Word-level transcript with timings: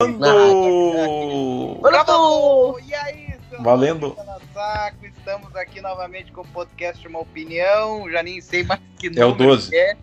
Valendo! 0.00 1.80
Valendo! 1.82 2.78
E 2.86 2.94
aí, 2.94 3.34
seu 3.50 3.60
Valendo. 3.60 4.16
Saco, 4.54 5.04
estamos 5.04 5.56
aqui 5.56 5.80
novamente 5.80 6.30
com 6.30 6.42
o 6.42 6.46
podcast 6.46 7.04
Uma 7.08 7.18
Opinião. 7.18 8.08
Já 8.08 8.22
nem 8.22 8.40
sei 8.40 8.62
mais 8.62 8.80
que 8.96 9.08
É 9.08 9.24
o 9.24 9.30
número 9.30 9.56
12. 9.56 9.70
que 9.70 9.76
é. 9.76 9.96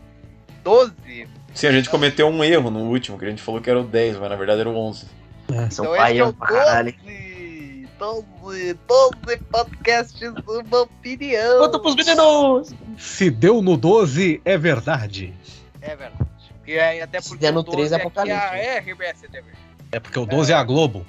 12? 0.65 1.29
Sim, 1.53 1.67
a 1.67 1.71
gente 1.71 1.89
cometeu 1.89 2.27
um 2.27 2.43
erro 2.43 2.69
no 2.69 2.81
último, 2.89 3.17
que 3.17 3.23
a 3.23 3.29
gente 3.29 3.41
falou 3.41 3.61
que 3.61 3.69
era 3.69 3.79
o 3.79 3.85
10, 3.85 4.17
mas 4.17 4.29
na 4.29 4.35
verdade 4.35 4.59
era 4.59 4.69
o 4.69 4.75
11. 4.75 5.05
São 5.71 5.85
então 5.85 5.95
pai 5.95 6.17
é 6.17 6.25
o 6.25 6.33
pra 6.33 6.47
caralho. 6.47 6.93
12. 6.93 7.87
12, 7.97 8.73
12 8.85 9.37
podcasts 9.49 10.33
Uma 10.45 10.81
Opinião. 10.81 11.59
Conta 11.59 11.79
pros 11.79 11.95
meninos! 11.95 12.75
Se 12.97 13.29
deu 13.29 13.61
no 13.61 13.77
12, 13.77 14.41
é 14.43 14.57
verdade. 14.57 15.33
É 15.81 15.95
verdade. 15.95 16.25
E 16.67 16.77
aí, 16.77 16.99
até 16.99 17.21
Se 17.21 17.29
porque 17.29 17.45
der 17.45 17.53
no 17.53 17.61
o 17.61 17.63
12 17.63 17.77
13 17.77 17.93
é 17.93 17.97
apocalipse. 17.97 18.55
É, 18.57 18.79
RBS 18.79 19.21
TV. 19.31 19.64
É 19.95 19.99
porque 20.01 20.19
o 20.19 20.25
12 20.25 20.51
é 20.51 20.55
a 20.55 20.61
Globo. 20.61 21.05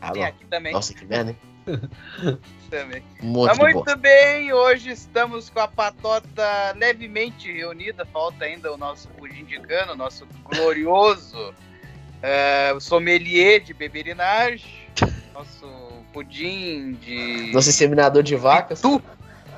Ah, 0.00 0.10
Tem 0.10 0.24
aqui 0.24 0.44
também. 0.46 0.72
Nossa, 0.72 0.92
que 0.92 1.04
merda, 1.04 1.30
hein? 1.30 1.38
também. 2.68 3.00
Um 3.22 3.44
Mas 3.44 3.56
de 3.56 3.62
muito 3.62 3.96
bem, 3.98 4.52
hoje 4.52 4.90
estamos 4.90 5.48
com 5.48 5.60
a 5.60 5.68
patota 5.68 6.74
levemente 6.74 7.52
reunida. 7.52 8.04
Falta 8.06 8.44
ainda 8.44 8.72
o 8.72 8.76
nosso 8.76 9.06
pudim 9.10 9.44
de 9.44 9.60
cana, 9.60 9.92
o 9.92 9.96
nosso 9.96 10.26
glorioso 10.42 11.54
é, 12.20 12.74
sommelier 12.80 13.60
de 13.60 13.72
beberinagem, 13.72 14.88
nosso 15.32 15.68
pudim 16.12 16.94
de. 16.94 17.52
Nosso 17.54 17.68
inseminador 17.68 18.24
de 18.24 18.34
vacas. 18.34 18.80
Tu? 18.80 19.00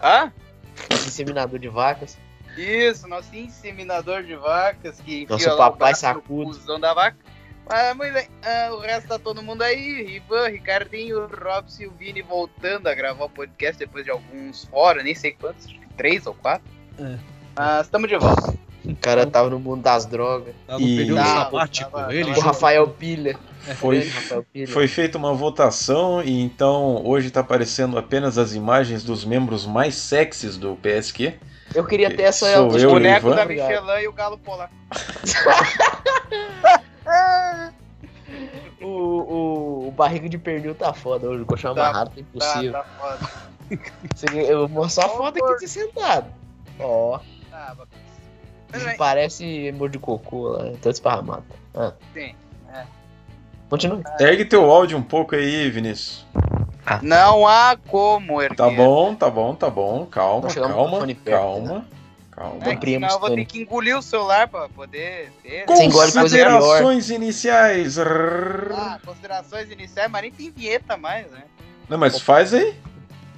Hã? 0.03 0.31
Nosso 0.91 1.09
inseminador 1.09 1.59
de 1.59 1.69
vacas. 1.71 2.19
Isso, 2.55 3.09
nosso 3.09 3.35
inseminador 3.35 4.25
de 4.25 4.37
vacas 4.37 5.01
que 5.01 5.23
enfia 5.23 5.47
Nosso 5.47 5.57
papai 5.57 5.95
sacudo. 5.95 6.79
da 6.79 6.93
vaca. 6.93 7.17
Mas 7.69 7.97
muito 7.97 8.13
bem, 8.15 8.29
ah, 8.43 8.71
o 8.73 8.79
resto 8.81 9.09
tá 9.09 9.19
todo 9.19 9.43
mundo 9.43 9.63
aí, 9.63 10.03
Rivan, 10.03 10.49
Ricardinho, 10.49 11.27
Robson 11.27 11.83
e 11.83 11.87
o 11.87 11.91
Vini 11.93 12.23
voltando 12.23 12.87
a 12.87 12.95
gravar 12.95 13.27
o 13.27 13.29
podcast 13.31 13.79
depois 13.79 14.05
de 14.05 14.11
alguns 14.11 14.65
fora, 14.65 15.03
nem 15.03 15.15
sei 15.15 15.33
quantos, 15.33 15.67
acho 15.67 15.75
que 15.79 15.87
três 15.97 16.27
ou 16.27 16.33
quatro. 16.35 16.67
É. 16.99 17.17
Mas 17.55 17.87
estamos 17.87 18.09
de 18.09 18.17
volta. 18.17 18.55
O 18.85 18.97
cara 18.97 19.27
tava 19.27 19.51
no 19.51 19.59
mundo 19.61 19.83
das 19.83 20.07
drogas. 20.07 20.55
No 20.67 20.81
E- 20.81 20.97
período 20.97 21.19
Tava, 21.19 21.45
sabático. 21.45 21.91
tava, 21.91 22.15
ele 22.15 22.25
tava. 22.31 22.39
O 22.39 22.43
Rafael 22.43 22.89
Pilha. 22.89 23.39
Foi, 23.77 24.09
Rafael 24.09 24.47
Pilha. 24.51 24.69
foi 24.69 24.89
feita 24.89 25.19
uma 25.19 25.35
votação 25.35 26.23
e 26.23 26.41
então 26.41 27.05
hoje 27.05 27.31
tá 27.31 27.41
aparecendo 27.41 27.99
apenas 27.99 28.39
as 28.39 28.55
imagens 28.55 29.03
dos 29.05 29.27
membros 29.27 29.67
mais 29.67 29.95
sexys 29.95 30.57
do 30.57 30.75
PSQ. 30.77 31.35
Eu 31.75 31.85
queria 31.85 32.09
ter 32.17 32.23
essa 32.23 32.47
Sou 32.51 32.65
autoestima. 32.65 32.85
eu, 32.85 32.89
o 32.89 32.93
boneco 32.95 33.27
Ivan. 33.27 33.37
da. 33.37 33.45
Michelin 33.45 34.03
e 34.05 34.09
o 34.09 34.13
galo 34.13 34.39
polar. 34.39 34.71
O, 38.81 38.87
o, 38.87 39.89
o 39.89 39.91
barriga 39.91 40.29
de 40.29 40.39
pernil 40.39 40.75
tá 40.75 40.93
foda 40.93 41.29
hoje. 41.29 41.43
O 41.43 41.47
colchão 41.47 41.75
Tá, 41.75 41.89
amarrado 41.89 42.11
tá 42.11 42.15
Tá, 42.15 42.21
impossível. 42.21 42.73
tá 42.73 42.85
foda. 42.97 43.31
Você- 44.15 44.53
Eu 44.53 44.69
vou 44.69 44.83
mostrar 44.83 45.07
a 45.07 45.09
foto 45.09 45.45
aqui 45.45 45.59
de 45.65 45.69
sentado. 45.69 46.27
Ó, 46.79 47.19
Tá, 47.51 47.75
bem, 48.71 48.97
parece 48.97 49.45
emoji 49.45 49.93
de 49.93 49.99
cocô 49.99 50.51
lá, 50.51 50.73
todo 50.81 50.93
esparramado. 50.93 51.45
Ah, 51.75 51.93
sim. 52.15 52.35
continue. 53.69 54.03
Ergue 54.21 54.45
teu 54.45 54.71
áudio 54.71 54.97
um 54.97 55.03
pouco 55.03 55.35
aí, 55.35 55.69
Vinícius. 55.71 56.25
Não 57.03 57.47
há 57.49 57.77
como 57.89 58.41
erguer. 58.41 58.57
Tá 58.57 58.71
bom, 58.71 59.15
tá 59.15 59.29
bom, 59.31 59.55
tá 59.55 59.69
bom. 59.71 60.07
Calma, 60.07 60.49
calma, 60.55 60.69
microfone 60.85 61.15
perto, 61.15 61.41
calma. 61.41 61.87
Calma. 62.39 62.61
É, 62.65 63.13
eu 63.13 63.19
vou 63.19 63.35
ter 63.35 63.45
que 63.45 63.63
engolir 63.63 63.99
o 63.99 64.03
celular 64.03 64.47
pra 64.47 64.69
poder 64.69 65.33
ter. 65.43 65.67
Pior. 65.67 66.13
Considerações 66.13 67.11
iniciais. 67.11 67.99
Ah, 67.99 69.01
considerações 69.05 69.69
iniciais, 69.73 70.09
mas 70.09 70.23
nem 70.23 70.31
tem 70.31 70.51
vinheta 70.53 70.97
mais, 70.97 71.29
né? 71.33 71.43
Não, 71.89 71.99
mas 71.99 72.21
faz 72.21 72.55
aí. 72.55 72.77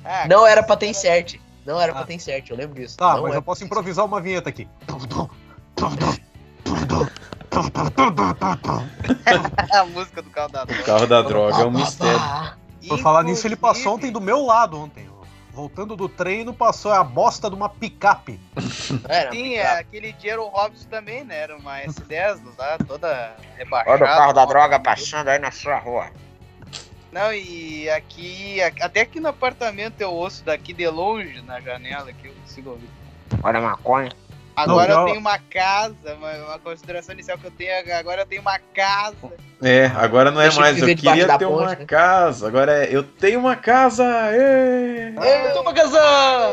Ah, 0.04 0.26
Não 0.28 0.46
era 0.46 0.62
pra 0.62 0.76
ter 0.76 0.86
insert. 0.88 1.36
Não 1.64 1.80
era 1.80 1.92
pra 1.92 2.02
Ah. 2.02 2.06
ter 2.06 2.14
insert, 2.14 2.50
eu 2.50 2.56
lembro 2.56 2.74
disso. 2.78 2.98
Tá, 2.98 3.14
Não 3.14 3.22
mas 3.22 3.30
era 3.30 3.38
eu 3.38 3.42
posso 3.42 3.60
pra 3.60 3.66
improvisar 3.66 4.04
uma 4.04 4.20
vinheta 4.20 4.50
aqui. 4.50 4.68
a 9.72 9.84
música 9.86 10.22
do 10.22 10.30
carro 10.30 10.48
da 10.50 10.62
O 10.62 10.66
droga. 10.66 10.82
carro 10.84 11.06
da 11.06 11.22
droga 11.22 11.62
é 11.62 11.66
um 11.66 11.70
mistério. 11.70 12.20
Por 12.88 12.98
falar 12.98 13.22
nisso, 13.22 13.46
ele 13.46 13.56
passou 13.56 13.94
ontem 13.94 14.10
do 14.10 14.20
meu 14.20 14.44
lado 14.44 14.80
ontem. 14.80 15.08
Voltando 15.60 15.94
do 15.94 16.08
treino, 16.08 16.54
passou 16.54 16.90
a 16.90 17.04
bosta 17.04 17.50
de 17.50 17.54
uma 17.54 17.68
picape. 17.68 18.40
Era, 19.06 19.30
Sim, 19.30 19.42
picape. 19.42 19.56
é, 19.56 19.78
aquele 19.78 20.12
dia 20.14 20.32
era 20.32 20.42
o 20.42 20.48
Robson 20.48 20.88
também, 20.88 21.22
né? 21.22 21.36
Era 21.36 21.54
uma 21.58 21.80
S10 21.80 22.40
lá, 22.56 22.78
toda 22.78 23.36
rebaixada. 23.58 23.90
Olha 23.90 24.04
o 24.04 24.16
carro 24.16 24.32
da 24.32 24.46
droga 24.46 24.80
passando 24.80 25.28
aí 25.28 25.38
na 25.38 25.50
sua 25.50 25.78
rua. 25.78 26.06
Não, 27.12 27.30
e 27.30 27.90
aqui, 27.90 28.62
até 28.62 29.02
aqui 29.02 29.20
no 29.20 29.28
apartamento 29.28 30.00
eu 30.00 30.10
ouço 30.10 30.42
daqui 30.44 30.72
de 30.72 30.88
longe, 30.88 31.42
na 31.42 31.60
janela, 31.60 32.10
que 32.10 32.28
eu 32.28 32.32
consigo 32.32 32.70
ouvir. 32.70 32.88
Olha 33.42 33.58
a 33.58 33.62
maconha. 33.62 34.10
Agora 34.62 34.94
Não, 34.94 35.00
eu 35.00 35.06
tenho 35.06 35.20
uma 35.20 35.38
casa, 35.38 36.14
uma, 36.14 36.32
uma 36.46 36.58
consideração 36.58 37.14
inicial 37.14 37.38
que 37.38 37.46
eu 37.46 37.50
tenho, 37.50 37.72
agora 37.96 38.22
eu 38.22 38.26
tenho 38.26 38.42
uma 38.42 38.58
casa. 38.58 39.32
É, 39.62 39.86
agora 39.86 40.30
não 40.30 40.40
é 40.40 40.44
Deixa 40.44 40.60
mais. 40.60 40.78
Eu 40.78 40.86
queria 40.86 41.38
ter 41.38 41.44
uma 41.46 41.66
ponte, 41.66 41.78
né? 41.80 41.84
casa. 41.86 42.46
Agora 42.48 42.84
é. 42.84 42.94
Eu 42.94 43.02
tenho 43.02 43.40
uma 43.40 43.56
casa. 43.56 44.04
ê! 44.34 45.12
Eu 45.46 45.52
tô 45.52 45.62
pra 45.62 45.72
casar! 45.74 46.52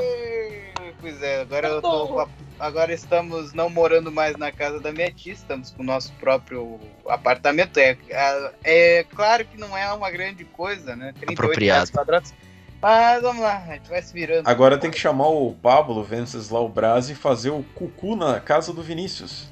Pois 0.99 1.21
é, 1.21 1.41
agora 1.41 1.67
eu 1.67 1.81
tô 1.81 2.07
com 2.07 2.19
a- 2.19 2.27
Agora 2.59 2.91
estamos 2.91 3.53
não 3.53 3.69
morando 3.69 4.11
mais 4.11 4.35
na 4.35 4.51
casa 4.51 4.79
da 4.79 4.91
minha 4.91 5.11
tia, 5.11 5.31
estamos 5.31 5.69
com 5.69 5.83
o 5.83 5.85
nosso 5.85 6.11
próprio 6.13 6.79
apartamento. 7.07 7.77
É, 7.77 7.95
é, 8.09 8.99
é 8.99 9.03
claro 9.03 9.45
que 9.45 9.59
não 9.59 9.77
é 9.77 9.93
uma 9.93 10.09
grande 10.09 10.43
coisa, 10.43 10.95
né? 10.95 11.13
38 11.19 11.33
Apropriado. 11.39 11.79
metros 11.81 11.91
quadrados. 11.95 12.33
Mas 12.81 13.21
vamos 13.21 13.41
lá, 13.41 13.63
a 13.67 13.73
gente 13.73 13.89
vai 13.89 14.01
se 14.01 14.13
virando. 14.13 14.47
Agora 14.47 14.77
tem 14.77 14.91
que 14.91 14.99
chamar 14.99 15.27
o 15.27 15.53
Pablo 15.53 16.03
Venceslau 16.03 16.69
Braz 16.69 17.09
e 17.09 17.15
fazer 17.15 17.49
o 17.49 17.63
cucu 17.75 18.15
na 18.15 18.39
casa 18.39 18.71
do 18.71 18.83
Vinícius. 18.83 19.51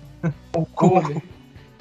o 0.56 0.66
Gugu. 0.66 1.22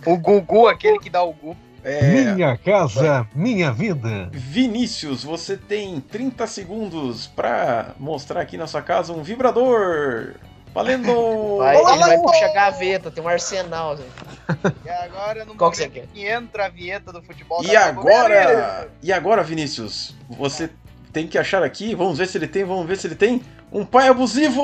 O 0.07 0.17
Gugu, 0.19 0.69
aquele 0.69 0.99
que 0.99 1.11
dá 1.11 1.23
o 1.23 1.33
Gu. 1.33 1.57
É. 1.83 2.33
Minha 2.33 2.57
casa, 2.57 3.29
minha 3.35 3.71
vida. 3.71 4.31
Vinícius, 4.33 5.23
você 5.23 5.55
tem 5.55 6.01
30 6.01 6.47
segundos 6.47 7.27
pra 7.27 7.95
mostrar 7.99 8.41
aqui 8.41 8.57
na 8.57 8.67
sua 8.67 8.81
casa 8.81 9.13
um 9.13 9.23
vibrador. 9.23 10.37
Valendo! 10.73 11.59
Vai, 11.59 11.77
ele 11.77 11.99
vai 11.99 12.19
puxar 12.19 12.49
gaveta, 12.53 13.11
tem 13.11 13.23
um 13.23 13.29
arsenal. 13.29 13.93
assim. 13.93 14.05
E 14.85 14.89
agora, 14.91 15.45
no 15.45 15.55
Qual 15.55 15.71
que 15.71 15.77
você 15.79 15.89
momento 15.89 16.09
que 16.09 16.27
entra 16.27 16.67
a 16.67 16.69
vinheta 16.69 17.13
do 17.13 17.23
futebol 17.23 17.63
E 17.65 17.69
Globo, 17.69 17.79
agora, 17.79 18.91
e 19.03 19.13
agora, 19.13 19.43
Vinícius, 19.43 20.15
você 20.29 20.69
tem 21.15 21.29
que 21.29 21.39
achar 21.39 21.63
aqui, 21.63 21.95
vamos 21.95 22.19
ver 22.19 22.27
se 22.27 22.37
ele 22.37 22.49
tem, 22.49 22.65
vamos 22.65 22.85
ver 22.87 22.97
se 22.99 23.07
ele 23.07 23.15
tem 23.15 23.41
um 23.73 23.85
pai 23.87 24.09
abusivo! 24.09 24.61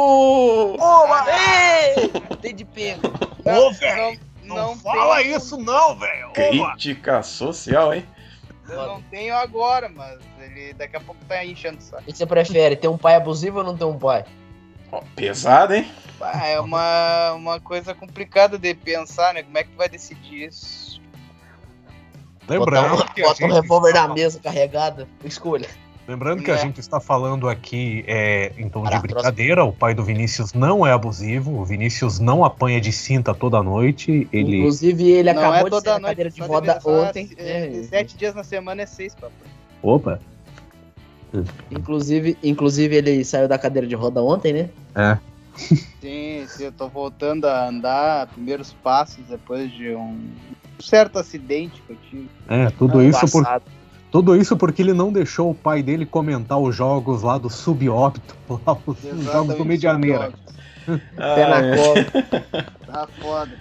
Boa! 0.76 1.24
Ei! 1.30 2.08
Tem 2.42 2.54
de 2.54 2.64
pego. 2.64 3.00
Não, 3.44 3.68
Ô, 3.68 3.72
velho, 3.72 4.18
não, 4.42 4.56
não, 4.56 4.66
não 4.70 4.76
fala 4.76 5.16
tenho- 5.18 5.36
isso 5.36 5.56
não, 5.56 5.96
velho. 5.96 6.30
Crítica 6.32 7.22
social, 7.22 7.94
hein? 7.94 8.04
Eu 8.68 8.86
não 8.86 9.02
tenho 9.02 9.34
agora, 9.34 9.88
mas 9.88 10.18
ele 10.40 10.74
daqui 10.74 10.96
a 10.96 11.00
pouco 11.00 11.24
tá 11.24 11.44
enchendo 11.44 11.78
o 11.78 11.82
saco. 11.82 12.02
O 12.02 12.04
que 12.06 12.12
você 12.16 12.26
prefere, 12.26 12.76
ter 12.76 12.88
um 12.88 12.98
pai 12.98 13.14
abusivo 13.14 13.58
ou 13.58 13.64
não 13.64 13.76
ter 13.76 13.84
um 13.84 13.98
pai? 13.98 14.24
Ó, 14.92 15.00
pesado, 15.14 15.74
hein? 15.74 15.88
Ah, 16.20 16.46
é 16.46 16.60
uma, 16.60 17.32
uma 17.32 17.60
coisa 17.60 17.94
complicada 17.94 18.58
de 18.58 18.74
pensar, 18.74 19.34
né? 19.34 19.42
Como 19.44 19.56
é 19.56 19.62
que 19.64 19.70
tu 19.70 19.76
vai 19.76 19.88
decidir 19.88 20.48
isso? 20.48 21.00
Lembrando, 22.48 22.96
Bota, 22.96 23.12
que 23.14 23.22
um, 23.22 23.24
a 23.24 23.28
bota 23.28 23.44
um 23.44 23.52
revólver 23.52 23.92
na 23.94 24.08
mesa 24.08 24.40
carregada. 24.40 25.08
Escolha. 25.24 25.68
Lembrando 26.10 26.42
que 26.42 26.50
a 26.50 26.54
É. 26.54 26.58
gente 26.58 26.80
está 26.80 26.98
falando 26.98 27.48
aqui 27.48 28.04
é, 28.04 28.50
em 28.58 28.68
tom 28.68 28.82
de 28.82 28.98
brincadeira. 28.98 29.64
O 29.64 29.72
pai 29.72 29.94
do 29.94 30.02
Vinícius 30.02 30.52
não 30.52 30.84
é 30.84 30.90
abusivo. 30.90 31.56
O 31.56 31.64
Vinícius 31.64 32.18
não 32.18 32.44
apanha 32.44 32.80
de 32.80 32.90
cinta 32.90 33.32
toda 33.32 33.62
noite. 33.62 34.26
Ele. 34.32 34.58
Inclusive, 34.58 35.08
ele 35.08 35.32
não 35.32 35.40
acabou 35.40 35.54
é 35.54 35.62
de 35.62 35.62
sair 35.62 35.70
toda 35.70 35.82
da 35.92 35.98
noite, 36.00 36.10
cadeira 36.10 36.30
de 36.30 36.40
roda 36.42 36.80
ontem. 36.84 37.30
é, 37.36 37.68
né? 37.68 37.82
Sete 37.84 38.16
dias 38.16 38.34
na 38.34 38.42
semana 38.42 38.82
é 38.82 38.86
seis, 38.86 39.14
papai. 39.14 39.30
Opa! 39.80 40.20
Inclusive, 41.70 42.36
inclusive, 42.42 42.96
ele 42.96 43.24
saiu 43.24 43.46
da 43.46 43.56
cadeira 43.56 43.86
de 43.86 43.94
roda 43.94 44.20
ontem, 44.20 44.52
né? 44.52 44.70
É. 44.96 45.16
Sim, 45.56 46.44
sim, 46.48 46.64
eu 46.64 46.72
tô 46.72 46.88
voltando 46.88 47.44
a 47.44 47.68
andar, 47.68 48.26
primeiros 48.28 48.72
passos 48.72 49.24
depois 49.28 49.70
de 49.70 49.94
um 49.94 50.18
certo 50.80 51.20
acidente 51.20 51.80
que 51.86 51.92
eu 51.92 51.96
tive. 52.10 52.28
É, 52.48 52.68
tudo 52.70 53.00
isso 53.00 53.30
por. 53.30 53.44
Tudo 54.10 54.36
isso 54.36 54.56
porque 54.56 54.82
ele 54.82 54.92
não 54.92 55.12
deixou 55.12 55.50
o 55.50 55.54
pai 55.54 55.82
dele 55.82 56.04
comentar 56.06 56.58
os 56.58 56.74
jogos 56.74 57.22
lá 57.22 57.38
do 57.38 57.48
subóbito, 57.50 58.34
lá 58.66 58.76
os 58.86 58.98
jogos 59.24 59.54
do 59.56 59.64
Medianeira. 59.64 60.32
Pé 61.16 61.44
Ah, 61.44 61.48
na 61.48 61.66
é. 61.66 61.76
cola. 61.76 62.70
Tá 62.90 63.06
foda. 63.20 63.52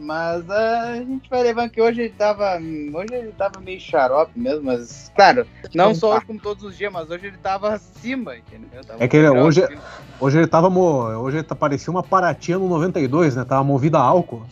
Mas 0.00 0.48
ah, 0.48 0.92
a 0.92 0.96
gente 0.96 1.28
vai 1.28 1.42
levando 1.42 1.68
que 1.70 1.82
hoje 1.82 2.00
ele 2.02 2.14
tava. 2.16 2.56
Hoje 2.56 3.12
ele 3.12 3.32
tava 3.32 3.60
meio 3.60 3.78
xarope 3.80 4.30
mesmo, 4.38 4.64
mas. 4.64 5.12
Claro, 5.14 5.44
não 5.74 5.94
só 5.94 6.16
hoje 6.16 6.24
como 6.24 6.40
todos 6.40 6.64
os 6.64 6.78
dias, 6.78 6.90
mas 6.90 7.10
hoje 7.10 7.26
ele 7.26 7.36
tava 7.36 7.74
acima, 7.74 8.34
entendeu? 8.36 8.82
Tava 8.86 9.02
É 9.04 9.08
que 9.08 9.16
ele- 9.16 9.28
hoje- 9.28 9.62
acima. 9.64 9.80
Hoje 10.20 10.38
ele 10.38 10.46
tava. 10.46 10.70
mo- 10.70 11.02
Hoje 11.18 11.38
ele 11.38 11.42
tá- 11.44 11.54
parecia 11.54 11.90
uma 11.90 12.02
Paratinha 12.02 12.56
no 12.58 12.66
92, 12.68 13.36
né? 13.36 13.44
Tava 13.44 13.62
movida 13.64 13.98
a 13.98 14.02
álcool. 14.02 14.46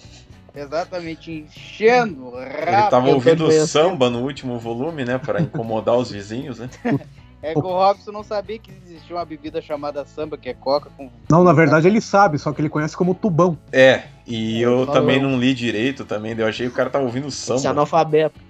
Exatamente, 0.56 1.30
enchendo 1.30 2.28
o 2.30 2.40
Ele 2.42 2.64
rabo. 2.70 2.90
tava 2.90 3.06
eu 3.06 3.10
tô 3.10 3.14
ouvindo 3.16 3.44
doendo. 3.46 3.66
samba 3.66 4.08
no 4.10 4.20
último 4.22 4.58
volume, 4.58 5.04
né? 5.04 5.18
Pra 5.18 5.40
incomodar 5.40 5.96
os 5.96 6.10
vizinhos, 6.10 6.58
né? 6.58 6.68
É 7.42 7.52
que 7.52 7.58
o 7.60 7.62
Robson 7.62 8.10
não 8.10 8.24
sabia 8.24 8.58
que 8.58 8.72
existia 8.84 9.14
uma 9.14 9.24
bebida 9.24 9.60
chamada 9.60 10.04
samba, 10.06 10.36
que 10.38 10.48
é 10.48 10.54
coca 10.54 10.90
com. 10.96 11.08
Não, 11.30 11.44
na 11.44 11.52
verdade 11.52 11.86
ele 11.86 12.00
sabe, 12.00 12.38
só 12.38 12.50
que 12.52 12.60
ele 12.60 12.68
conhece 12.70 12.96
como 12.96 13.14
tubão. 13.14 13.56
É, 13.70 14.04
e 14.26 14.62
É, 14.62 14.66
eu 14.66 14.78
falou. 14.86 14.86
também 14.94 15.22
não 15.22 15.38
li 15.38 15.54
direito 15.54 16.04
também, 16.04 16.32
eu 16.36 16.46
achei 16.46 16.66
que 16.66 16.72
o 16.72 16.74
cara 16.74 16.90
tava 16.90 17.04
ouvindo 17.04 17.28
Esse 17.28 17.36
samba. 17.36 17.68
analfabeto. 17.70 18.40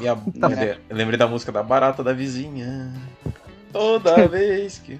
E 0.00 0.08
a- 0.08 0.16
lembrei, 0.34 0.78
lembrei 0.90 1.18
da 1.18 1.28
música 1.28 1.52
da 1.52 1.62
barata 1.62 2.02
da 2.02 2.12
vizinha. 2.12 2.92
Toda 3.72 4.14
vez 4.26 4.78
que. 4.78 4.98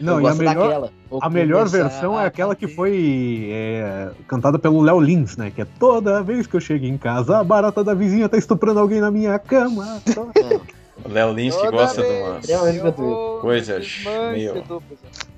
Não, 0.00 0.20
eu 0.20 0.26
e 0.26 0.28
a 0.28 0.34
melhor, 0.34 0.90
a 1.20 1.30
melhor 1.30 1.68
versão 1.68 2.18
é 2.18 2.24
a 2.24 2.26
aquela 2.26 2.54
que 2.56 2.66
foi 2.66 3.48
é, 3.52 4.10
cantada 4.26 4.58
pelo 4.58 4.80
Léo 4.80 4.98
Lins, 5.00 5.36
né? 5.36 5.50
Que 5.54 5.62
é 5.62 5.66
toda 5.78 6.22
vez 6.22 6.46
que 6.46 6.56
eu 6.56 6.60
chego 6.60 6.86
em 6.86 6.96
casa, 6.96 7.38
a 7.38 7.44
barata 7.44 7.84
da 7.84 7.92
vizinha 7.94 8.28
tá 8.28 8.38
estuprando 8.38 8.80
alguém 8.80 9.00
na 9.00 9.10
minha 9.10 9.38
cama. 9.38 10.00
É. 10.36 11.08
O 11.08 11.12
Léo 11.12 11.32
Lins 11.32 11.56
que 11.56 11.70
gosta 11.70 12.02
de 12.02 12.08
umas 12.08 12.48
É, 12.48 12.92
coisas 13.40 14.02
meio- 14.32 14.62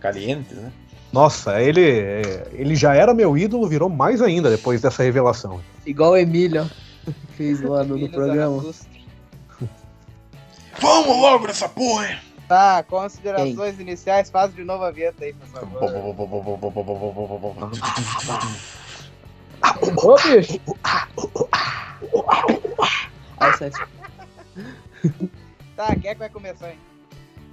calientes, 0.00 0.56
né? 0.56 0.72
Nossa, 1.12 1.60
ele, 1.62 1.80
é, 1.88 2.48
ele 2.52 2.74
já 2.74 2.94
era 2.94 3.14
meu 3.14 3.36
ídolo, 3.38 3.68
virou 3.68 3.88
mais 3.88 4.20
ainda 4.22 4.50
depois 4.50 4.80
dessa 4.80 5.02
revelação. 5.04 5.60
Igual 5.86 6.12
o 6.12 6.16
Emílio. 6.16 6.68
Fez 7.36 7.60
lá 7.60 7.84
no, 7.84 7.96
no 7.96 8.08
programa. 8.08 8.64
Vamos 10.80 11.16
logo 11.16 11.46
nessa 11.46 11.68
porra! 11.68 12.08
hein? 12.08 12.16
Tá, 12.52 12.82
considerações 12.82 13.80
iniciais, 13.80 14.28
faz 14.28 14.54
de 14.54 14.62
novo 14.62 14.84
a 14.84 14.90
vinheta 14.90 15.24
aí, 15.24 15.32
por 15.32 15.48
favor. 15.48 15.82
Ô, 19.96 20.16
bicho! 20.16 20.60
Tá, 25.74 25.96
quem 25.96 26.10
é 26.10 26.12
que 26.12 26.18
vai 26.18 26.28
começar 26.28 26.66
aí? 26.66 26.78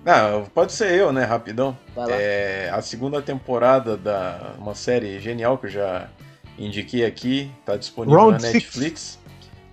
Ah, 0.05 0.43
pode 0.53 0.73
ser 0.73 0.91
eu, 0.91 1.13
né? 1.13 1.23
Rapidão. 1.23 1.77
É, 2.09 2.69
a 2.73 2.81
segunda 2.81 3.21
temporada 3.21 3.95
da 3.95 4.53
uma 4.57 4.75
série 4.75 5.17
genial 5.21 5.57
que 5.57 5.67
eu 5.67 5.71
já 5.71 6.09
indiquei 6.57 7.05
aqui, 7.05 7.49
tá 7.65 7.77
disponível 7.77 8.19
Round 8.19 8.33
na 8.33 8.39
Six. 8.49 8.53
Netflix, 8.53 9.19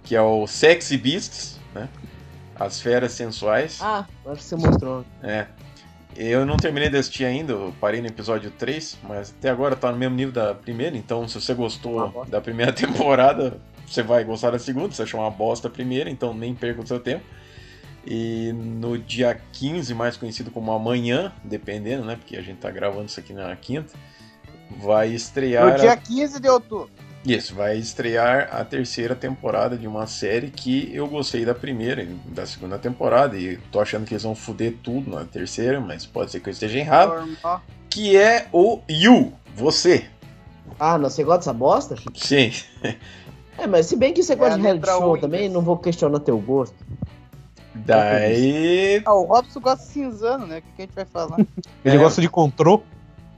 que 0.05 0.15
é 0.15 0.23
o 0.23 0.47
Sexy 0.47 0.97
Beasts, 0.97 1.59
né? 1.75 1.89
As 2.59 2.81
feras 2.81 3.13
sensuais. 3.13 3.79
Ah, 3.81 4.07
agora 4.25 4.41
você 4.41 4.57
mostrou. 4.57 5.05
É. 5.23 5.47
Eu 6.17 6.47
não 6.47 6.57
terminei 6.57 6.89
de 6.89 6.97
assistir 6.97 7.27
ainda, 7.27 7.53
eu 7.53 7.75
parei 7.79 8.01
no 8.01 8.07
episódio 8.07 8.51
3, 8.51 8.99
mas 9.03 9.35
até 9.39 9.51
agora 9.51 9.77
tá 9.77 9.93
no 9.93 9.99
mesmo 9.99 10.17
nível 10.17 10.33
da 10.33 10.55
primeira, 10.55 10.97
então 10.97 11.29
se 11.29 11.39
você 11.39 11.53
gostou 11.53 12.25
da 12.27 12.41
primeira 12.41 12.73
temporada, 12.73 13.61
você 13.87 14.03
vai 14.03 14.25
gostar 14.25 14.51
da 14.51 14.59
segunda, 14.59 14.91
se 14.91 14.97
você 14.97 15.03
achou 15.03 15.21
uma 15.21 15.31
bosta 15.31 15.69
a 15.69 15.71
primeira, 15.71 16.09
então 16.09 16.33
nem 16.33 16.55
perca 16.55 16.81
o 16.81 16.87
seu 16.87 16.99
tempo. 16.99 17.23
E 18.07 18.53
no 18.55 18.97
dia 18.97 19.39
15, 19.53 19.93
mais 19.93 20.17
conhecido 20.17 20.51
como 20.51 20.73
amanhã, 20.73 21.33
dependendo, 21.45 22.05
né? 22.05 22.17
Porque 22.17 22.37
a 22.37 22.41
gente 22.41 22.59
tá 22.59 22.71
gravando 22.71 23.07
isso 23.07 23.19
aqui 23.19 23.33
na 23.33 23.55
quinta, 23.57 23.93
vai 24.79 25.09
estrear. 25.09 25.73
No 25.73 25.79
dia 25.79 25.97
15 25.97 26.41
de 26.41 26.49
outubro. 26.49 26.91
Isso, 27.27 27.57
vai 27.57 27.77
estrear 27.77 28.49
a 28.53 28.65
terceira 28.65 29.13
temporada 29.15 29.77
de 29.77 29.85
uma 29.89 30.07
série 30.07 30.49
que 30.49 30.89
eu 30.95 31.09
gostei 31.09 31.45
da 31.45 31.55
primeira 31.55 32.03
e 32.05 32.07
da 32.29 32.47
segunda 32.47 32.79
temporada 32.79 33.37
e 33.37 33.57
tô 33.73 33.81
achando 33.81 34.07
que 34.07 34.15
eles 34.15 34.23
vão 34.23 34.37
foder 34.37 34.77
tudo 34.81 35.11
na 35.11 35.25
terceira, 35.25 35.81
mas 35.81 36.07
pode 36.07 36.31
ser 36.31 36.39
que 36.39 36.49
eu 36.49 36.53
esteja 36.53 36.79
errado. 36.79 37.37
Que 37.91 38.17
é 38.17 38.47
o 38.53 38.81
You, 38.89 39.33
você. 39.57 40.05
Ah, 40.79 40.97
não, 40.97 41.11
você 41.11 41.25
gosta 41.25 41.39
dessa 41.41 41.53
bosta? 41.53 41.97
Sim. 42.15 42.53
É, 43.59 43.67
mas 43.67 43.87
se 43.87 43.97
bem 43.97 44.13
que 44.13 44.23
você 44.23 44.35
É 44.35 44.37
gosta 44.37 44.55
a 44.55 44.57
de 44.59 44.63
reality 44.63 44.87
letra 44.87 44.99
show 45.01 45.19
também, 45.19 45.49
não 45.49 45.63
vou 45.63 45.79
questionar 45.79 46.21
teu 46.21 46.39
gosto. 46.39 46.77
Daí. 47.75 49.03
Ah, 49.05 49.15
o 49.15 49.25
Robson 49.25 49.61
gosta 49.61 49.85
de 49.85 49.91
cinzano, 49.93 50.47
né? 50.47 50.59
O 50.59 50.63
que, 50.63 50.69
que 50.77 50.83
a 50.83 50.85
gente 50.85 50.95
vai 50.95 51.05
falar? 51.07 51.39
Ele 51.85 51.97
É. 51.97 51.99
gosta 51.99 52.21
de 52.21 52.29
control. 52.29 52.85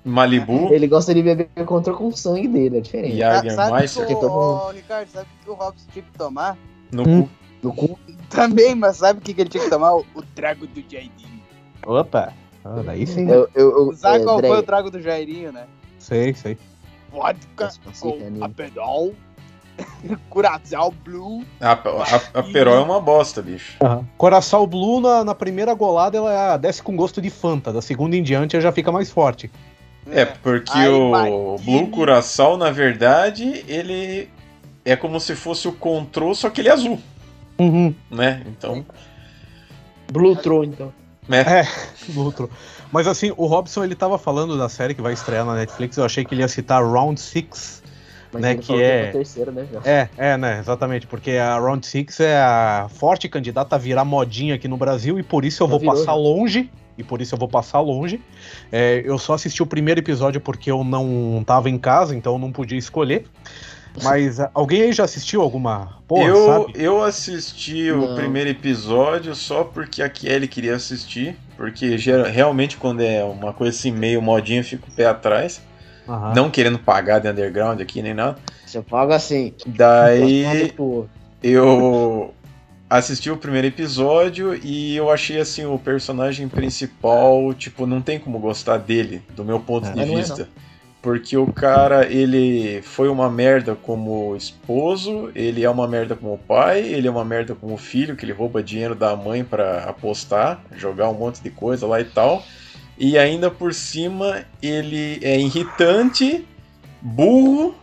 Malibu, 0.08 0.72
Ele 0.72 0.86
gosta 0.86 1.14
de 1.14 1.22
beber 1.22 1.48
contra 1.66 1.92
com 1.92 2.08
o 2.08 2.16
sangue 2.16 2.48
dele, 2.48 2.78
é 2.78 2.80
diferente. 2.80 3.18
Jagermeister 3.18 3.88
sabe 3.88 4.06
que 4.06 4.14
que 4.14 4.24
o, 4.24 4.70
Ricardo, 4.70 5.08
sabe 5.08 5.26
o 5.40 5.44
que 5.44 5.50
o 5.50 5.54
Robson 5.54 5.86
tinha 5.92 6.04
que 6.04 6.18
tomar? 6.18 6.56
no 6.90 7.02
Hum. 7.02 7.22
cu. 7.22 7.28
Do 7.60 7.72
cu. 7.72 7.98
Também, 8.30 8.74
mas 8.74 8.98
sabe 8.98 9.18
o 9.18 9.22
que, 9.22 9.34
que 9.34 9.40
ele 9.40 9.50
tinha 9.50 9.64
que 9.64 9.70
tomar? 9.70 9.94
O, 9.94 10.04
o 10.14 10.22
trago 10.22 10.66
do 10.66 10.80
Jairinho. 10.88 11.42
Opa! 11.84 12.32
Ah, 12.64 12.82
daí 12.84 13.06
sim. 13.06 13.28
Eu, 13.28 13.48
eu, 13.54 13.70
eu, 13.70 13.92
Sabe 13.94 14.18
é, 14.20 14.24
qual 14.24 14.38
foi 14.38 14.58
o 14.58 14.62
trago 14.62 14.90
do 14.90 15.00
Jairinho, 15.00 15.52
né? 15.52 15.66
Sei, 15.98 16.34
sei. 16.34 16.56
Vodka 17.10 17.70
com 18.00 18.44
apedol, 18.44 19.14
Curaçao 20.28 20.92
Blue. 21.04 21.42
A, 21.60 21.72
a, 21.72 22.40
a 22.40 22.42
Perol 22.42 22.74
é 22.74 22.80
uma 22.80 23.00
bosta, 23.00 23.40
bicho. 23.40 23.78
Coração 24.16 24.66
Blue, 24.66 25.00
na, 25.00 25.24
na 25.24 25.34
primeira 25.34 25.74
golada, 25.74 26.18
ela 26.18 26.56
desce 26.56 26.82
com 26.82 26.94
gosto 26.96 27.20
de 27.20 27.30
Fanta. 27.30 27.72
Da 27.72 27.80
segunda 27.80 28.16
em 28.16 28.22
diante, 28.22 28.56
ela 28.56 28.62
já 28.62 28.72
fica 28.72 28.92
mais 28.92 29.10
forte. 29.10 29.50
É, 30.10 30.24
porque 30.24 30.70
Aí, 30.76 30.88
o 30.88 31.10
Martini. 31.10 31.58
Blue 31.64 31.90
Curaçao, 31.90 32.56
na 32.56 32.70
verdade, 32.70 33.64
ele 33.68 34.28
é 34.84 34.96
como 34.96 35.20
se 35.20 35.34
fosse 35.34 35.68
o 35.68 35.72
Control, 35.72 36.34
só 36.34 36.48
que 36.50 36.60
ele 36.60 36.68
é 36.68 36.72
azul, 36.72 36.98
Uhum. 37.58 37.94
né? 38.10 38.42
Então, 38.46 38.84
Blue 40.10 40.34
Tron, 40.36 40.64
então. 40.64 40.92
né? 41.28 41.44
no 42.08 42.24
outro. 42.24 42.50
Mas 42.90 43.06
assim, 43.06 43.32
o 43.36 43.44
Robson 43.46 43.84
ele 43.84 43.94
tava 43.94 44.16
falando 44.16 44.56
da 44.56 44.68
série 44.68 44.94
que 44.94 45.02
vai 45.02 45.12
estrear 45.12 45.44
na 45.44 45.54
Netflix, 45.54 45.96
eu 45.98 46.04
achei 46.04 46.24
que 46.24 46.34
ele 46.34 46.40
ia 46.40 46.48
citar 46.48 46.82
Round 46.82 47.20
6. 47.20 47.77
Mas 48.32 48.42
Né, 48.42 48.50
ele 48.52 48.58
que 48.60 48.66
falou 48.66 48.82
é- 48.82 49.02
pra 49.04 49.12
terceira, 49.12 49.50
né? 49.52 49.66
Já. 49.72 49.80
É, 49.90 50.08
é, 50.16 50.36
né, 50.36 50.58
exatamente, 50.58 51.06
porque 51.06 51.32
a 51.32 51.58
Round 51.58 51.86
6 51.86 52.20
é 52.20 52.36
a 52.36 52.86
forte 52.94 53.28
candidata 53.28 53.74
a 53.76 53.78
virar 53.78 54.04
modinha 54.04 54.54
aqui 54.54 54.68
no 54.68 54.76
Brasil 54.76 55.18
e 55.18 55.22
por 55.22 55.44
isso 55.44 55.62
eu 55.62 55.66
Já 55.66 55.70
vou 55.70 55.80
virou, 55.80 55.94
passar 55.94 56.12
já. 56.12 56.14
longe. 56.14 56.70
E 56.98 57.02
por 57.04 57.20
isso 57.22 57.32
eu 57.34 57.38
vou 57.38 57.48
passar 57.48 57.78
longe. 57.80 58.20
É, 58.72 59.00
eu 59.04 59.18
só 59.18 59.34
assisti 59.34 59.62
o 59.62 59.66
primeiro 59.66 60.00
episódio 60.00 60.40
porque 60.40 60.68
eu 60.70 60.82
não 60.82 61.42
tava 61.46 61.70
em 61.70 61.78
casa, 61.78 62.14
então 62.16 62.32
eu 62.32 62.38
não 62.40 62.50
podia 62.50 62.76
escolher. 62.76 63.24
Mas 64.02 64.38
alguém 64.52 64.82
aí 64.82 64.92
já 64.92 65.04
assistiu 65.04 65.40
alguma 65.40 65.96
porra, 66.08 66.24
eu, 66.28 66.46
sabe? 66.46 66.72
eu 66.74 67.02
assisti 67.04 67.90
o 67.92 68.08
Não. 68.08 68.14
primeiro 68.16 68.50
episódio 68.50 69.34
só 69.34 69.62
porque 69.64 70.02
a 70.02 70.08
Kelly 70.08 70.48
queria 70.48 70.74
assistir. 70.74 71.36
Porque 71.56 71.96
gera- 71.98 72.28
realmente, 72.28 72.76
quando 72.76 73.00
é 73.00 73.22
uma 73.24 73.52
coisa 73.52 73.76
assim 73.76 73.90
meio 73.90 74.20
modinha, 74.22 74.60
eu 74.60 74.64
fico 74.64 74.88
o 74.88 74.92
pé 74.92 75.06
atrás. 75.06 75.60
Aham. 76.08 76.32
Não 76.34 76.50
querendo 76.50 76.78
pagar 76.78 77.18
de 77.18 77.28
underground 77.28 77.80
aqui 77.80 78.00
nem 78.02 78.14
nada. 78.14 78.38
Você 78.64 78.80
paga 78.80 79.14
assim. 79.14 79.52
Daí 79.66 80.72
eu 81.42 82.34
assisti 82.88 83.30
o 83.30 83.36
primeiro 83.36 83.66
episódio 83.66 84.58
e 84.62 84.96
eu 84.96 85.10
achei 85.10 85.38
assim 85.38 85.66
o 85.66 85.78
personagem 85.78 86.48
principal, 86.48 87.52
tipo, 87.52 87.86
não 87.86 88.00
tem 88.00 88.18
como 88.18 88.38
gostar 88.38 88.78
dele, 88.78 89.22
do 89.36 89.44
meu 89.44 89.60
ponto 89.60 89.86
É. 89.88 89.90
de 89.90 89.96
não 89.96 90.04
é, 90.04 90.16
vista. 90.16 90.48
Porque 91.00 91.36
o 91.36 91.46
cara, 91.46 92.06
ele 92.10 92.82
foi 92.82 93.08
uma 93.08 93.30
merda 93.30 93.76
como 93.76 94.34
esposo, 94.34 95.30
ele 95.34 95.62
é 95.62 95.70
uma 95.70 95.86
merda 95.86 96.16
como 96.16 96.36
pai, 96.36 96.80
ele 96.80 97.06
é 97.06 97.10
uma 97.10 97.24
merda 97.24 97.54
como 97.54 97.76
filho, 97.76 98.16
que 98.16 98.24
ele 98.24 98.32
rouba 98.32 98.62
dinheiro 98.62 98.96
da 98.96 99.14
mãe 99.14 99.44
pra 99.44 99.84
apostar, 99.84 100.60
jogar 100.74 101.08
um 101.08 101.14
monte 101.14 101.40
de 101.40 101.50
coisa 101.50 101.86
lá 101.86 102.00
e 102.00 102.04
tal. 102.04 102.42
E 102.98 103.16
ainda 103.16 103.48
por 103.48 103.72
cima, 103.72 104.44
ele 104.60 105.20
é 105.22 105.38
irritante, 105.38 106.44
burro 107.00 107.74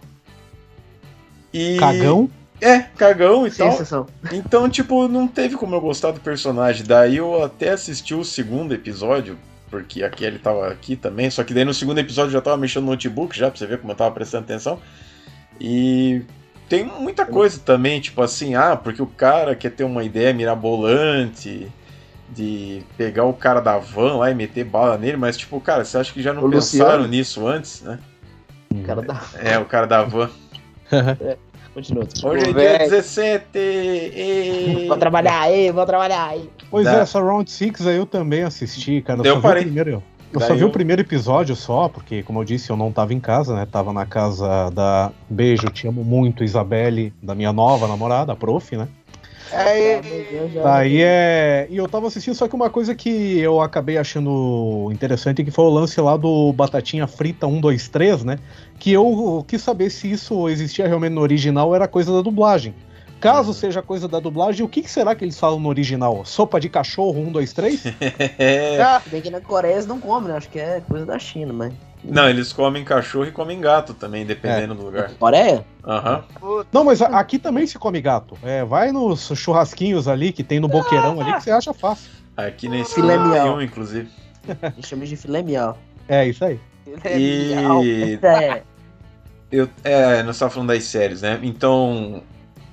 e. 1.53 1.77
Cagão? 1.77 2.29
É, 2.60 2.79
cagão 2.79 3.48
e 3.48 3.51
tal. 3.51 3.72
sensação. 3.72 4.07
Então, 4.31 4.69
tipo, 4.69 5.07
não 5.07 5.27
teve 5.27 5.55
como 5.55 5.75
eu 5.75 5.81
gostar 5.81 6.12
do 6.12 6.19
personagem. 6.19 6.86
Daí 6.86 7.17
eu 7.17 7.43
até 7.43 7.69
assisti 7.69 8.13
o 8.13 8.25
segundo 8.25 8.74
episódio, 8.74 9.38
porque 9.69 10.03
a 10.03 10.10
Kelly 10.10 10.39
tava 10.39 10.67
aqui 10.67 10.98
também. 10.98 11.29
Só 11.29 11.43
que 11.43 11.53
daí 11.53 11.63
no 11.63 11.74
segundo 11.74 12.00
episódio 12.00 12.29
eu 12.29 12.34
já 12.34 12.41
tava 12.41 12.57
mexendo 12.57 12.84
no 12.84 12.91
notebook, 12.91 13.38
já 13.38 13.50
pra 13.50 13.57
você 13.57 13.65
ver 13.65 13.79
como 13.79 13.93
eu 13.93 13.95
tava 13.95 14.13
prestando 14.13 14.43
atenção. 14.43 14.79
E 15.60 16.24
tem 16.67 16.84
muita 16.84 17.25
coisa 17.25 17.60
também, 17.60 18.01
tipo 18.01 18.22
assim, 18.22 18.55
ah, 18.55 18.75
porque 18.75 19.01
o 19.01 19.07
cara 19.07 19.55
quer 19.55 19.72
ter 19.72 19.84
uma 19.86 20.03
ideia 20.03 20.34
mirabolante 20.34 21.72
de 22.29 22.82
pegar 22.98 23.24
o 23.25 23.34
cara 23.34 23.60
da 23.60 23.77
van 23.77 24.17
lá 24.17 24.32
e 24.32 24.36
meter 24.36 24.63
bala 24.65 24.98
nele, 24.98 25.17
mas 25.17 25.38
tipo, 25.38 25.60
cara, 25.62 25.86
você 25.86 25.98
acha 25.98 26.12
que 26.13 26.22
já 26.22 26.34
não 26.34 26.44
O 26.46 26.50
pensaram 26.50 26.86
Luciano? 26.91 27.08
nisso 27.08 27.48
antes, 27.48 27.82
né? 27.82 28.00
O 28.74 28.82
cara 28.84 29.01
dá. 29.01 29.22
É, 29.41 29.58
o 29.60 29.65
cara 29.65 29.86
da 29.88 30.03
van. 30.03 30.29
Continua. 31.74 32.05
desculpa. 32.05 32.36
Hoje 32.38 32.44
é 32.50 32.53
dia 32.53 32.53
velho. 32.77 32.89
17! 32.89 33.46
e- 33.60 34.86
Vou 34.88 34.98
trabalhar 34.98 35.41
aí, 35.41 35.72
vou 35.72 35.86
trabalhar 35.86 36.29
aí. 36.29 36.50
Pois 36.72 36.86
Dá. 36.86 36.98
é, 36.98 37.01
essa 37.01 37.20
Round 37.22 37.50
6 37.50 37.86
aí 37.88 37.98
eu 37.98 38.05
também 38.05 38.44
assisti, 38.44 39.01
cara. 39.01 39.20
Eu 39.20 39.25
Eu 39.25 39.34
só 39.34 39.39
vi 39.39 39.41
parei. 39.44 39.62
o 39.63 39.65
primeiro. 39.65 40.03
Eu 40.34 40.39
Daí 40.39 40.48
só 40.48 40.53
vi 40.55 40.62
eu- 40.62 40.67
o 40.67 40.72
primeiro 40.72 41.01
episódio 41.01 41.55
só, 41.55 41.88
porque, 41.89 42.24
como 42.24 42.39
eu 42.39 42.44
disse, 42.46 42.70
eu 42.70 42.75
não 42.77 42.91
tava 42.91 43.13
em 43.13 43.20
casa, 43.20 43.55
né? 43.55 43.65
Tava 43.70 43.91
na 43.94 44.05
casa 44.05 44.70
da. 44.72 45.12
Beijo, 45.29 45.67
te 45.70 45.88
amo 45.88 46.03
muito, 46.03 46.44
Isabelle, 46.44 47.13
da 47.22 47.36
minha 47.36 47.53
nova 47.53 47.88
namorada, 47.88 48.32
a 48.34 48.36
prof, 48.36 48.75
né? 48.75 48.88
Já- 50.54 50.64
Daí 50.64 51.02
é. 51.02 51.68
E 51.70 51.78
eu 51.78 51.88
tava 51.88 52.08
assistindo, 52.08 52.34
só 52.36 52.48
que 52.48 52.56
uma 52.56 52.70
coisa 52.70 52.94
que 52.96 53.40
eu 53.40 53.62
acabei 53.62 53.98
achando 53.98 54.90
interessante 54.92 55.44
que 55.44 55.52
foi 55.52 55.66
o 55.66 55.70
lance 55.70 56.00
lá 56.02 56.18
do 56.18 56.52
Batatinha 56.54 57.08
Frita 57.08 57.48
1, 57.48 57.60
2, 57.62 57.88
3, 57.90 58.24
né? 58.24 58.38
Que 58.80 58.92
eu 58.94 59.44
quis 59.48 59.62
saber 59.62 59.90
se 59.90 60.12
isso 60.12 60.50
existia 60.50 60.88
realmente 60.88 61.14
no 61.14 61.22
original 61.22 61.68
ou 61.70 61.75
era 61.75 61.88
coisa 61.88 62.12
da 62.14 62.22
dublagem. 62.22 62.74
Caso 63.20 63.54
seja 63.54 63.82
coisa 63.82 64.08
da 64.08 64.20
dublagem, 64.20 64.64
o 64.66 64.70
que, 64.70 64.82
que 64.82 64.92
será 64.92 65.16
que 65.16 65.24
eles 65.24 65.40
falam 65.40 65.60
no 65.60 65.70
original? 65.70 66.24
Sopa 66.25 66.60
de 66.60 66.68
cachorro 66.70 67.20
1, 67.22 67.32
2, 67.32 67.54
3? 67.54 67.84
É. 68.38 68.82
ah, 68.82 69.02
Se 69.04 69.10
bem 69.10 69.22
que 69.22 69.30
na 69.30 69.40
Coreia 69.42 69.74
eles 69.74 69.86
não 69.88 70.00
comem, 70.00 70.30
né? 70.30 70.38
Acho 70.38 70.50
que 70.50 70.60
é 70.60 70.82
coisa 70.88 71.06
da 71.06 71.18
China, 71.18 71.54
mas. 71.54 71.74
Não, 72.07 72.29
eles 72.29 72.51
comem 72.53 72.83
cachorro 72.83 73.25
e 73.25 73.31
comem 73.31 73.59
gato 73.59 73.93
também, 73.93 74.25
dependendo 74.25 74.75
do 74.75 74.83
lugar. 74.83 75.12
Coreia? 75.19 75.65
Aham. 75.85 76.24
puta, 76.39 76.67
Não, 76.71 76.83
mas 76.83 77.01
aqui 77.01 77.38
também 77.39 77.65
se 77.67 77.77
come 77.79 78.01
gato. 78.01 78.38
É, 78.43 78.63
vai 78.63 78.91
nos 78.91 79.31
churrasquinhos 79.35 80.07
ali 80.07 80.31
que 80.31 80.43
tem 80.43 80.59
no 80.59 80.67
boqueirão 80.67 81.19
ali 81.21 81.33
que 81.33 81.41
você 81.43 81.51
acha 81.51 81.74
fácil. 81.74 82.09
Aqui 82.35 82.67
na 82.67 82.83
Filé 82.85 83.17
mignon. 83.17 83.62
inclusive. 83.62 84.09
A 84.62 84.69
gente 84.69 84.88
chama 84.88 85.05
de 85.05 85.15
filé 85.15 85.41
miau. 85.41 85.77
É 86.07 86.27
isso 86.27 86.43
aí. 86.45 86.59
E 87.17 88.19
É. 88.21 88.62
eu, 89.51 89.67
é, 89.83 90.21
nós 90.24 90.35
estávamos 90.35 90.53
falando 90.53 90.67
das 90.69 90.83
séries, 90.83 91.21
né? 91.21 91.39
Então, 91.41 92.21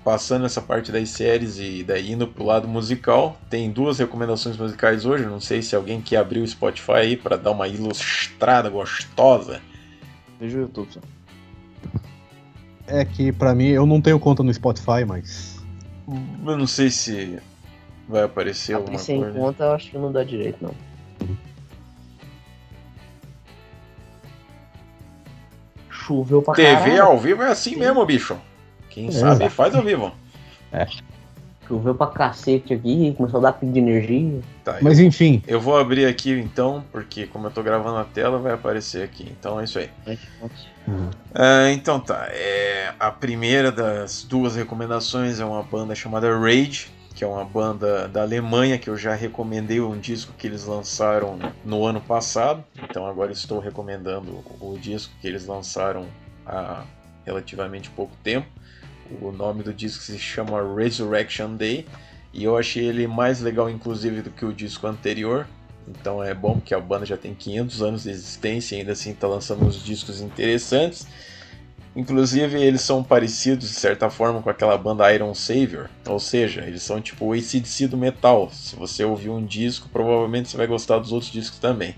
passando 0.04 0.44
essa 0.44 0.60
parte 0.60 0.90
das 0.90 1.08
séries 1.10 1.58
e 1.58 1.84
daí 1.84 2.12
indo 2.12 2.26
pro 2.26 2.44
lado 2.44 2.66
musical, 2.66 3.38
tem 3.48 3.70
duas 3.70 3.98
recomendações 3.98 4.56
musicais 4.56 5.04
hoje. 5.06 5.24
Não 5.26 5.40
sei 5.40 5.62
se 5.62 5.76
alguém 5.76 6.00
quer 6.00 6.16
abrir 6.16 6.40
o 6.40 6.46
Spotify 6.46 6.92
aí 6.92 7.16
para 7.16 7.36
dar 7.36 7.52
uma 7.52 7.68
ilustrada 7.68 8.68
gostosa. 8.68 9.60
Veja 10.40 10.58
o 10.58 10.60
YouTube 10.62 10.88
só. 10.92 11.00
É 12.86 13.04
que 13.04 13.32
pra 13.32 13.54
mim, 13.54 13.68
eu 13.68 13.86
não 13.86 14.00
tenho 14.00 14.18
conta 14.18 14.42
no 14.42 14.52
Spotify, 14.52 15.04
mas. 15.06 15.60
Eu 16.08 16.58
não 16.58 16.66
sei 16.66 16.90
se 16.90 17.38
vai 18.08 18.24
aparecer 18.24 18.74
alguma 18.74 18.98
sem 18.98 19.20
coisa. 19.20 19.38
conta, 19.38 19.64
eu 19.64 19.72
acho 19.72 19.90
que 19.90 19.98
não 19.98 20.10
dá 20.10 20.24
direito, 20.24 20.58
não. 20.60 20.74
Choveu 25.88 26.42
pra 26.42 26.54
TV 26.54 26.72
caralho. 26.72 27.02
ao 27.04 27.18
vivo 27.18 27.42
é 27.42 27.48
assim 27.48 27.76
mesmo, 27.76 28.04
bicho. 28.04 28.36
Quem 28.92 29.10
sabe 29.10 29.48
faz 29.48 29.74
ao 29.74 29.82
vivo. 29.82 30.12
Choveu 31.66 31.94
pra 31.94 32.08
cacete 32.08 32.74
aqui, 32.74 33.14
começou 33.16 33.38
a 33.38 33.44
dar 33.44 33.52
pico 33.52 33.72
de 33.72 33.78
energia. 33.78 34.40
Tá, 34.64 34.78
Mas 34.82 34.98
enfim, 34.98 35.42
Eu 35.46 35.60
vou 35.60 35.78
abrir 35.78 36.06
aqui 36.06 36.32
então, 36.32 36.84
porque 36.92 37.26
como 37.26 37.46
eu 37.46 37.50
tô 37.50 37.62
gravando 37.62 37.96
a 37.98 38.04
tela, 38.04 38.38
vai 38.38 38.52
aparecer 38.52 39.02
aqui. 39.02 39.26
Então 39.38 39.60
é 39.60 39.64
isso 39.64 39.78
aí. 39.78 39.88
Ah, 41.34 41.70
então 41.70 41.98
tá. 42.00 42.26
É, 42.30 42.92
a 42.98 43.10
primeira 43.10 43.72
das 43.72 44.22
duas 44.24 44.56
recomendações 44.56 45.40
é 45.40 45.44
uma 45.44 45.62
banda 45.62 45.94
chamada 45.94 46.36
Rage, 46.36 46.88
que 47.14 47.24
é 47.24 47.26
uma 47.26 47.44
banda 47.44 48.08
da 48.08 48.22
Alemanha 48.22 48.76
que 48.76 48.90
eu 48.90 48.96
já 48.96 49.14
recomendei 49.14 49.80
um 49.80 49.98
disco 49.98 50.34
que 50.36 50.46
eles 50.46 50.66
lançaram 50.66 51.38
no 51.64 51.86
ano 51.86 52.00
passado. 52.00 52.64
Então 52.82 53.06
agora 53.06 53.32
estou 53.32 53.60
recomendando 53.60 54.44
o 54.60 54.76
disco 54.78 55.12
que 55.20 55.28
eles 55.28 55.46
lançaram 55.46 56.06
há 56.44 56.82
relativamente 57.24 57.88
pouco 57.90 58.14
tempo. 58.22 58.48
O 59.20 59.30
nome 59.32 59.62
do 59.62 59.72
disco 59.72 60.02
se 60.02 60.18
chama 60.18 60.62
Resurrection 60.74 61.54
Day. 61.56 61.86
E 62.32 62.44
eu 62.44 62.56
achei 62.56 62.84
ele 62.86 63.06
mais 63.06 63.40
legal, 63.40 63.68
inclusive, 63.68 64.22
do 64.22 64.30
que 64.30 64.44
o 64.44 64.52
disco 64.52 64.86
anterior. 64.86 65.46
Então 65.86 66.22
é 66.22 66.32
bom 66.32 66.54
porque 66.54 66.74
a 66.74 66.80
banda 66.80 67.04
já 67.04 67.16
tem 67.16 67.34
500 67.34 67.82
anos 67.82 68.02
de 68.04 68.10
existência 68.10 68.76
e 68.76 68.78
ainda 68.80 68.92
assim 68.92 69.10
está 69.10 69.26
lançando 69.26 69.64
uns 69.66 69.82
discos 69.82 70.20
interessantes. 70.20 71.06
Inclusive, 71.94 72.58
eles 72.62 72.80
são 72.80 73.04
parecidos 73.04 73.68
de 73.68 73.74
certa 73.74 74.08
forma 74.08 74.40
com 74.40 74.48
aquela 74.48 74.78
banda 74.78 75.12
Iron 75.12 75.34
Savior. 75.34 75.90
Ou 76.08 76.18
seja, 76.18 76.62
eles 76.62 76.82
são 76.82 77.02
tipo 77.02 77.26
o 77.26 77.32
ACDC 77.34 77.86
do 77.88 77.98
metal. 77.98 78.50
Se 78.50 78.74
você 78.76 79.04
ouvir 79.04 79.28
um 79.28 79.44
disco, 79.44 79.88
provavelmente 79.92 80.48
você 80.48 80.56
vai 80.56 80.66
gostar 80.66 80.98
dos 80.98 81.12
outros 81.12 81.30
discos 81.30 81.58
também. 81.58 81.94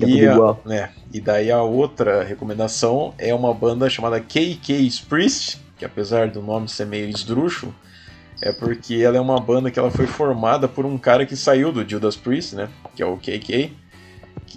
É 0.00 0.04
E, 0.04 0.26
a- 0.26 0.36
né, 0.64 0.90
e 1.12 1.20
daí 1.20 1.50
a 1.52 1.62
outra 1.62 2.24
recomendação 2.24 3.14
é 3.16 3.32
uma 3.32 3.54
banda 3.54 3.88
chamada 3.88 4.20
KK 4.20 4.90
Priest, 5.08 5.58
que 5.84 5.86
apesar 5.86 6.28
do 6.30 6.40
nome 6.42 6.68
ser 6.68 6.86
meio 6.86 7.08
esdrúxulo, 7.08 7.74
é 8.40 8.52
porque 8.52 8.94
ela 8.96 9.16
é 9.16 9.20
uma 9.20 9.38
banda 9.38 9.70
que 9.70 9.78
ela 9.78 9.90
foi 9.90 10.06
formada 10.06 10.66
por 10.66 10.84
um 10.86 10.96
cara 10.98 11.26
que 11.26 11.36
saiu 11.36 11.70
do 11.70 11.88
Judas 11.88 12.16
Priest, 12.16 12.56
né? 12.56 12.68
Que 12.96 13.02
é 13.02 13.06
o 13.06 13.16
KK, 13.16 13.72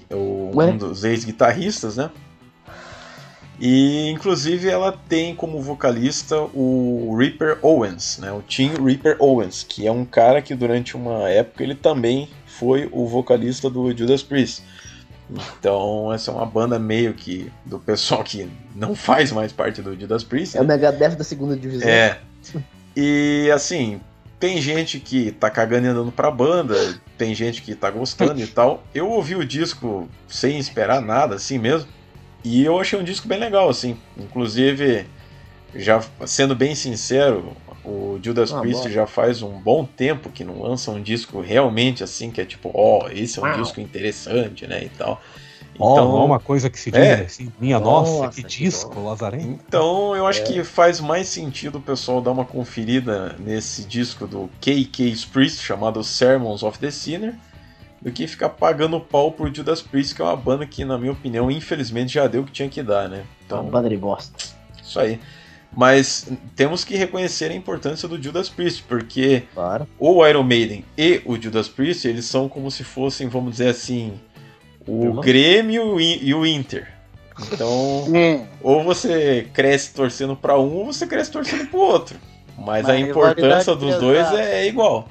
é 0.09 0.15
o- 0.15 0.51
um 0.73 0.77
dos 0.77 1.03
ex-guitarristas, 1.03 1.97
né? 1.97 2.09
E 3.59 4.09
inclusive 4.09 4.69
ela 4.69 4.91
tem 4.91 5.35
como 5.35 5.59
vocalista 5.61 6.39
o 6.53 7.15
Reaper 7.17 7.57
Owens, 7.61 8.19
né? 8.19 8.31
O 8.31 8.41
Tim 8.41 8.71
Reaper 8.83 9.17
Owens, 9.19 9.63
que 9.67 9.87
é 9.87 9.91
um 9.91 10.05
cara 10.05 10.41
que 10.41 10.53
durante 10.55 10.95
uma 10.95 11.27
época 11.27 11.63
ele 11.63 11.73
também 11.75 12.29
foi 12.45 12.87
o 12.91 13.05
vocalista 13.07 13.69
do 13.69 13.95
Judas 13.97 14.21
Priest. 14.23 14.63
Então 15.29 16.11
essa 16.13 16.31
é 16.31 16.33
uma 16.33 16.45
banda 16.45 16.79
meio 16.79 17.13
que 17.13 17.51
do 17.65 17.79
pessoal 17.79 18.23
que 18.23 18.49
não 18.75 18.93
faz 18.95 19.31
mais 19.31 19.51
parte 19.51 19.81
do 19.81 19.99
Judas 19.99 20.23
Priest. 20.23 20.57
É 20.57 20.61
o 20.61 20.63
né? 20.63 20.75
Megadeth 20.75 21.15
da 21.15 21.23
segunda 21.23 21.55
divisão. 21.55 21.87
É. 21.87 22.19
E 22.95 23.51
assim, 23.53 23.99
tem 24.39 24.61
gente 24.61 24.99
que 24.99 25.31
tá 25.31 25.49
cagando 25.49 25.87
e 25.87 25.89
andando 25.89 26.11
pra 26.11 26.31
banda, 26.31 26.75
tem 27.17 27.33
gente 27.33 27.61
que 27.61 27.75
tá 27.75 27.89
gostando 27.89 28.39
e 28.39 28.45
tal. 28.47 28.83
Eu 28.93 29.09
ouvi 29.09 29.35
o 29.35 29.45
disco 29.45 30.07
sem 30.27 30.57
esperar 30.57 31.01
nada, 31.01 31.35
assim 31.35 31.57
mesmo. 31.57 31.89
E 32.43 32.63
eu 32.63 32.79
achei 32.79 32.97
um 32.97 33.03
disco 33.03 33.27
bem 33.27 33.39
legal, 33.39 33.67
assim. 33.67 33.97
Inclusive, 34.17 35.05
já 35.75 36.01
sendo 36.25 36.55
bem 36.55 36.75
sincero, 36.75 37.55
o 37.87 38.19
Judas 38.21 38.51
Ah, 38.53 38.59
Priest 38.59 38.83
bom. 38.83 38.89
já 38.89 39.07
faz 39.07 39.41
um 39.41 39.51
bom 39.59 39.85
tempo 39.85 40.29
que 40.29 40.43
não 40.43 40.61
lança 40.61 40.91
um 40.91 41.01
disco 41.01 41.39
realmente 41.41 42.03
assim, 42.03 42.29
que 42.31 42.41
é 42.41 42.45
tipo, 42.45 42.69
ó, 42.73 43.07
esse 43.09 43.39
é 43.39 43.41
um 43.41 43.45
Uau. 43.45 43.61
disco 43.61 43.79
interessante, 43.79 44.67
né? 44.67 44.83
E 44.83 44.89
tal. 44.89 45.21
ó, 45.79 45.95
não 45.95 46.21
é 46.21 46.25
uma 46.25 46.39
coisa 46.39 46.69
que 46.69 46.79
se 46.79 46.89
diz 46.91 46.99
É. 46.99 47.21
assim, 47.21 47.51
minha 47.59 47.79
nossa, 47.79 48.11
Nossa, 48.23 48.35
que 48.35 48.41
que 48.43 48.47
disco, 48.65 48.93
bom. 48.95 49.05
Lazarento. 49.07 49.47
Então 49.67 50.15
eu 50.15 50.25
acho 50.27 50.41
É. 50.41 50.43
que 50.43 50.63
faz 50.63 50.99
mais 50.99 51.27
sentido 51.29 51.77
o 51.77 51.81
pessoal 51.81 52.19
dar 52.19 52.31
uma 52.31 52.43
conferida 52.45 53.35
nesse 53.39 53.83
disco 53.83 54.25
do 54.27 54.49
KK 54.59 55.15
Priest 55.31 55.61
chamado 55.63 56.03
Sermons 56.03 56.63
of 56.63 56.77
the 56.79 56.89
Sinner 56.91 57.35
do 58.01 58.11
que 58.11 58.27
ficar 58.27 58.49
pagando 58.49 58.99
pau 58.99 59.31
pro 59.31 59.53
Judas 59.53 59.81
Priest, 59.81 60.13
que 60.15 60.21
é 60.21 60.25
uma 60.25 60.35
banda 60.35 60.65
que, 60.65 60.83
na 60.85 60.97
minha 60.97 61.11
opinião, 61.11 61.49
infelizmente 61.49 62.13
já 62.13 62.27
deu 62.27 62.41
o 62.41 62.45
que 62.45 62.51
tinha 62.51 62.69
que 62.69 62.83
dar, 62.83 63.07
né? 63.09 63.17
Uma 63.17 63.25
Então, 63.45 63.63
banda 63.65 63.89
de 63.89 63.97
bosta. 63.97 64.35
isso 64.83 64.99
aí. 64.99 65.19
Mas 65.75 66.27
temos 66.55 66.83
que 66.83 66.95
reconhecer 66.95 67.51
a 67.51 67.55
importância 67.55 68.07
do 68.07 68.21
Judas 68.21 68.49
Priest, 68.49 68.83
porque 68.87 69.43
Claro. 69.53 69.87
o 69.99 70.25
Iron 70.25 70.43
Maiden 70.43 70.83
e 70.97 71.21
o 71.25 71.39
Judas 71.39 71.67
Priest, 71.67 72.07
eles 72.07 72.25
são 72.25 72.49
como 72.49 72.71
se 72.71 72.83
fossem, 72.83 73.27
vamos 73.27 73.51
dizer 73.51 73.69
assim, 73.69 74.13
o? 74.87 75.13
Grêmio 75.21 75.99
e 76.01 76.33
o 76.33 76.45
Inter. 76.45 76.87
Então, 77.53 78.05
Hum, 78.07 78.45
ou 78.63 78.83
você 78.83 79.47
cresce 79.53 79.93
torcendo 79.93 80.35
pra 80.35 80.57
um, 80.59 80.73
ou 80.77 80.85
você 80.87 81.05
cresce 81.05 81.29
torcendo 81.31 81.67
pro 81.67 81.79
outro. 81.79 82.17
Mas 82.57 82.83
Uma 82.85 82.93
a 82.93 82.99
importância 82.99 83.75
dos 83.75 83.95
dois 83.97 84.17
pesada. 84.17 84.41
é, 84.41 84.61
é 84.63 84.67
igual. 84.67 85.07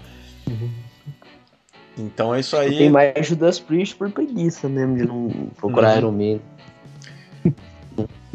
Então 1.96 2.34
é 2.34 2.40
isso 2.40 2.56
aí. 2.56 2.76
Tem 2.76 2.90
mais 2.90 3.14
Judas 3.26 3.58
Priest 3.60 3.94
por 3.96 4.10
preguiça 4.10 4.68
mesmo 4.68 4.96
de 4.96 5.04
não 5.06 5.28
procurar 5.56 5.92
Uhum. 5.92 5.98
Iron 5.98 6.12
Maiden. 6.12 6.42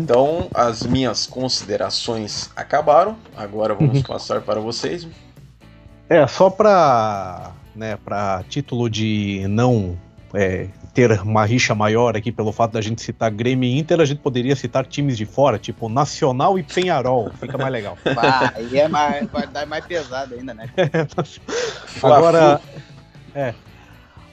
Então 0.02 0.50
as 0.54 0.86
minhas 0.86 1.26
considerações 1.28 2.50
acabaram. 2.56 3.18
Agora 3.36 3.74
vamos 3.74 3.98
Uhum. 3.98 4.04
passar 4.04 4.42
para 4.42 4.60
vocês. 4.60 5.08
É, 6.10 6.26
só 6.28 6.50
pra, 6.50 7.52
né, 7.76 7.98
pra 8.04 8.44
título 8.50 8.90
de 8.90 9.46
não 9.48 9.98
é, 10.34 10.68
ter 10.94 11.12
uma 11.22 11.46
rixa 11.46 11.74
maior 11.74 12.18
aqui 12.18 12.32
pelo 12.32 12.52
fato 12.52 12.72
da 12.74 12.82
gente 12.82 13.02
citar 13.02 13.32
Grêmio 13.32 13.68
e 13.70 13.78
Inter, 13.78 14.00
a 14.02 14.06
gente 14.06 14.20
poderia 14.20 14.56
citar 14.56 14.86
times 14.86 15.18
de 15.18 15.26
fora, 15.26 15.58
tipo 15.58 15.88
Nacional 15.88 16.58
e 16.60 16.64
Penharol, 16.64 17.32
fica 17.40 17.58
mais 17.58 17.72
legal. 17.72 17.98
vai, 18.16 18.52
aí 18.56 18.78
é 18.80 18.88
mais, 18.88 19.30
vai 19.30 19.48
dar 19.48 19.66
mais 19.66 19.86
pesado 19.86 20.34
ainda, 20.36 20.54
né? 20.54 20.70
Agora, 22.04 22.60
é. 23.34 23.54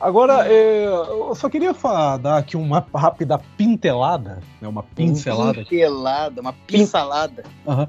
Agora, 0.01 0.47
é, 0.47 0.87
eu 0.87 1.35
só 1.35 1.49
queria 1.49 1.75
fa- 1.75 2.17
dar 2.17 2.37
aqui 2.39 2.57
uma 2.57 2.87
rápida 2.95 3.39
pintelada, 3.57 4.41
né, 4.61 4.69
uma 4.69 4.83
pincelada. 4.83 5.65
Pincelada, 5.65 6.41
uma 6.41 6.53
pincelada. 6.53 7.43
Aham. 7.67 7.89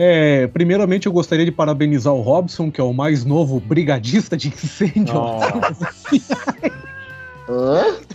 É, 0.00 0.46
primeiramente, 0.48 1.06
eu 1.06 1.12
gostaria 1.12 1.44
de 1.44 1.50
parabenizar 1.50 2.12
o 2.14 2.20
Robson, 2.20 2.70
que 2.70 2.80
é 2.80 2.84
o 2.84 2.92
mais 2.92 3.24
novo 3.24 3.58
brigadista 3.58 4.36
de 4.36 4.48
incêndio. 4.48 5.14
Hã? 7.48 7.96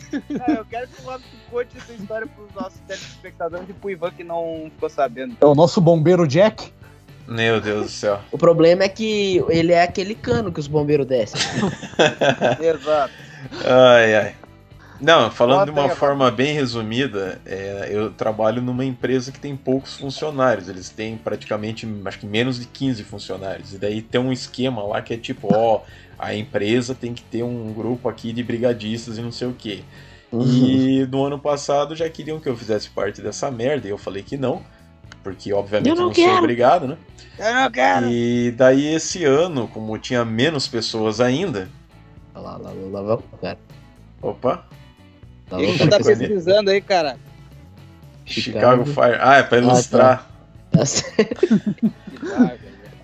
É, 0.48 0.60
eu 0.60 0.66
quero 0.66 0.88
que 0.90 1.02
o 1.02 1.06
Robson 1.06 1.28
conte 1.50 1.76
essa 1.76 1.92
história 1.94 2.28
pros 2.28 2.54
nossos 2.54 2.80
telespectadores 2.88 3.68
e 3.68 3.74
pro 3.74 3.90
Ivan 3.90 4.12
que 4.12 4.24
não 4.24 4.70
ficou 4.72 4.88
sabendo. 4.88 5.36
É 5.42 5.46
o 5.46 5.56
nosso 5.56 5.82
bombeiro 5.82 6.28
Jack. 6.28 6.72
Meu 7.28 7.60
Deus 7.60 7.86
do 7.86 7.90
céu. 7.92 8.20
O 8.32 8.38
problema 8.38 8.84
é 8.84 8.90
que 8.90 9.44
ele 9.50 9.72
é 9.74 9.82
aquele 9.82 10.14
cano 10.14 10.52
que 10.52 10.60
os 10.60 10.68
bombeiros 10.68 11.08
descem. 11.08 11.42
Exato. 12.62 13.14
Ai, 13.66 14.16
ai. 14.16 14.36
Não, 15.02 15.30
falando 15.30 15.60
Bota 15.60 15.72
de 15.72 15.80
uma 15.80 15.90
aí, 15.92 15.96
forma 15.98 16.32
bem 16.32 16.54
resumida, 16.54 17.42
é, 17.46 17.90
eu 17.92 18.12
trabalho 18.12 18.62
numa 18.62 18.86
empresa 18.86 19.32
que 19.32 19.40
tem 19.40 19.56
poucos 19.56 19.98
funcionários. 19.98 20.70
Eles 20.70 20.90
têm 20.90 21.18
praticamente, 21.18 21.88
acho 22.06 22.20
que 22.20 22.26
menos 22.26 22.60
de 22.60 22.66
15 22.68 23.04
funcionários. 23.04 23.74
E 23.74 23.78
daí 23.78 24.02
tem 24.02 24.22
um 24.22 24.32
esquema 24.32 24.82
lá 24.84 25.02
que 25.02 25.14
é 25.14 25.18
tipo, 25.18 25.50
ó, 25.54 25.82
a 26.18 26.34
empresa 26.34 26.96
tem 26.96 27.14
que 27.14 27.22
ter 27.22 27.44
um 27.44 27.74
grupo 27.74 28.08
aqui 28.08 28.32
de 28.32 28.42
brigadistas 28.44 29.18
e 29.18 29.22
não 29.22 29.32
sei 29.32 29.48
o 29.48 29.54
quê. 29.54 29.84
E 30.32 31.06
no 31.12 31.26
ano 31.26 31.38
passado 31.38 31.96
já 31.96 32.10
queriam 32.10 32.40
que 32.40 32.50
eu 32.50 32.56
fizesse 32.56 32.90
parte 32.90 33.22
dessa 33.22 33.52
merda, 33.52 33.88
e 33.88 33.92
eu 33.92 33.98
falei 33.98 34.24
que 34.24 34.36
não, 34.36 34.64
porque 35.22 35.54
obviamente 35.54 35.90
Eu 35.90 35.96
eu 35.96 36.02
não 36.02 36.14
sou 36.14 36.38
obrigado, 36.38 36.88
né? 36.88 36.98
Eu 37.38 37.54
não 37.54 37.72
quero. 37.72 38.10
E 38.10 38.52
daí 38.52 38.96
esse 38.96 39.24
ano, 39.26 39.68
como 39.68 39.98
tinha 39.98 40.26
menos 40.26 40.68
pessoas 40.68 41.20
ainda, 41.20 41.70
lá, 42.44 42.58
lá, 42.58 42.72
lá, 42.72 43.00
lá, 43.00 43.02
lá, 43.02 43.20
cara. 43.42 43.58
opa, 44.22 44.66
Tá 45.50 45.58
O 45.58 45.62
que 45.62 45.78
tu 45.78 45.90
tá 45.90 45.98
pesquisando 45.98 46.70
aí, 46.70 46.82
cara? 46.82 47.18
Chicago 48.26 48.86
Chicago. 48.86 48.86
Fire. 48.86 49.18
Ah, 49.22 49.36
é 49.36 49.44
pra 49.44 49.58
ilustrar. 49.58 50.30
Tá 50.72 50.86
certo. 50.86 51.92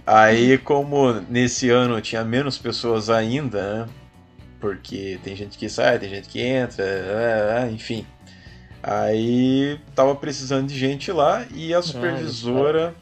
Aí, 0.08 0.58
como 0.58 1.14
nesse 1.30 1.70
ano 1.70 2.02
tinha 2.02 2.24
menos 2.24 2.58
pessoas 2.58 3.12
ainda, 3.12 3.86
né? 3.86 3.90
Porque 4.60 5.20
tem 5.24 5.36
gente 5.36 5.56
que 5.56 5.70
sai, 5.70 6.00
tem 6.00 6.10
gente 6.10 6.28
que 6.28 6.42
entra, 6.42 6.84
é, 6.84 7.68
é, 7.68 7.72
enfim. 7.72 8.08
Aí 8.82 9.80
tava 9.94 10.16
precisando 10.16 10.68
de 10.68 10.76
gente 10.76 11.12
lá 11.12 11.46
e 11.54 11.76
a 11.76 11.82
supervisora. 11.82 12.96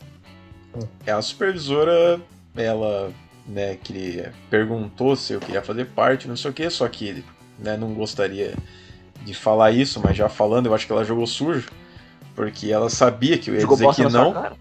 É, 1.05 1.11
a 1.13 1.21
supervisora, 1.21 2.19
ela, 2.57 3.11
né, 3.47 3.77
queria, 3.81 4.33
perguntou 4.49 5.15
se 5.15 5.33
eu 5.33 5.39
queria 5.39 5.61
fazer 5.61 5.85
parte, 5.85 6.27
não 6.27 6.35
sei 6.35 6.51
o 6.51 6.53
que, 6.53 6.69
só 6.69 6.87
que 6.87 7.23
né, 7.57 7.77
não 7.77 7.93
gostaria 7.93 8.53
de 9.23 9.33
falar 9.33 9.71
isso, 9.71 10.01
mas 10.03 10.15
já 10.15 10.29
falando, 10.29 10.67
eu 10.67 10.75
acho 10.75 10.85
que 10.85 10.91
ela 10.91 11.03
jogou 11.03 11.25
sujo, 11.25 11.69
porque 12.35 12.71
ela 12.71 12.89
sabia 12.89 13.37
que 13.37 13.49
eu 13.49 13.55
ia 13.55 13.61
Jogou 13.61 13.77
dizer 13.77 13.93
que 13.93 14.13
não. 14.13 14.57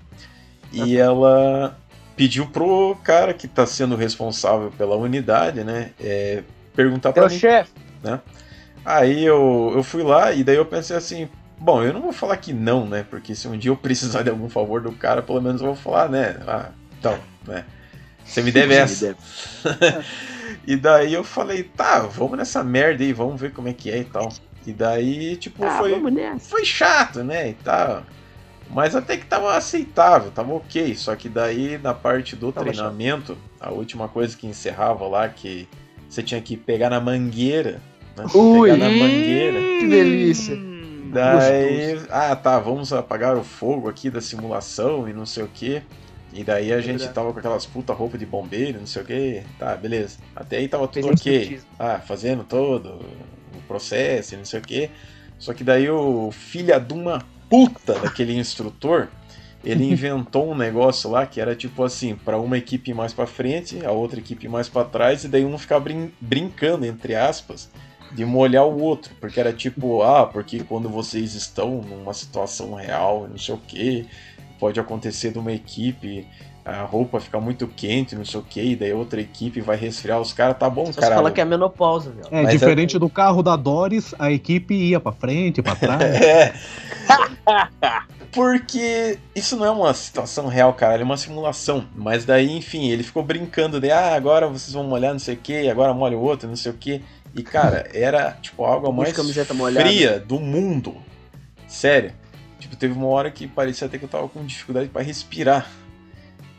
E 0.72 0.96
ela 0.96 1.76
pediu 2.16 2.46
pro 2.46 2.96
cara 3.04 3.34
que 3.34 3.46
tá 3.46 3.66
sendo 3.66 3.94
responsável 3.94 4.70
pela 4.70 4.96
unidade, 4.96 5.62
né? 5.62 5.92
é, 6.00 6.42
perguntar 6.74 7.12
pra 7.12 7.22
Teu 7.24 7.30
mim. 7.32 7.38
chefe. 7.38 7.72
Aí 8.84 9.24
eu, 9.24 9.72
eu 9.74 9.82
fui 9.82 10.02
lá 10.02 10.32
e 10.32 10.44
daí 10.44 10.56
eu 10.56 10.64
pensei 10.64 10.96
assim, 10.96 11.28
bom, 11.58 11.82
eu 11.82 11.92
não 11.92 12.00
vou 12.00 12.12
falar 12.12 12.36
que 12.36 12.52
não, 12.52 12.86
né? 12.86 13.04
Porque 13.08 13.34
se 13.34 13.48
um 13.48 13.58
dia 13.58 13.70
eu 13.70 13.76
precisar 13.76 14.22
de 14.22 14.30
algum 14.30 14.48
favor 14.48 14.80
do 14.80 14.92
cara, 14.92 15.22
pelo 15.22 15.40
menos 15.40 15.60
eu 15.60 15.66
vou 15.68 15.76
falar, 15.76 16.08
né? 16.08 16.36
Ah, 16.46 16.70
então, 16.98 17.18
né? 17.46 17.64
Você 18.26 18.42
me 18.42 18.52
deve 18.52 18.74
essa. 18.74 19.16
E 20.66 20.74
daí 20.74 21.14
eu 21.14 21.22
falei, 21.22 21.62
tá, 21.62 22.00
vamos 22.00 22.36
nessa 22.36 22.62
merda 22.64 23.04
aí, 23.04 23.12
vamos 23.12 23.40
ver 23.40 23.52
como 23.52 23.68
é 23.68 23.72
que 23.72 23.88
é 23.88 23.98
e 23.98 24.04
tal. 24.04 24.32
E 24.66 24.72
daí, 24.72 25.36
tipo, 25.36 25.64
Ah, 25.64 25.78
foi, 25.78 25.92
foi 26.40 26.64
chato, 26.64 27.22
né? 27.22 27.50
E 27.50 27.54
tal. 27.54 28.02
Mas 28.68 28.96
até 28.96 29.16
que 29.16 29.24
tava 29.24 29.56
aceitável, 29.56 30.30
tava 30.32 30.52
ok. 30.52 30.94
Só 30.96 31.14
que 31.14 31.28
daí 31.28 31.78
na 31.78 31.94
parte 31.94 32.34
do 32.34 32.50
Tava 32.50 32.66
treinamento, 32.66 33.38
a 33.60 33.70
última 33.70 34.08
coisa 34.08 34.36
que 34.36 34.46
encerrava 34.46 35.06
lá, 35.06 35.28
que 35.28 35.68
você 36.08 36.20
tinha 36.20 36.40
que 36.40 36.56
pegar 36.56 36.90
na 36.90 37.00
mangueira. 37.00 37.80
Né? 38.16 38.24
Ui. 38.34 38.70
Pegar 38.70 38.88
na 38.88 38.90
mangueira. 38.90 39.60
Que 39.60 39.86
delícia. 39.86 40.58
Daí, 41.12 42.00
ah 42.10 42.34
tá, 42.34 42.58
vamos 42.58 42.92
apagar 42.92 43.36
o 43.36 43.44
fogo 43.44 43.88
aqui 43.88 44.10
da 44.10 44.20
simulação 44.20 45.08
e 45.08 45.12
não 45.12 45.24
sei 45.24 45.44
o 45.44 45.48
que. 45.48 45.80
E 46.36 46.44
daí 46.44 46.70
a 46.70 46.80
gente 46.80 47.08
tava 47.08 47.32
com 47.32 47.38
aquelas 47.38 47.64
puta 47.64 47.94
roupa 47.94 48.18
de 48.18 48.26
bombeiro, 48.26 48.78
não 48.78 48.86
sei 48.86 49.02
o 49.02 49.04
que. 49.06 49.42
Tá, 49.58 49.74
beleza. 49.74 50.18
Até 50.34 50.58
aí 50.58 50.68
tava 50.68 50.86
tudo 50.86 51.08
ok. 51.08 51.58
Ah, 51.78 51.98
fazendo 51.98 52.44
todo 52.44 53.00
o 53.54 53.62
processo 53.66 54.34
e 54.34 54.36
não 54.36 54.44
sei 54.44 54.60
o 54.60 54.62
que. 54.62 54.90
Só 55.38 55.54
que 55.54 55.64
daí 55.64 55.88
o 55.88 56.30
filha 56.30 56.78
de 56.78 56.92
uma 56.92 57.24
puta 57.48 57.94
daquele 57.98 58.34
instrutor, 58.38 59.08
ele 59.64 59.84
inventou 59.90 60.50
um 60.50 60.54
negócio 60.54 61.10
lá 61.10 61.26
que 61.26 61.40
era 61.40 61.56
tipo 61.56 61.82
assim, 61.82 62.14
para 62.14 62.38
uma 62.38 62.58
equipe 62.58 62.92
mais 62.92 63.14
pra 63.14 63.26
frente, 63.26 63.84
a 63.84 63.90
outra 63.90 64.18
equipe 64.18 64.46
mais 64.46 64.68
pra 64.68 64.84
trás, 64.84 65.24
e 65.24 65.28
daí 65.28 65.44
um 65.44 65.56
ficava 65.56 65.84
brin 65.84 66.12
brincando, 66.20 66.84
entre 66.84 67.14
aspas, 67.14 67.70
de 68.12 68.24
molhar 68.26 68.66
o 68.66 68.78
outro, 68.80 69.14
porque 69.18 69.40
era 69.40 69.52
tipo, 69.52 70.02
ah, 70.02 70.26
porque 70.26 70.60
quando 70.60 70.88
vocês 70.88 71.34
estão 71.34 71.80
numa 71.80 72.12
situação 72.12 72.74
real, 72.74 73.26
não 73.26 73.38
sei 73.38 73.54
o 73.54 73.58
que, 73.58 74.06
pode 74.58 74.78
acontecer 74.80 75.30
de 75.30 75.38
uma 75.38 75.52
equipe 75.52 76.26
a 76.66 76.82
roupa 76.82 77.20
ficar 77.20 77.38
muito 77.38 77.68
quente, 77.68 78.16
não 78.16 78.24
sei 78.24 78.40
o 78.40 78.42
que, 78.42 78.60
e 78.60 78.74
daí 78.74 78.92
outra 78.92 79.20
equipe 79.20 79.60
vai 79.60 79.76
resfriar 79.76 80.20
os 80.20 80.32
caras, 80.32 80.58
tá 80.58 80.68
bom, 80.68 80.92
cara. 80.92 81.14
fala 81.14 81.30
que 81.30 81.40
é 81.40 81.44
menopausa, 81.44 82.10
velho. 82.10 82.26
É, 82.28 82.42
Mas 82.42 82.52
diferente 82.54 82.98
do 82.98 83.08
carro 83.08 83.40
da 83.40 83.54
Doris, 83.54 84.12
a 84.18 84.32
equipe 84.32 84.74
ia 84.74 84.98
pra 84.98 85.12
frente, 85.12 85.62
pra 85.62 85.76
trás. 85.76 86.02
É. 86.28 86.52
Porque 88.32 89.18
isso 89.34 89.56
não 89.56 89.64
é 89.64 89.70
uma 89.70 89.94
situação 89.94 90.48
real, 90.48 90.74
cara, 90.74 91.00
é 91.00 91.04
uma 91.04 91.16
simulação. 91.16 91.86
Mas 91.94 92.24
daí, 92.24 92.56
enfim, 92.56 92.90
ele 92.90 93.04
ficou 93.04 93.22
brincando 93.22 93.80
de, 93.80 93.92
ah, 93.92 94.14
agora 94.14 94.48
vocês 94.48 94.72
vão 94.72 94.82
molhar 94.82 95.12
não 95.12 95.20
sei 95.20 95.34
o 95.34 95.38
que, 95.38 95.70
agora 95.70 95.94
molha 95.94 96.18
o 96.18 96.20
outro, 96.20 96.48
não 96.48 96.56
sei 96.56 96.72
o 96.72 96.74
que. 96.74 97.00
E, 97.34 97.42
cara, 97.44 97.88
era, 97.94 98.32
tipo, 98.42 98.64
a 98.64 98.74
água 98.74 98.90
Puxa 98.90 99.02
mais 99.02 99.12
camiseta 99.16 99.54
molhada. 99.54 99.88
fria 99.88 100.18
do 100.18 100.40
mundo. 100.40 100.96
Sério. 101.68 102.12
Tipo, 102.58 102.74
teve 102.76 102.94
uma 102.94 103.06
hora 103.06 103.30
que 103.30 103.46
parecia 103.46 103.86
até 103.86 103.98
que 103.98 104.04
eu 104.04 104.08
tava 104.08 104.28
com 104.28 104.44
dificuldade 104.44 104.88
pra 104.88 105.02
respirar. 105.02 105.68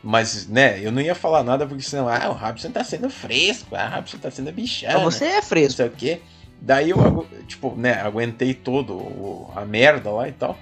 Mas, 0.02 0.46
né, 0.46 0.78
eu 0.80 0.92
não 0.92 1.02
ia 1.02 1.14
falar 1.14 1.42
nada 1.42 1.66
porque 1.66 1.82
senão, 1.82 2.08
ah, 2.08 2.28
o 2.28 2.32
Robson 2.32 2.70
tá 2.70 2.84
sendo 2.84 3.10
fresco, 3.10 3.74
ah, 3.74 3.90
o 3.92 3.96
Robson 3.96 4.18
tá 4.18 4.30
sendo 4.30 4.52
bichano 4.52 5.04
Mas 5.04 5.14
você 5.16 5.24
é 5.24 5.34
não 5.36 5.42
fresco. 5.42 5.76
sei 5.76 5.86
o 5.86 5.90
quê. 5.90 6.20
Daí 6.60 6.90
eu, 6.90 7.26
tipo, 7.46 7.74
né, 7.76 7.94
aguentei 7.94 8.54
todo 8.54 8.94
o- 8.94 9.52
a 9.56 9.64
merda 9.64 10.10
lá 10.10 10.28
e 10.28 10.32
tal. 10.32 10.56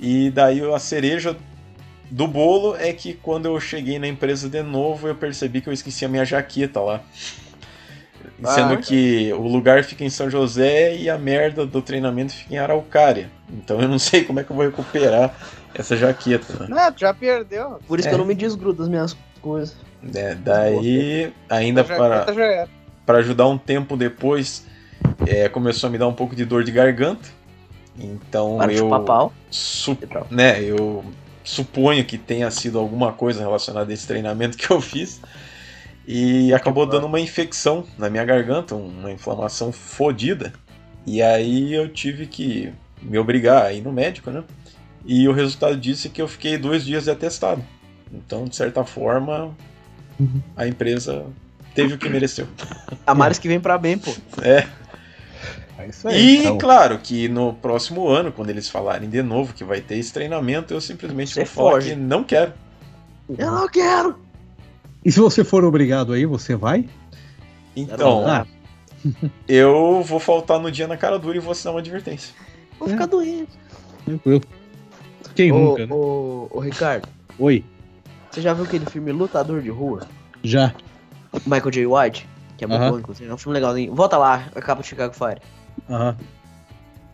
E 0.00 0.30
daí 0.30 0.60
a 0.74 0.78
cereja 0.78 1.36
do 2.10 2.26
bolo 2.26 2.74
é 2.76 2.92
que 2.92 3.12
quando 3.14 3.46
eu 3.46 3.60
cheguei 3.60 3.98
na 3.98 4.08
empresa 4.08 4.48
de 4.48 4.62
novo, 4.62 5.06
eu 5.06 5.14
percebi 5.14 5.60
que 5.60 5.68
eu 5.68 5.72
esqueci 5.72 6.04
a 6.04 6.08
minha 6.08 6.24
jaqueta 6.24 6.80
lá. 6.80 7.02
Sendo 8.44 8.74
Ah. 8.74 8.76
que 8.76 9.32
o 9.32 9.42
lugar 9.46 9.84
fica 9.84 10.04
em 10.04 10.10
São 10.10 10.28
José 10.30 10.96
e 10.96 11.08
a 11.08 11.16
merda 11.18 11.64
do 11.66 11.80
treinamento 11.82 12.32
fica 12.32 12.54
em 12.54 12.58
Araucária. 12.58 13.30
Então 13.52 13.80
eu 13.80 13.88
não 13.88 13.98
sei 13.98 14.24
como 14.24 14.40
é 14.40 14.44
que 14.44 14.50
eu 14.50 14.56
vou 14.56 14.64
recuperar 14.64 15.34
essa 15.74 15.96
jaqueta. 15.96 16.64
né? 16.64 16.66
Não, 16.68 16.92
tu 16.92 17.00
já 17.00 17.14
perdeu. 17.14 17.78
Por 17.86 17.98
isso 17.98 18.08
É. 18.08 18.10
que 18.10 18.14
eu 18.14 18.18
não 18.18 18.24
me 18.26 18.34
desgrudo 18.34 18.78
das 18.80 18.88
minhas 18.88 19.16
coisas. 19.40 19.76
É, 20.14 20.34
daí, 20.34 21.32
ainda 21.48 21.84
para 21.84 22.26
para 23.06 23.18
ajudar 23.18 23.46
um 23.46 23.58
tempo 23.58 23.96
depois, 23.96 24.66
é, 25.26 25.48
começou 25.48 25.88
a 25.88 25.90
me 25.90 25.98
dar 25.98 26.08
um 26.08 26.12
pouco 26.14 26.34
de 26.36 26.44
dor 26.44 26.64
de 26.64 26.72
garganta. 26.72 27.28
Então 27.98 28.56
Para 28.58 28.72
eu, 28.72 28.88
pau. 29.04 29.32
su- 29.50 29.96
né, 30.30 30.62
eu 30.62 31.04
suponho 31.44 32.04
que 32.04 32.16
tenha 32.16 32.50
sido 32.50 32.78
alguma 32.78 33.12
coisa 33.12 33.40
relacionada 33.40 33.90
a 33.90 33.94
esse 33.94 34.06
treinamento 34.06 34.56
que 34.56 34.70
eu 34.70 34.80
fiz. 34.80 35.20
E 36.06 36.52
acabou 36.52 36.84
dando 36.86 37.06
uma 37.06 37.20
infecção 37.20 37.84
na 37.96 38.10
minha 38.10 38.24
garganta, 38.24 38.74
uma 38.74 39.10
inflamação 39.12 39.70
fodida. 39.70 40.52
E 41.06 41.22
aí 41.22 41.72
eu 41.72 41.88
tive 41.88 42.26
que 42.26 42.72
me 43.00 43.18
obrigar 43.18 43.64
a 43.64 43.72
ir 43.72 43.82
no 43.82 43.92
médico, 43.92 44.30
né? 44.30 44.42
E 45.04 45.28
o 45.28 45.32
resultado 45.32 45.76
disso 45.76 46.06
é 46.06 46.10
que 46.10 46.20
eu 46.22 46.28
fiquei 46.28 46.56
dois 46.58 46.84
dias 46.84 47.04
de 47.04 47.10
atestado. 47.10 47.62
Então, 48.12 48.44
de 48.44 48.54
certa 48.56 48.84
forma, 48.84 49.56
Uhum. 50.20 50.40
a 50.56 50.66
empresa 50.66 51.24
teve 51.74 51.94
o 51.94 51.98
que 51.98 52.08
mereceu. 52.08 52.46
A 53.06 53.14
Maris 53.14 53.38
que 53.38 53.48
vem 53.48 53.58
pra 53.58 53.78
bem, 53.78 53.96
pô. 53.98 54.14
É. 54.42 54.66
É 55.78 55.88
isso 55.88 56.06
aí. 56.06 56.16
E 56.20 56.38
então. 56.40 56.58
claro 56.58 56.98
que 56.98 57.28
no 57.28 57.54
próximo 57.54 58.06
ano, 58.08 58.30
quando 58.30 58.50
eles 58.50 58.68
falarem 58.68 59.08
de 59.08 59.22
novo 59.22 59.52
que 59.54 59.64
vai 59.64 59.80
ter 59.80 59.96
esse 59.98 60.12
treinamento, 60.12 60.72
eu 60.74 60.80
simplesmente 60.80 61.32
Você 61.32 61.44
vou 61.44 61.46
falar 61.54 61.70
foge. 61.72 61.90
que 61.90 61.96
não 61.96 62.22
quero. 62.22 62.52
Eu 63.36 63.50
não 63.50 63.68
quero. 63.68 64.16
E 65.04 65.10
se 65.10 65.18
você 65.20 65.42
for 65.44 65.64
obrigado 65.64 66.12
aí, 66.12 66.24
você 66.26 66.54
vai? 66.54 66.88
Então, 67.76 68.24
Ah, 68.26 68.46
eu 69.48 70.02
vou 70.02 70.20
faltar 70.20 70.60
no 70.60 70.70
dia 70.70 70.86
na 70.86 70.96
cara 70.96 71.18
dura 71.18 71.36
e 71.36 71.40
vou 71.40 71.52
assinar 71.52 71.74
uma 71.74 71.80
advertência. 71.80 72.34
Vou 72.78 72.88
ficar 72.88 73.06
doente. 73.06 73.52
tranquilo. 74.04 74.42
Quem 75.34 75.50
Ô, 75.52 75.58
nunca, 75.58 75.86
né? 75.86 75.94
ô, 75.94 76.48
ô, 76.50 76.60
Ricardo, 76.60 77.08
Oi, 77.38 77.64
você 78.30 78.40
já 78.42 78.52
viu 78.52 78.64
aquele 78.64 78.84
filme 78.86 79.10
Lutador 79.12 79.62
de 79.62 79.70
Rua? 79.70 80.06
já. 80.42 80.74
Michael 81.46 81.70
J. 81.70 81.86
White? 81.86 82.28
Que 82.58 82.64
é 82.64 82.66
muito 82.66 82.80
Aham. 82.82 82.90
bom, 82.92 82.98
inclusive. 82.98 83.30
É 83.30 83.34
um 83.34 83.38
filme 83.38 83.54
legalzinho. 83.54 83.94
Volta 83.94 84.18
lá, 84.18 84.48
a 84.54 84.60
capa 84.60 84.82
Chicago 84.82 85.14
Fire. 85.14 85.40
Aham. 85.88 86.16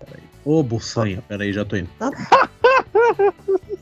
Peraí. 0.05 0.23
Ô, 0.45 0.63
buçanha, 0.63 1.23
peraí, 1.29 1.53
já 1.53 1.65
tô 1.65 1.77
indo. 1.77 1.89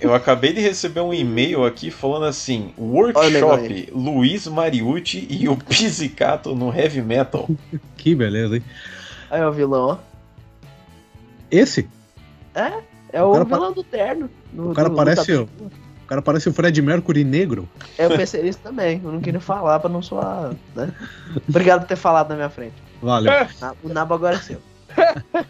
Eu 0.00 0.14
acabei 0.14 0.52
de 0.52 0.60
receber 0.60 1.00
um 1.00 1.12
e-mail 1.12 1.64
aqui 1.64 1.90
falando 1.90 2.24
assim: 2.26 2.72
o 2.76 2.84
Workshop 2.96 3.88
Luiz 3.92 4.46
Mariucci 4.46 5.26
e 5.28 5.48
o 5.48 5.56
Pizzicato 5.56 6.54
no 6.54 6.74
Heavy 6.74 7.02
Metal. 7.02 7.48
Que 7.96 8.14
beleza, 8.14 8.56
hein? 8.56 8.64
Aí 9.30 9.40
é 9.42 9.46
o 9.46 9.52
vilão, 9.52 9.88
ó. 9.88 9.96
Esse? 11.50 11.88
É 13.12 13.22
o, 13.22 13.32
cara 13.32 13.44
pa- 13.44 13.56
vilão 13.56 13.72
do 13.72 13.82
terno. 13.84 14.30
do- 14.52 14.70
o 14.70 14.74
cara 14.74 14.88
do 14.88 14.96
parece 14.96 15.32
Lutador 15.32 15.48
o-. 15.60 15.80
O 16.04 16.06
cara 16.10 16.22
parece 16.22 16.48
o 16.48 16.52
Fred 16.52 16.82
Mercury 16.82 17.22
negro. 17.22 17.68
É, 17.96 18.06
Eu 18.06 18.10
pensei 18.16 18.42
nisso 18.42 18.58
também. 18.62 19.00
Eu 19.04 19.12
não 19.12 19.20
queria 19.20 19.38
falar 19.40 19.78
pra 19.78 19.88
não 19.88 20.02
soar. 20.02 20.54
Né? 20.74 20.92
Obrigado 21.48 21.82
por 21.82 21.86
ter 21.88 21.94
falado 21.96 22.30
na 22.30 22.34
minha 22.36 22.50
frente. 22.50 22.74
Valeu. 23.00 23.32
O 23.84 23.88
Nabo 23.88 24.14
agora 24.14 24.34
é 24.36 24.38
seu. 24.40 24.60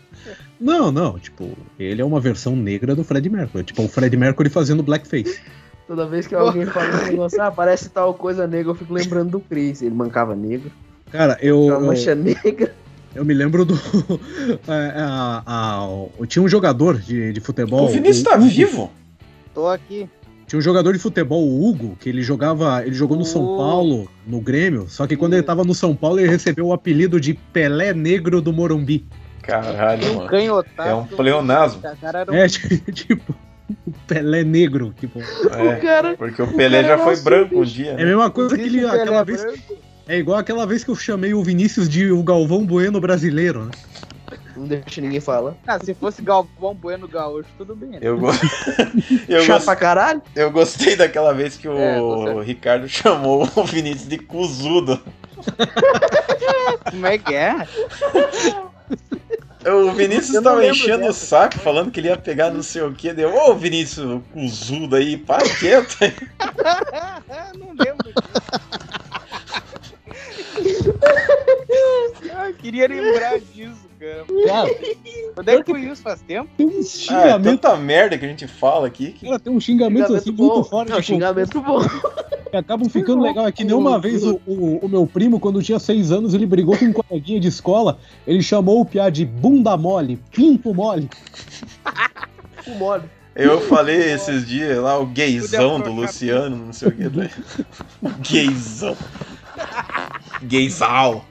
Não, 0.61 0.93
não, 0.93 1.19
tipo, 1.19 1.57
ele 1.79 2.03
é 2.03 2.05
uma 2.05 2.21
versão 2.21 2.55
negra 2.55 2.95
do 2.95 3.03
Fred 3.03 3.29
Mercury. 3.31 3.65
Tipo, 3.65 3.83
o 3.85 3.89
Fred 3.89 4.15
Mercury 4.15 4.51
fazendo 4.51 4.83
blackface. 4.83 5.41
Toda 5.87 6.07
vez 6.07 6.27
que 6.27 6.35
alguém 6.35 6.67
fala 6.67 6.89
esse 6.97 7.11
negócio, 7.13 7.41
ah, 7.43 7.51
parece 7.51 7.89
tal 7.89 8.13
coisa 8.13 8.47
negra, 8.47 8.71
eu 8.71 8.75
fico 8.75 8.93
lembrando 8.93 9.31
do 9.31 9.41
Chris. 9.41 9.81
Ele 9.81 9.95
mancava 9.95 10.37
negro, 10.37 10.71
Cara, 11.11 11.39
eu, 11.41 11.63
uma 11.65 11.75
eu, 11.77 11.81
mancha 11.87 12.15
negra. 12.15 12.75
eu 13.15 13.25
me 13.25 13.33
lembro 13.33 13.65
do. 13.65 13.75
é, 14.69 15.01
a- 15.01 15.43
a- 15.47 15.89
o- 15.89 16.27
tinha 16.27 16.43
um 16.43 16.49
jogador 16.49 16.99
de, 16.99 17.33
de 17.33 17.41
futebol. 17.41 17.87
O 17.87 17.89
Vinícius 17.89 18.23
tá 18.25 18.37
Hugo. 18.37 18.47
vivo? 18.49 18.91
Tô 19.55 19.67
aqui. 19.67 20.09
Tinha 20.47 20.59
um 20.59 20.63
jogador 20.63 20.93
de 20.93 20.99
futebol, 20.99 21.43
o 21.43 21.67
Hugo, 21.69 21.97
que 21.99 22.09
ele 22.09 22.23
jogava. 22.23 22.85
Ele 22.85 22.95
jogou 22.95 23.17
no 23.17 23.25
São. 23.25 23.57
Paulo, 23.57 24.09
no 24.27 24.41
Grêmio. 24.41 24.87
Só 24.89 25.07
que 25.07 25.17
quando 25.17 25.33
ele 25.33 25.43
tava 25.43 25.65
no 25.65 25.75
São 25.75 25.97
Paulo, 25.97 26.21
ele 26.21 26.29
recebeu 26.29 26.67
o 26.67 26.73
apelido 26.73 27.19
de 27.19 27.33
Pelé 27.35 27.95
Negro 27.95 28.43
do 28.43 28.53
Morumbi. 28.53 29.07
Caralho, 29.43 30.11
Um 30.13 30.15
mano. 30.17 30.29
canhotaço. 30.29 30.89
É 30.89 30.95
um 30.95 31.05
pleonasmo. 31.05 31.83
O 32.29 32.33
um 32.33 32.35
É, 32.35 32.47
tipo, 32.93 33.35
o 33.87 33.93
Pelé 34.07 34.45
Negro. 34.45 34.95
Tipo, 34.99 35.21
É, 35.21 35.77
Cara, 35.77 36.15
porque 36.17 36.43
o 36.43 36.53
Pelé 36.55 36.85
já 36.85 36.99
foi 36.99 37.17
branco 37.17 37.61
um 37.61 37.65
dia. 37.65 37.91
é 37.91 37.95
a 37.95 37.97
né? 37.97 38.05
mesma 38.05 38.31
coisa 38.31 38.57
que 38.57 38.63
ele, 38.63 38.85
aquela 38.87 39.25
Pelé 39.25 39.39
vez. 39.47 39.63
É 40.09 40.19
igual 40.19 40.39
aquela 40.39 40.67
vez 40.67 40.83
que 40.83 40.91
eu 40.91 40.97
chamei 40.97 41.33
o 41.35 41.43
Vinícius 41.43 41.89
de 41.89 42.11
o 42.11 42.23
Galvão 42.23 42.65
Bueno 42.67 43.01
brasileiro, 43.01 43.67
né? 43.67 43.71
não 44.57 44.67
deixa 44.67 45.01
ninguém 45.01 45.21
falar. 45.21 45.55
Ah, 45.67 45.79
se 45.79 45.95
fosse 45.95 46.21
Galvão 46.21 46.75
Bueno 46.75 47.09
Gaúcho, 47.09 47.49
tudo 47.57 47.75
bem. 47.75 47.91
Né? 47.91 47.99
Eu, 48.03 48.19
go... 48.19 48.29
eu, 49.29 49.61
pra 49.61 49.77
caralho. 49.77 50.21
eu 50.37 50.51
gostei 50.51 50.97
daquela 50.97 51.33
vez 51.33 51.57
que 51.57 51.67
o 51.67 51.79
É. 51.79 52.45
Ricardo 52.45 52.89
chamou 52.89 53.49
o 53.57 53.65
Vinícius 53.65 54.09
de 54.09 54.19
cuzudo. 54.19 55.01
Como 56.91 57.07
é 57.07 57.17
que 57.17 57.35
é? 57.35 57.67
O 59.67 59.93
Vinícius 59.93 60.43
tava 60.43 60.67
enchendo 60.67 61.05
o 61.05 61.09
dessa. 61.09 61.27
saco, 61.27 61.59
falando 61.59 61.91
que 61.91 62.01
ele 62.01 62.09
ia 62.09 62.17
pegar 62.17 62.51
não 62.51 62.63
sei 62.63 62.81
o 62.83 62.95
que. 62.95 63.13
Deu, 63.13 63.35
ô 63.35 63.55
Vinícius, 63.55 64.23
cuzudo 64.33 64.97
aí, 64.97 65.19
para 65.19 65.43
quieto 65.59 65.99
aí. 66.01 66.15
não 67.59 67.75
lembro 67.75 68.11
disso. 70.63 70.95
Ah, 72.35 72.53
queria 72.59 72.89
lembrar 72.89 73.39
disso, 73.39 73.90
Cara, 74.01 74.25
Quando 75.35 75.49
é 75.51 75.63
que 75.63 75.71
foi 75.71 75.81
isso? 75.83 76.01
Faz 76.01 76.23
tempo? 76.23 76.49
tem 76.57 76.67
um 76.67 76.71
Ah, 76.71 76.79
é 76.81 76.83
xingamento. 76.83 77.45
tanta 77.61 77.77
merda 77.77 78.17
que 78.17 78.25
a 78.25 78.29
gente 78.29 78.47
fala 78.49 78.87
aqui. 78.87 79.13
Que... 79.13 79.27
Cara, 79.27 79.39
tem 79.39 79.53
um 79.53 79.61
xingamento, 79.61 80.15
assim 80.15 80.33
bom. 80.33 80.55
muito 80.55 80.69
fora 80.71 80.89
Não, 80.89 80.99
de 81.01 81.07
xingamento 81.07 81.61
bom. 81.61 81.81
que 82.51 82.57
acabam 82.57 82.89
ficando 82.89 83.21
legal. 83.21 83.47
É 83.47 83.53
que 83.53 83.63
nem 83.63 83.75
uma 83.75 83.99
vez 84.01 84.25
o, 84.25 84.41
o, 84.47 84.79
o 84.83 84.89
meu 84.89 85.07
primo, 85.07 85.39
quando 85.39 85.63
tinha 85.63 85.79
seis 85.79 86.11
anos, 86.11 86.33
ele 86.33 86.47
brigou 86.47 86.79
com 86.79 86.87
um 86.87 86.93
coleguinha 86.95 87.39
de 87.39 87.49
escola. 87.49 87.99
Ele 88.27 88.43
chamou 88.43 88.81
o 88.81 88.87
piá 88.87 89.11
de 89.11 89.27
bunda 89.27 89.77
mole, 89.77 90.17
pinto 90.31 90.73
mole. 90.73 91.09
O 92.67 92.71
mole. 92.77 93.05
Eu 93.37 93.61
falei 93.61 94.13
esses 94.13 94.47
dias 94.47 94.79
lá, 94.79 94.99
o 94.99 95.07
gaysão 95.07 95.79
do 95.79 95.93
Luciano, 95.93 96.57
não 96.57 96.73
sei 96.73 96.89
o 96.89 96.93
que. 96.93 97.09
Né? 97.09 97.31
Gaysão. 98.29 98.97
Gaysal. 100.43 101.25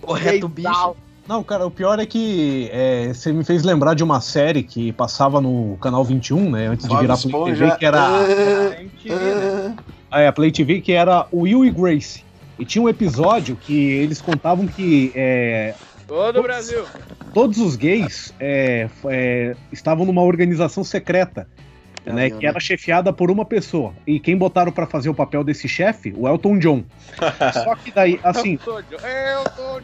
Correto, 0.00 0.48
bicho. 0.48 0.94
Não, 1.26 1.42
cara, 1.42 1.64
o 1.66 1.70
pior 1.70 2.00
é 2.00 2.06
que 2.06 2.68
é, 2.72 3.08
você 3.14 3.32
me 3.32 3.44
fez 3.44 3.62
lembrar 3.62 3.94
de 3.94 4.02
uma 4.02 4.20
série 4.20 4.62
que 4.62 4.92
passava 4.92 5.40
no 5.40 5.76
canal 5.80 6.04
21, 6.04 6.50
né? 6.50 6.66
Antes 6.66 6.88
de 6.88 6.96
virar 6.96 7.16
Play. 7.16 7.54
TV, 7.54 7.76
que 7.76 7.86
era. 7.86 8.08
Né? 9.04 9.76
É, 10.10 10.26
a 10.26 10.32
Play 10.32 10.52
TV, 10.52 10.80
que 10.80 10.92
era 10.92 11.26
o 11.32 11.40
Will 11.40 11.64
e 11.64 11.70
Grace. 11.70 12.24
E 12.58 12.64
tinha 12.64 12.82
um 12.82 12.88
episódio 12.88 13.56
que 13.56 13.74
eles 13.74 14.20
contavam 14.20 14.66
que 14.66 15.10
é, 15.14 15.74
Todo 16.06 16.40
o 16.40 16.42
Brasil. 16.42 16.84
todos 17.32 17.56
os 17.58 17.74
gays 17.74 18.34
é, 18.38 18.88
é, 19.06 19.56
estavam 19.72 20.04
numa 20.04 20.22
organização 20.22 20.84
secreta, 20.84 21.48
né, 22.06 22.28
Não, 22.28 22.38
que 22.38 22.46
era 22.46 22.58
chefiada 22.58 23.12
por 23.12 23.30
uma 23.30 23.44
pessoa. 23.44 23.92
E 24.06 24.18
quem 24.18 24.36
botaram 24.36 24.72
pra 24.72 24.86
fazer 24.86 25.08
o 25.08 25.14
papel 25.14 25.44
desse 25.44 25.68
chefe? 25.68 26.12
O 26.16 26.28
Elton 26.28 26.58
John. 26.58 26.84
Só 27.52 27.74
que 27.76 27.90
daí, 27.90 28.18
assim, 28.22 28.56
tô 28.56 28.80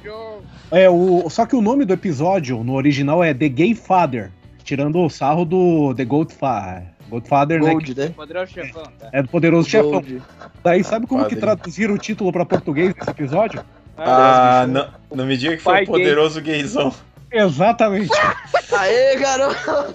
John. 0.02 0.42
É 0.70 0.88
o 0.88 1.28
só 1.30 1.46
que 1.46 1.56
o 1.56 1.60
nome 1.60 1.84
do 1.84 1.92
episódio 1.92 2.62
no 2.62 2.74
original 2.74 3.22
é 3.22 3.32
The 3.32 3.48
Gay 3.48 3.74
Father, 3.74 4.30
tirando 4.62 4.98
o 4.98 5.08
sarro 5.08 5.44
do 5.44 5.94
The 5.94 6.04
Godfather, 6.04 6.84
Godfather, 7.08 7.62
né? 7.62 7.70
Gold, 7.72 7.94
né? 7.96 8.08
Poderoso 8.10 8.52
chefão, 8.52 8.82
tá? 8.98 9.08
É 9.12 9.22
do 9.22 9.28
poderoso 9.28 9.68
chefão. 9.68 9.90
Gold. 9.92 10.22
Daí 10.62 10.84
sabe 10.84 11.06
como 11.06 11.22
que 11.24 11.36
Padre. 11.36 11.40
traduziram 11.40 11.94
o 11.94 11.98
título 11.98 12.30
pra 12.32 12.44
português 12.44 12.94
desse 12.94 13.10
episódio? 13.10 13.64
Ah, 13.96 14.66
não, 14.68 14.88
não 15.12 15.26
me 15.26 15.36
diga 15.36 15.56
que 15.56 15.62
foi 15.62 15.82
o 15.82 15.86
poderoso 15.86 16.40
gaysão. 16.40 16.92
Exatamente. 17.30 18.10
Aê, 18.72 19.16
garoto! 19.16 19.94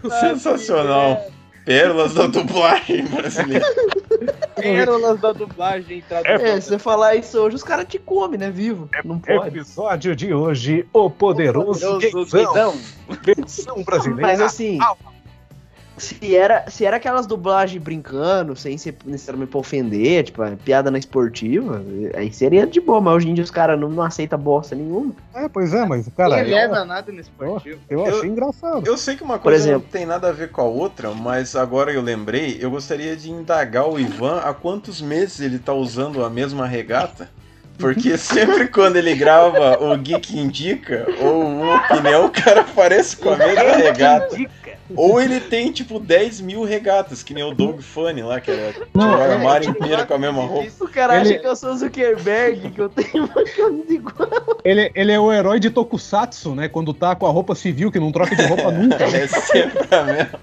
Sensacional. 0.20 1.24
Pérolas 1.64 2.14
da 2.14 2.26
dublagem 2.26 3.04
brasileira. 3.04 3.66
Pérolas 4.56 5.20
da 5.20 5.32
dublagem 5.32 6.02
traduzida. 6.08 6.48
É, 6.48 6.60
se 6.60 6.68
você 6.68 6.78
falar 6.78 7.14
isso 7.16 7.38
hoje, 7.38 7.56
os 7.56 7.62
caras 7.62 7.84
te 7.86 7.98
comem, 7.98 8.40
né? 8.40 8.50
Vivo. 8.50 8.88
Não 9.04 9.18
pode. 9.18 9.48
Episódio 9.48 10.16
de 10.16 10.32
hoje, 10.32 10.86
o 10.92 11.10
poderoso, 11.10 11.86
Poderoso 11.86 12.32
gaysão, 12.32 12.54
gaysão. 12.54 12.74
versão 13.22 13.82
brasileira. 13.84 14.22
Mas 14.22 14.40
assim, 14.40 14.78
se 16.00 16.34
era, 16.34 16.64
se 16.68 16.84
era 16.84 16.96
aquelas 16.96 17.26
dublagens 17.26 17.82
brincando, 17.82 18.56
sem 18.56 18.76
ser 18.78 18.96
necessariamente 19.04 19.50
pra 19.50 19.60
ofender, 19.60 20.24
tipo, 20.24 20.42
a 20.42 20.50
piada 20.52 20.90
na 20.90 20.98
esportiva, 20.98 21.82
aí 22.14 22.32
seria 22.32 22.66
de 22.66 22.80
boa, 22.80 23.00
mas 23.00 23.14
hoje 23.14 23.28
em 23.30 23.34
dia 23.34 23.44
os 23.44 23.50
caras 23.50 23.78
não, 23.78 23.88
não 23.90 24.02
aceitam 24.02 24.38
bosta 24.38 24.74
nenhuma. 24.74 25.12
É, 25.34 25.48
pois 25.48 25.72
é, 25.74 25.84
mas 25.84 26.08
cara, 26.16 26.36
Ninguém 26.38 26.52
eu, 26.52 26.56
leva 26.70 26.84
nada 26.84 27.12
no 27.12 27.20
esportivo. 27.20 27.78
eu 27.88 28.06
Eu- 28.06 28.16
achei 28.16 28.28
engraçado. 28.28 28.86
Eu 28.86 28.96
sei 28.96 29.16
que 29.16 29.22
uma 29.22 29.34
Por 29.38 29.44
coisa 29.44 29.58
exemplo. 29.68 29.82
não 29.84 29.90
tem 29.90 30.06
nada 30.06 30.28
a 30.28 30.32
ver 30.32 30.50
com 30.50 30.60
a 30.62 30.64
outra, 30.64 31.10
mas 31.12 31.54
agora 31.54 31.92
eu 31.92 32.00
lembrei, 32.02 32.58
eu 32.60 32.70
gostaria 32.70 33.14
de 33.16 33.30
indagar 33.30 33.88
o 33.88 33.98
Ivan 34.00 34.38
há 34.44 34.52
quantos 34.54 35.00
meses 35.00 35.40
ele 35.40 35.58
tá 35.58 35.72
usando 35.74 36.24
a 36.24 36.30
mesma 36.30 36.66
regata. 36.66 37.28
Porque 37.78 38.16
sempre 38.18 38.68
quando 38.68 38.96
ele 38.96 39.14
grava 39.14 39.82
o 39.82 39.96
Geek 39.96 40.38
Indica 40.38 41.06
ou 41.18 41.42
o 41.44 41.74
Opinião, 41.76 42.26
o 42.26 42.30
cara 42.30 42.60
aparece 42.60 43.16
com 43.16 43.30
a 43.30 43.36
mesma 43.38 43.72
regata. 43.76 44.36
Ou 44.96 45.20
ele 45.20 45.40
tem 45.40 45.70
tipo 45.72 45.98
10 45.98 46.40
mil 46.40 46.64
regatas, 46.64 47.22
que 47.22 47.32
nem 47.34 47.42
o 47.44 47.54
Doug 47.54 47.80
Funny 47.80 48.22
lá, 48.22 48.40
que 48.40 48.50
era 48.50 48.74
Não, 48.94 49.14
o 49.16 49.20
é, 49.20 49.32
armário 49.32 49.70
inteiro 49.70 50.06
com 50.06 50.14
a 50.14 50.18
mesma 50.18 50.42
roupa. 50.42 50.70
O 50.80 50.88
cara 50.88 51.14
Ele- 51.20 51.22
acha 51.30 51.38
que 51.38 51.46
eu 51.46 51.56
sou 51.56 51.76
Zuckerberg, 51.76 52.70
que 52.70 52.80
eu 52.80 52.88
tenho 52.88 53.24
uma 53.24 53.44
camisa 53.44 53.92
igual. 53.92 54.28
Ele, 54.64 54.90
ele 54.94 55.12
é 55.12 55.18
o 55.20 55.32
herói 55.32 55.58
de 55.60 55.70
Tokusatsu, 55.70 56.54
né? 56.54 56.68
Quando 56.68 56.92
tá 56.94 57.14
com 57.14 57.26
a 57.26 57.30
roupa 57.30 57.54
civil, 57.54 57.90
que 57.90 58.00
não 58.00 58.10
troca 58.12 58.34
de 58.34 58.42
roupa 58.46 58.70
nunca. 58.72 59.04
É 59.04 59.26
sempre 59.26 59.94
a 59.94 60.04
mesma. 60.04 60.40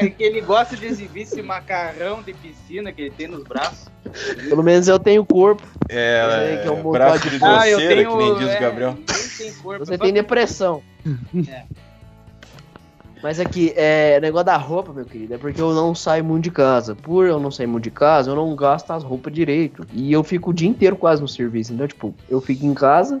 E 0.00 0.08
que 0.08 0.22
ele 0.22 0.40
gosta 0.40 0.76
de 0.76 0.86
exibir 0.86 1.22
esse 1.22 1.42
macarrão 1.42 2.22
de 2.22 2.32
piscina 2.32 2.92
que 2.92 3.02
ele 3.02 3.10
tem 3.10 3.26
nos 3.26 3.42
braços. 3.42 3.88
Pelo 4.48 4.62
menos 4.62 4.86
eu 4.86 4.98
tenho 5.00 5.24
corpo. 5.24 5.62
É, 5.88 6.54
É, 6.54 6.62
que 6.62 6.68
é 6.68 6.70
um 6.70 6.90
braço 6.92 7.28
de 7.28 7.34
montão 7.40 7.58
Ah, 7.58 7.68
eu 7.68 7.78
doceira, 7.78 7.94
tenho. 8.02 8.10
que 8.10 8.16
nem 8.24 8.34
diz 8.38 8.48
é, 8.50 8.56
o 8.56 8.60
Gabriel. 8.60 8.90
ninguém 8.92 9.28
tem 9.36 9.52
corpo, 9.54 9.84
Você 9.84 9.98
tem 9.98 10.12
depressão. 10.12 10.80
É. 11.48 11.64
Mas 13.24 13.40
aqui, 13.40 13.72
é 13.74 14.20
negócio 14.20 14.44
da 14.44 14.58
roupa, 14.58 14.92
meu 14.92 15.06
querido, 15.06 15.32
é 15.32 15.38
porque 15.38 15.58
eu 15.58 15.72
não 15.72 15.94
saio 15.94 16.22
muito 16.22 16.44
de 16.44 16.50
casa. 16.50 16.94
Por 16.94 17.26
eu 17.26 17.40
não 17.40 17.50
sair 17.50 17.66
muito 17.66 17.84
de 17.84 17.90
casa, 17.90 18.30
eu 18.30 18.36
não 18.36 18.54
gasto 18.54 18.90
as 18.90 19.02
roupas 19.02 19.32
direito. 19.32 19.86
E 19.94 20.12
eu 20.12 20.22
fico 20.22 20.50
o 20.50 20.52
dia 20.52 20.68
inteiro 20.68 20.94
quase 20.94 21.22
no 21.22 21.26
serviço. 21.26 21.72
Então, 21.72 21.88
tipo, 21.88 22.14
eu 22.28 22.38
fico 22.42 22.66
em 22.66 22.74
casa, 22.74 23.18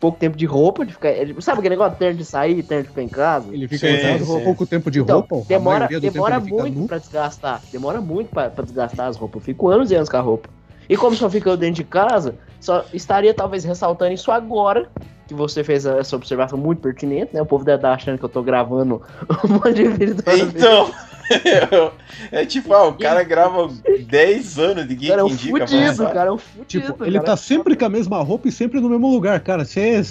pouco 0.00 0.18
tempo 0.18 0.34
de 0.34 0.46
roupa, 0.46 0.82
de 0.86 0.94
ficar. 0.94 1.10
é, 1.10 1.26
Sabe 1.40 1.58
aquele 1.58 1.74
negócio 1.74 1.98
terno 1.98 2.16
de 2.16 2.24
sair, 2.24 2.62
terno 2.62 2.84
de 2.84 2.88
ficar 2.88 3.02
em 3.02 3.08
casa? 3.10 3.54
Ele 3.54 3.68
fica 3.68 3.86
Sim, 3.86 3.96
em 3.96 4.00
casa 4.00 4.24
com 4.24 4.38
sim. 4.38 4.44
pouco 4.44 4.66
tempo 4.66 4.90
de 4.90 5.00
Então, 5.00 5.16
roupa. 5.18 5.44
demora, 5.46 5.86
demora 5.88 6.40
muito 6.40 6.86
pra 6.86 6.96
desgastar. 6.96 7.62
Demora 7.70 8.00
muito 8.00 8.30
pra, 8.32 8.48
pra 8.48 8.64
desgastar 8.64 9.08
as 9.08 9.18
roupas. 9.18 9.42
Eu 9.42 9.44
fico 9.44 9.68
anos 9.68 9.90
e 9.90 9.94
anos 9.94 10.08
com 10.08 10.16
a 10.16 10.20
roupa. 10.22 10.48
E 10.88 10.96
como 10.96 11.14
só 11.14 11.28
fica 11.28 11.50
eu 11.50 11.56
dentro 11.58 11.74
de 11.74 11.84
casa, 11.84 12.34
só 12.60 12.84
estaria 12.92 13.32
talvez 13.34 13.64
ressaltando 13.64 14.12
isso 14.12 14.30
agora. 14.30 14.90
Que 15.26 15.34
você 15.34 15.62
fez 15.62 15.84
essa 15.84 16.16
observação 16.16 16.58
muito 16.58 16.80
pertinente, 16.80 17.34
né? 17.34 17.42
O 17.42 17.46
povo 17.46 17.62
deve 17.62 17.76
estar 17.76 17.92
achando 17.92 18.18
que 18.18 18.24
eu 18.24 18.28
tô 18.30 18.42
gravando 18.42 19.02
um 19.44 19.48
monte 19.48 19.74
de 19.74 19.88
vídeo. 19.88 20.16
Então, 20.16 20.90
é 22.32 22.46
tipo, 22.46 22.72
ah, 22.72 22.88
o 22.88 22.94
cara 22.94 23.22
grava 23.22 23.68
10 24.06 24.58
anos 24.58 24.88
de 24.88 24.94
Geek 24.94 25.08
cara 25.08 25.20
é 25.20 25.24
um 25.24 25.28
Indica 25.28 25.66
fudido, 25.66 25.86
lançar. 25.86 26.12
cara 26.14 26.30
é 26.30 26.32
um 26.32 26.38
fudido. 26.38 26.86
Tipo, 26.86 27.04
ele 27.04 27.18
cara. 27.18 27.26
tá 27.26 27.36
sempre 27.36 27.76
com 27.76 27.84
a 27.84 27.88
mesma 27.90 28.22
roupa 28.22 28.48
e 28.48 28.52
sempre 28.52 28.80
no 28.80 28.88
mesmo 28.88 29.10
lugar, 29.10 29.38
cara. 29.40 29.66
Você 29.66 30.02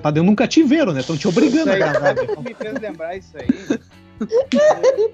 tá 0.00 0.10
dentro 0.10 0.26
de 0.26 0.30
um 0.30 0.36
cativeiro, 0.36 0.92
né? 0.92 1.00
Estão 1.00 1.16
te 1.16 1.26
obrigando 1.26 1.62
Isso 1.62 1.70
a 1.70 1.72
aí, 1.72 1.78
gravar. 1.80 2.00
sabe 2.00 2.20
o 2.20 2.26
que 2.28 2.42
me 2.48 2.54
fez 2.54 2.80
lembrar 2.80 3.16
isso 3.16 3.36
aí? 3.36 3.80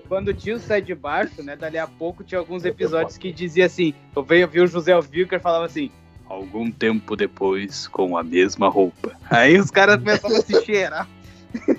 Quando 0.06 0.28
o 0.28 0.34
tio 0.34 0.58
sai 0.58 0.82
de 0.82 0.94
baixo, 0.94 1.42
né? 1.42 1.56
Dali 1.56 1.78
a 1.78 1.86
pouco 1.86 2.22
tinha 2.22 2.38
alguns 2.38 2.66
episódios 2.66 3.16
que 3.16 3.32
dizia 3.32 3.64
assim: 3.64 3.94
eu 4.14 4.22
veio 4.22 4.46
vi 4.46 4.60
o 4.60 4.66
José 4.66 4.94
Wilker 4.94 5.40
falava 5.40 5.64
assim. 5.64 5.90
Algum 6.28 6.70
tempo 6.70 7.16
depois, 7.16 7.88
com 7.88 8.16
a 8.16 8.22
mesma 8.22 8.68
roupa. 8.68 9.16
Aí 9.30 9.58
os 9.58 9.70
caras 9.70 9.96
começavam 9.96 10.36
a 10.36 10.42
se 10.42 10.64
cheirar. 10.64 11.08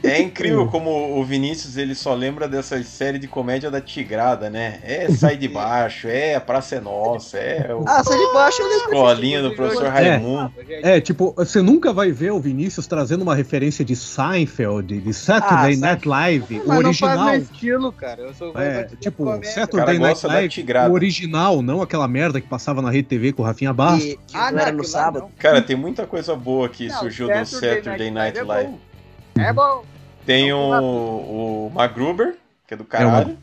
É 0.04 0.20
incrível 0.22 0.68
como 0.72 0.90
o 1.20 1.24
Vinícius 1.24 1.78
ele 1.78 1.94
só 1.94 2.14
lembra 2.14 2.48
dessa 2.48 2.82
série 2.84 3.20
de 3.20 3.28
comédia 3.28 3.70
da 3.70 3.80
Tigrada, 3.80 4.50
né? 4.50 4.80
É 4.84 5.10
Sai 5.12 5.38
de 5.38 5.48
Baixo, 5.48 6.08
é 6.08 6.36
A 6.36 6.42
Praça 6.42 6.76
é 6.76 6.80
Nossa, 6.82 7.38
é 7.38 7.74
o 7.74 7.84
Ah, 7.88 8.04
sai 8.04 8.18
de 8.18 8.34
baixo 8.34 8.62
eu 8.62 8.68
lembro. 8.68 8.86
Escolinha 8.86 9.42
do 9.44 9.56
Professor 9.56 9.88
Raimundo. 9.90 10.52
É, 10.82 11.00
tipo, 11.00 11.34
você 11.36 11.62
nunca 11.62 11.94
vai 11.94 12.12
ver 12.12 12.32
o 12.32 12.40
Vinícius 12.40 12.88
trazendo 12.88 13.22
uma 13.22 13.36
referência 13.36 13.84
de 13.86 13.96
Seinfeld, 13.96 15.00
de 15.02 15.14
Saturday 15.14 15.76
Ah, 15.76 15.78
Night 15.78 16.08
Live, 16.08 16.60
o 16.60 16.68
Mas 16.68 16.80
não 16.84 16.94
faz 16.94 17.02
original. 17.02 17.26
meu 17.28 17.36
estilo, 17.42 17.92
cara. 17.92 18.22
Eu 18.22 18.34
sou 18.34 18.58
É, 18.60 18.84
tipo, 19.00 19.24
comédia. 19.24 19.52
Saturday 19.52 20.00
Night 20.00 20.26
Live, 20.26 20.66
o 20.90 20.94
original, 20.94 21.62
não 21.62 21.82
aquela 21.82 22.08
merda 22.08 22.42
que 22.42 22.48
passava 22.48 22.82
na 22.82 22.90
Rede 22.90 23.08
TV 23.08 23.34
com 23.34 23.42
o 23.44 23.46
Rafinha 23.46 23.74
Bastos. 23.74 24.04
Que, 24.06 24.18
que 24.28 24.38
Ah, 24.38 24.52
não 24.52 24.60
era 24.60 24.72
no 24.72 24.82
aquilo 24.82 24.82
lá 24.82 24.88
sábado. 25.04 25.22
não. 25.24 25.32
Cara, 25.38 25.62
tem 25.62 25.76
muita 25.76 26.06
coisa 26.08 26.36
boa 26.36 26.68
que 26.70 26.88
Não, 26.88 27.00
surgiu 27.00 27.28
do 27.28 27.46
Saturday 27.46 28.12
Night 28.12 28.38
é 28.38 28.44
Live. 28.44 28.72
bom. 28.72 28.89
É 29.38 29.54
bom. 29.54 29.84
Tem 30.26 30.50
Não, 30.50 30.84
o, 30.84 31.68
o 31.68 31.72
MacGruber, 31.74 32.38
que 32.68 32.74
é 32.74 32.78
do 32.78 32.86
caralho. 32.86 33.38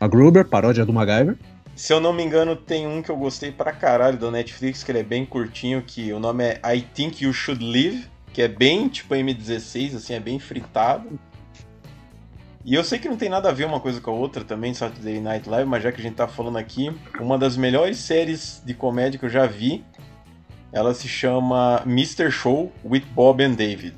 A 0.00 0.08
Gruber, 0.08 0.46
paródia 0.46 0.86
do 0.86 0.92
MacGyver. 0.92 1.36
Se 1.76 1.92
eu 1.92 2.00
não 2.00 2.12
me 2.12 2.22
engano, 2.22 2.56
tem 2.56 2.86
um 2.86 3.02
que 3.02 3.10
eu 3.10 3.16
gostei 3.16 3.52
pra 3.52 3.72
caralho 3.72 4.16
do 4.16 4.30
Netflix, 4.30 4.82
que 4.82 4.90
ele 4.90 5.00
é 5.00 5.02
bem 5.02 5.24
curtinho, 5.24 5.82
que 5.82 6.12
o 6.12 6.18
nome 6.18 6.44
é 6.44 6.74
I 6.74 6.82
Think 6.82 7.24
You 7.24 7.32
Should 7.32 7.64
Live, 7.64 8.06
que 8.32 8.42
é 8.42 8.48
bem 8.48 8.88
tipo 8.88 9.14
M16, 9.14 9.96
assim, 9.96 10.14
é 10.14 10.20
bem 10.20 10.38
fritado. 10.38 11.18
E 12.64 12.74
eu 12.74 12.84
sei 12.84 12.98
que 12.98 13.08
não 13.08 13.16
tem 13.16 13.28
nada 13.28 13.48
a 13.48 13.52
ver 13.52 13.64
uma 13.64 13.80
coisa 13.80 14.00
com 14.00 14.10
a 14.10 14.14
outra 14.14 14.44
também, 14.44 14.74
Saturday 14.74 15.20
Night 15.20 15.48
Live, 15.48 15.68
mas 15.68 15.82
já 15.82 15.90
que 15.90 16.00
a 16.00 16.02
gente 16.02 16.16
tá 16.16 16.28
falando 16.28 16.58
aqui, 16.58 16.94
uma 17.18 17.38
das 17.38 17.56
melhores 17.56 17.98
séries 17.98 18.62
de 18.64 18.74
comédia 18.74 19.18
que 19.18 19.24
eu 19.24 19.30
já 19.30 19.46
vi, 19.46 19.84
ela 20.72 20.92
se 20.92 21.08
chama 21.08 21.82
Mr. 21.86 22.30
Show 22.30 22.70
with 22.84 23.04
Bob 23.14 23.42
and 23.42 23.54
David, 23.54 23.94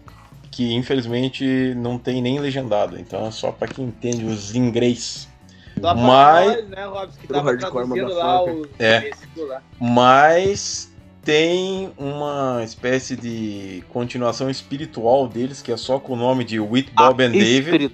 que 0.52 0.74
infelizmente 0.74 1.74
não 1.74 1.98
tem 1.98 2.22
nem 2.22 2.38
legendado, 2.38 3.00
então 3.00 3.26
é 3.26 3.30
só 3.30 3.50
pra 3.50 3.66
quem 3.66 3.86
entende 3.86 4.24
os 4.24 4.54
inglês. 4.54 5.26
Só 5.80 5.94
Mas- 5.94 6.46
nós, 6.46 6.68
né, 6.68 6.84
Robson, 6.84 7.20
que 7.20 7.26
Pro 7.26 7.36
tava 7.36 7.50
hardcore, 7.50 7.72
traduzindo 7.72 8.14
lá 8.14 8.42
o 8.42 8.56
motherfucker. 8.58 8.70
É. 8.78 9.10
Mas 9.80 10.92
tem 11.24 11.90
uma 11.96 12.60
espécie 12.62 13.16
de 13.16 13.82
continuação 13.88 14.50
espiritual 14.50 15.26
deles, 15.26 15.62
que 15.62 15.72
é 15.72 15.76
só 15.76 15.98
com 15.98 16.12
o 16.12 16.16
nome 16.16 16.44
de 16.44 16.60
With 16.60 16.88
Bob 16.94 17.24
and 17.24 17.30
David, 17.30 17.90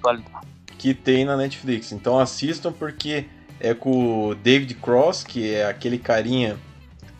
que 0.77 0.93
tem 0.93 1.23
na 1.23 1.37
Netflix. 1.37 1.93
Então 1.93 2.19
assistam 2.19 2.73
porque 2.73 3.25
é 3.59 3.73
com 3.73 4.29
o 4.29 4.35
David 4.35 4.75
Cross, 4.75 5.23
que 5.23 5.53
é 5.53 5.65
aquele 5.65 5.97
carinha 5.97 6.57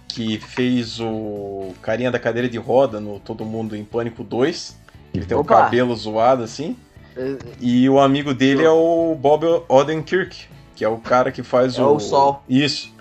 que 0.08 0.39
fez 0.39 0.99
o 0.99 1.73
carinha 1.82 2.12
da 2.12 2.19
cadeira 2.19 2.49
de 2.49 2.58
roda 2.58 2.99
no 2.99 3.19
Todo 3.19 3.45
Mundo 3.45 3.75
em 3.75 3.86
Pânico 3.86 4.23
2. 4.23 4.78
Ele 5.13 5.26
tem 5.26 5.38
o 5.38 5.41
Opa! 5.41 5.63
cabelo 5.63 5.95
zoado 5.95 6.43
assim. 6.43 6.78
É, 7.17 7.38
E 7.60 7.89
o 7.89 8.00
amigo 8.00 8.34
dele 8.34 8.63
é 8.63 8.69
o 8.69 9.15
Bob 9.19 9.45
Odenkirk, 9.67 10.48
que 10.76 10.86
é 10.86 10.89
o 10.89 10.98
cara 10.98 11.32
que 11.32 11.43
faz 11.43 11.78
É 11.78 11.82
o. 11.82 11.95
o 11.95 12.00
Sol. 12.00 12.43
Isso. 12.48 12.93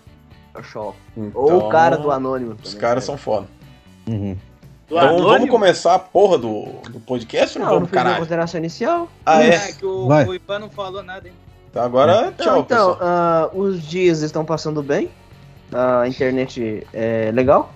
é 0.55 0.59
o 0.59 0.63
show. 0.63 0.95
Então, 1.17 1.41
Ou 1.41 1.67
o 1.67 1.69
cara 1.69 1.97
do 1.97 2.11
Anônimo. 2.11 2.53
Os 2.63 2.71
também, 2.71 2.81
caras 2.81 3.05
né? 3.05 3.07
são 3.07 3.17
foda. 3.17 3.47
Uhum. 4.07 4.37
Do 4.89 4.97
Então 4.97 5.23
vamos 5.23 5.51
começar 5.51 5.95
a 5.95 5.99
porra 5.99 6.39
do, 6.39 6.65
do 6.91 6.99
podcast 7.01 7.59
ou 7.59 7.65
Não, 7.65 7.67
não 7.67 7.81
não 7.81 7.81
vamos, 7.87 7.91
caralho? 7.95 8.17
consideração 8.17 8.59
inicial. 8.59 9.09
Ah, 9.27 9.43
é? 9.45 9.49
É 9.55 9.73
que 9.73 9.85
o, 9.85 10.07
Vai. 10.07 10.27
o 10.27 10.35
Ivan 10.35 10.59
não 10.61 10.71
falou 10.71 11.03
nada, 11.03 11.29
hein? 11.29 11.35
Então 11.71 11.83
agora, 11.83 12.29
Então, 12.35 12.47
tchau, 12.47 12.61
então 12.61 12.93
pessoal. 12.95 12.99
ah, 13.03 13.51
os 13.53 13.83
dias 13.87 14.23
estão 14.23 14.45
passando 14.47 14.83
bem. 14.83 15.11
A 15.71 16.09
internet 16.09 16.87
é 16.95 17.31
legal. 17.35 17.71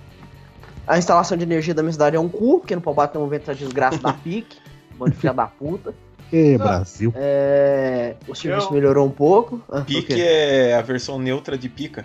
A 0.86 0.98
instalação 0.98 1.36
de 1.36 1.44
energia 1.44 1.72
da 1.74 1.82
minha 1.82 1.92
cidade 1.92 2.16
é 2.16 2.20
um 2.20 2.28
cu, 2.28 2.58
porque 2.58 2.74
não 2.74 2.82
pode 2.82 2.96
bater 2.96 3.18
um 3.18 3.26
vento 3.28 3.46
da 3.46 3.52
desgraça 3.54 3.98
da 3.98 4.12
PIC. 4.24 4.56
Bando 4.98 5.12
de 5.12 5.16
filha 5.16 5.32
da 5.32 5.46
puta. 5.46 5.94
E 6.32 6.56
Brasil. 6.58 7.12
É, 7.16 8.14
o 8.26 8.34
serviço 8.34 8.68
Eu- 8.68 8.72
melhorou 8.72 9.06
um 9.06 9.10
pouco. 9.10 9.60
Ah, 9.70 9.82
quê? 9.86 10.04
é 10.18 10.74
a 10.74 10.82
versão 10.82 11.18
neutra 11.18 11.56
de 11.58 11.68
pica. 11.68 12.04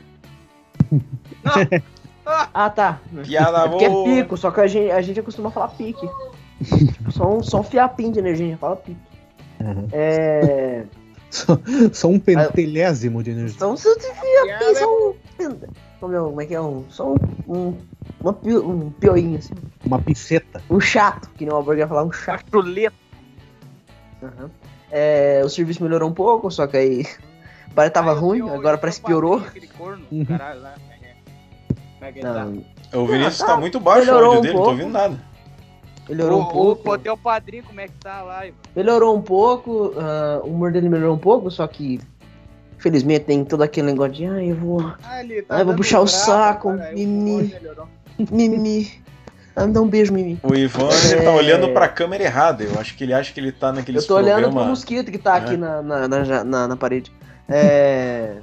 Ah, 2.26 2.70
tá. 2.70 3.00
Piada 3.26 3.60
É 3.66 3.70
porque 3.70 3.86
é 3.86 4.04
pico, 4.04 4.36
só 4.36 4.52
que 4.52 4.60
a 4.60 4.68
gente, 4.68 4.92
a 4.92 5.02
gente 5.02 5.20
acostuma 5.20 5.50
falar 5.50 5.70
pique. 5.70 6.08
só, 7.10 7.38
um, 7.38 7.42
só 7.42 7.62
um 7.62 7.64
fiapinho 7.64 8.12
de 8.12 8.20
energia, 8.20 8.46
a 8.46 8.50
gente 8.50 8.60
fala 8.60 8.76
pique. 8.76 9.00
Uhum. 9.62 9.88
É. 9.94 10.84
Só, 11.30 11.58
só 11.94 12.08
um 12.10 12.20
pentelésimo 12.20 13.24
de 13.24 13.32
energia. 13.32 13.58
São 13.58 13.76
só 13.78 13.90
um 13.92 14.00
fiapinho, 14.00 14.76
só 14.76 14.86
um. 14.88 15.14
Como 16.00 16.14
é, 16.16 16.20
como 16.20 16.42
é 16.42 16.46
que 16.46 16.54
é? 16.54 16.62
Um, 16.62 16.84
só 16.90 17.14
um. 17.14 17.18
um 17.48 17.78
uma 18.22 18.34
pio, 18.34 18.70
um 18.70 18.90
pioinho, 18.92 19.38
assim. 19.38 19.54
Uma 19.86 20.00
piceta. 20.00 20.62
Um 20.70 20.80
chato, 20.80 21.30
que 21.38 21.46
nem 21.46 21.54
o 21.54 21.58
Alberg 21.58 21.80
ia 21.82 21.88
falar, 21.88 22.04
um 22.04 22.12
chato. 22.12 22.46
Chuleta. 22.52 22.96
Aham. 24.24 24.50
É, 24.92 25.42
o 25.44 25.50
serviço 25.50 25.84
melhorou 25.84 26.10
um 26.10 26.14
pouco, 26.14 26.50
só 26.50 26.66
que 26.68 26.78
aí. 26.78 27.06
Parece 27.76 27.92
que 27.92 27.94
tava 27.94 28.12
eu 28.12 28.20
ruim, 28.20 28.38
vi 28.38 28.50
o- 28.50 28.54
agora 28.56 28.78
parece 28.78 29.00
que 29.00 29.06
o 29.06 29.08
piorou. 29.08 29.36
aquele 29.38 29.68
corno, 29.68 30.04
Uhum. 30.12 30.26
caralho, 30.26 30.62
lá. 30.62 30.74
Tá? 32.00 32.46
Não, 32.46 32.64
O 33.02 33.06
Vinícius 33.06 33.42
Ah, 33.42 33.46
tá 33.48 33.54
tá. 33.54 33.60
muito 33.60 33.80
baixo 33.80 34.04
o 34.04 34.06
Melhorou 34.06 34.26
áudio 34.36 34.40
um 34.40 34.42
dele, 34.42 34.54
não 34.54 34.60
tô 34.62 34.66
pouco. 34.66 34.82
ouvindo 34.82 34.94
nada. 34.94 35.20
melhorou 36.10 36.40
um 36.40 36.44
o, 36.44 36.48
pouco. 36.48 36.90
O, 36.90 36.94
o 36.94 36.98
teu 36.98 37.18
padrinho, 37.18 37.64
como 37.66 37.82
é 37.82 37.88
que 37.88 37.94
tá 37.96 38.22
lá? 38.24 38.44
Melhorou 38.76 39.16
um 39.16 39.22
pouco, 39.22 39.94
ah, 39.98 40.40
o 40.44 40.48
humor 40.48 40.72
dele 40.72 40.90
melhorou 40.90 41.16
um 41.16 41.20
pouco, 41.20 41.52
só 41.52 41.68
que. 41.68 42.00
Infelizmente 42.78 43.26
tem 43.26 43.44
todo 43.44 43.62
aquele 43.64 43.88
negócio 43.88 44.14
de. 44.14 44.26
Ah, 44.26 44.44
eu 44.44 44.56
vou. 44.56 44.94
Ah, 45.04 45.22
ele 45.24 45.42
tá 45.42 45.58
Ah, 45.58 45.60
eu 45.62 45.66
vou 45.66 45.76
puxar 45.76 46.00
o 46.00 46.06
brava, 46.06 46.18
saco, 46.18 46.78
cara, 46.78 46.96
o 46.96 47.88
mimi. 48.32 48.92
Ah, 49.56 49.66
dá 49.66 49.82
um 49.82 49.88
beijo, 49.88 50.14
Mimi. 50.14 50.40
O 50.44 50.54
Ivan 50.54 50.90
ele 51.12 51.16
tá 51.24 51.32
É. 51.32 51.36
olhando 51.36 51.70
pra 51.70 51.88
câmera 51.88 52.24
errada. 52.24 52.64
Eu 52.64 52.80
acho 52.80 52.96
que 52.96 53.04
ele 53.04 53.12
acha 53.14 53.34
que 53.34 53.40
ele 53.40 53.52
tá 53.52 53.72
naqueles 53.74 54.04
Eu 54.04 54.08
tô 54.08 54.16
olhando 54.16 54.52
pro 54.52 54.64
mosquito 54.66 55.12
que 55.12 55.18
tá 55.18 55.36
aqui 55.36 55.56
É. 55.56 55.58
na, 55.58 55.82
na, 55.82 56.08
na, 56.08 56.44
na- 56.44 56.68
na 56.68 56.76
parede. 56.78 57.12
É. 57.50 58.36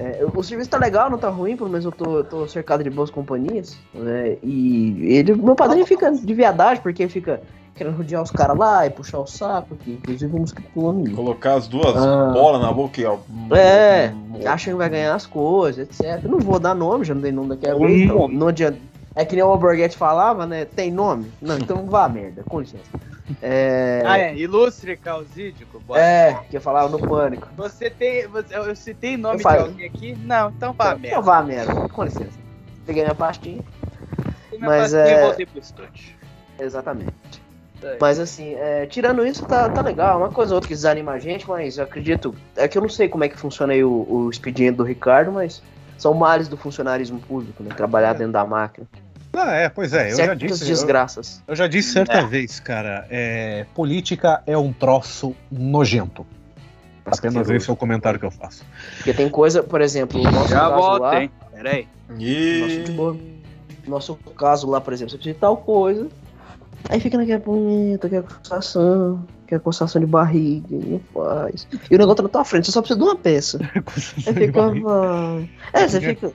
é, 0.00 0.24
o 0.34 0.42
serviço 0.42 0.68
tá 0.68 0.76
legal, 0.78 1.08
não 1.08 1.16
tá 1.16 1.28
ruim, 1.28 1.56
pelo 1.56 1.70
menos 1.70 1.84
eu 1.84 1.92
tô, 1.92 2.22
tô 2.24 2.46
cercado 2.48 2.82
de 2.84 2.90
boas 2.90 3.08
companhias. 3.10 3.76
né, 3.94 4.36
e 4.42 5.14
ele, 5.16 5.34
meu 5.34 5.54
padrinho 5.54 5.86
fica 5.86 6.10
de 6.12 6.34
viadagem, 6.34 6.82
porque 6.82 7.08
fica 7.08 7.40
querendo 7.76 7.96
rodear 7.96 8.22
os 8.22 8.30
caras 8.30 8.56
lá 8.56 8.86
e 8.86 8.90
puxar 8.90 9.18
o 9.18 9.26
saco, 9.26 9.76
que 9.76 9.92
inclusive 9.92 10.34
o 10.34 10.40
mosquito 10.40 10.92
mim. 10.92 11.14
Colocar 11.14 11.54
as 11.54 11.68
duas 11.68 11.94
Ah. 11.96 12.30
bolas 12.32 12.60
na 12.62 12.72
boca 12.72 13.00
e 13.00 13.04
ó. 13.04 13.18
É, 13.54 14.12
acham 14.46 14.72
que 14.72 14.78
vai 14.78 14.88
ganhar 14.88 15.14
as 15.14 15.26
coisas, 15.26 15.86
etc. 15.88 16.24
Eu 16.24 16.30
não 16.30 16.38
vou 16.38 16.58
dar 16.58 16.74
nome, 16.74 17.04
já 17.04 17.14
não 17.14 17.20
dei 17.20 17.32
nome 17.32 17.50
daquela 17.50 17.78
vez, 17.78 18.02
então 18.02 18.28
não 18.28 18.48
adianta. 18.48 18.78
É 19.14 19.24
que 19.24 19.34
nem 19.34 19.44
o 19.44 19.48
Alborguete 19.48 19.96
falava, 19.96 20.46
né? 20.46 20.64
Tem 20.66 20.90
nome? 20.90 21.30
Não, 21.40 21.56
então 21.56 21.86
vá 21.86 22.08
merda, 22.08 22.42
com 22.42 22.60
licença. 22.60 22.84
É. 23.42 24.02
Ah, 24.06 24.18
é. 24.18 24.36
Ilustre 24.36 24.96
causídico. 24.96 25.80
bora. 25.80 26.00
É, 26.00 26.38
que 26.48 26.56
eu 26.56 26.60
falava 26.60 26.88
no 26.88 26.98
pânico. 26.98 27.48
Você 27.56 27.90
tem. 27.90 28.26
Você, 28.28 28.56
eu 28.56 28.76
citei 28.76 29.16
nome 29.16 29.36
Eu 29.36 29.40
falei. 29.40 29.62
de 29.62 29.68
alguém 29.68 29.86
aqui? 29.86 30.18
Não, 30.22 30.50
então 30.50 30.72
vá, 30.72 30.88
Então, 30.88 30.98
merda. 30.98 31.08
então 31.08 31.22
vá 31.22 31.42
merda, 31.42 31.88
com 31.88 32.04
licença. 32.04 32.38
Peguei 32.84 33.02
minha 33.02 33.14
pastinha. 33.14 33.62
Tem 34.50 34.58
minha 34.60 34.70
mas 34.70 34.92
pastinha 34.92 35.02
é- 35.16 35.18
e 35.22 35.26
voltei 35.26 35.46
pro 35.46 35.58
estúdio. 35.60 36.14
Exatamente. 36.60 37.12
É. 37.82 37.98
Mas 38.00 38.18
assim, 38.18 38.54
é, 38.54 38.86
tirando 38.86 39.26
isso, 39.26 39.44
tá, 39.44 39.68
tá 39.68 39.80
legal. 39.82 40.18
Uma 40.18 40.30
coisa 40.30 40.52
ou 40.52 40.56
outra 40.56 40.68
que 40.68 40.74
desanima 40.74 41.12
a 41.12 41.18
gente, 41.18 41.48
mas 41.48 41.78
eu 41.78 41.84
acredito. 41.84 42.34
É 42.56 42.66
que 42.66 42.78
eu 42.78 42.82
não 42.82 42.88
sei 42.88 43.08
como 43.08 43.24
é 43.24 43.28
que 43.28 43.38
funciona 43.38 43.72
aí 43.72 43.84
o, 43.84 44.06
o 44.08 44.30
expediente 44.30 44.76
do 44.76 44.84
Ricardo, 44.84 45.32
mas 45.32 45.62
são 45.98 46.14
males 46.14 46.48
do 46.48 46.56
funcionarismo 46.56 47.20
público, 47.20 47.62
né? 47.62 47.74
Trabalhar 47.74 48.12
dentro 48.14 48.32
da 48.32 48.44
máquina. 48.44 48.86
Ah, 49.32 49.54
é, 49.54 49.68
pois 49.68 49.92
é, 49.92 50.12
eu 50.12 50.16
já 50.16 50.34
disse. 50.34 50.64
Eu, 50.64 50.68
desgraças. 50.68 51.42
eu 51.46 51.54
já 51.54 51.66
disse 51.66 51.92
certa 51.92 52.26
vez, 52.26 52.58
cara. 52.58 53.06
É, 53.10 53.66
política 53.74 54.42
é 54.46 54.56
um 54.56 54.72
troço 54.72 55.36
nojento. 55.50 56.26
Apenas 57.04 57.36
Asqueroso. 57.36 57.54
esse 57.54 57.70
é 57.70 57.72
o 57.72 57.76
comentário 57.76 58.18
que 58.18 58.26
eu 58.26 58.30
faço. 58.30 58.64
Porque 58.96 59.12
tem 59.12 59.28
coisa, 59.28 59.62
por 59.62 59.80
exemplo, 59.80 60.20
o 60.20 60.24
nosso 60.24 60.48
Já 60.48 60.68
caso 60.70 60.98
lá. 60.98 61.22
hein? 61.22 61.30
Pera 61.52 61.70
aí. 61.70 61.88
Nossa, 62.08 62.82
de 62.82 62.92
boa. 62.92 63.16
E... 63.16 63.90
Nosso 63.90 64.16
caso 64.36 64.68
lá, 64.68 64.80
por 64.80 64.92
exemplo, 64.92 65.10
você 65.10 65.16
precisa 65.16 65.34
de 65.34 65.40
tal 65.40 65.56
coisa. 65.58 66.08
Aí 66.88 67.00
fica 67.00 67.16
naquela 67.18 67.40
punheta, 67.40 68.06
aquela 68.06 68.22
coçação, 68.22 69.24
aquela 69.44 69.60
coçação 69.60 70.00
de 70.00 70.06
barriga, 70.06 70.66
não 70.70 71.00
faz. 71.12 71.66
E 71.90 71.94
o 71.94 71.98
negócio 71.98 72.16
tá 72.16 72.22
na 72.22 72.28
tua 72.28 72.44
frente, 72.44 72.66
você 72.66 72.72
só 72.72 72.80
precisa 72.80 72.98
de 72.98 73.04
uma 73.04 73.16
peça. 73.16 73.58
Aí 74.26 74.34
fica. 74.34 74.70
vai. 74.70 75.50
É, 75.72 75.88
você 75.88 76.00
fica. 76.00 76.32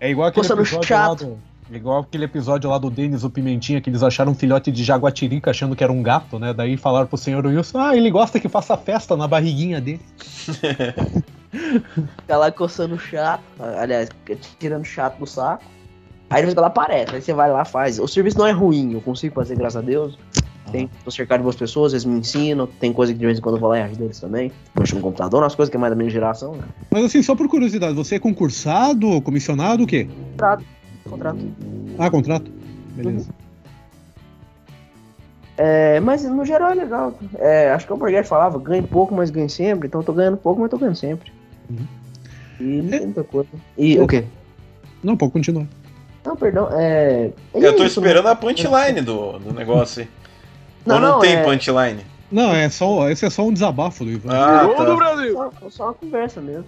É 0.00 0.10
igual 0.10 0.28
aquele 0.28 0.42
Coçando 0.46 0.62
episódio 0.62 0.94
lá 0.94 1.06
chato. 1.06 1.24
do. 1.24 1.54
Igual 1.70 2.00
aquele 2.00 2.24
episódio 2.24 2.68
lá 2.68 2.76
do 2.76 2.90
Denis 2.90 3.24
o 3.24 3.30
Pimentinha, 3.30 3.80
que 3.80 3.88
eles 3.88 4.02
acharam 4.02 4.32
um 4.32 4.34
filhote 4.34 4.70
de 4.70 4.84
jaguatirica 4.84 5.50
achando 5.50 5.74
que 5.74 5.82
era 5.82 5.92
um 5.92 6.02
gato, 6.02 6.38
né? 6.38 6.52
Daí 6.52 6.76
falaram 6.76 7.06
pro 7.06 7.16
senhor 7.16 7.44
Wilson, 7.46 7.78
ah, 7.78 7.96
ele 7.96 8.10
gosta 8.10 8.38
que 8.38 8.48
faça 8.50 8.76
festa 8.76 9.16
na 9.16 9.26
barriguinha 9.26 9.80
dele. 9.80 10.00
Fica 12.20 12.36
lá 12.36 12.52
coçando 12.52 12.96
o 12.96 12.98
chato. 12.98 13.42
Aliás, 13.78 14.10
tirando 14.58 14.82
o 14.82 14.86
chato 14.86 15.18
do 15.18 15.26
saco. 15.26 15.64
Aí 16.34 16.42
depois 16.42 16.56
ela 16.56 16.66
aparece, 16.66 17.14
aí 17.14 17.22
você 17.22 17.32
vai 17.32 17.48
lá 17.48 17.64
faz. 17.64 18.00
O 18.00 18.08
serviço 18.08 18.36
não 18.36 18.44
é 18.44 18.50
ruim, 18.50 18.92
eu 18.92 19.00
consigo 19.00 19.36
fazer, 19.36 19.56
graças 19.56 19.76
a 19.76 19.80
Deus. 19.80 20.18
Tem, 20.72 20.90
tô 21.04 21.10
cercado 21.12 21.38
de 21.38 21.42
boas 21.44 21.54
pessoas, 21.54 21.92
eles 21.92 22.04
me 22.04 22.18
ensinam. 22.18 22.66
Tem 22.66 22.92
coisa 22.92 23.12
que 23.12 23.18
de 23.20 23.24
vez 23.24 23.38
em 23.38 23.40
quando 23.40 23.54
eu 23.54 23.60
vou 23.60 23.68
lá 23.70 23.78
e 23.78 23.82
ajudo 23.82 24.02
eles 24.02 24.18
também. 24.18 24.50
Mexo 24.76 24.96
no 24.96 25.00
computador, 25.00 25.44
umas 25.44 25.54
coisas 25.54 25.70
que 25.70 25.76
é 25.76 25.80
mais 25.80 25.92
da 25.92 25.96
minha 25.96 26.10
geração, 26.10 26.56
né? 26.56 26.64
Mas 26.90 27.04
assim, 27.04 27.22
só 27.22 27.36
por 27.36 27.46
curiosidade, 27.46 27.94
você 27.94 28.16
é 28.16 28.18
concursado, 28.18 29.22
comissionado, 29.22 29.84
o 29.84 29.86
quê? 29.86 30.08
Contrato. 30.32 30.64
Ah, 31.96 32.10
contrato? 32.10 32.50
Beleza. 32.96 33.30
É, 35.56 36.00
mas 36.00 36.24
no 36.24 36.44
geral 36.44 36.72
é 36.72 36.74
legal. 36.74 37.16
É, 37.36 37.70
acho 37.70 37.86
que 37.86 37.92
o 37.92 37.94
Alborguete 37.94 38.28
falava, 38.28 38.58
ganhe 38.58 38.82
pouco, 38.82 39.14
mas 39.14 39.30
ganhe 39.30 39.48
sempre. 39.48 39.86
Então 39.86 40.00
eu 40.00 40.04
tô 40.04 40.12
ganhando 40.12 40.36
pouco, 40.36 40.60
mas 40.60 40.68
tô 40.68 40.78
ganhando 40.78 40.96
sempre. 40.96 41.30
Uhum. 41.70 41.86
E 42.58 42.82
tem 42.88 43.00
muita 43.02 43.22
coisa. 43.22 43.50
E 43.78 44.00
o 44.00 44.06
quê? 44.08 44.24
Não, 45.00 45.16
pode 45.16 45.30
continuar. 45.30 45.68
Não, 46.24 46.34
perdão. 46.36 46.68
É. 46.72 47.30
é 47.52 47.58
Eu 47.58 47.76
tô 47.76 47.84
isso, 47.84 47.98
esperando 48.00 48.24
né? 48.24 48.30
a 48.30 48.34
punchline 48.36 49.00
do, 49.02 49.38
do 49.38 49.52
negócio 49.52 50.02
aí. 50.02 50.08
Não, 50.86 50.96
Ou 50.96 51.00
não, 51.00 51.12
não, 51.12 51.18
tem 51.20 51.34
é- 51.36 51.42
punchline? 51.44 52.00
Não, 52.32 52.52
é 52.54 52.68
só, 52.68 53.08
esse 53.10 53.24
é 53.24 53.30
só 53.30 53.42
um 53.42 53.52
desabafo 53.52 54.04
do 54.04 54.10
Ivan. 54.10 54.32
Ah, 54.32 54.64
Gol 54.64 54.74
do 54.76 54.84
tá. 54.86 54.96
Brasil! 54.96 55.34
Só, 55.34 55.70
só 55.70 55.84
uma 55.84 55.94
conversa 55.94 56.40
mesmo. 56.40 56.64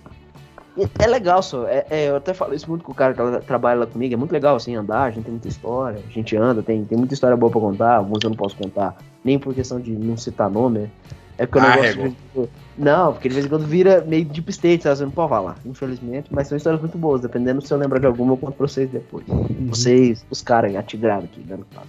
E 0.76 0.86
É 0.98 1.06
legal, 1.06 1.42
só. 1.42 1.66
É, 1.66 1.86
é, 1.90 2.08
eu 2.10 2.16
até 2.16 2.34
falo 2.34 2.54
isso 2.54 2.68
muito 2.68 2.84
com 2.84 2.92
o 2.92 2.94
cara 2.94 3.14
que 3.14 3.22
tra- 3.22 3.40
trabalha 3.40 3.80
lá 3.80 3.86
comigo. 3.86 4.12
É 4.12 4.16
muito 4.16 4.30
legal, 4.32 4.54
assim, 4.56 4.76
andar. 4.76 5.04
A 5.04 5.10
gente 5.10 5.24
tem 5.24 5.32
muita 5.32 5.48
história. 5.48 5.98
A 6.06 6.12
gente 6.12 6.36
anda, 6.36 6.62
tem, 6.62 6.84
tem 6.84 6.96
muita 6.98 7.14
história 7.14 7.34
boa 7.36 7.50
pra 7.50 7.60
contar. 7.60 7.96
Alguns 7.96 8.22
eu 8.22 8.28
não 8.30 8.36
posso 8.36 8.54
contar. 8.54 8.94
Nem 9.24 9.38
por 9.38 9.54
questão 9.54 9.80
de 9.80 9.90
não 9.92 10.16
citar 10.18 10.50
nome. 10.50 10.80
né? 10.80 10.90
É 11.38 11.44
porque 11.46 11.58
o 11.58 11.62
Ah, 11.62 11.70
negócio. 11.76 11.96
Rego. 12.02 12.08
de 12.08 12.16
quando- 12.32 12.50
Não, 12.78 13.12
porque 13.12 13.28
de 13.28 13.34
vez 13.34 13.46
em 13.46 13.48
quando 13.48 13.66
vira 13.66 14.02
meio 14.06 14.24
deep 14.24 14.50
state, 14.50 14.82
sabe? 14.82 14.96
Você 14.98 15.04
não 15.04 15.10
pode 15.10 15.28
falar, 15.30 15.56
infelizmente. 15.64 16.28
Mas 16.30 16.48
são 16.48 16.56
histórias 16.56 16.80
muito 16.80 16.96
boas. 16.98 17.20
Dependendo 17.22 17.60
se 17.60 17.72
eu 17.72 17.78
lembrar 17.78 17.98
de 17.98 18.06
alguma, 18.06 18.32
eu 18.32 18.36
conto 18.36 18.54
pra 18.54 18.66
vocês 18.68 18.88
depois. 18.90 19.24
Vocês, 19.68 20.24
os 20.30 20.42
caras 20.42 20.74
atigrados 20.76 21.24
aqui, 21.24 21.40
dando 21.40 21.66
papo. 21.74 21.86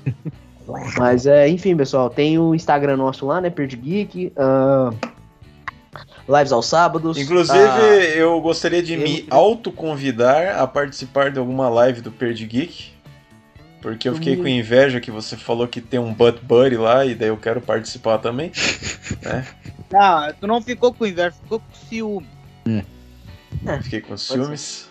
Mas, 0.97 1.25
é, 1.25 1.47
enfim, 1.47 1.75
pessoal, 1.77 2.09
tem 2.09 2.37
o 2.37 2.53
Instagram 2.53 2.97
nosso 2.97 3.25
lá, 3.25 3.39
né? 3.39 3.49
Perdi 3.49 3.77
Geek. 3.77 4.33
ah, 4.35 4.91
lives 6.27 6.51
aos 6.51 6.65
sábados. 6.65 7.17
Inclusive, 7.17 7.57
ah, 7.57 7.79
eu 8.15 8.39
gostaria 8.41 8.83
de 8.83 8.93
eu- 8.93 8.99
me 8.99 9.25
autoconvidar 9.29 10.59
a 10.59 10.67
participar 10.67 11.31
de 11.31 11.39
alguma 11.39 11.69
live 11.69 12.01
do 12.01 12.11
Perdi 12.11 12.45
Geek. 12.45 12.91
Porque 13.87 14.09
eu 14.09 14.15
fiquei 14.15 14.35
Hum. 14.37 14.41
com 14.41 14.47
inveja 14.49 14.99
que 14.99 15.09
você 15.09 15.37
falou 15.37 15.65
que 15.65 15.79
tem 15.79 15.97
um 15.99 16.13
Butt 16.13 16.39
Buddy 16.43 16.75
lá 16.75 17.05
e 17.05 17.15
daí 17.15 17.29
eu 17.29 17.37
quero 17.37 17.61
participar 17.61 18.17
também. 18.17 18.51
Não, 19.89 20.33
tu 20.33 20.45
não 20.45 20.61
ficou 20.61 20.93
com 20.93 21.05
inverso, 21.05 21.39
ficou 21.41 21.59
com 21.61 21.65
ciúme. 21.89 22.27
Fiquei 23.83 24.01
com 24.01 24.17
ciúmes. 24.17 24.89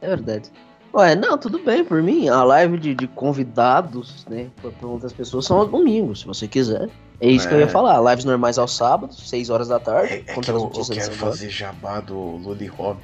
É 0.00 0.08
verdade. 0.08 0.50
Ué, 0.94 1.14
não, 1.14 1.36
tudo 1.36 1.58
bem, 1.58 1.84
por 1.84 2.02
mim. 2.02 2.28
A 2.30 2.42
live 2.44 2.78
de, 2.78 2.94
de 2.94 3.06
convidados, 3.08 4.24
né, 4.26 4.46
pra, 4.62 4.70
pra 4.70 4.88
outras 4.88 5.12
pessoas 5.12 5.44
são 5.44 5.58
aos 5.58 5.70
domingos, 5.70 6.20
se 6.20 6.26
você 6.26 6.48
quiser. 6.48 6.88
É 7.20 7.28
isso 7.30 7.46
que 7.46 7.52
eu 7.52 7.58
É. 7.58 7.62
ia 7.62 7.68
falar. 7.68 8.00
Lives 8.10 8.24
normais 8.24 8.56
aos 8.58 8.74
sábados, 8.74 9.28
6 9.28 9.50
horas 9.50 9.68
da 9.68 9.78
tarde. 9.78 10.14
É, 10.14 10.16
é 10.32 10.40
que 10.40 10.50
eu, 10.50 10.56
eu 10.74 10.84
quero 10.86 11.12
fazer 11.12 11.50
jabá 11.50 12.00
do 12.00 12.38
Hobby. 12.38 13.02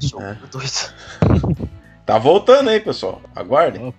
Sou 0.00 0.20
É. 0.26 0.36
doido. 0.50 1.68
Tá 2.06 2.18
voltando 2.18 2.70
aí, 2.70 2.78
pessoal. 2.78 3.20
Aguardem. 3.34 3.92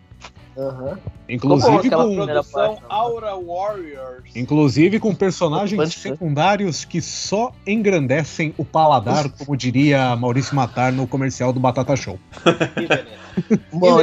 Aham. 0.57 0.97
Inclusive 1.29 1.89
com, 1.89 2.15
Produção 2.15 2.75
parte, 2.75 2.83
Aura 2.89 3.35
Warriors. 3.35 4.35
inclusive 4.35 4.99
com 4.99 5.13
personagens 5.13 5.93
secundários 5.93 6.85
que 6.85 7.01
só 7.01 7.51
engrandecem 7.65 8.55
o 8.57 8.65
paladar, 8.65 9.29
como 9.29 9.55
diria 9.55 10.15
Maurício 10.15 10.55
Matar 10.55 10.91
no 10.91 11.05
comercial 11.05 11.51
do 11.51 11.59
Batata 11.59 11.95
Show. 11.95 12.17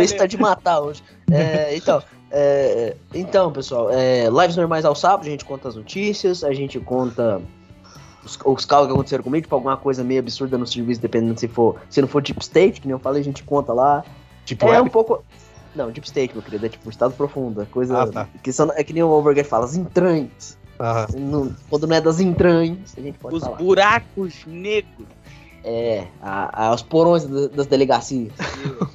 Esse 0.00 0.14
tá 0.14 0.26
de 0.26 0.36
matar 0.36 0.80
hoje. 0.80 1.02
É, 1.32 1.74
então, 1.74 2.00
é, 2.30 2.94
então, 3.14 3.50
pessoal, 3.50 3.90
é, 3.90 4.28
lives 4.28 4.56
normais 4.56 4.84
ao 4.84 4.94
sábado, 4.94 5.26
a 5.26 5.30
gente 5.30 5.46
conta 5.46 5.68
as 5.68 5.76
notícias, 5.76 6.44
a 6.44 6.52
gente 6.52 6.78
conta 6.78 7.40
os, 8.24 8.38
os 8.44 8.64
casos 8.64 8.86
que 8.86 8.92
aconteceram 8.92 9.22
comigo, 9.24 9.42
tipo, 9.42 9.54
alguma 9.54 9.76
coisa 9.76 10.02
meio 10.04 10.20
absurda 10.20 10.56
no 10.58 10.66
serviço, 10.66 11.00
dependendo 11.00 11.38
se 11.38 11.48
for. 11.48 11.76
Se 11.90 12.00
não 12.00 12.08
for 12.08 12.22
Deep 12.22 12.40
State, 12.42 12.80
que 12.80 12.86
nem 12.86 12.92
eu 12.92 12.98
falei, 12.98 13.20
a 13.20 13.24
gente 13.24 13.42
conta 13.44 13.72
lá. 13.72 14.04
Tipo, 14.44 14.66
É 14.68 14.76
é, 14.76 14.80
um 14.82 14.88
pouco. 14.88 15.22
Não, 15.74 15.90
Deep 15.90 16.06
State, 16.06 16.32
meu 16.34 16.42
querido, 16.42 16.66
é 16.66 16.68
tipo 16.68 16.88
estado 16.90 17.14
profundo, 17.14 17.62
é 17.62 17.64
coisa. 17.64 18.02
Ah, 18.02 18.06
tá. 18.06 18.28
que 18.42 18.52
são, 18.52 18.70
é 18.74 18.84
que 18.84 18.92
nem 18.92 19.02
o 19.02 19.08
Overger 19.10 19.44
fala, 19.44 19.64
as 19.64 19.74
entranhas. 19.74 20.56
ah, 20.78 21.06
Não- 21.16 21.54
quando 21.68 21.86
não 21.86 21.96
é 21.96 22.00
das 22.00 22.20
entranhas, 22.20 22.94
a 22.96 23.00
gente 23.00 23.18
pode 23.18 23.36
Os 23.36 23.42
falar. 23.42 23.56
buracos 23.56 24.34
negros. 24.46 25.06
É, 25.66 26.04
a, 26.20 26.66
a- 26.68 26.74
os 26.74 26.82
porões 26.82 27.24
da- 27.24 27.46
das 27.48 27.66
delegacias. 27.66 28.32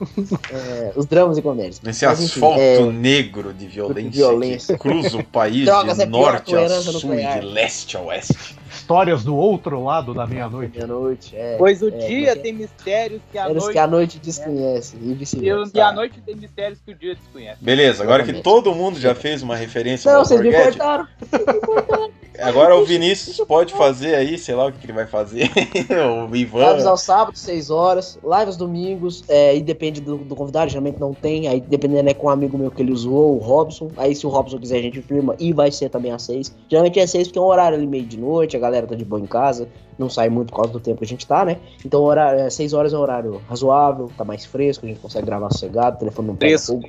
É, 0.51 0.91
os 0.95 1.05
dramas 1.05 1.37
e 1.37 1.41
comércios. 1.41 1.81
Nesse 1.81 2.05
Mas, 2.05 2.19
enfim, 2.19 2.39
asfalto 2.39 2.59
é, 2.59 2.79
negro 2.91 3.53
de 3.53 3.67
violência, 3.67 4.11
violência. 4.11 4.77
que 4.77 4.79
cruza 4.81 5.17
o 5.17 5.23
país 5.23 5.65
Drogas 5.65 5.97
de 5.97 6.03
é 6.03 6.05
pior 6.05 6.33
norte 6.33 6.55
a 6.55 6.69
sul 6.69 6.93
nuclear. 6.93 7.37
e 7.37 7.39
de 7.41 7.45
leste 7.47 7.97
a 7.97 8.01
oeste. 8.01 8.57
Histórias 8.69 9.23
do 9.23 9.35
outro 9.35 9.83
lado 9.83 10.13
da 10.13 10.25
meia-noite. 10.27 10.77
Meia-noite, 10.77 11.35
é. 11.35 11.55
Pois 11.57 11.81
o 11.81 11.87
é, 11.87 11.91
dia 11.91 12.27
porque 12.27 12.41
tem 12.41 12.53
mistérios 12.53 13.21
que 13.31 13.37
a 13.37 13.49
noite. 13.49 13.71
que 13.71 13.79
a 13.79 13.87
noite 13.87 14.19
desconhece 14.19 14.97
e 15.01 15.11
E, 15.11 15.13
vice-versa. 15.13 15.71
e 15.75 15.81
a 15.81 15.91
noite 15.91 16.21
tem 16.25 16.35
mistérios 16.35 16.79
que 16.85 16.91
o 16.91 16.95
dia 16.95 17.15
desconhece. 17.15 17.63
Beleza, 17.63 18.03
agora 18.03 18.23
que 18.23 18.31
Exatamente. 18.31 18.43
todo 18.43 18.75
mundo 18.75 18.99
já 18.99 19.15
fez 19.15 19.41
uma 19.41 19.55
referência 19.55 20.11
Não, 20.11 20.23
vocês 20.23 20.41
me 20.41 20.51
cortaram. 20.51 21.07
agora 22.39 22.75
o 22.75 22.85
Vinícius 22.85 23.37
pode 23.45 23.73
fazer 23.73 24.15
aí, 24.15 24.37
sei 24.37 24.55
lá 24.55 24.67
o 24.67 24.71
que, 24.71 24.79
que 24.79 24.85
ele 24.85 24.93
vai 24.93 25.07
fazer. 25.07 25.49
o 25.89 26.25
Lives 26.33 26.53
Ivan. 26.53 26.89
aos 26.89 27.01
sábados, 27.01 27.41
6 27.41 27.69
horas. 27.69 28.19
Lives 28.23 28.47
aos 28.47 28.57
domingos. 28.57 29.23
É, 29.27 29.55
e 29.55 29.61
depende 29.61 30.01
do, 30.01 30.17
do 30.17 30.35
convidado, 30.35 30.69
geralmente 30.69 30.99
não 30.99 31.13
tem. 31.13 31.47
Aí 31.47 31.59
dependendo 31.59 32.09
é 32.09 32.13
com 32.13 32.27
um 32.27 32.29
amigo 32.29 32.57
meu 32.57 32.71
que 32.71 32.81
ele 32.81 32.91
usou, 32.91 33.35
o 33.35 33.39
Robson. 33.39 33.91
Aí 33.97 34.15
se 34.15 34.25
o 34.25 34.29
Robson 34.29 34.57
quiser, 34.57 34.77
a 34.77 34.81
gente 34.81 35.01
firma. 35.01 35.35
E 35.39 35.51
vai 35.53 35.71
ser 35.71 35.89
também 35.89 36.11
às 36.11 36.23
6. 36.23 36.55
Geralmente 36.69 36.99
é 36.99 37.07
6 37.07 37.27
porque 37.27 37.39
é 37.39 37.41
um 37.41 37.45
horário 37.45 37.77
ali 37.77 37.87
meio 37.87 38.05
de 38.05 38.17
noite, 38.17 38.55
a 38.59 38.61
galera 38.61 38.85
tá 38.85 38.95
de 38.95 39.03
boa 39.03 39.19
em 39.21 39.25
casa. 39.25 39.67
Não 39.97 40.09
sai 40.09 40.29
muito 40.29 40.49
por 40.51 40.57
causa 40.57 40.71
do 40.71 40.79
tempo 40.79 40.99
que 40.99 41.05
a 41.05 41.07
gente 41.07 41.25
tá, 41.25 41.43
né? 41.43 41.57
Então 41.85 42.01
horário, 42.03 42.41
é, 42.41 42.49
6 42.49 42.73
horas 42.73 42.93
é 42.93 42.97
um 42.97 43.01
horário 43.01 43.41
razoável, 43.49 44.09
tá 44.17 44.23
mais 44.23 44.45
fresco, 44.45 44.85
a 44.85 44.89
gente 44.89 44.99
consegue 44.99 45.25
gravar 45.25 45.51
sossegado, 45.51 45.95
o 45.97 45.99
telefone 45.99 46.27
não 46.29 46.35
pega 46.35 46.57
fogo. 46.59 46.87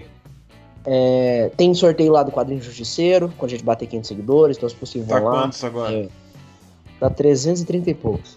É, 0.86 1.50
tem 1.56 1.74
sorteio 1.74 2.12
lá 2.12 2.22
do 2.22 2.32
quadrinho 2.32 2.62
Justiceiro, 2.62 3.30
quando 3.36 3.50
a 3.50 3.52
gente 3.54 3.64
bater 3.64 3.86
500 3.86 4.08
seguidores, 4.08 4.56
então 4.56 4.68
se 4.68 4.74
possível 4.74 5.06
Tá 5.08 5.20
vão 5.20 5.28
lá. 5.30 5.42
quantos 5.42 5.62
agora? 5.64 5.92
É, 5.94 6.08
tá 6.98 7.10
330 7.10 7.90
e 7.90 7.94
poucos. 7.94 8.36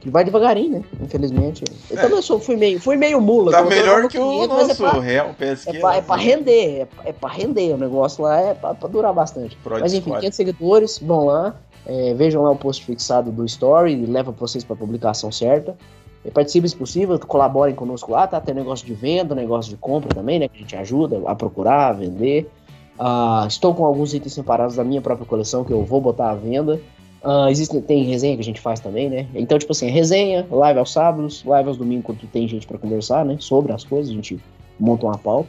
Que 0.00 0.08
vai 0.08 0.24
devagarinho, 0.24 0.78
né? 0.78 0.84
Infelizmente. 1.00 1.62
Eu 1.90 1.98
É. 1.98 2.00
também 2.00 2.22
sou, 2.22 2.40
fui, 2.40 2.56
meio, 2.56 2.80
fui 2.80 2.96
meio 2.96 3.20
mula. 3.20 3.52
Tá 3.52 3.62
melhor 3.62 4.08
que 4.08 4.18
o 4.18 4.30
500, 4.30 4.48
mas 4.48 4.68
nosso 4.68 4.86
É 4.86 4.90
pra, 4.90 5.00
Real 5.00 5.26
é, 5.28 5.32
PSQ. 5.34 5.78
pra, 5.78 5.96
é 5.96 6.00
pra 6.00 6.16
render, 6.16 6.80
é, 6.80 6.84
pra- 6.86 7.04
é 7.04 7.12
pra 7.12 7.28
render. 7.30 7.74
O 7.74 7.76
negócio 7.76 8.24
lá 8.24 8.40
é 8.40 8.54
pra, 8.54 8.72
pra 8.74 8.88
durar 8.88 9.12
bastante. 9.12 9.56
Prod 9.62 9.78
Mas 9.78 9.92
enfim, 9.92 10.04
Squad. 10.06 10.20
500 10.20 10.36
seguidores, 10.36 10.98
vão 10.98 11.26
lá, 11.26 11.54
é, 11.86 12.14
vejam 12.14 12.42
lá 12.42 12.50
o 12.50 12.56
post 12.56 12.84
fixado 12.84 13.30
do 13.30 13.44
Story 13.44 14.06
leva 14.06 14.30
vocês 14.32 14.64
pra 14.64 14.76
publicação 14.76 15.30
certa. 15.32 15.76
E 16.24 16.30
participem 16.30 16.68
se 16.68 16.76
possível, 16.76 17.18
colaborem 17.18 17.74
conosco 17.74 18.12
lá, 18.12 18.26
tá? 18.26 18.38
Tem 18.40 18.54
negócio 18.54 18.86
de 18.86 18.92
venda, 18.92 19.34
negócio 19.34 19.70
de 19.70 19.76
compra 19.78 20.12
também, 20.14 20.38
né? 20.38 20.48
Que 20.48 20.58
a 20.58 20.60
gente 20.60 20.76
ajuda 20.76 21.22
a 21.26 21.34
procurar, 21.34 21.88
a 21.88 21.92
vender. 21.92 22.50
Ah, 22.98 23.46
estou 23.48 23.74
com 23.74 23.86
alguns 23.86 24.12
itens 24.12 24.34
separados 24.34 24.76
da 24.76 24.84
minha 24.84 25.00
própria 25.00 25.26
coleção 25.26 25.64
que 25.64 25.72
eu 25.72 25.82
vou 25.82 26.00
botar 26.00 26.30
à 26.30 26.34
venda. 26.34 26.78
Ah, 27.24 27.50
existe, 27.50 27.80
tem 27.80 28.04
resenha 28.04 28.34
que 28.34 28.42
a 28.42 28.44
gente 28.44 28.60
faz 28.60 28.80
também, 28.80 29.08
né? 29.08 29.26
Então, 29.34 29.58
tipo 29.58 29.72
assim, 29.72 29.88
resenha, 29.88 30.46
live 30.50 30.78
aos 30.78 30.92
sábados, 30.92 31.42
live 31.44 31.68
aos 31.70 31.78
domingos 31.78 32.04
quando 32.04 32.30
tem 32.30 32.46
gente 32.46 32.66
pra 32.66 32.76
conversar, 32.76 33.24
né? 33.24 33.36
Sobre 33.40 33.72
as 33.72 33.82
coisas, 33.82 34.10
a 34.10 34.14
gente 34.14 34.38
monta 34.78 35.06
uma 35.06 35.16
pauta. 35.16 35.48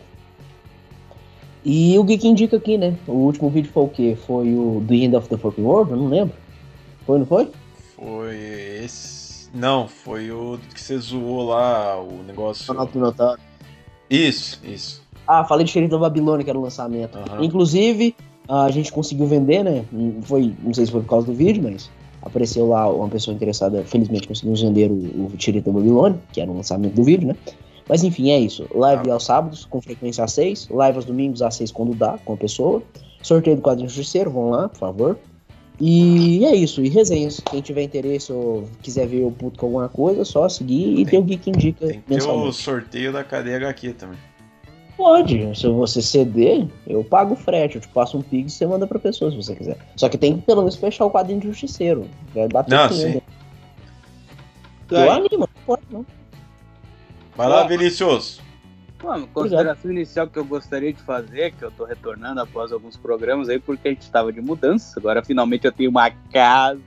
E 1.64 1.98
o 1.98 2.04
Geek 2.04 2.28
indica 2.28 2.58
aqui, 2.58 2.78
né? 2.78 2.96
O 3.08 3.14
último 3.14 3.50
vídeo 3.50 3.72
foi 3.72 3.84
o 3.84 3.88
quê? 3.88 4.18
Foi 4.26 4.54
o 4.54 4.84
The 4.88 4.96
End 4.96 5.16
of 5.16 5.30
the 5.30 5.38
Fucking 5.38 5.64
World? 5.64 5.92
Eu 5.92 5.98
não 5.98 6.08
lembro. 6.08 6.36
Foi, 7.06 7.20
não 7.20 7.26
foi? 7.26 7.50
Foi 7.96 8.36
esse. 8.84 9.50
Não, 9.54 9.88
foi 9.88 10.32
o 10.32 10.58
que 10.74 10.82
você 10.82 10.98
zoou 10.98 11.44
lá, 11.44 12.02
o 12.02 12.24
negócio. 12.26 12.68
Ronaldo 12.72 12.92
Minotauro. 12.96 13.40
Isso, 14.10 14.60
isso. 14.64 15.04
Ah, 15.28 15.44
falei 15.44 15.66
de 15.66 15.72
Xerife 15.72 15.92
da 15.92 15.98
Babilônia, 15.98 16.44
que 16.44 16.50
era 16.50 16.58
o 16.58 16.62
lançamento. 16.62 17.18
Inclusive, 17.40 18.16
a 18.48 18.70
gente 18.70 18.92
conseguiu 18.92 19.28
vender, 19.28 19.64
né? 19.64 19.86
Não 19.92 20.22
Foi, 20.22 20.54
não 20.64 20.74
sei 20.74 20.86
se 20.86 20.92
foi 20.92 21.02
por 21.02 21.10
causa 21.10 21.28
do 21.28 21.34
vídeo, 21.34 21.64
mas 21.64 21.90
apareceu 22.22 22.68
lá 22.68 22.90
uma 22.90 23.08
pessoa 23.08 23.36
interessada. 23.36 23.84
Felizmente 23.84 24.28
conseguimos 24.28 24.62
vender 24.62 24.90
o, 24.90 24.96
o 24.96 25.32
Xerife 25.38 25.66
da 25.66 25.72
Babilônia, 25.72 26.20
que 26.34 26.42
era 26.42 26.50
o 26.50 26.56
lançamento 26.56 26.96
do 26.96 27.04
vídeo, 27.04 27.28
né? 27.28 27.36
Mas 27.88 28.04
enfim, 28.04 28.32
é 28.32 28.40
isso. 28.40 28.68
Live 28.74 29.10
Ah. 29.10 29.14
aos 29.14 29.26
sábados, 29.26 29.66
com 29.66 29.82
frequência 29.82 30.24
às 30.24 30.34
6. 30.34 30.68
Live 30.70 30.98
aos 30.98 31.06
domingos 31.06 31.42
às 31.42 31.56
6 31.56 31.72
quando 31.72 31.94
dá, 31.94 32.18
com 32.24 32.34
a 32.34 32.38
pessoa. 32.38 32.82
Sorteio 33.22 33.56
do 33.58 33.62
quadrinho 33.62 33.90
justiceiro, 33.90 34.32
vão 34.32 34.50
lá, 34.50 34.70
por 34.70 34.78
favor. 34.80 35.18
E 35.80 36.46
é 36.46 36.56
isso, 36.56 36.84
e 36.84 36.90
resenhas. 36.90 37.40
Quem 37.40 37.60
tiver 37.62 37.82
interesse 37.82 38.32
ou 38.32 38.68
quiser 38.84 39.08
ver 39.08 39.24
o 39.26 39.32
puto 39.32 39.60
com 39.60 39.66
alguma 39.66 39.90
coisa, 39.90 40.22
é 40.22 40.26
só 40.26 40.48
seguir. 40.48 41.00
E 41.00 41.06
tem 41.06 41.20
o 41.20 41.24
Geek 41.24 41.50
Indica 41.50 41.88
Tem 41.88 42.00
que 42.02 42.16
ter 42.16 42.24
o 42.24 42.52
sorteio 42.52 43.12
da 43.12 43.24
cadeia 43.24 43.58
HQ 43.58 43.94
também. 43.94 44.18
Pode, 44.96 45.60
se 45.60 45.68
você 45.68 46.00
ceder, 46.00 46.68
eu 46.86 47.04
pago 47.04 47.34
o 47.34 47.36
frete, 47.36 47.76
eu 47.78 47.82
te 47.82 47.88
passo 47.88 48.20
um 48.20 48.22
pix 48.22 48.54
e 48.54 48.58
você 48.58 48.68
manda 48.68 48.86
pra 48.86 49.00
pessoa 49.00 49.32
se 49.32 49.38
você 49.38 49.56
quiser. 49.56 49.78
Só 49.96 50.08
que 50.08 50.18
tem 50.18 50.38
que 50.38 50.44
pelo 50.44 50.62
menos 50.62 50.76
fechar 50.76 51.06
o 51.06 51.10
quadrinho 51.10 51.40
de 51.40 51.48
justiceiro. 51.48 52.06
Vai 52.36 52.48
bater 52.48 52.76
Não, 52.76 52.88
500. 52.88 53.14
sim. 53.14 53.22
Eu 54.92 55.12
animo, 55.12 55.40
não 55.40 55.48
pode 55.66 55.82
não. 55.90 56.06
Vai 57.36 57.48
lá, 57.48 57.64
Ó. 57.64 57.68
Vinicius. 57.68 58.42
Mano, 59.04 59.28
consideração 59.28 59.92
inicial 59.92 60.28
que 60.28 60.38
eu 60.38 60.46
gostaria 60.46 60.94
de 60.94 61.02
fazer, 61.02 61.54
que 61.54 61.64
eu 61.64 61.72
tô 61.72 61.86
retornando 61.86 62.40
após 62.40 62.72
alguns 62.72 62.96
programas 62.96 63.50
aí, 63.50 63.60
porque 63.60 63.88
a 63.88 63.92
gente 63.92 64.10
tava 64.12 64.32
de 64.32 64.42
mudança. 64.42 65.00
Agora 65.00 65.24
finalmente 65.24 65.66
eu 65.66 65.72
tenho 65.72 65.90
uma 65.90 66.12
casa. 66.32 66.80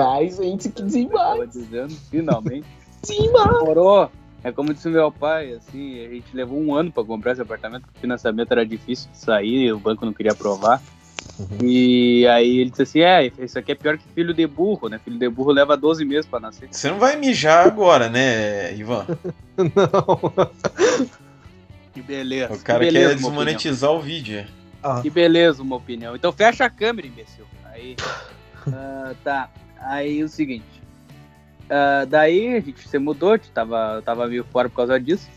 Ai, 0.00 0.30
gente, 0.30 0.68
que 0.68 1.06
tava 1.06 1.46
dizendo, 1.46 1.94
finalmente. 2.10 2.66
Desembarque. 3.06 3.58
Demorou. 3.60 4.10
É 4.42 4.52
como 4.52 4.72
disse 4.72 4.88
meu 4.88 5.10
pai, 5.10 5.52
assim, 5.52 6.04
a 6.04 6.08
gente 6.08 6.34
levou 6.34 6.60
um 6.60 6.74
ano 6.74 6.92
pra 6.92 7.02
comprar 7.04 7.32
esse 7.32 7.42
apartamento, 7.42 7.82
porque 7.82 7.98
o 7.98 8.00
financiamento 8.00 8.52
era 8.52 8.64
difícil 8.64 9.10
de 9.10 9.18
sair, 9.18 9.72
o 9.72 9.78
banco 9.78 10.04
não 10.04 10.12
queria 10.12 10.32
aprovar. 10.32 10.80
E 11.62 12.26
aí 12.28 12.58
ele 12.58 12.70
disse 12.70 12.82
assim, 12.82 13.00
é, 13.00 13.30
isso 13.38 13.58
aqui 13.58 13.72
é 13.72 13.74
pior 13.74 13.98
que 13.98 14.04
filho 14.14 14.32
de 14.32 14.46
burro, 14.46 14.88
né? 14.88 14.98
Filho 14.98 15.18
de 15.18 15.28
burro 15.28 15.52
leva 15.52 15.76
12 15.76 16.04
meses 16.04 16.26
pra 16.26 16.40
nascer. 16.40 16.68
Você 16.70 16.88
não 16.90 16.98
vai 16.98 17.16
mijar 17.16 17.66
agora, 17.66 18.08
né, 18.08 18.74
Ivan? 18.74 19.06
Não. 19.56 20.50
Que 21.92 22.02
beleza. 22.02 22.52
O 22.54 22.58
cara 22.60 22.80
que 22.80 22.92
beleza, 22.92 23.08
quer 23.08 23.14
desmonetizar 23.16 23.90
o 23.90 24.00
vídeo. 24.00 24.46
Ah, 24.82 25.00
Que 25.02 25.10
beleza, 25.10 25.62
uma 25.62 25.76
opinião. 25.76 26.14
Então 26.14 26.30
fecha 26.32 26.64
a 26.64 26.70
câmera, 26.70 27.06
imbecil. 27.06 27.44
Aí. 27.64 27.96
ah, 28.72 29.14
tá. 29.24 29.50
Aí 29.80 30.22
o 30.22 30.28
seguinte. 30.28 30.64
ah, 31.70 32.04
daí 32.08 32.56
a 32.56 32.60
gente 32.60 32.86
se 32.88 32.98
mudou, 32.98 33.32
a 33.32 33.36
gente 33.36 33.50
tava, 33.50 34.02
tava 34.04 34.26
meio 34.26 34.44
fora 34.44 34.68
por 34.68 34.76
causa 34.76 35.00
disso. 35.00 35.28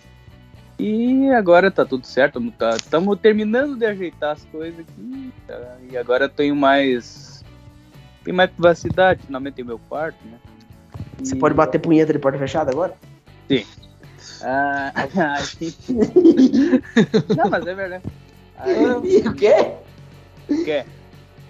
E 0.80 1.30
agora 1.32 1.70
tá 1.70 1.84
tudo 1.86 2.08
certo. 2.08 2.42
Estamos 2.78 3.20
terminando 3.20 3.76
de 3.76 3.86
ajeitar 3.86 4.32
as 4.32 4.46
coisas 4.46 4.80
aqui. 4.80 5.34
tá? 5.46 5.78
E 5.92 5.98
agora 5.98 6.26
eu 6.26 6.30
tenho 6.30 6.56
mais. 6.56 7.44
Tem 8.24 8.34
mais 8.34 8.50
privacidade, 8.50 9.22
finalmente 9.26 9.56
tem 9.56 9.66
meu 9.66 9.80
quarto, 9.90 10.18
né? 10.26 10.38
Você 11.18 11.36
E- 11.36 11.40
pode 11.40 11.54
bater 11.54 11.80
punheta 11.80 12.14
de 12.14 12.20
porta 12.20 12.38
fechada 12.38 12.72
agora? 12.72 12.94
Ah, 14.42 14.92
aí- 15.60 15.76
Não, 17.36 17.50
mas 17.50 17.68
é 17.68 17.74
verdade. 17.74 18.04
Aí, 18.58 18.86
o 19.28 19.34
quê? 19.34 19.56
o 20.50 20.64
quê? 20.64 20.86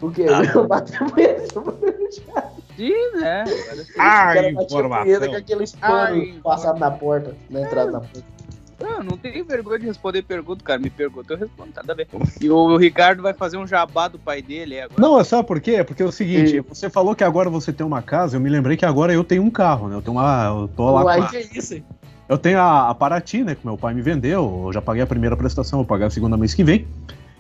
O 0.02 0.12
quê? 0.12 0.26
Ah. 0.30 0.42
Eu 0.56 0.68
bater 0.68 0.98
punheta 1.00 1.42
de 1.48 1.54
porta 1.54 1.88
fechada. 1.98 2.50
Sim, 2.76 3.12
né? 3.20 3.46
Sim. 3.46 3.94
Ah, 4.00 4.50
informação. 4.50 5.04
punheta 5.04 5.28
com 5.28 5.36
aquele 5.36 5.64
espano 5.66 6.22
Ai, 6.22 6.40
passado 6.42 6.80
na 6.80 6.90
porta, 6.92 7.36
na 7.50 7.62
entrada 7.62 7.92
da 7.92 8.00
porta. 8.00 8.39
Não, 8.82 9.04
não 9.04 9.18
tenho 9.18 9.44
vergonha 9.46 9.80
de 9.80 9.86
responder 9.88 10.22
pergunta, 10.22 10.64
cara. 10.64 10.80
Me 10.80 10.90
pergunta, 10.90 11.34
eu 11.34 11.38
respondo, 11.38 11.72
nada 11.76 11.94
a 11.94 11.96
ver. 11.96 12.08
E 12.40 12.50
o 12.50 12.78
Ricardo 12.78 13.22
vai 13.22 13.34
fazer 13.34 13.58
um 13.58 13.68
jabá 13.68 14.08
do 14.08 14.18
pai 14.18 14.42
dele 14.42 14.76
é, 14.76 14.84
agora. 14.84 15.02
Não, 15.02 15.24
sabe 15.24 15.48
por 15.48 15.60
quê? 15.60 15.84
Porque 15.84 16.02
é 16.02 16.06
o 16.06 16.12
seguinte, 16.12 16.60
você 16.62 16.90
falou 16.90 17.14
que 17.16 17.24
agora 17.24 17.50
você 17.50 17.74
tem 17.74 17.86
uma 17.86 18.02
casa, 18.02 18.38
eu 18.38 18.42
me 18.42 18.50
lembrei 18.50 18.78
que 18.78 18.86
agora 18.86 19.14
eu 19.14 19.24
tenho 19.24 19.44
um 19.44 19.50
carro, 19.50 19.88
né? 19.90 19.96
Eu 19.96 20.02
tenho 20.02 20.18
uma. 20.18 20.46
Eu 20.46 20.68
tô 20.70 20.92
lá 20.92 21.04
Uai, 21.04 21.18
com 21.18 21.24
a- 21.24 21.30
que 21.30 21.38
é 21.38 21.42
isso? 21.42 21.74
hein? 21.74 21.84
Eu 22.28 22.38
tenho 22.38 22.60
a, 22.60 22.90
a 22.90 22.96
Paraty, 22.96 23.44
né? 23.44 23.56
Que 23.56 23.66
meu 23.66 23.76
pai 23.78 23.94
me 23.94 24.02
vendeu. 24.04 24.64
Eu 24.68 24.74
já 24.74 24.82
paguei 24.82 25.02
a 25.02 25.08
primeira 25.08 25.36
prestação, 25.36 25.80
vou 25.80 25.86
pagar 25.86 26.06
a 26.08 26.10
segunda 26.12 26.38
mês 26.38 26.54
que 26.54 26.64
vem. 26.64 26.88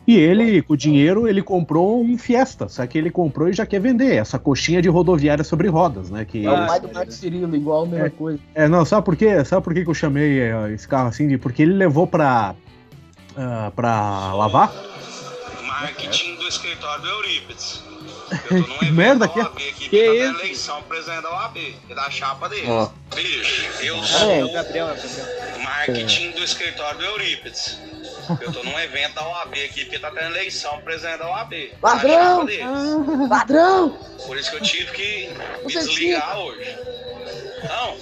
E 0.10 0.18
ele, 0.18 0.62
com 0.64 0.74
o 0.74 0.78
dinheiro, 0.78 1.28
ele 1.28 1.44
comprou 1.44 2.02
um 2.02 2.18
Fiesta. 2.18 2.68
Só 2.68 2.88
que 2.88 2.98
ele 2.98 3.12
comprou 3.12 3.48
e 3.48 3.54
já 3.54 3.64
quer 3.64 3.80
vender. 3.80 4.16
Essa 4.16 4.40
coxinha 4.40 4.82
de 4.82 4.90
rodoviária 4.90 5.44
sobre 5.44 5.68
rodas, 5.68 6.10
né? 6.10 6.26
Que 6.26 6.44
É 6.46 6.50
o 6.50 6.56
Ah, 6.56 6.66
pai 6.66 6.80
do 6.80 6.88
sim. 6.88 6.94
Marcos 6.96 7.16
Cirilo, 7.16 7.56
igual 7.56 7.84
a 7.84 7.88
mesma 7.88 8.10
coisa. 8.10 8.40
É, 8.56 8.68
não, 8.68 8.84
sabe 8.86 9.06
por 9.06 9.16
quê? 9.16 9.46
Sabe 9.46 9.64
por 9.64 9.72
quê 9.72 9.84
que 9.84 9.90
eu 9.90 9.94
chamei 9.94 10.40
eh, 10.40 10.72
esse 10.74 10.88
carro 10.88 11.10
assim? 11.10 11.28
de- 11.28 11.38
Porque 11.38 11.62
ele 11.62 11.74
levou 11.74 12.08
pra. 12.08 12.56
ah, 13.38 13.72
pra 13.76 14.34
lavar. 14.34 14.74
Marketing 15.68 16.36
do 16.38 16.48
escritório 16.48 17.04
do 17.04 17.08
Eurípides. 17.10 17.84
Eu 18.52 18.64
tô 18.64 18.68
num 18.68 18.76
evento 18.82 18.94
Merda, 18.94 19.28
da 19.28 19.34
que- 19.34 19.40
OAB 19.40 19.56
aqui, 19.58 19.72
que 19.72 19.90
que 19.90 20.06
tá 20.06 20.14
isso? 20.14 20.40
eleição 20.40 20.82
presidente 20.84 21.22
da 21.24 21.30
OAB, 21.32 21.58
e 21.90 21.94
da 21.96 22.10
chapa 22.10 22.50
deles. 22.50 22.70
Ó. 22.70 22.92
Bicho, 23.16 23.70
eu 23.84 24.00
Ah, 24.00 24.04
sou 24.06 24.32
é. 24.32 24.44
O 24.44 24.52
Gabriel, 24.52 24.90
é 24.90 24.92
o 24.92 24.96
Gabriel. 24.96 25.60
marketing 25.64 26.32
do 26.32 26.44
escritório 26.44 27.00
do 27.00 27.06
Eurípides. 27.06 27.78
Eu 28.42 28.52
tô 28.54 28.64
num 28.64 28.80
evento 28.80 29.16
da 29.16 29.28
OAB 29.28 29.54
aqui, 29.66 29.86
porque 29.86 29.98
tá 29.98 30.12
tendo 30.12 30.28
eleição 30.36 30.80
presidente 30.82 31.18
da 31.20 31.30
OAB. 31.30 31.74
Ladrão! 31.82 32.46
deles. 32.46 32.66
Ladrão! 33.30 33.98
Por 34.28 34.38
isso 34.38 34.52
que 34.52 34.58
eu 34.58 34.62
tive 34.62 34.92
que 34.92 35.30
me 35.66 35.74
Você 35.74 35.80
desligar 35.80 36.38
hoje. 36.40 36.78
Não, 37.68 37.98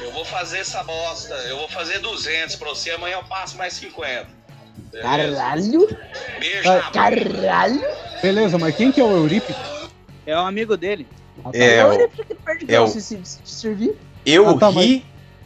eu 0.00 0.12
vou 0.12 0.24
fazer 0.24 0.58
essa 0.58 0.82
bosta, 0.82 1.34
eu 1.48 1.58
vou 1.58 1.68
fazer 1.68 1.98
200 1.98 2.56
pra 2.56 2.68
você, 2.70 2.92
amanhã 2.92 3.16
eu 3.16 3.24
passo 3.24 3.56
mais 3.58 3.74
50. 3.74 4.26
Caralho! 5.00 5.88
Beijo 6.38 6.62
boca. 6.62 6.90
Caralho! 6.92 7.82
Beleza, 8.22 8.58
mas 8.58 8.74
quem 8.74 8.90
que 8.90 9.00
é 9.00 9.04
o 9.04 9.14
Eurípides? 9.16 9.88
É 10.26 10.36
um 10.38 10.46
amigo 10.46 10.76
dele. 10.76 11.06
Ah, 11.44 11.50
tá. 11.52 11.58
É, 11.58 11.82
Não, 11.82 11.90
o- 11.90 11.92
ele 11.94 12.08
fica 12.08 12.34
perto 12.44 12.66
de 12.66 12.74
é 12.74 12.80
o- 12.80 12.86
se, 12.88 13.00
se 13.00 13.20
servir. 13.44 13.94
Eu 14.24 14.48
Ah, 14.48 14.58
tá, 14.58 14.68
ri, 14.70 15.04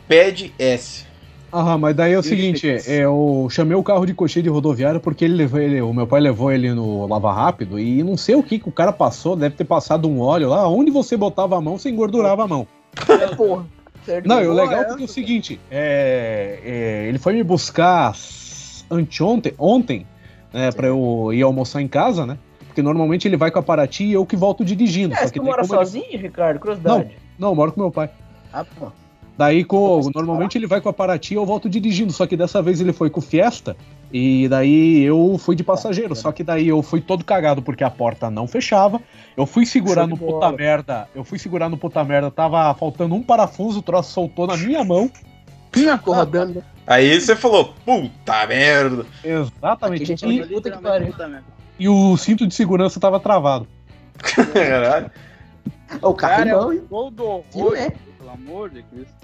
pede 0.08 0.54
S. 0.58 1.04
Aham, 1.52 1.78
mas 1.78 1.96
daí 1.96 2.12
é 2.12 2.16
o 2.16 2.18
E 2.18 2.20
o 2.20 2.22
seguinte, 2.22 2.66
Eurípides? 2.66 2.88
eu 2.88 3.48
chamei 3.50 3.76
o 3.76 3.82
carro 3.82 4.06
de 4.06 4.14
cocheiro 4.14 4.44
de 4.44 4.48
rodoviária 4.50 5.00
porque 5.00 5.24
ele 5.24 5.34
levou 5.34 5.60
ele, 5.60 5.80
o 5.82 5.92
meu 5.92 6.06
pai 6.06 6.20
levou 6.20 6.52
ele 6.52 6.72
no 6.72 7.06
Lava 7.08 7.32
Rápido 7.32 7.78
e 7.78 8.02
não 8.04 8.16
sei 8.16 8.36
o 8.36 8.42
que 8.42 8.58
que 8.58 8.68
o 8.68 8.72
cara 8.72 8.92
passou, 8.92 9.34
deve 9.34 9.56
ter 9.56 9.64
passado 9.64 10.08
um 10.08 10.20
óleo 10.20 10.48
lá, 10.48 10.68
onde 10.68 10.92
você 10.92 11.16
botava 11.16 11.58
a 11.58 11.60
mão, 11.60 11.76
você 11.76 11.90
engordurava 11.90 12.44
a 12.44 12.48
mão. 12.48 12.66
É, 13.08 13.26
porra. 13.34 13.66
Certo? 14.06 14.26
Não, 14.26 14.40
e 14.40 14.46
o 14.46 14.54
legal 14.54 14.80
é 14.80 14.84
porque 14.84 15.02
é 15.02 15.06
o 15.06 15.08
seguinte, 15.08 15.60
é, 15.70 16.60
é, 16.64 17.08
ele 17.08 17.18
foi 17.18 17.32
me 17.34 17.42
buscar 17.42 18.12
s- 18.12 18.49
anteontem, 18.90 19.52
ontem, 19.58 20.06
né, 20.52 20.70
pra 20.72 20.88
eu 20.88 21.30
ir 21.32 21.42
almoçar 21.42 21.80
em 21.80 21.88
casa, 21.88 22.26
né? 22.26 22.36
Porque 22.66 22.82
normalmente 22.82 23.26
ele 23.26 23.36
vai 23.36 23.50
com 23.50 23.58
a 23.58 23.62
Paraty 23.62 24.04
e 24.04 24.12
eu 24.12 24.24
que 24.24 24.36
volto 24.36 24.64
dirigindo. 24.64 25.14
É, 25.14 25.18
só 25.18 25.28
você 25.28 25.40
mora 25.40 25.62
como 25.62 25.74
ele- 25.74 25.78
sozinho, 25.86 26.18
Ricardo? 26.18 26.58
Curiosidade. 26.60 27.10
Não, 27.38 27.48
eu 27.48 27.54
moro 27.54 27.72
com 27.72 27.80
meu 27.80 27.90
pai. 27.90 28.10
Ah, 28.52 28.64
pô. 28.64 28.86
Daí, 29.36 29.64
com, 29.64 30.10
normalmente 30.14 30.58
ele 30.58 30.66
vai 30.66 30.82
com 30.82 30.88
a 30.90 30.92
Paraty 30.92 31.32
e 31.32 31.36
eu 31.36 31.46
volto 31.46 31.66
dirigindo, 31.68 32.12
só 32.12 32.26
que 32.26 32.36
dessa 32.36 32.60
vez 32.60 32.78
ele 32.78 32.92
foi 32.92 33.08
com 33.08 33.22
Fiesta 33.22 33.74
e 34.12 34.46
daí 34.48 35.00
eu 35.02 35.38
fui 35.38 35.56
de 35.56 35.64
passageiro, 35.64 36.14
só 36.14 36.30
que 36.30 36.44
daí 36.44 36.68
eu 36.68 36.82
fui 36.82 37.00
todo 37.00 37.24
cagado 37.24 37.62
porque 37.62 37.82
a 37.82 37.88
porta 37.88 38.30
não 38.30 38.46
fechava. 38.46 39.00
Eu 39.34 39.46
fui 39.46 39.64
segurar 39.64 40.06
no 40.06 40.16
puta 40.18 40.52
merda, 40.52 41.08
eu 41.14 41.24
fui 41.24 41.38
segurar 41.38 41.70
no 41.70 41.78
puta 41.78 42.04
merda, 42.04 42.30
tava 42.30 42.74
faltando 42.74 43.14
um 43.14 43.22
parafuso, 43.22 43.78
o 43.78 43.82
troço 43.82 44.12
soltou 44.12 44.46
na 44.46 44.58
minha 44.58 44.84
mão. 44.84 45.10
Né? 45.76 46.62
Aí 46.86 47.20
você 47.20 47.36
falou, 47.36 47.74
puta 47.84 48.46
merda. 48.46 49.06
Exatamente. 49.22 50.02
Aqui, 50.02 50.06
gente, 50.06 50.26
E, 50.26 50.40
é 50.40 50.46
Puta 50.46 50.70
que 50.70 50.78
pariu. 50.78 51.14
e 51.78 51.88
o 51.88 52.16
cinto 52.16 52.46
de 52.46 52.54
segurança 52.54 52.98
tava 52.98 53.20
travado. 53.20 53.66
Caralho. 54.52 55.10
O 56.02 56.14
carro 56.14 56.36
Cara, 56.36 56.50
é 56.50 56.52
não, 56.52 56.70
o 56.70 56.80
gol 56.82 57.10
do 57.10 57.24
horror. 57.26 57.74
é? 57.76 57.90
Pelo 58.18 58.30
amor 58.30 58.70
de 58.70 58.82
Cristo. 58.82 59.14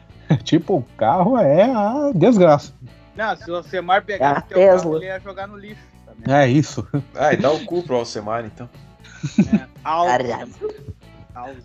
tipo, 0.44 0.76
o 0.78 0.82
carro 0.96 1.38
é 1.38 1.62
a 1.62 2.10
desgraça. 2.14 2.72
Não, 3.16 3.36
se 3.36 3.50
o 3.50 3.62
Semar 3.62 3.96
É 3.96 3.98
a 3.98 4.02
pegasse 4.02 4.46
teu 4.48 4.58
Tesla. 4.58 4.80
carro, 4.82 4.96
ele 4.96 5.06
ia 5.06 5.20
jogar 5.20 5.46
no 5.48 5.56
lixo. 5.56 5.80
Também. 6.06 6.34
É 6.34 6.48
isso. 6.48 6.86
Ah, 7.14 7.32
e 7.32 7.36
dá 7.36 7.50
o 7.50 7.64
cu 7.64 7.82
pro 7.82 7.96
Alcemar, 7.96 8.44
então. 8.44 8.68
É. 9.52 9.66
Alto. 9.84 10.10
Caralho. 10.10 10.52
Alto. 11.34 11.62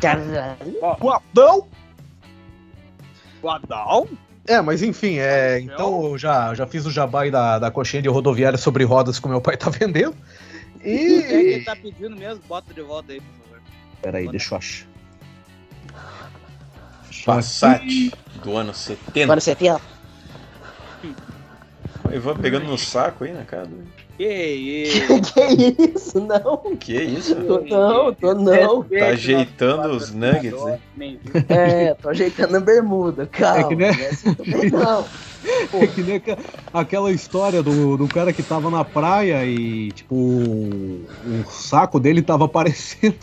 Caralho. 0.00 0.98
O 1.00 1.10
Adão! 1.10 1.68
Adão? 3.48 4.08
É, 4.46 4.60
mas 4.60 4.82
enfim, 4.82 5.18
é, 5.18 5.60
então 5.60 6.04
eu 6.04 6.18
já, 6.18 6.52
já 6.54 6.66
fiz 6.66 6.84
o 6.84 6.90
jabá 6.90 7.22
aí 7.22 7.30
da, 7.30 7.58
da 7.58 7.70
coxinha 7.70 8.02
de 8.02 8.08
rodoviária 8.08 8.58
sobre 8.58 8.82
rodas 8.82 9.20
que 9.20 9.26
o 9.26 9.28
meu 9.28 9.40
pai 9.40 9.56
tá 9.56 9.70
vendendo. 9.70 10.16
Quem 10.82 11.18
é 11.18 11.22
que 11.22 11.32
ele 11.32 11.60
E. 11.60 11.64
tá 11.64 11.76
pedindo 11.76 12.16
mesmo? 12.16 12.42
Bota 12.48 12.74
de 12.74 12.82
volta 12.82 13.12
aí, 13.12 13.20
por 13.20 13.44
favor. 13.44 13.62
Peraí, 14.02 14.28
deixa 14.28 14.54
eu 14.54 14.58
achar. 14.58 14.86
Passat 17.24 18.10
do 18.42 18.56
ano 18.56 18.74
70. 18.74 19.22
Agora 19.22 19.40
você 19.40 19.54
tem. 19.54 19.70
O 19.70 19.80
Ivan 22.12 22.36
pegando 22.36 22.66
no 22.66 22.76
saco 22.76 23.22
aí 23.22 23.32
na 23.32 23.44
cara. 23.44 23.70
Que 24.16 24.24
isso? 24.24 25.20
Que 25.32 25.90
isso? 25.94 26.20
Não. 26.20 26.76
Que 26.76 27.02
isso? 27.02 27.34
Tô 27.34 27.60
não, 27.60 28.14
tô 28.14 28.34
não. 28.34 28.82
Tá 28.84 29.06
ajeitando 29.06 29.88
os 29.90 30.12
nuggets, 30.12 30.62
né? 30.64 30.78
É, 31.48 31.94
tô 31.94 32.10
ajeitando 32.10 32.56
a 32.56 32.60
bermuda. 32.60 33.26
Calma. 33.26 33.60
É 33.60 33.64
que 33.64 33.76
nem- 33.76 33.92
não 33.92 34.00
é 34.00 34.08
assim 34.08 34.36
não. 34.70 35.04
É 35.80 35.86
que 35.88 36.02
nem 36.02 36.22
aquela 36.72 37.10
história 37.10 37.62
do, 37.62 37.96
do 37.96 38.06
cara 38.06 38.32
que 38.32 38.42
tava 38.42 38.70
na 38.70 38.84
praia 38.84 39.44
e, 39.44 39.90
tipo, 39.92 40.14
o, 40.14 41.04
o 41.26 41.50
saco 41.50 41.98
dele 41.98 42.22
tava 42.22 42.44
aparecendo. 42.44 43.16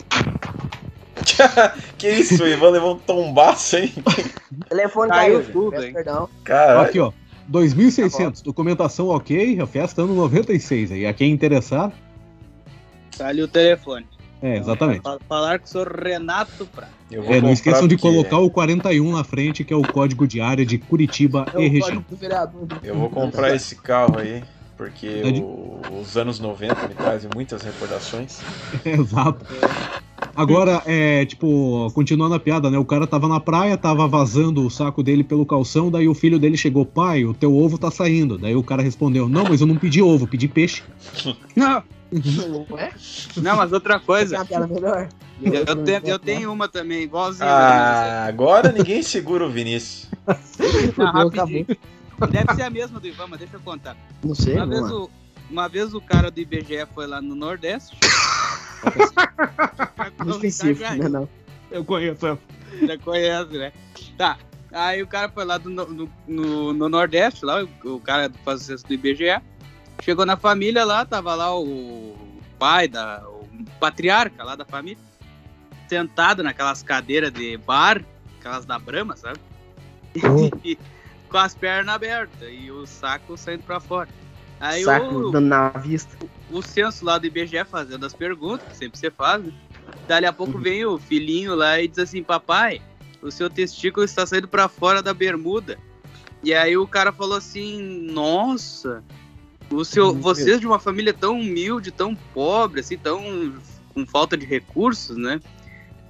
que 1.96 2.08
isso, 2.10 2.42
o 2.42 2.48
Ivan 2.48 2.70
levou 2.70 2.94
um 2.94 2.98
tombaço, 2.98 3.76
hein? 3.76 3.92
O 4.06 4.64
telefone 4.68 5.10
Caiu 5.10 5.40
caiu. 5.40 5.52
tudo, 5.52 5.82
hein? 5.82 5.92
Perdão. 5.92 6.28
Caralho. 6.44 6.80
Aqui, 6.80 6.98
ó. 7.00 7.12
2.600, 7.50 8.42
documentação 8.42 9.08
ok, 9.08 9.60
a 9.60 9.66
festa 9.66 10.02
ano 10.02 10.14
96 10.14 10.92
aí. 10.92 11.06
A 11.06 11.12
quem 11.12 11.32
interessar, 11.32 11.92
Tá 13.18 13.26
ali 13.28 13.42
o 13.42 13.48
telefone. 13.48 14.06
é, 14.40 14.56
exatamente. 14.56 15.02
Fa- 15.02 15.18
Falar 15.28 15.58
com 15.58 15.66
o 15.66 15.68
senhor 15.68 15.92
Renato 16.02 16.64
Prata. 16.66 16.92
Vou 17.10 17.34
É, 17.34 17.40
não 17.40 17.50
esqueçam 17.50 17.88
de 17.88 17.96
colocar 17.98 18.38
o 18.38 18.48
41 18.48 19.10
na 19.12 19.24
frente, 19.24 19.64
que 19.64 19.72
é 19.72 19.76
o 19.76 19.82
código 19.82 20.26
de 20.28 20.40
área 20.40 20.64
de 20.64 20.78
Curitiba 20.78 21.44
É 21.54 21.60
e 21.60 21.68
região. 21.68 22.04
Eu 22.84 22.94
vou 22.94 23.10
comprar 23.10 23.52
esse 23.54 23.74
carro 23.74 24.18
aí, 24.18 24.42
porque 24.80 25.06
É 25.06 25.30
de- 25.30 25.42
o- 25.42 25.78
os 26.00 26.16
anos 26.16 26.40
90 26.40 26.88
me 26.88 26.94
trazem 26.94 27.30
muitas 27.34 27.62
recordações. 27.62 28.40
Exato. 28.82 29.44
Agora, 30.34 30.82
é, 30.86 31.26
tipo, 31.26 31.90
continuando 31.92 32.34
a 32.34 32.40
piada, 32.40 32.70
né? 32.70 32.78
O 32.78 32.84
cara 32.84 33.06
tava 33.06 33.28
na 33.28 33.38
praia, 33.38 33.76
tava 33.76 34.08
vazando 34.08 34.64
o 34.64 34.70
saco 34.70 35.02
dele 35.02 35.22
pelo 35.22 35.44
calção, 35.44 35.90
daí 35.90 36.08
o 36.08 36.14
filho 36.14 36.38
dele 36.38 36.56
chegou, 36.56 36.86
pai, 36.86 37.26
o 37.26 37.34
teu 37.34 37.54
ovo 37.54 37.76
tá 37.76 37.90
saindo. 37.90 38.38
Daí 38.38 38.56
o 38.56 38.62
cara 38.62 38.80
respondeu, 38.82 39.28
não, 39.28 39.44
mas 39.44 39.60
eu 39.60 39.66
não 39.66 39.76
pedi 39.76 40.00
ovo, 40.00 40.26
pedi 40.26 40.48
peixe. 40.48 40.82
Não, 41.54 41.82
Não 42.10 42.78
é? 42.78 42.90
não, 43.36 43.56
mas 43.56 43.70
outra 43.72 44.00
coisa. 44.00 44.36
Eu, 45.42 45.52
eu 45.52 45.76
tenho, 45.76 46.00
eu 46.06 46.18
tenho 46.18 46.52
uma 46.52 46.68
também, 46.68 47.02
igualzinha. 47.02 47.46
Ah, 47.46 48.24
agora 48.26 48.72
ninguém 48.72 49.02
segura 49.02 49.46
o 49.46 49.50
Vinícius. 49.50 50.08
Não, 50.96 51.06
rapidinho. 51.12 51.66
Deve 52.26 52.54
ser 52.54 52.62
a 52.62 52.70
mesma 52.70 53.00
do 53.00 53.06
Ivan, 53.06 53.26
mas 53.28 53.38
deixa 53.38 53.56
eu 53.56 53.60
contar. 53.60 53.96
Não 54.22 54.34
sei, 54.34 54.56
Uma 54.56 54.66
vez, 54.66 54.80
mano. 54.82 55.04
o, 55.04 55.10
uma 55.50 55.68
vez 55.68 55.94
o 55.94 56.00
cara 56.00 56.30
do 56.30 56.40
IBGE 56.40 56.86
foi 56.94 57.06
lá 57.06 57.20
no 57.20 57.34
Nordeste. 57.34 57.96
Não 60.24 60.36
específico, 60.36 60.94
né? 60.94 61.08
Não. 61.08 61.28
Eu 61.70 61.84
conheço 61.84 62.26
essa. 62.26 62.38
Já 62.86 62.98
conhece, 62.98 63.58
né? 63.58 63.72
Tá. 64.16 64.38
Aí 64.72 65.02
o 65.02 65.06
cara 65.06 65.28
foi 65.28 65.44
lá 65.44 65.58
do, 65.58 65.68
no, 65.68 66.08
no, 66.28 66.72
no 66.72 66.88
Nordeste, 66.88 67.44
lá, 67.44 67.64
o, 67.84 67.96
o 67.96 68.00
cara 68.00 68.30
faz 68.44 68.68
o 68.68 68.76
do 68.76 68.94
IBGE. 68.94 69.40
Chegou 70.02 70.24
na 70.24 70.36
família 70.36 70.84
lá, 70.84 71.04
tava 71.04 71.34
lá 71.34 71.58
o 71.58 72.16
pai, 72.58 72.86
da, 72.86 73.22
o 73.28 73.48
patriarca 73.78 74.44
lá 74.44 74.54
da 74.54 74.64
família, 74.64 74.98
sentado 75.88 76.42
naquelas 76.42 76.82
cadeiras 76.82 77.32
de 77.32 77.56
bar, 77.58 78.02
aquelas 78.38 78.64
da 78.64 78.78
Brahma, 78.78 79.16
sabe? 79.16 79.38
E, 80.64 80.78
com 81.30 81.38
as 81.38 81.54
pernas 81.54 81.94
abertas 81.94 82.48
e 82.50 82.70
o 82.70 82.86
saco 82.86 83.36
saindo 83.36 83.62
pra 83.62 83.80
fora. 83.80 84.08
Aí 84.58 84.84
Saco 84.84 85.14
o, 85.14 85.30
dando 85.30 85.46
na 85.46 85.68
vista. 85.70 86.14
o 86.50 86.60
censo 86.60 87.04
lá 87.04 87.16
do 87.16 87.26
IBGE 87.26 87.64
fazendo 87.64 88.04
as 88.04 88.12
perguntas, 88.12 88.66
que 88.68 88.76
sempre 88.76 88.98
você 88.98 89.10
faz, 89.10 89.42
né? 89.42 89.52
Dali 90.06 90.26
a 90.26 90.32
pouco 90.32 90.58
vem 90.58 90.84
o 90.84 90.98
filhinho 90.98 91.54
lá 91.54 91.80
e 91.80 91.88
diz 91.88 91.98
assim, 92.00 92.22
papai, 92.22 92.82
o 93.22 93.30
seu 93.30 93.48
testículo 93.48 94.04
está 94.04 94.26
saindo 94.26 94.48
pra 94.48 94.68
fora 94.68 95.02
da 95.02 95.14
bermuda. 95.14 95.78
E 96.42 96.52
aí 96.52 96.76
o 96.76 96.86
cara 96.86 97.12
falou 97.12 97.38
assim, 97.38 97.80
nossa, 98.10 99.02
o 99.70 99.84
seu, 99.84 100.14
vocês 100.14 100.60
de 100.60 100.66
uma 100.66 100.78
família 100.78 101.14
tão 101.14 101.38
humilde, 101.38 101.90
tão 101.90 102.14
pobre, 102.14 102.80
assim, 102.80 102.98
tão 102.98 103.54
com 103.94 104.06
falta 104.06 104.36
de 104.36 104.44
recursos, 104.44 105.16
né? 105.16 105.40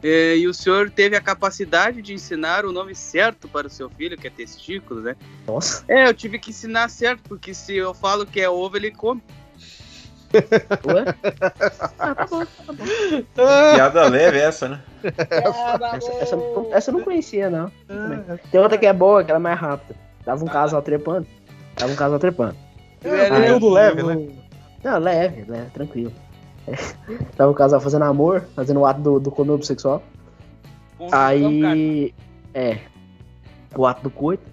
É, 0.03 0.37
e 0.37 0.49
o 0.49 0.55
senhor 0.55 0.91
teve 0.91 1.15
a 1.15 1.21
capacidade 1.21 2.01
de 2.01 2.15
ensinar 2.15 2.65
o 2.65 2.73
nome 2.73 2.95
certo 2.95 3.47
para 3.49 3.67
o 3.67 3.71
seu 3.71 3.91
filho, 3.91 4.17
que 4.17 4.27
é 4.27 4.31
testículo, 4.31 5.03
né? 5.03 5.15
Nossa. 5.47 5.85
É, 5.89 6.09
eu 6.09 6.15
tive 6.15 6.39
que 6.39 6.51
ensinar 6.51 6.89
certo, 6.89 7.21
porque 7.29 7.53
se 7.53 7.77
eu 7.77 7.93
falo 7.93 8.25
que 8.25 8.41
é 8.41 8.49
ovo, 8.49 8.77
ele 8.77 8.91
come. 8.91 9.23
Ué? 10.33 11.05
Ah, 11.99 12.15
tá 12.15 12.27
bom, 12.27 12.45
tá 12.67 12.73
bom. 12.73 12.85
Piada 13.75 14.07
leve 14.09 14.39
essa, 14.39 14.69
né? 14.69 14.81
Essa, 15.03 16.13
essa, 16.21 16.37
não- 16.37 16.69
essa 16.73 16.91
eu 16.91 16.95
não 16.95 17.05
conhecia, 17.05 17.51
não. 17.51 17.71
Tem 18.51 18.61
outra 18.61 18.79
que 18.79 18.87
é 18.87 18.93
boa, 18.93 19.25
que 19.25 19.31
ela 19.31 19.41
é 19.41 19.43
mais 19.43 19.59
rápida. 19.59 19.99
Tava 20.25 20.45
um 20.45 20.49
casal 20.49 20.81
trepando. 20.83 21.27
Tava 21.75 21.93
um 21.93 21.97
casal 21.97 22.19
trepando. 22.19 22.57
É, 23.03 23.29
Aí 23.29 23.49
tudo 23.53 23.71
leve, 23.71 24.01
eu- 24.03 24.07
né? 24.07 24.29
Não, 24.85 24.99
leve, 24.99 25.45
leve, 25.51 25.71
tranquilo. 25.73 26.13
Tava 27.37 27.51
o 27.51 27.55
casal 27.55 27.81
fazendo 27.81 28.05
amor, 28.05 28.45
fazendo 28.55 28.81
o 28.81 28.87
ato 28.87 29.01
do, 29.01 29.21
do 29.21 29.31
conúbio 29.31 29.67
sexual. 29.67 30.03
Aí. 31.13 32.15
É. 32.55 32.79
O 33.77 33.87
ato 33.87 34.03
do 34.03 34.11
coito. 34.11 34.45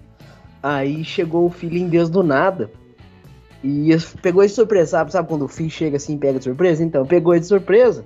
Aí 0.62 1.04
chegou 1.04 1.46
o 1.46 1.50
filhinho 1.50 1.88
Deus 1.88 2.08
do 2.08 2.22
nada. 2.22 2.70
E 3.62 3.90
pegou 4.22 4.42
ele 4.42 4.48
de 4.48 4.54
surpresa, 4.54 4.92
sabe? 4.92 5.12
Sabe 5.12 5.28
quando 5.28 5.44
o 5.44 5.48
filho 5.48 5.70
chega 5.70 5.96
assim 5.96 6.14
e 6.14 6.18
pega 6.18 6.38
de 6.38 6.44
surpresa? 6.44 6.84
Então, 6.84 7.04
pegou 7.04 7.34
ele 7.34 7.40
de 7.40 7.46
surpresa. 7.46 8.04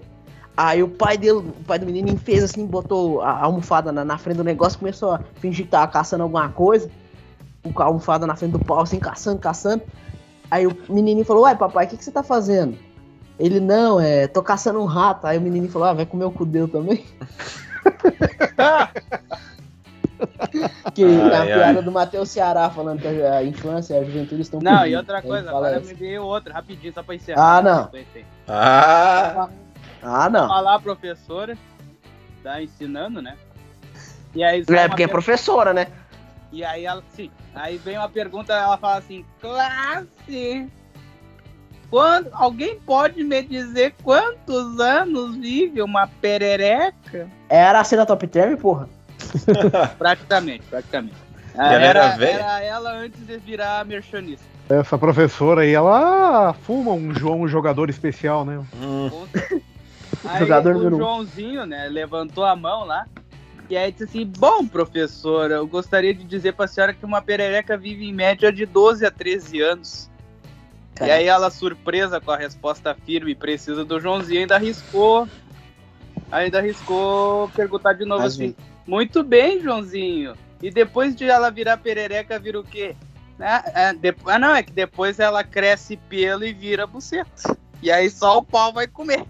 Aí 0.56 0.82
o 0.82 0.88
pai 0.88 1.16
dele, 1.16 1.38
o 1.38 1.64
pai 1.66 1.78
do 1.78 1.86
menino 1.86 2.16
fez 2.18 2.42
assim, 2.42 2.66
botou 2.66 3.22
a 3.22 3.30
a 3.30 3.44
almofada 3.44 3.90
na, 3.90 4.04
na 4.04 4.18
frente 4.18 4.36
do 4.36 4.44
negócio, 4.44 4.78
começou 4.78 5.12
a 5.12 5.20
fingir 5.36 5.64
que 5.64 5.70
tava 5.70 5.90
caçando 5.90 6.22
alguma 6.22 6.48
coisa. 6.50 6.90
Com 7.62 7.82
a 7.82 7.86
almofada 7.86 8.26
na 8.26 8.36
frente 8.36 8.52
do 8.52 8.58
pau, 8.58 8.80
assim, 8.80 8.98
caçando, 8.98 9.38
caçando. 9.38 9.82
Aí 10.50 10.66
o 10.66 10.76
menininho 10.88 11.24
falou, 11.24 11.44
uai, 11.44 11.56
papai, 11.56 11.86
o 11.86 11.88
que, 11.88 11.96
que 11.96 12.04
você 12.04 12.10
tá 12.10 12.22
fazendo? 12.22 12.76
Ele, 13.38 13.58
não, 13.60 13.98
é, 14.00 14.26
tô 14.26 14.42
caçando 14.42 14.80
um 14.80 14.84
rato. 14.84 15.26
Aí 15.26 15.38
o 15.38 15.40
menininho 15.40 15.70
falou, 15.72 15.88
ah, 15.88 15.92
vai 15.94 16.06
comer 16.06 16.24
o 16.24 16.30
cu 16.30 16.44
dele 16.46 16.68
também. 16.68 17.04
que 20.94 21.02
é 21.04 21.34
a 21.34 21.40
Ai, 21.40 21.46
piada 21.46 21.78
ai. 21.78 21.82
do 21.82 21.90
Matheus 21.90 22.28
Ceará 22.30 22.70
falando 22.70 23.00
que 23.00 23.08
a 23.08 23.36
a 23.38 23.44
infância 23.44 23.94
e 23.94 23.98
a 23.98 24.04
juventude 24.04 24.42
estão 24.42 24.60
Não, 24.60 24.86
e 24.86 24.94
outra 24.94 25.20
coisa, 25.22 25.50
agora 25.50 25.80
me 25.80 25.94
veio 25.94 26.22
outra, 26.22 26.52
rapidinho, 26.54 26.92
só 26.92 27.02
pra 27.02 27.14
encerrar. 27.14 27.58
Ah, 27.58 27.62
não. 27.62 27.90
Ah, 28.46 29.48
Ah, 30.02 30.28
não. 30.30 30.48
Falar 30.48 30.74
a 30.74 30.80
professora, 30.80 31.56
tá 32.42 32.62
ensinando, 32.62 33.22
né? 33.22 33.36
E 34.34 34.42
aí, 34.42 34.64
É 34.68 34.88
porque 34.88 35.02
é 35.04 35.08
professora, 35.08 35.72
né? 35.72 35.88
E 36.52 36.64
aí 36.64 36.84
ela, 36.84 37.02
sim, 37.14 37.30
aí 37.54 37.78
vem 37.78 37.96
uma 37.96 38.08
pergunta, 38.08 38.52
ela 38.52 38.76
fala 38.76 38.98
assim, 38.98 39.24
classe, 39.40 40.68
quando, 41.92 42.30
alguém 42.32 42.80
pode 42.80 43.22
me 43.22 43.42
dizer 43.42 43.94
quantos 44.02 44.80
anos 44.80 45.36
vive 45.36 45.82
uma 45.82 46.06
perereca? 46.06 47.28
Era 47.50 47.80
a 47.80 47.84
cena 47.84 48.06
top 48.06 48.26
term, 48.28 48.56
porra. 48.56 48.88
Praticamente, 49.98 50.64
praticamente. 50.70 51.14
ela 51.54 51.74
era 51.74 51.86
era, 52.04 52.16
velha? 52.16 52.30
era 52.38 52.60
ela 52.62 52.92
antes 52.92 53.20
de 53.26 53.36
virar 53.36 53.84
merchanista. 53.84 54.42
Essa 54.70 54.96
professora 54.96 55.60
aí, 55.60 55.74
ela 55.74 56.54
fuma 56.62 56.92
um, 56.92 57.12
jo- 57.12 57.34
um 57.34 57.46
jogador 57.46 57.90
especial, 57.90 58.42
né? 58.46 58.64
hum, 58.74 59.26
Aí 60.24 60.38
Jogador 60.38 60.70
o 60.70 60.78
número 60.78 60.96
um. 60.96 60.98
Joãozinho, 61.00 61.66
né, 61.66 61.88
levantou 61.90 62.44
a 62.44 62.56
mão 62.56 62.86
lá. 62.86 63.06
E 63.68 63.76
aí 63.76 63.92
disse 63.92 64.04
assim: 64.04 64.24
Bom, 64.38 64.66
professora, 64.66 65.56
eu 65.56 65.66
gostaria 65.66 66.14
de 66.14 66.24
dizer 66.24 66.54
pra 66.54 66.66
senhora 66.66 66.94
que 66.94 67.04
uma 67.04 67.20
perereca 67.20 67.76
vive 67.76 68.08
em 68.08 68.14
média 68.14 68.50
de 68.50 68.64
12 68.64 69.04
a 69.04 69.10
13 69.10 69.60
anos. 69.60 70.10
E 71.06 71.10
aí 71.10 71.26
ela, 71.26 71.50
surpresa 71.50 72.20
com 72.20 72.30
a 72.30 72.36
resposta 72.36 72.96
firme 73.06 73.32
e 73.32 73.34
precisa 73.34 73.84
do 73.84 74.00
Joãozinho, 74.00 74.40
ainda 74.40 74.56
arriscou. 74.56 75.28
Ainda 76.30 76.58
arriscou 76.58 77.48
perguntar 77.50 77.94
de 77.94 78.04
novo 78.04 78.22
Mas, 78.22 78.34
assim: 78.34 78.54
Muito 78.86 79.22
bem, 79.22 79.60
Joãozinho. 79.60 80.34
E 80.62 80.70
depois 80.70 81.14
de 81.14 81.24
ela 81.24 81.50
virar 81.50 81.76
perereca, 81.76 82.38
vira 82.38 82.60
o 82.60 82.64
quê? 82.64 82.94
Ah, 83.40 83.64
ah, 83.74 83.92
ah, 84.26 84.38
não, 84.38 84.54
é 84.54 84.62
que 84.62 84.72
depois 84.72 85.18
ela 85.18 85.42
cresce 85.42 85.96
pelo 85.96 86.44
e 86.44 86.52
vira 86.52 86.86
buceta. 86.86 87.56
E 87.82 87.90
aí 87.90 88.08
só 88.08 88.38
o 88.38 88.42
pau 88.42 88.72
vai 88.72 88.86
comer. 88.86 89.24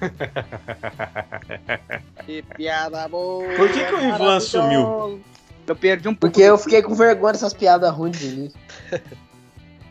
que 2.24 2.42
piada 2.56 3.08
boa. 3.08 3.48
Por 3.56 3.68
que 3.68 3.84
que 3.84 3.94
o 3.94 4.08
Ivan 4.08 4.40
sumiu? 4.40 5.20
Eu 5.66 5.74
perdi 5.74 6.08
um 6.08 6.14
pouco. 6.14 6.32
Porque 6.32 6.42
eu 6.42 6.58
fiquei 6.58 6.82
com 6.82 6.94
vergonha 6.94 7.32
dessas 7.32 7.54
piadas 7.54 7.92
ruins 7.92 8.18
de 8.18 8.26
início. 8.26 8.60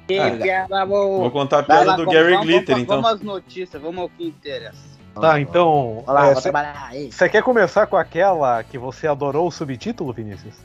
Que 0.08 0.20
Ah, 0.20 0.32
piada 0.38 0.86
boa. 0.86 1.20
vou 1.22 1.32
contar 1.32 1.60
a 1.60 1.64
piada 1.64 1.84
lá, 1.86 1.96
do 1.96 2.06
vamos- 2.06 2.14
Gary 2.14 2.32
vamos, 2.34 2.46
Glitter, 2.48 2.68
vamos, 2.76 2.84
então. 2.84 3.02
Vamos 3.02 3.12
às 3.12 3.22
notícias, 3.22 3.82
vamos 3.82 4.02
ao 4.02 4.10
que 4.10 4.28
interessa. 4.28 4.94
Tá, 5.20 5.40
então. 5.40 6.04
Lá, 6.08 6.24
é, 6.28 6.34
vou 6.34 6.36
cê- 6.42 6.42
trabalhar 6.52 6.88
aí. 6.90 7.12
Você 7.12 7.30
quer 7.30 7.44
começar 7.44 7.86
com 7.88 7.96
aquela 7.96 8.64
que 8.64 8.78
você 8.78 9.08
adorou 9.08 9.48
o 9.48 9.52
subtítulo, 9.52 10.12
Vinícius? 10.12 10.56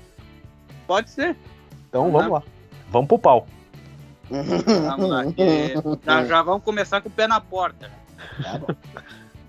Pode 0.86 1.10
ser. 1.10 1.36
Então 1.88 2.10
vamos 2.10 2.32
lá. 2.32 2.42
Vamos 2.90 3.08
pro 3.08 3.18
pau. 3.18 3.46
Vamos 4.30 5.08
lá. 5.08 5.24
já, 6.04 6.24
já 6.24 6.42
vamos 6.42 6.62
começar 6.64 7.00
com 7.00 7.08
o 7.08 7.12
pé 7.12 7.26
na 7.26 7.40
porta. 7.40 7.90
Tá 8.42 8.58
bom. 8.58 8.66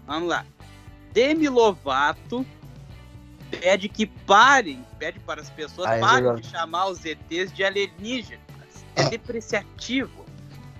Vamos 0.06 0.30
lá. 0.30 0.46
Demi 1.14 1.50
Lovato 1.50 2.46
pede 3.50 3.90
que 3.90 4.06
parem, 4.06 4.84
pede 5.00 5.20
para 5.20 5.42
as 5.42 5.50
pessoas 5.50 6.00
parem 6.00 6.36
de 6.36 6.46
chamar 6.46 6.88
os 6.88 7.04
ETs 7.06 7.52
de 7.54 7.64
alienígenas. 7.64 8.42
É 9.02 9.10
depreciativo. 9.10 10.26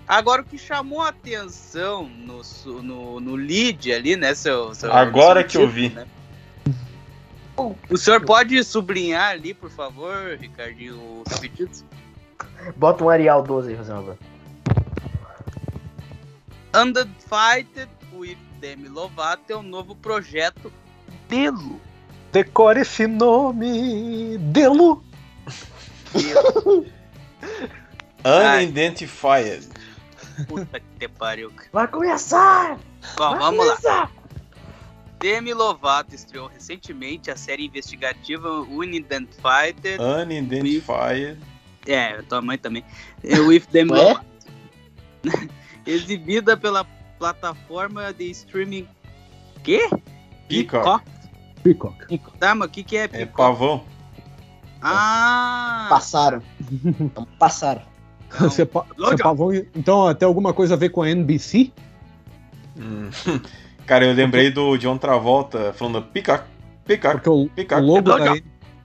Agora, 0.08 0.42
o 0.42 0.46
que 0.46 0.58
chamou 0.58 1.02
a 1.02 1.10
atenção 1.10 2.10
no, 2.10 2.42
no, 2.82 3.20
no 3.20 3.36
lead 3.36 3.94
ali, 3.94 4.16
né, 4.16 4.34
seu... 4.34 4.74
seu 4.74 4.92
Agora 4.92 5.42
seu 5.42 5.50
que 5.50 5.58
eu 5.58 5.68
título, 5.68 5.90
vi. 5.90 5.90
né? 5.90 6.08
O 7.90 7.98
senhor 7.98 8.24
pode 8.24 8.64
sublinhar 8.64 9.32
ali, 9.32 9.54
por 9.54 9.70
favor, 9.70 10.38
Ricardinho, 10.40 10.96
o 10.96 11.24
subtítulo? 11.30 11.86
Bota 12.78 13.04
um 13.04 13.10
Arial 13.10 13.44
12 13.44 13.72
aí, 13.72 13.76
fazer 13.76 13.92
uma 13.92 14.18
Undefighted 16.74 17.90
with 18.14 18.38
Demi 18.62 18.88
Lovato 18.88 19.52
é 19.52 19.58
um 19.58 19.64
novo 19.64 19.96
projeto 19.96 20.72
Delo. 21.28 21.80
Decore 22.32 22.82
esse 22.82 23.06
nome. 23.08 24.38
Delo. 24.38 25.04
Unidentified. 28.26 29.68
Puta 30.48 30.80
que 30.80 30.86
te 31.00 31.08
pariu. 31.08 31.52
Vai 31.72 31.88
começar! 31.88 32.78
Bom, 33.18 33.30
Vai 33.32 33.40
vamos 33.40 33.66
lá. 33.66 33.76
começar! 33.76 34.12
Demi 35.20 35.54
Lovato 35.54 36.16
estreou 36.16 36.48
recentemente 36.48 37.30
a 37.30 37.36
série 37.36 37.66
investigativa 37.66 38.50
Unidentified. 38.62 39.98
Unidentified. 40.00 41.38
É, 41.86 42.22
tua 42.24 42.42
mãe 42.42 42.58
também. 42.58 42.86
É, 43.24 43.38
With 43.40 43.64
Demi? 43.72 43.92
Lovato. 43.92 44.26
Exibida 45.86 46.56
pela 46.56 46.86
plataforma 47.18 48.14
de 48.14 48.30
streaming 48.32 48.88
Quê? 49.64 49.90
Peacock. 50.48 51.04
Peacock. 51.64 52.20
Tá, 52.40 52.56
mas 52.56 52.70
o 52.70 52.72
que, 52.72 52.84
que 52.84 52.96
é 52.96 53.04
É 53.04 53.08
Peacock? 53.10 53.36
pavão. 53.38 53.86
Ah! 54.82 55.88
Passaram. 55.90 56.42
Passaram. 57.38 57.82
Não. 58.40 58.50
Você 58.50 58.66
pavão- 58.66 59.54
então, 59.76 60.14
tem 60.14 60.26
alguma 60.28 60.54
coisa 60.54 60.74
a 60.74 60.78
ver 60.78 60.90
com 60.90 61.02
a 61.02 61.10
NBC? 61.10 61.72
Hum. 62.78 63.10
Cara, 63.86 64.06
eu 64.06 64.14
lembrei 64.14 64.52
do 64.52 64.78
John 64.78 64.98
Travolta 64.98 65.74
falando 65.74 66.02
Peacock, 66.04 66.44
Peacock, 66.86 67.14
Porque 67.16 67.30
o, 67.30 67.50
Peacock. 67.56 67.82
o 67.82 67.86
logo 67.86 68.02
da, 68.04 68.16
Loja. 68.18 68.32
N- 68.36 68.44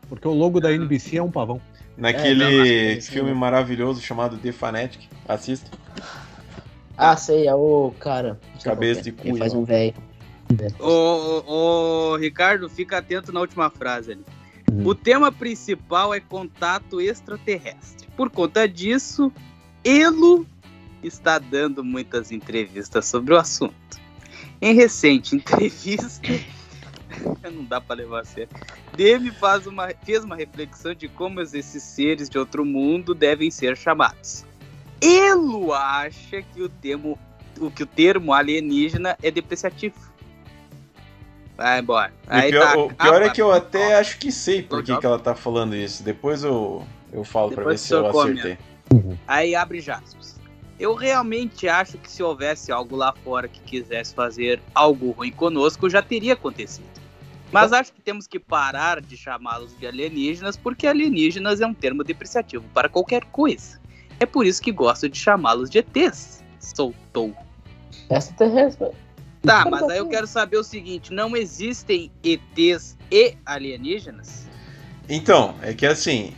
porque 0.08 0.28
o 0.28 0.32
logo 0.32 0.60
da 0.60 0.72
NBC 0.72 1.18
é 1.18 1.22
um 1.22 1.30
pavão. 1.30 1.60
Naquele 1.96 2.42
É, 2.42 2.48
não, 2.92 2.96
é 2.98 3.00
filme 3.00 3.28
mesmo. 3.28 3.40
maravilhoso 3.40 4.00
chamado 4.00 4.36
The 4.38 4.50
Fanatic. 4.52 5.02
Assista. 5.28 5.70
Ah, 6.96 7.16
sei, 7.16 7.46
é 7.46 7.54
o 7.54 7.92
cara. 8.00 8.40
Cabeça 8.62 9.02
de 9.02 9.10
é. 9.10 9.12
Ele 9.12 9.30
cuia. 9.30 9.38
faz 9.38 9.52
um 9.54 9.64
velho. 9.64 9.94
Ô, 10.80 12.16
Ricardo, 12.16 12.68
fica 12.68 12.98
atento 12.98 13.32
na 13.32 13.40
última 13.40 13.70
frase 13.70 14.12
ali. 14.12 14.24
Uhum. 14.72 14.86
O 14.86 14.94
tema 14.94 15.30
principal 15.30 16.14
é 16.14 16.20
contato 16.20 17.00
extraterrestre. 17.00 18.03
Por 18.16 18.30
conta 18.30 18.68
disso, 18.68 19.32
Elo 19.84 20.46
está 21.02 21.38
dando 21.38 21.84
muitas 21.84 22.30
entrevistas 22.32 23.06
sobre 23.06 23.34
o 23.34 23.36
assunto. 23.36 23.74
Em 24.60 24.74
recente 24.74 25.34
entrevista, 25.36 26.20
não 27.52 27.64
dá 27.64 27.80
para 27.80 27.96
levar 27.96 28.20
a 28.20 28.24
sério, 28.24 28.48
Demi 28.96 29.30
faz 29.30 29.66
uma, 29.66 29.88
fez 30.04 30.24
uma 30.24 30.36
reflexão 30.36 30.94
de 30.94 31.08
como 31.08 31.40
esses 31.40 31.82
seres 31.82 32.28
de 32.28 32.38
outro 32.38 32.64
mundo 32.64 33.14
devem 33.14 33.50
ser 33.50 33.76
chamados. 33.76 34.44
Elo 35.00 35.72
acha 35.74 36.42
que 36.42 36.62
o 36.62 36.68
termo, 36.68 37.18
o, 37.60 37.70
que 37.70 37.82
o 37.82 37.86
termo 37.86 38.32
alienígena 38.32 39.18
é 39.22 39.30
depreciativo. 39.30 40.14
Vai 41.56 41.80
embora. 41.80 42.12
O 42.26 42.50
pior, 42.50 42.72
tá, 42.72 42.78
o 42.78 42.94
pior 42.94 43.22
é 43.22 43.30
que 43.30 43.42
eu 43.42 43.52
até 43.52 43.96
acho 43.96 44.18
que 44.18 44.32
sei 44.32 44.62
por 44.62 44.82
que, 44.82 44.96
que 44.96 45.06
ela 45.06 45.18
tá 45.18 45.34
falando 45.34 45.76
isso. 45.76 46.02
Depois 46.02 46.42
eu, 46.42 46.84
eu 47.14 47.22
falo 47.24 47.52
pra 47.52 47.64
ver 47.64 47.78
se 47.78 47.94
eu 47.94 48.10
comenta. 48.10 48.40
acertei. 48.40 49.18
Aí 49.26 49.54
abre 49.54 49.78
aspas. 49.78 50.34
Eu 50.78 50.94
realmente 50.94 51.68
acho 51.68 51.96
que 51.98 52.10
se 52.10 52.22
houvesse 52.22 52.72
algo 52.72 52.96
lá 52.96 53.14
fora 53.22 53.46
que 53.46 53.60
quisesse 53.60 54.12
fazer 54.12 54.60
algo 54.74 55.12
ruim 55.12 55.30
conosco, 55.30 55.88
já 55.88 56.02
teria 56.02 56.32
acontecido. 56.32 56.88
Mas 57.52 57.72
acho 57.72 57.92
que 57.92 58.00
temos 58.00 58.26
que 58.26 58.40
parar 58.40 59.00
de 59.00 59.16
chamá-los 59.16 59.78
de 59.78 59.86
alienígenas, 59.86 60.56
porque 60.56 60.88
alienígenas 60.88 61.60
é 61.60 61.66
um 61.66 61.72
termo 61.72 62.02
depreciativo 62.02 62.64
para 62.74 62.88
qualquer 62.88 63.24
coisa. 63.26 63.80
É 64.18 64.26
por 64.26 64.44
isso 64.44 64.60
que 64.60 64.72
gosto 64.72 65.08
de 65.08 65.16
chamá-los 65.16 65.70
de 65.70 65.78
ETs. 65.78 66.42
Soltou. 66.58 67.32
Extraterrestre. 68.10 68.90
Tá, 69.42 69.64
mas 69.70 69.82
aí 69.84 69.98
eu 69.98 70.08
quero 70.08 70.26
saber 70.26 70.56
o 70.56 70.64
seguinte: 70.64 71.12
não 71.12 71.36
existem 71.36 72.10
ETs 72.24 72.96
e 73.10 73.36
alienígenas? 73.46 74.48
Então, 75.08 75.54
é 75.62 75.72
que 75.74 75.86
assim, 75.86 76.34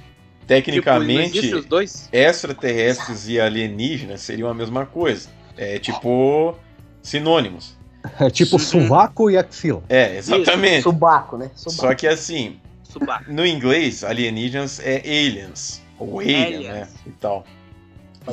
tecnicamente, 0.47 1.51
dois? 1.63 2.09
extraterrestres 2.13 3.29
e 3.29 3.41
alienígenas 3.41 4.21
seriam 4.23 4.49
a 4.49 4.55
mesma 4.55 4.87
coisa. 4.87 5.29
É 5.57 5.79
tipo 5.79 6.55
sinônimos. 7.03 7.77
É 8.21 8.31
tipo 8.31 8.53
Uhum. 8.57 8.59
sovaco 8.61 9.31
e 9.31 9.37
axila. 9.37 9.83
É, 9.89 10.17
exatamente. 10.19 10.83
Subaco, 10.83 11.37
né? 11.37 11.51
Subaco. 11.57 11.81
Só 11.81 11.95
que 11.95 12.07
assim, 12.07 12.61
Subaco. 12.85 13.25
no 13.33 13.45
inglês, 13.45 14.05
alienígenas 14.05 14.79
é 14.81 14.99
aliens. 15.05 15.83
Ou 15.99 16.21
alien, 16.21 16.61
né? 16.65 16.69
Aliens. 16.71 16.89
E 17.07 17.11
tal. 17.11 17.45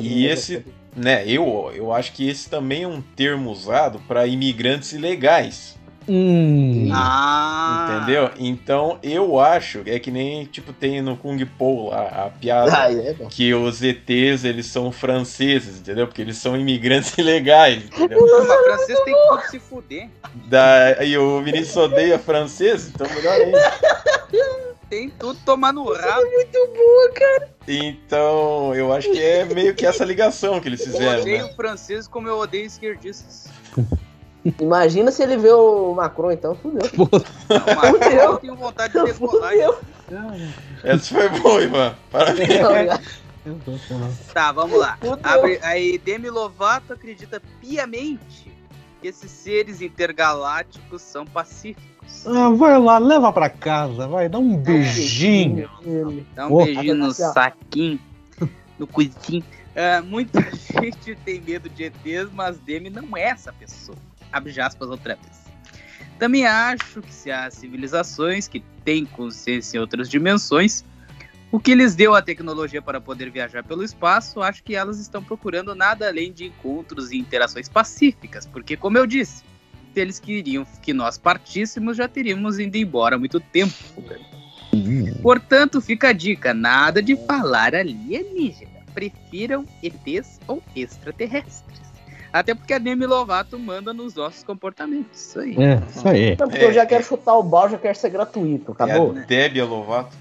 E 0.00 0.26
esse, 0.26 0.64
né, 0.94 1.24
eu, 1.26 1.72
eu 1.74 1.92
acho 1.92 2.12
que 2.12 2.28
esse 2.28 2.48
também 2.48 2.82
é 2.82 2.88
um 2.88 3.00
termo 3.00 3.50
usado 3.50 4.00
para 4.06 4.26
imigrantes 4.26 4.92
ilegais. 4.92 5.76
Hum. 6.08 6.90
Ah! 6.92 7.84
Entendeu? 7.88 8.30
Então 8.38 8.98
eu 9.02 9.40
acho, 9.40 9.82
é 9.86 9.98
que 9.98 10.10
nem 10.10 10.44
tipo 10.44 10.72
tem 10.72 11.00
no 11.00 11.16
Kung 11.16 11.38
Po 11.46 11.88
lá, 11.88 12.26
a 12.26 12.30
piada 12.30 12.72
Ah, 12.76 12.92
é, 12.92 13.14
que 13.30 13.54
os 13.54 13.82
ETs 13.82 14.44
eles 14.44 14.66
são 14.66 14.92
franceses, 14.92 15.80
entendeu? 15.80 16.06
Porque 16.06 16.20
eles 16.20 16.36
são 16.36 16.56
imigrantes 16.56 17.16
ilegais, 17.18 17.84
entendeu? 17.84 18.18
Mas 18.20 18.64
francês 18.64 19.00
tem 19.00 19.14
que 19.14 19.28
tudo 19.28 19.42
se 19.50 19.60
fuder. 19.60 20.08
Da, 20.46 21.04
e 21.04 21.16
o 21.16 21.42
Vinícius 21.42 21.76
odeia 21.76 22.18
francês, 22.18 22.88
então 22.88 23.06
melhor 23.14 23.40
ainda. 23.40 23.72
Tem 24.90 25.08
tudo 25.08 25.38
tomar 25.44 25.72
no 25.72 25.90
rabo. 25.92 26.26
Então 27.66 28.74
eu 28.74 28.92
acho 28.92 29.10
que 29.10 29.20
é 29.20 29.44
meio 29.46 29.74
que 29.74 29.86
essa 29.86 30.04
ligação 30.04 30.60
que 30.60 30.68
eles 30.68 30.80
Eu 30.80 30.92
fizeram, 30.92 31.22
odeio 31.22 31.46
né? 31.46 31.52
francês 31.56 32.06
como 32.06 32.28
eu 32.28 32.38
odeio 32.38 32.66
esquerdistas. 32.66 33.46
Imagina 34.60 35.10
se 35.10 35.22
ele 35.22 35.38
vê 35.38 35.50
o 35.50 35.94
Macron, 35.94 36.30
então 36.30 36.54
fudeu. 36.54 36.82
Não, 36.98 37.92
Fudeu. 37.92 38.10
eu 38.10 38.36
tenho 38.36 38.54
vontade 38.56 38.92
de 38.92 39.04
decolar. 39.04 39.52
Fudeu. 39.52 39.78
Essa 40.82 41.14
foi 41.14 41.28
boa, 41.40 41.62
Ivan. 41.62 41.94
Parabéns. 42.10 42.50
Tá, 44.32 44.52
vamos 44.52 44.78
lá. 44.78 44.98
Abre, 45.22 45.58
aí 45.62 45.98
Demi 45.98 46.30
Lovato 46.30 46.92
acredita 46.92 47.42
piamente 47.60 48.52
que 49.00 49.08
esses 49.08 49.30
seres 49.30 49.82
intergalácticos 49.82 51.02
são 51.02 51.26
pacíficos. 51.26 52.26
Ah, 52.26 52.50
vai 52.50 52.78
lá, 52.78 52.98
leva 52.98 53.32
pra 53.32 53.50
casa, 53.50 54.06
vai, 54.06 54.28
dá 54.28 54.38
um 54.38 54.56
beijinho. 54.56 55.70
Dá 56.34 56.46
um 56.46 56.64
beijinho 56.64 56.94
no 56.94 57.08
ó. 57.08 57.12
saquinho, 57.12 58.00
no 58.78 58.86
coisinho. 58.86 59.44
Ah, 59.76 60.02
muita 60.02 60.40
gente 60.80 61.14
tem 61.24 61.40
medo 61.40 61.68
de 61.68 61.84
ETs, 61.84 62.30
mas 62.32 62.58
Demi 62.58 62.88
não 62.90 63.16
é 63.16 63.24
essa 63.24 63.52
pessoa. 63.52 63.98
Abre 64.34 64.60
aspas 64.60 64.88
outra 64.90 65.14
vez. 65.14 65.44
Também 66.18 66.44
acho 66.44 67.00
que 67.00 67.14
se 67.14 67.30
há 67.30 67.48
civilizações 67.50 68.48
que 68.48 68.60
têm 68.84 69.04
consciência 69.04 69.78
em 69.78 69.80
outras 69.80 70.10
dimensões, 70.10 70.84
o 71.52 71.60
que 71.60 71.72
lhes 71.72 71.94
deu 71.94 72.16
a 72.16 72.20
tecnologia 72.20 72.82
para 72.82 73.00
poder 73.00 73.30
viajar 73.30 73.62
pelo 73.62 73.84
espaço, 73.84 74.42
acho 74.42 74.60
que 74.64 74.74
elas 74.74 74.98
estão 74.98 75.22
procurando 75.22 75.72
nada 75.72 76.08
além 76.08 76.32
de 76.32 76.46
encontros 76.46 77.12
e 77.12 77.16
interações 77.16 77.68
pacíficas, 77.68 78.44
porque, 78.44 78.76
como 78.76 78.98
eu 78.98 79.06
disse, 79.06 79.44
se 79.92 80.00
eles 80.00 80.18
queriam 80.18 80.66
que 80.82 80.92
nós 80.92 81.16
partíssemos, 81.16 81.96
já 81.96 82.08
teríamos 82.08 82.58
ido 82.58 82.76
embora 82.76 83.14
há 83.14 83.18
muito 83.18 83.38
tempo. 83.38 83.72
Portanto, 85.22 85.80
fica 85.80 86.08
a 86.08 86.12
dica: 86.12 86.52
nada 86.52 87.00
de 87.00 87.16
falar 87.24 87.72
alienígena. 87.72 88.82
Prefiram 88.92 89.64
ETs 89.80 90.40
ou 90.48 90.60
extraterrestres. 90.74 91.83
Até 92.34 92.52
porque 92.52 92.74
a 92.74 92.78
Demi 92.78 93.06
Lovato 93.06 93.56
manda 93.56 93.94
nos 93.94 94.12
nossos 94.16 94.42
comportamentos. 94.42 95.28
Isso 95.28 95.38
aí. 95.38 95.56
É, 95.56 95.80
isso 95.88 96.08
aí. 96.08 96.36
Não, 96.36 96.48
porque 96.48 96.64
eu 96.64 96.72
já 96.72 96.84
quero 96.84 97.04
chutar 97.04 97.36
o 97.36 97.44
balde, 97.44 97.74
já 97.74 97.78
quero 97.78 97.96
ser 97.96 98.10
gratuito, 98.10 98.72
acabou? 98.72 99.16
É 99.16 99.20
a 99.20 99.24
Débia 99.24 99.64
Lovato. 99.64 100.16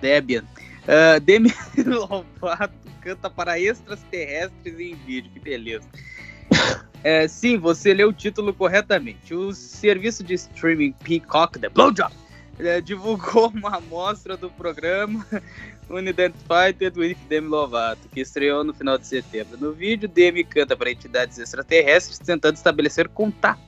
Debian. 0.00 0.44
Ah, 0.88 1.18
Demi 1.20 1.52
Lovato 1.76 2.72
canta 3.02 3.28
para 3.28 3.60
extraterrestres 3.60 4.80
em 4.80 4.94
vídeo. 4.94 5.30
Que 5.30 5.40
beleza. 5.40 5.86
É, 7.04 7.26
sim, 7.26 7.58
você 7.58 7.92
leu 7.92 8.10
o 8.10 8.12
título 8.12 8.54
corretamente. 8.54 9.34
O 9.34 9.52
serviço 9.52 10.22
de 10.22 10.34
streaming 10.34 10.92
Peacock, 11.02 11.58
The 11.58 11.68
Blowjob, 11.68 12.14
eh, 12.58 12.80
divulgou 12.80 13.48
uma 13.48 13.76
amostra 13.76 14.36
do 14.36 14.50
programa 14.50 15.26
Unidentified 15.90 16.76
with 16.96 17.16
Demi 17.28 17.48
Lovato, 17.48 18.08
que 18.12 18.20
estreou 18.20 18.64
no 18.64 18.72
final 18.72 18.96
de 18.98 19.06
setembro. 19.06 19.58
No 19.58 19.72
vídeo, 19.72 20.08
Demi 20.08 20.44
canta 20.44 20.76
para 20.76 20.90
entidades 20.90 21.38
extraterrestres 21.38 22.18
tentando 22.18 22.56
estabelecer 22.56 23.08
contato. 23.08 23.60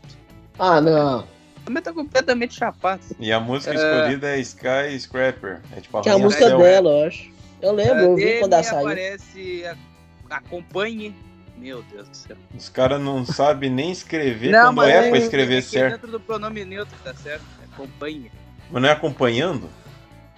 Ah, 0.58 0.80
não. 0.80 1.26
Também 1.64 1.82
tá 1.82 1.92
completamente 1.92 2.54
chapado. 2.54 3.00
E 3.18 3.32
a 3.32 3.40
música 3.40 3.72
É. 3.72 3.76
escolhida 3.76 4.28
é 4.36 4.40
Sky 4.40 4.98
Scrapper. 5.00 5.60
É 5.76 5.80
tipo 5.80 6.00
Que 6.02 6.08
é 6.08 6.12
a 6.12 6.18
música 6.18 6.46
Céu. 6.48 6.58
dela, 6.58 6.90
eu 6.90 7.06
acho. 7.08 7.30
Eu 7.62 7.72
lembro, 7.72 7.98
eu 8.04 8.12
Ah, 8.12 8.16
vi 8.16 8.24
Demi 8.24 8.40
quando 8.40 8.52
ela 8.52 8.62
saiu. 8.62 8.78
aparece, 8.86 9.64
a- 9.66 10.36
acompanhe. 10.36 11.14
Meu 11.56 11.82
Deus 11.84 12.08
do 12.08 12.16
céu. 12.16 12.36
Os 12.54 12.68
caras 12.68 13.00
não 13.00 13.24
sabem 13.24 13.70
nem 13.70 13.90
escrever 13.92 14.50
Não, 14.50 14.74
quando 14.74 14.88
é 14.88 15.06
é- 15.06 15.08
pra 15.10 15.18
escrever 15.18 15.58
é 15.58 15.62
certo. 15.62 15.92
dentro 15.92 16.10
do 16.10 16.20
pronome 16.20 16.64
neutro, 16.64 16.94
tá 17.02 17.14
certo? 17.14 17.44
Acompanhe. 17.72 18.30
Mas 18.70 18.82
não 18.82 18.88
é 18.88 18.92
acompanhando? 18.92 19.68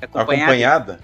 Acompanhada. 0.01 0.43
Acompanhada? 0.43 1.01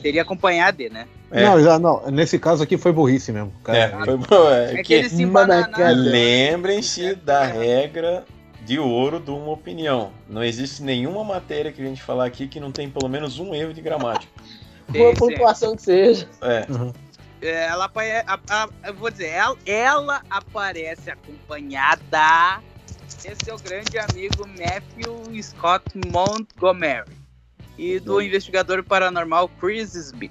Seria 0.00 0.22
acompanhada, 0.22 0.88
né? 0.88 1.06
É. 1.30 1.44
Não, 1.44 1.62
já 1.62 1.78
não. 1.78 2.10
Nesse 2.10 2.38
caso 2.38 2.62
aqui 2.62 2.78
foi 2.78 2.90
burrice 2.90 3.30
mesmo. 3.32 3.52
Cara. 3.62 3.78
É, 3.78 3.90
foi. 4.26 4.52
É, 4.52 4.64
É 4.72 4.82
que 4.82 4.82
que 4.82 5.26
cara. 5.70 5.90
Lembrem-se 5.90 7.14
da 7.16 7.44
regra 7.44 8.24
de 8.64 8.78
ouro 8.78 9.20
de 9.20 9.30
uma 9.30 9.50
opinião. 9.50 10.10
Não 10.28 10.42
existe 10.42 10.82
nenhuma 10.82 11.22
matéria 11.22 11.70
que 11.70 11.82
a 11.82 11.84
gente 11.84 12.02
falar 12.02 12.24
aqui 12.24 12.48
que 12.48 12.58
não 12.58 12.72
tem 12.72 12.88
pelo 12.88 13.08
menos 13.08 13.38
um 13.38 13.54
erro 13.54 13.74
de 13.74 13.82
gramática. 13.82 14.32
Boa 14.88 15.10
é. 15.10 15.14
pontuação 15.14 15.76
que 15.76 15.82
seja. 15.82 16.26
É. 16.40 16.66
É, 17.42 17.66
Ela 17.66 17.84
apare... 17.84 18.10
a- 18.26 18.38
a- 18.50 18.68
eu 18.86 18.94
vou 18.94 19.10
dizer, 19.10 19.28
ela, 19.28 19.56
ela 19.66 20.22
aparece 20.30 21.10
acompanhada 21.10 22.60
de 23.18 23.44
seu 23.44 23.58
grande 23.58 23.98
amigo 23.98 24.46
Matthew 24.46 25.42
Scott 25.42 25.84
Montgomery 26.06 27.10
e 27.76 27.98
do 27.98 28.20
investigador 28.20 28.82
paranormal 28.84 29.48
Chris 29.60 29.94
Smith. 29.94 30.30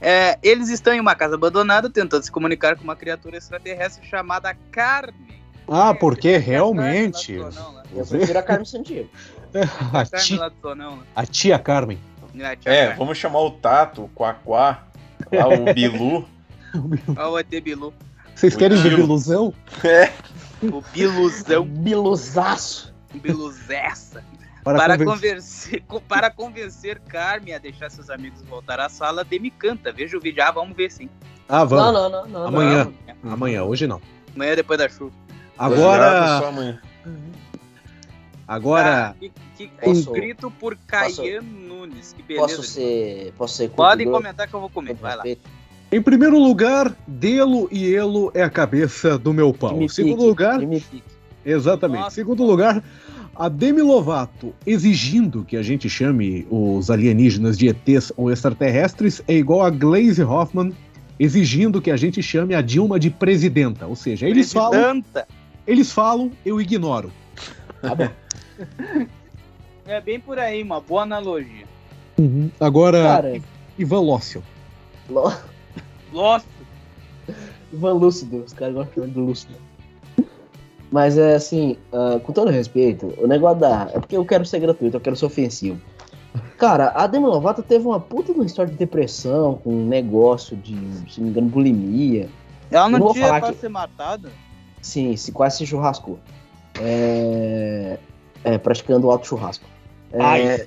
É, 0.00 0.38
eles 0.42 0.68
estão 0.68 0.92
em 0.92 1.00
uma 1.00 1.14
casa 1.14 1.36
abandonada 1.36 1.88
tentando 1.88 2.22
se 2.24 2.30
comunicar 2.30 2.76
com 2.76 2.82
uma 2.84 2.96
criatura 2.96 3.36
extraterrestre 3.36 4.06
chamada 4.06 4.54
Carmen. 4.70 5.40
Ah, 5.68 5.94
porque 5.94 6.36
realmente. 6.36 7.38
Né? 7.38 7.50
Eu 7.94 8.04
prefiro 8.06 8.38
a 8.38 8.42
Carmen 8.42 8.64
Sandiego. 8.66 9.08
A 9.92 10.04
tia, 10.06 10.40
lá 10.40 10.48
do 10.48 10.54
Tonão, 10.56 10.96
né? 10.96 11.02
a 11.14 11.26
tia 11.26 11.58
Carmen. 11.58 11.98
É, 12.38 12.56
tia 12.56 12.72
É, 12.72 12.94
vamos 12.94 13.18
chamar 13.18 13.40
o 13.40 13.50
Tato, 13.50 14.04
o 14.04 14.08
Quaquá, 14.08 14.82
lá 15.30 15.48
o 15.48 15.74
Bilu. 15.74 16.26
Olha 17.14 17.28
o 17.28 17.38
ET 17.38 17.50
Bilu. 17.62 17.92
Vocês 18.34 18.54
O 18.54 18.58
querem 18.58 18.80
ver 18.82 18.94
tio. 18.94 19.00
ilusão? 19.00 19.52
É, 19.84 20.10
O 20.62 20.80
Biluzão. 20.92 21.64
Biluzaço. 21.66 22.94
Biluzessa. 23.14 24.24
Para, 24.64 24.78
Para, 24.78 24.94
conven- 24.98 25.06
convencer, 25.06 25.82
co- 25.88 26.00
para 26.00 26.30
convencer 26.30 27.00
Carmen 27.00 27.52
a 27.54 27.58
deixar 27.58 27.90
seus 27.90 28.08
amigos 28.08 28.40
voltar 28.42 28.78
à 28.78 28.88
sala, 28.88 29.24
Demi 29.24 29.50
canta. 29.50 29.90
Veja 29.92 30.16
o 30.16 30.20
vídeo. 30.20 30.42
Ah, 30.42 30.52
vamos 30.52 30.76
ver 30.76 30.90
sim. 30.90 31.08
Ah, 31.48 31.64
vamos. 31.64 31.84
Não, 31.84 31.92
não, 31.92 32.10
não, 32.10 32.28
não. 32.28 32.46
Amanhã. 32.46 32.92
não. 33.24 33.32
Amanhã, 33.32 33.64
hoje 33.64 33.86
não. 33.88 34.00
Amanhã 34.34 34.54
depois 34.54 34.78
da 34.78 34.88
chuva. 34.88 35.12
Agora. 35.58 36.46
amanhã. 36.48 36.80
Agora. 38.46 39.08
Ah, 39.10 39.14
que, 39.18 39.32
que, 39.56 39.66
Posso- 39.68 40.00
escrito 40.14 40.50
por 40.50 40.76
Caian 40.86 41.42
Nunes. 41.42 42.12
Que 42.12 42.22
beleza. 42.22 42.46
Posso 42.46 42.62
ser. 42.62 43.32
Posso 43.36 43.54
ser 43.56 43.70
Podem 43.70 44.10
comentar 44.10 44.46
que 44.48 44.54
eu 44.54 44.60
vou 44.60 44.70
comer. 44.70 44.94
Vai 44.94 45.16
lá. 45.16 45.22
Em 45.92 46.00
primeiro 46.00 46.38
lugar, 46.38 46.94
Delo 47.06 47.68
e 47.70 47.94
Elo 47.94 48.30
é 48.34 48.42
a 48.42 48.48
cabeça 48.48 49.18
do 49.18 49.32
meu 49.32 49.52
pau. 49.52 49.80
Em 49.82 49.88
segundo 49.88 50.16
Pique, 50.16 50.26
lugar, 50.26 50.60
exatamente. 51.44 52.00
Nossa. 52.00 52.14
Segundo 52.14 52.42
lugar, 52.44 52.82
a 53.36 53.48
Demi 53.48 53.82
Lovato 53.82 54.54
exigindo 54.66 55.44
que 55.44 55.56
a 55.56 55.62
gente 55.62 55.90
chame 55.90 56.46
os 56.50 56.90
alienígenas 56.90 57.58
de 57.58 57.68
ETs 57.68 58.10
ou 58.16 58.30
extraterrestres 58.32 59.22
é 59.28 59.34
igual 59.34 59.62
a 59.62 59.70
Glaze 59.70 60.22
Hoffman 60.22 60.72
exigindo 61.20 61.80
que 61.80 61.90
a 61.90 61.96
gente 61.96 62.22
chame 62.22 62.54
a 62.54 62.62
Dilma 62.62 62.98
de 62.98 63.10
presidenta. 63.10 63.86
Ou 63.86 63.94
seja, 63.94 64.26
eles 64.26 64.50
falam, 64.50 64.70
Presidenta. 64.70 65.28
eles 65.66 65.92
falam, 65.92 66.30
eu 66.44 66.58
ignoro. 66.60 67.12
Tá 67.82 67.94
bom. 67.94 68.08
É 69.84 70.00
bem 70.00 70.20
por 70.20 70.38
aí, 70.38 70.62
uma 70.62 70.80
boa 70.80 71.02
analogia. 71.02 71.66
Agora, 72.60 73.02
Cara, 73.02 73.40
Ivan 73.76 73.98
Lócio. 74.00 74.40
Lo- 75.10 75.32
Nossa, 76.12 76.44
Ivan 77.72 77.94
Lúcido, 77.94 78.38
os 78.44 78.52
caras 78.52 78.74
gostam 78.74 79.08
de 79.08 79.18
Lúcido. 79.18 79.54
Mas 80.90 81.16
é 81.16 81.34
assim, 81.34 81.76
ah, 81.92 82.20
com 82.22 82.32
todo 82.32 82.50
respeito, 82.50 83.14
o 83.18 83.26
negócio 83.26 83.60
da. 83.60 83.90
É 83.94 83.98
porque 83.98 84.16
eu 84.16 84.24
quero 84.26 84.44
ser 84.44 84.60
gratuito, 84.60 84.96
eu 84.96 85.00
quero 85.00 85.16
ser 85.16 85.24
ofensivo. 85.26 85.80
Cara, 86.58 86.92
a 86.94 87.06
Demi 87.06 87.26
Lovato 87.26 87.62
teve 87.62 87.86
uma 87.86 87.98
puta 87.98 88.32
de 88.32 88.38
uma 88.38 88.44
história 88.46 88.70
de 88.70 88.78
depressão, 88.78 89.54
com 89.56 89.70
um 89.74 89.86
negócio 89.86 90.56
de, 90.56 90.74
se 91.10 91.18
não 91.20 91.24
me 91.24 91.30
engano, 91.30 91.48
bulimia. 91.48 92.28
ela 92.70 92.88
não, 92.88 92.98
não 92.98 93.12
tinha 93.12 93.28
pra 93.28 93.52
que- 93.52 93.58
ser 93.58 93.68
matada? 93.68 94.30
Sim, 94.80 95.16
se 95.16 95.32
quase 95.32 95.58
se 95.58 95.66
churrascou. 95.66 96.18
É, 96.80 97.98
é, 98.44 98.58
praticando 98.58 99.10
alto 99.10 99.26
churrasco. 99.26 99.64
É, 100.12 100.22
Ai. 100.22 100.66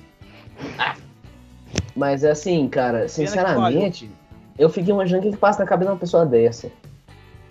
Mas 1.94 2.24
é 2.24 2.30
assim, 2.30 2.68
cara, 2.68 3.08
sinceramente, 3.08 4.10
eu 4.58 4.68
fiquei 4.68 4.92
imaginando 4.92 5.26
o 5.26 5.30
que, 5.30 5.34
que 5.34 5.40
passa 5.40 5.60
na 5.60 5.66
cabeça 5.66 5.90
de 5.90 5.94
uma 5.94 6.00
pessoa 6.00 6.24
dessa. 6.24 6.70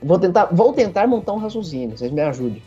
Vou 0.02 0.20
tentar, 0.20 0.46
vou 0.52 0.74
tentar 0.74 1.08
montar 1.08 1.34
um 1.34 1.38
raciocínio, 1.38 1.98
vocês 1.98 2.12
me 2.12 2.22
ajudem. 2.22 2.62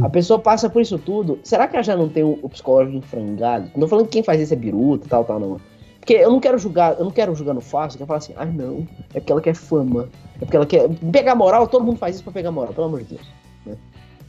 A 0.00 0.08
pessoa 0.08 0.38
passa 0.38 0.70
por 0.70 0.80
isso 0.80 0.98
tudo. 0.98 1.38
Será 1.42 1.68
que 1.68 1.76
ela 1.76 1.82
já 1.82 1.96
não 1.96 2.08
tem 2.08 2.22
o, 2.22 2.38
o 2.42 2.48
psicológico 2.48 2.96
enfrangado? 2.96 3.70
Não 3.74 3.80
tô 3.82 3.88
falando 3.88 4.06
que 4.06 4.12
quem 4.12 4.22
faz 4.22 4.40
isso 4.40 4.54
é 4.54 4.56
biruta 4.56 5.06
tal, 5.08 5.24
tal, 5.24 5.38
não. 5.38 5.60
Porque 6.00 6.14
eu 6.14 6.30
não 6.30 6.40
quero 6.40 6.58
julgar, 6.58 6.98
eu 6.98 7.04
não 7.04 7.12
quero 7.12 7.34
julgar 7.34 7.54
no 7.54 7.60
fácil, 7.60 7.96
eu 7.96 7.98
quero 7.98 8.08
falar 8.08 8.18
assim, 8.18 8.32
ah 8.36 8.44
não, 8.44 8.86
é 9.14 9.20
porque 9.20 9.30
ela 9.30 9.40
quer 9.40 9.54
fama. 9.54 10.08
É 10.36 10.44
porque 10.44 10.56
ela 10.56 10.66
quer. 10.66 10.88
Pegar 11.12 11.34
moral, 11.34 11.68
todo 11.68 11.84
mundo 11.84 11.98
faz 11.98 12.16
isso 12.16 12.24
pra 12.24 12.32
pegar 12.32 12.50
moral, 12.50 12.74
pelo 12.74 12.88
amor 12.88 13.02
de 13.02 13.14
Deus. 13.14 13.28
Né? 13.64 13.76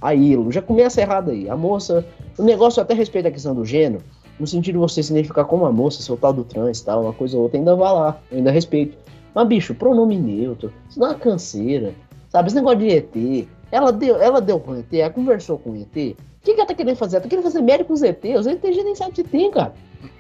Aí, 0.02 0.38
já 0.50 0.62
começa 0.62 1.02
errado 1.02 1.32
aí. 1.32 1.50
A 1.50 1.56
moça. 1.56 2.06
O 2.38 2.44
negócio 2.44 2.82
até 2.82 2.94
respeita 2.94 3.30
a 3.30 3.32
questão 3.32 3.56
do 3.56 3.66
gênero, 3.66 4.04
no 4.40 4.46
sentido 4.46 4.76
de 4.76 4.80
você 4.80 5.02
se 5.02 5.12
identificar 5.12 5.46
como 5.46 5.64
uma 5.64 5.72
moça, 5.72 6.04
seu 6.04 6.18
tal 6.18 6.34
do 6.34 6.44
trans 6.44 6.82
tal, 6.82 7.04
uma 7.04 7.14
coisa 7.14 7.38
ou 7.38 7.44
outra, 7.44 7.58
ainda 7.58 7.76
vai 7.76 7.92
lá, 7.92 8.20
ainda 8.32 8.52
respeito. 8.52 8.98
Mas, 9.34 9.48
bicho, 9.48 9.74
pronome 9.76 10.18
neutro, 10.18 10.72
isso 10.90 11.00
não 11.00 11.08
é 11.08 11.10
uma 11.12 11.20
canseira. 11.20 11.94
Sabe, 12.30 12.48
esse 12.48 12.56
negócio 12.56 12.80
de 12.80 12.90
ET. 12.90 13.48
Ela 13.72 13.92
deu, 13.92 14.22
ela 14.22 14.40
deu 14.42 14.60
com 14.60 14.72
o 14.72 14.80
ET, 14.80 14.94
ela 14.94 15.10
conversou 15.10 15.58
com 15.58 15.72
o 15.72 15.76
ET. 15.76 15.88
O 15.88 16.46
que, 16.46 16.54
que 16.54 16.60
ela 16.60 16.66
tá 16.68 16.74
querendo 16.74 16.96
fazer? 16.96 17.16
Ela 17.16 17.24
tá 17.24 17.30
querendo 17.30 17.44
fazer 17.46 17.62
médico 17.62 17.88
com 17.88 17.94
os 17.94 18.04
ET. 18.04 18.24
Os 18.38 18.46
ET 18.46 18.62
já 18.74 18.84
nem 18.84 18.94
sabem 18.96 19.16
se 19.16 19.24
tem, 19.24 19.50
cara. 19.50 19.74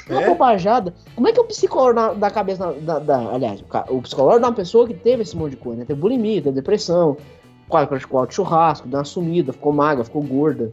É 0.10 0.14
uma 0.14 0.24
É? 0.24 0.28
bobajada. 0.30 0.94
Como 1.16 1.28
é 1.28 1.32
que 1.34 1.40
o 1.40 1.44
psicólogo 1.44 2.16
da 2.16 2.32
cabeça 2.32 2.72
da, 2.74 3.00
da- 3.00 3.30
Aliás, 3.34 3.64
o 3.90 4.02
psicólogo 4.02 4.40
da 4.40 4.52
pessoa 4.52 4.88
que 4.88 4.94
teve 4.94 5.24
esse 5.24 5.36
monte 5.36 5.52
de 5.52 5.58
coisa, 5.58 5.80
né? 5.80 5.86
Teve 5.86 6.00
bulimia, 6.00 6.42
teve 6.42 6.56
depressão, 6.56 7.18
quase 7.68 7.88
praticou 7.88 8.20
alto 8.20 8.34
churrasco, 8.34 8.88
deu 8.88 8.98
uma 9.00 9.06
sumida, 9.06 9.52
ficou 9.54 9.74
magra, 9.74 10.04
ficou 10.06 10.22
gorda. 10.24 10.72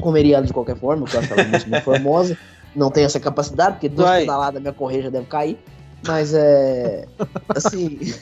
Comeria 0.00 0.36
ela 0.36 0.46
de 0.46 0.52
qualquer 0.52 0.76
forma, 0.76 1.02
porque 1.04 1.16
eu 1.16 1.20
acho 1.20 1.32
ela 1.32 1.44
muito, 1.44 1.68
muito 1.68 1.82
famosa. 1.84 2.38
Não 2.74 2.90
tem 2.90 3.04
essa 3.04 3.18
capacidade, 3.18 3.72
porque 3.74 3.88
duas 3.88 4.08
pedaladas 4.20 4.60
minha 4.60 4.72
correia 4.72 5.02
já 5.04 5.10
deve 5.10 5.26
cair. 5.26 5.58
Mas 6.06 6.34
é. 6.34 7.06
Assim. 7.48 7.98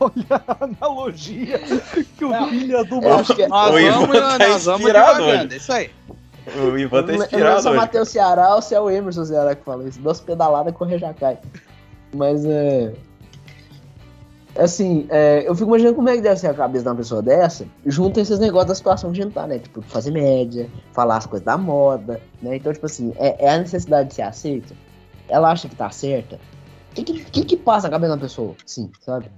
Olha 0.00 0.42
a 0.48 0.64
analogia 0.64 1.58
que 2.18 2.24
o 2.24 2.30
Não. 2.30 2.48
filho 2.48 2.84
do 2.84 3.00
que 3.34 3.42
é- 3.42 3.48
Nós 3.48 3.74
O 3.74 3.78
Ivan 3.78 4.00
vamos, 4.06 4.16
tá 4.18 4.38
nós 4.38 4.64
vamos 4.64 4.80
inspirado 4.80 5.22
hoje. 5.22 5.48
é 5.52 5.56
isso 5.56 5.72
aí. 5.72 5.90
O 6.56 6.76
Ivan 6.78 7.02
tá 7.02 7.06
não- 7.08 7.12
eu 7.14 7.18
não 7.18 7.24
inspirado 7.26 7.62
sou 7.62 7.72
o. 7.72 7.76
Matheus 7.76 8.08
Ceará 8.08 8.54
ou 8.56 8.62
se 8.62 8.74
é 8.74 8.80
o 8.80 8.90
Emerson 8.90 9.24
Ceará 9.24 9.54
que 9.54 9.64
fala 9.64 9.88
isso. 9.88 10.00
Duas 10.00 10.20
pedaladas 10.20 10.74
correr 10.74 10.98
já 10.98 11.12
cai. 11.14 11.38
Mas 12.14 12.44
é. 12.44 12.92
Assim, 14.58 15.06
é, 15.10 15.44
eu 15.46 15.54
fico 15.54 15.68
imaginando 15.68 15.96
como 15.96 16.08
é 16.08 16.14
que 16.16 16.22
deve 16.22 16.40
ser 16.40 16.46
a 16.46 16.54
cabeça 16.54 16.84
de 16.84 16.88
uma 16.88 16.94
pessoa 16.96 17.20
dessa, 17.20 17.66
junto 17.84 18.18
a 18.18 18.22
esses 18.22 18.38
negócios 18.38 18.68
da 18.68 18.74
situação 18.74 19.12
que 19.12 19.20
a 19.20 19.22
gente 19.24 19.34
tá, 19.34 19.46
né? 19.46 19.58
Tipo, 19.58 19.82
fazer 19.82 20.10
média, 20.12 20.66
falar 20.92 21.18
as 21.18 21.26
coisas 21.26 21.44
da 21.44 21.58
moda, 21.58 22.22
né? 22.40 22.56
Então, 22.56 22.72
tipo 22.72 22.86
assim, 22.86 23.12
é, 23.16 23.44
é 23.44 23.50
a 23.50 23.58
necessidade 23.58 24.08
de 24.08 24.14
ser 24.14 24.22
aceita. 24.22 24.74
Ela 25.28 25.50
acha 25.50 25.68
que 25.68 25.76
tá 25.76 25.90
certa. 25.90 26.38
Que, 26.96 27.04
que, 27.04 27.24
que 27.24 27.44
que 27.44 27.56
passa 27.58 27.88
na 27.88 27.92
cabeça 27.92 28.14
uma 28.14 28.18
pessoa? 28.18 28.54
Sim, 28.64 28.90
sabe? 29.00 29.30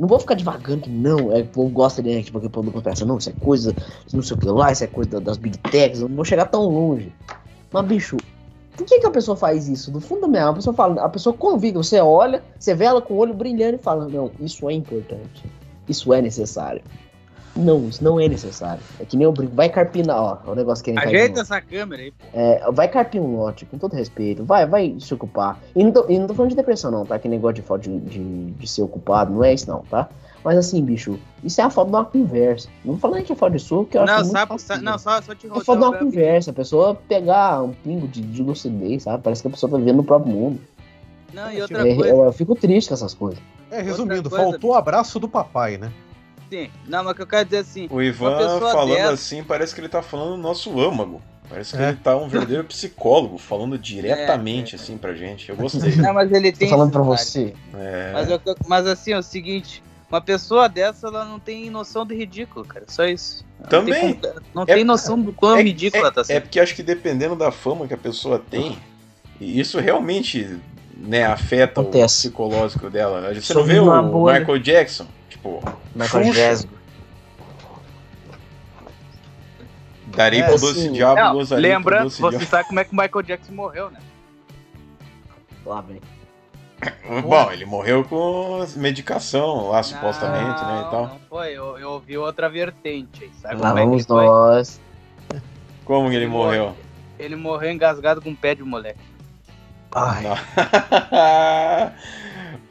Não 0.00 0.08
vou 0.08 0.18
ficar 0.18 0.34
devagando 0.34 0.82
que 0.82 0.90
não, 0.90 1.30
é, 1.30 1.42
o 1.42 1.46
povo 1.46 1.70
gosta 1.70 2.02
de, 2.02 2.24
tipo, 2.24 2.40
que 2.40 2.46
o 2.46 2.50
povo 2.50 2.82
pensa, 2.82 3.04
não, 3.04 3.18
isso 3.18 3.30
é 3.30 3.32
coisa, 3.32 3.72
não 4.12 4.20
sei 4.20 4.36
o 4.36 4.40
que 4.40 4.46
lá, 4.46 4.72
isso 4.72 4.82
é 4.82 4.88
coisa 4.88 5.20
das 5.20 5.36
big 5.36 5.56
techs, 5.58 6.00
eu 6.00 6.08
não 6.08 6.16
vou 6.16 6.24
chegar 6.24 6.46
tão 6.46 6.64
longe. 6.64 7.14
Mas, 7.70 7.86
bicho, 7.86 8.16
por 8.76 8.84
que, 8.84 8.98
que 8.98 9.06
a 9.06 9.10
pessoa 9.12 9.36
faz 9.36 9.68
isso? 9.68 9.92
Do 9.92 10.00
fundo 10.00 10.22
da 10.22 10.28
minha 10.28 10.42
alma, 10.42 10.54
a 10.54 10.56
pessoa 10.56 10.74
fala, 10.74 11.04
a 11.04 11.08
pessoa 11.08 11.36
convive, 11.36 11.76
você 11.76 12.00
olha, 12.00 12.42
você 12.58 12.74
vê 12.74 12.86
ela 12.86 13.00
com 13.00 13.14
o 13.14 13.18
olho 13.18 13.32
brilhando 13.32 13.76
e 13.76 13.78
fala, 13.78 14.08
não, 14.08 14.32
isso 14.40 14.68
é 14.68 14.72
importante, 14.72 15.44
isso 15.88 16.12
é 16.12 16.20
necessário. 16.20 16.82
Não, 17.54 17.86
isso 17.86 18.02
não 18.02 18.18
é 18.18 18.28
necessário. 18.28 18.82
É 18.98 19.04
que 19.04 19.14
nem 19.16 19.24
eu 19.24 19.32
brinco, 19.32 19.54
vai 19.54 19.68
carpinar, 19.68 20.16
ó, 20.18 20.38
o 20.52 20.54
negócio 20.54 20.82
que 20.82 20.90
a 20.90 20.94
gente 20.94 21.06
Ajeita 21.06 21.40
essa 21.40 21.60
câmera 21.60 22.00
aí, 22.02 22.10
pô. 22.10 22.24
É, 22.32 22.70
vai 22.72 22.88
carpir 22.88 23.20
um 23.20 23.36
lote, 23.36 23.66
com 23.66 23.76
todo 23.76 23.94
respeito. 23.94 24.42
Vai, 24.42 24.64
vai 24.66 24.96
se 24.98 25.12
ocupar. 25.12 25.60
E 25.76 25.84
não 25.84 25.92
tô, 25.92 26.06
e 26.08 26.18
não 26.18 26.26
tô 26.26 26.34
falando 26.34 26.50
de 26.50 26.56
depressão, 26.56 26.90
não, 26.90 27.04
tá? 27.04 27.18
Que 27.18 27.28
negócio 27.28 27.56
de 27.56 27.62
falta 27.62 27.82
de, 27.88 28.00
de, 28.00 28.50
de 28.52 28.66
ser 28.66 28.80
ocupado, 28.82 29.32
não 29.34 29.44
é 29.44 29.52
isso, 29.52 29.68
não, 29.68 29.80
tá? 29.82 30.08
Mas 30.42 30.56
assim, 30.58 30.82
bicho, 30.82 31.18
isso 31.44 31.60
é 31.60 31.64
a 31.64 31.70
falta 31.70 31.90
de 31.90 31.96
uma 31.98 32.04
conversa. 32.06 32.68
Não 32.84 32.98
falando 32.98 33.22
que 33.22 33.32
é 33.32 33.36
falta 33.36 33.56
de 33.56 33.62
soco, 33.62 33.84
que 33.84 33.96
eu 33.98 34.02
acho 34.02 34.12
Não, 34.12 34.20
muito 34.20 34.32
sabe, 34.32 34.48
fácil, 34.48 34.66
sa- 34.66 34.76
né? 34.76 34.82
não, 34.82 34.98
só, 34.98 35.22
só 35.22 35.34
te 35.34 35.46
É 35.46 35.50
falta 35.50 35.76
de 35.76 35.78
uma 35.84 35.92
conversa, 35.98 36.50
a 36.50 36.54
pessoa 36.54 36.94
pegar 37.06 37.62
um 37.62 37.72
pingo 37.72 38.08
de, 38.08 38.22
de 38.22 38.42
lucidez, 38.42 39.02
sabe? 39.04 39.22
Parece 39.22 39.42
que 39.42 39.48
a 39.48 39.50
pessoa 39.50 39.70
tá 39.70 39.76
vivendo 39.76 39.96
no 39.98 40.04
próprio 40.04 40.32
mundo. 40.32 40.58
Não, 41.32 41.52
e 41.52 41.60
outra 41.62 41.86
É, 41.86 41.94
coisa, 41.94 42.10
eu, 42.10 42.24
eu 42.24 42.32
fico 42.32 42.54
triste 42.54 42.88
com 42.88 42.94
essas 42.94 43.14
coisas. 43.14 43.38
É, 43.70 43.80
resumindo, 43.82 44.28
coisa, 44.28 44.44
faltou 44.44 44.70
o 44.70 44.74
abraço 44.74 45.20
do 45.20 45.28
papai, 45.28 45.76
né? 45.78 45.92
Sim. 46.52 46.70
Não, 46.86 47.02
mas 47.04 47.12
o 47.12 47.14
que 47.14 47.22
eu 47.22 47.26
quero 47.26 47.44
dizer 47.46 47.58
assim, 47.58 47.88
O 47.90 48.00
Ivan 48.02 48.36
falando 48.60 48.94
dessa- 48.94 49.12
assim, 49.12 49.42
parece 49.42 49.74
que 49.74 49.80
ele 49.80 49.88
tá 49.88 50.02
falando 50.02 50.30
no 50.32 50.36
nosso 50.42 50.78
âmago. 50.80 51.22
Parece 51.48 51.76
que 51.76 51.82
É. 51.82 51.88
ele 51.88 51.96
tá 51.98 52.16
um 52.16 52.28
verdadeiro 52.28 52.64
psicólogo, 52.68 53.38
falando 53.38 53.76
diretamente 53.78 54.74
assim 54.76 54.96
pra 54.96 55.14
gente. 55.14 55.48
Eu 55.48 55.56
gostei. 55.56 55.92
não, 55.96 56.14
mas 56.14 56.30
ele 56.32 56.52
Tô 56.52 56.58
tem... 56.58 56.68
falando 56.68 56.90
pra 56.92 57.02
você. 57.02 57.54
É. 57.74 58.10
Mas, 58.12 58.30
eu- 58.30 58.40
mas 58.66 58.86
assim, 58.86 59.12
é 59.12 59.18
o 59.18 59.22
seguinte, 59.22 59.82
uma 60.10 60.20
pessoa 60.20 60.68
dessa, 60.68 61.06
ela 61.08 61.24
não 61.24 61.38
tem 61.40 61.68
noção 61.70 62.04
do 62.06 62.14
ridículo, 62.14 62.64
cara. 62.64 62.84
Só 62.88 63.04
isso. 63.04 63.44
Ela 63.60 63.68
Também. 63.68 64.08
Não 64.08 64.14
tem, 64.14 64.32
não 64.54 64.62
É- 64.62 64.74
tem 64.74 64.84
noção 64.84 65.20
do 65.20 65.32
quão 65.32 65.56
é, 65.56 65.62
ridícula 65.62 66.04
ela 66.04 66.12
tá 66.12 66.20
é 66.22 66.24
sendo. 66.24 66.42
porque 66.42 66.60
acho 66.60 66.74
que 66.74 66.82
dependendo 66.82 67.34
da 67.36 67.50
fama 67.50 67.86
que 67.86 67.94
a 67.94 67.98
pessoa 67.98 68.38
tem, 68.38 68.78
isso 69.40 69.78
realmente 69.78 70.58
né, 70.96 71.24
afeta 71.24 71.80
Acontece. 71.80 72.28
o 72.28 72.30
psicológico 72.30 72.88
dela. 72.88 73.34
Você 73.34 73.40
Só 73.52 73.54
não 73.60 73.64
vê 73.64 73.78
o 73.80 74.02
bolha. 74.02 74.38
Michael 74.40 74.58
Jackson? 74.58 75.06
Tipo, 75.42 75.60
Michael. 75.94 76.32
Jackson. 76.32 76.68
darei 80.14 80.40
É, 80.40 80.44
pro 80.44 80.58
doce 80.58 80.80
assim, 80.80 80.92
diabo, 80.92 81.20
Não, 81.20 81.32
gozarei 81.34 81.72
doce 81.82 82.20
você 82.20 82.36
diabo. 82.38 82.50
sabe 82.50 82.68
como 82.68 82.80
é 82.80 82.84
que 82.84 82.92
o 82.92 82.96
Michael 82.96 83.22
Jackson 83.22 83.52
morreu, 83.52 83.90
né? 83.90 83.98
Lá, 85.66 85.80
vem. 85.80 86.00
Bom, 87.22 87.50
ele 87.52 87.64
morreu 87.64 88.04
com 88.04 88.64
medicação 88.76 89.68
lá, 89.70 89.82
supostamente, 89.82 90.60
não, 90.62 90.68
né, 90.68 90.84
e 90.86 90.90
tal. 90.90 91.06
Não 91.08 91.18
foi, 91.28 91.52
eu, 91.52 91.78
eu 91.78 91.90
ouvi 91.92 92.18
outra 92.18 92.48
vertente 92.50 93.24
aí, 93.24 93.30
sabe 93.40 93.54
Lá 93.56 93.68
como 93.68 93.78
é 93.78 93.82
que 93.82 93.88
vamos 93.88 94.06
foi? 94.06 94.24
nós. 94.26 94.80
Como 95.84 96.08
que 96.10 96.16
ele 96.16 96.24
Ele 96.24 96.32
morreu? 96.32 96.76
Ele 97.18 97.36
morreu 97.36 97.70
engasgado 97.70 98.20
com 98.20 98.30
um 98.30 98.34
pé 98.34 98.54
de 98.54 98.62
moleque. 98.64 98.98
Ai. 99.94 100.24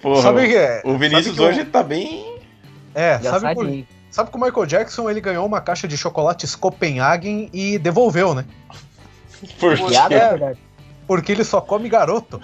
Porra, 0.01 0.21
Sabe 0.21 0.45
o 0.45 0.49
que 0.49 0.55
é? 0.57 0.81
o 0.83 0.97
Vinícius 0.97 1.35
que 1.35 1.41
eu- 1.41 1.47
hoje 1.47 1.63
tá 1.65 1.81
bem. 1.83 2.30
É, 2.93 3.19
sabe 3.19 3.53
por. 3.55 3.67
Sabe 4.09 4.29
que 4.29 4.35
o 4.37 4.41
Michael 4.41 4.65
Jackson 4.65 5.09
ele 5.09 5.21
ganhou 5.21 5.45
uma 5.45 5.61
caixa 5.61 5.87
de 5.87 5.97
chocolates 5.97 6.53
Copenhagen 6.53 7.49
e 7.53 7.77
devolveu, 7.79 8.33
né? 8.33 8.45
Por 9.57 9.73
é 9.73 9.77
quê? 9.77 10.09
verdade. 10.09 10.59
Porque 11.07 11.31
ele 11.31 11.45
só 11.45 11.61
come 11.61 11.87
garoto. 11.87 12.39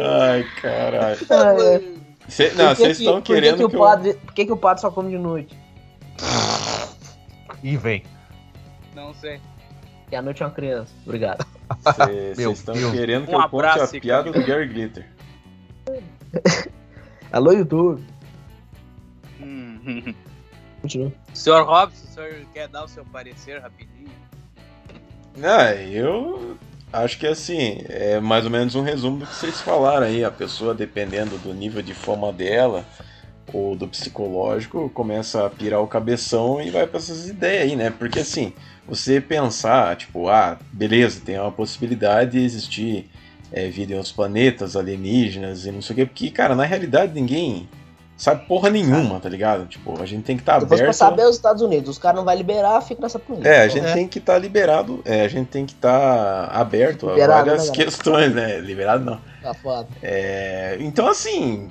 Ai, 0.00 0.44
caralho. 0.60 1.18
É. 2.28 2.30
Cê- 2.30 2.52
não, 2.52 2.68
que 2.74 2.82
vocês 2.82 2.98
que- 2.98 3.04
estão 3.04 3.14
por 3.14 3.22
que 3.22 3.32
querendo 3.34 3.56
que, 3.56 3.68
que, 3.70 3.76
o 3.76 3.78
eu... 3.78 3.80
padre, 3.80 4.14
Por 4.14 4.34
que, 4.34 4.44
que 4.44 4.52
o 4.52 4.56
padre 4.56 4.80
só 4.82 4.90
come 4.90 5.10
de 5.10 5.18
noite? 5.18 5.58
E 7.62 7.74
vem. 7.76 8.04
Não 8.94 9.14
sei. 9.14 9.40
E 10.12 10.16
a 10.16 10.20
noite 10.20 10.42
é 10.42 10.46
uma 10.46 10.52
criança. 10.52 10.92
Obrigado. 11.06 11.46
Vocês 11.82 12.38
estão 12.58 12.74
querendo 12.90 13.26
que 13.26 13.34
Um 13.34 13.40
eu 13.40 13.48
conte 13.48 13.80
a 13.80 13.86
piada 14.00 14.30
do 14.30 14.44
Gary 14.44 14.68
Glitter. 14.68 15.06
Alô, 17.30 17.52
YouTube. 17.52 18.02
Hum. 19.40 20.14
Continua. 20.80 21.12
Senhor 21.34 21.66
Robson, 21.66 22.04
o 22.04 22.14
senhor 22.14 22.46
quer 22.54 22.68
dar 22.68 22.84
o 22.84 22.88
seu 22.88 23.04
parecer 23.04 23.60
rapidinho? 23.60 24.08
Ah, 25.42 25.74
eu 25.74 26.56
acho 26.92 27.18
que 27.18 27.26
assim, 27.26 27.82
é 27.88 28.18
mais 28.18 28.44
ou 28.44 28.50
menos 28.50 28.74
um 28.74 28.82
resumo 28.82 29.18
do 29.18 29.26
que 29.26 29.34
vocês 29.34 29.60
falaram 29.60 30.06
aí. 30.06 30.24
A 30.24 30.30
pessoa, 30.30 30.74
dependendo 30.74 31.36
do 31.38 31.52
nível 31.52 31.82
de 31.82 31.92
fama 31.92 32.32
dela 32.32 32.84
ou 33.52 33.76
do 33.76 33.86
psicológico, 33.86 34.88
começa 34.90 35.44
a 35.44 35.50
pirar 35.50 35.82
o 35.82 35.86
cabeção 35.86 36.62
e 36.62 36.70
vai 36.70 36.86
para 36.86 36.98
essas 36.98 37.28
ideias 37.28 37.64
aí, 37.64 37.76
né? 37.76 37.90
Porque 37.90 38.20
assim, 38.20 38.54
você 38.86 39.20
pensar, 39.20 39.96
tipo, 39.96 40.28
ah, 40.28 40.58
beleza, 40.72 41.20
tem 41.24 41.38
uma 41.38 41.52
possibilidade 41.52 42.32
de 42.32 42.44
existir 42.44 43.10
é, 43.52 43.68
vida 43.68 43.92
em 43.92 43.96
outros 43.96 44.12
planetas, 44.12 44.76
alienígenas 44.76 45.66
e 45.66 45.72
não 45.72 45.82
sei 45.82 45.94
o 45.94 45.96
quê, 45.96 46.06
porque, 46.06 46.30
cara, 46.30 46.54
na 46.54 46.64
realidade 46.64 47.12
ninguém 47.14 47.68
sabe 48.18 48.46
porra 48.46 48.68
nenhuma, 48.68 49.20
tá 49.20 49.28
ligado? 49.28 49.66
Tipo, 49.66 50.02
a 50.02 50.04
gente 50.04 50.24
tem 50.24 50.36
que 50.36 50.42
estar 50.42 50.60
Se 50.60 50.66
fosse 50.66 50.82
pra 50.82 50.90
aberto. 50.90 50.94
saber 50.94 51.24
os 51.24 51.36
Estados 51.36 51.62
Unidos, 51.62 51.88
os 51.88 51.98
caras 51.98 52.18
não 52.18 52.24
vão 52.24 52.34
liberar, 52.34 52.80
fica 52.82 53.00
nessa 53.00 53.18
política. 53.18 53.48
É, 53.48 53.62
a 53.62 53.68
gente 53.68 53.92
tem 53.92 54.08
que 54.08 54.18
estar 54.18 54.36
liberado, 54.38 55.00
é, 55.04 55.22
a 55.22 55.28
gente 55.28 55.46
tem 55.46 55.64
que 55.64 55.72
estar 55.72 56.46
aberto 56.46 57.08
Liberado, 57.08 57.32
a 57.32 57.44
várias 57.44 57.68
né, 57.68 57.74
questões, 57.74 58.34
né? 58.34 58.58
Liberado 58.58 59.04
não. 59.04 59.20
Tá 59.40 59.54
foda. 59.54 59.86
É, 60.02 60.76
então, 60.80 61.06
assim, 61.06 61.70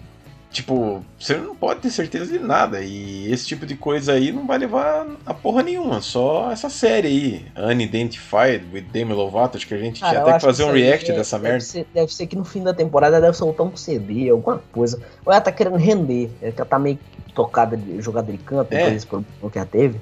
tipo, 0.57 1.03
você 1.19 1.35
não 1.37 1.55
pode 1.55 1.79
ter 1.81 1.89
certeza 1.89 2.31
de 2.31 2.39
nada. 2.39 2.81
E 2.81 3.31
esse 3.31 3.45
tipo 3.45 3.65
de 3.65 3.75
coisa 3.75 4.13
aí 4.13 4.31
não 4.31 4.45
vai 4.45 4.57
levar 4.57 5.07
a 5.25 5.33
porra 5.33 5.63
nenhuma. 5.63 6.01
Só 6.01 6.51
essa 6.51 6.69
série 6.69 7.07
aí, 7.07 7.45
Unidentified 7.71 8.65
with 8.73 8.81
Demi 8.91 9.13
Lovato, 9.13 9.57
acho 9.57 9.67
que 9.67 9.73
a 9.73 9.77
gente 9.77 9.99
Cara, 9.99 10.11
tinha 10.13 10.21
até 10.23 10.33
que 10.33 10.45
fazer 10.45 10.63
isso 10.63 10.71
um 10.71 10.75
react 10.75 11.11
é- 11.11 11.15
dessa 11.15 11.37
deve 11.37 11.49
merda. 11.49 11.63
Ser, 11.65 11.87
deve 11.93 12.13
ser 12.13 12.27
que 12.27 12.35
no 12.35 12.43
fim 12.43 12.63
da 12.63 12.73
temporada 12.73 13.21
deve 13.21 13.35
soltar 13.35 13.65
um 13.65 13.75
CD, 13.75 14.29
alguma 14.29 14.61
coisa. 14.71 14.99
Ou 15.25 15.31
ela 15.31 15.41
tá 15.41 15.51
querendo 15.51 15.77
render, 15.77 16.29
ela 16.41 16.51
tá 16.65 16.79
meio 16.79 16.99
tocada, 17.33 17.77
de, 17.77 18.01
jogada 18.01 18.31
de 18.31 18.37
canto, 18.39 18.73
É. 18.73 18.83
depois 18.85 19.05
problema 19.05 19.51
que 19.51 19.57
ela 19.57 19.67
teve. 19.67 19.99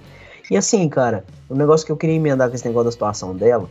E 0.50 0.56
assim, 0.56 0.88
cara, 0.88 1.26
o 1.50 1.56
negócio 1.56 1.86
que 1.86 1.92
eu 1.92 1.98
queria 1.98 2.16
emendar 2.16 2.50
com 2.50 2.56
esse 2.56 2.66
negócio 2.66 2.86
da 2.86 2.92
situação 2.92 3.36
dela, 3.36 3.70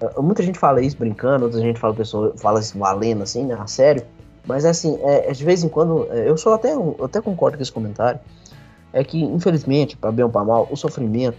eh, 0.00 0.20
muita 0.20 0.42
gente 0.42 0.58
fala 0.58 0.80
isso 0.80 0.96
brincando, 0.96 1.44
outra 1.46 1.60
gente 1.60 1.78
fala, 1.80 1.94
pessoa, 1.94 2.34
fala 2.36 2.60
isso 2.60 2.78
valendo, 2.78 3.22
assim, 3.22 3.44
né, 3.44 3.56
a 3.58 3.66
sério. 3.66 4.04
Mas 4.50 4.64
assim, 4.64 4.98
é, 5.02 5.30
é 5.30 5.32
de 5.32 5.44
vez 5.44 5.62
em 5.62 5.68
quando, 5.68 6.06
é, 6.10 6.28
eu 6.28 6.36
sou 6.36 6.52
até, 6.52 6.74
eu 6.74 6.96
até 7.02 7.20
concordo 7.20 7.56
com 7.56 7.62
esse 7.62 7.72
comentário, 7.72 8.20
é 8.92 9.04
que, 9.04 9.22
infelizmente, 9.22 9.96
para 9.96 10.10
bem 10.10 10.24
ou 10.24 10.30
para 10.30 10.44
mal, 10.44 10.68
o 10.70 10.76
sofrimento, 10.76 11.38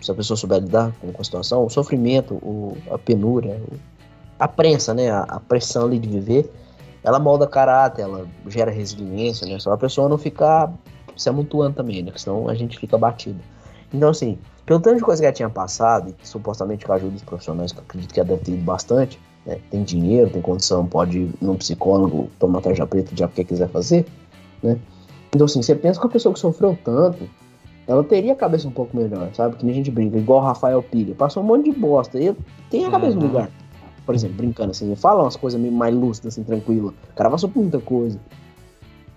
se 0.00 0.10
a 0.10 0.14
pessoa 0.14 0.36
souber 0.36 0.60
lidar 0.60 0.92
com, 1.00 1.18
a 1.18 1.24
situação, 1.24 1.64
o 1.64 1.70
sofrimento, 1.70 2.34
o, 2.34 2.76
a 2.90 2.98
penúria, 2.98 3.60
a 4.38 4.46
prensa, 4.46 4.92
né, 4.92 5.10
a, 5.10 5.20
a 5.22 5.40
pressão 5.40 5.86
ali 5.86 5.98
de 5.98 6.08
viver, 6.08 6.52
ela 7.02 7.18
molda 7.18 7.46
caráter, 7.46 8.02
ela 8.02 8.26
gera 8.46 8.70
resiliência, 8.70 9.46
né, 9.46 9.58
só 9.58 9.72
a 9.72 9.78
pessoa 9.78 10.08
não 10.08 10.18
ficar 10.18 10.72
se 11.16 11.28
amontoando 11.28 11.76
também, 11.76 12.02
né, 12.02 12.12
senão 12.16 12.48
a 12.48 12.54
gente 12.54 12.78
fica 12.78 12.98
batido. 12.98 13.40
Então, 13.92 14.10
assim, 14.10 14.38
pelo 14.66 14.78
tanto 14.80 14.98
de 14.98 15.02
coisa 15.02 15.22
que 15.22 15.26
ela 15.26 15.34
tinha 15.34 15.50
passado, 15.50 16.14
e 16.22 16.26
supostamente 16.26 16.84
com 16.84 16.92
a 16.92 16.96
ajuda 16.96 17.12
dos 17.12 17.22
profissionais, 17.22 17.72
que 17.72 17.78
eu 17.78 17.82
acredito 17.82 18.12
que 18.12 18.20
ela 18.20 18.28
deve 18.28 18.42
ter 18.42 18.52
ido 18.52 18.62
bastante, 18.62 19.18
né, 19.46 19.58
tem 19.70 19.82
dinheiro, 19.82 20.30
tem 20.30 20.42
condição, 20.42 20.86
pode 20.86 21.18
ir 21.20 21.30
num 21.40 21.56
psicólogo, 21.56 22.28
tomar 22.38 22.60
tarja 22.60 22.86
preta, 22.86 23.10
já 23.14 23.26
o 23.26 23.28
que 23.28 23.44
quiser 23.44 23.68
fazer, 23.68 24.06
né, 24.62 24.78
então, 25.34 25.44
assim, 25.44 25.62
você 25.62 25.74
pensa 25.74 26.00
que 26.00 26.06
a 26.06 26.10
pessoa 26.10 26.32
que 26.32 26.40
sofreu 26.40 26.76
tanto, 26.84 27.28
ela 27.86 28.02
teria 28.02 28.32
a 28.32 28.36
cabeça 28.36 28.66
um 28.66 28.70
pouco 28.72 28.96
melhor, 28.96 29.30
sabe? 29.32 29.56
Que 29.56 29.64
nem 29.64 29.72
a 29.72 29.76
gente 29.76 29.90
brinca, 29.90 30.18
igual 30.18 30.40
o 30.40 30.44
Rafael 30.44 30.82
Pilha. 30.82 31.14
Passou 31.14 31.42
um 31.42 31.46
monte 31.46 31.70
de 31.70 31.78
bosta. 31.78 32.18
E 32.20 32.34
tem 32.68 32.84
a 32.84 32.90
cabeça 32.90 33.14
no 33.14 33.22
Uhum. 33.22 33.26
lugar. 33.28 33.50
Por 34.04 34.14
exemplo, 34.14 34.36
brincando 34.36 34.72
assim, 34.72 34.92
fala 34.96 35.22
umas 35.22 35.36
coisas 35.36 35.60
meio 35.60 35.72
mais 35.72 35.94
lúcidas, 35.94 36.34
assim, 36.34 36.42
tranquila. 36.42 36.92
O 37.12 37.14
cara 37.14 37.30
passou 37.30 37.48
por 37.48 37.60
muita 37.60 37.78
coisa. 37.78 38.18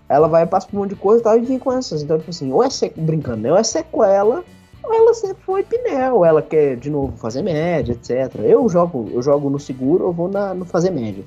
Ela 0.08 0.28
vai 0.28 0.46
passar 0.46 0.68
por 0.68 0.76
um 0.76 0.80
monte 0.82 0.90
de 0.90 0.96
coisa 0.96 1.20
e 1.20 1.24
tal, 1.24 1.36
e 1.36 1.40
vem 1.40 1.58
com 1.58 1.72
essas. 1.72 2.02
Então, 2.02 2.16
tipo 2.16 2.30
assim, 2.30 2.52
ou 2.52 2.62
é 2.62 2.70
sequ... 2.70 3.00
brincando, 3.00 3.38
né? 3.38 3.50
Ou 3.50 3.58
é 3.58 3.62
sequela, 3.64 4.44
ela 4.92 5.14
sempre 5.14 5.42
foi 5.42 5.62
pinel, 5.62 6.16
ou 6.16 6.24
ela 6.24 6.42
quer 6.42 6.76
de 6.76 6.90
novo 6.90 7.16
fazer 7.16 7.42
média, 7.42 7.92
etc. 7.92 8.34
Eu 8.42 8.68
jogo, 8.68 9.10
eu 9.12 9.22
jogo 9.22 9.48
no 9.48 9.58
seguro, 9.58 10.04
eu 10.04 10.12
vou 10.12 10.28
na, 10.28 10.52
no 10.52 10.64
fazer 10.64 10.90
média. 10.90 11.24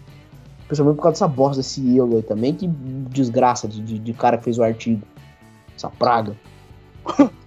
Principalmente 0.68 0.98
por 0.98 1.04
causa 1.04 1.14
dessa 1.14 1.28
bosta 1.28 1.58
desse 1.58 1.98
Elo 1.98 2.18
aí 2.18 2.24
também, 2.24 2.54
que 2.54 2.68
desgraça 2.68 3.68
de, 3.68 3.82
de, 3.82 3.98
de 3.98 4.14
cara 4.14 4.38
que 4.38 4.44
fez 4.44 4.58
o 4.58 4.64
artigo. 4.64 5.02
Essa 5.76 5.90
praga. 5.90 6.36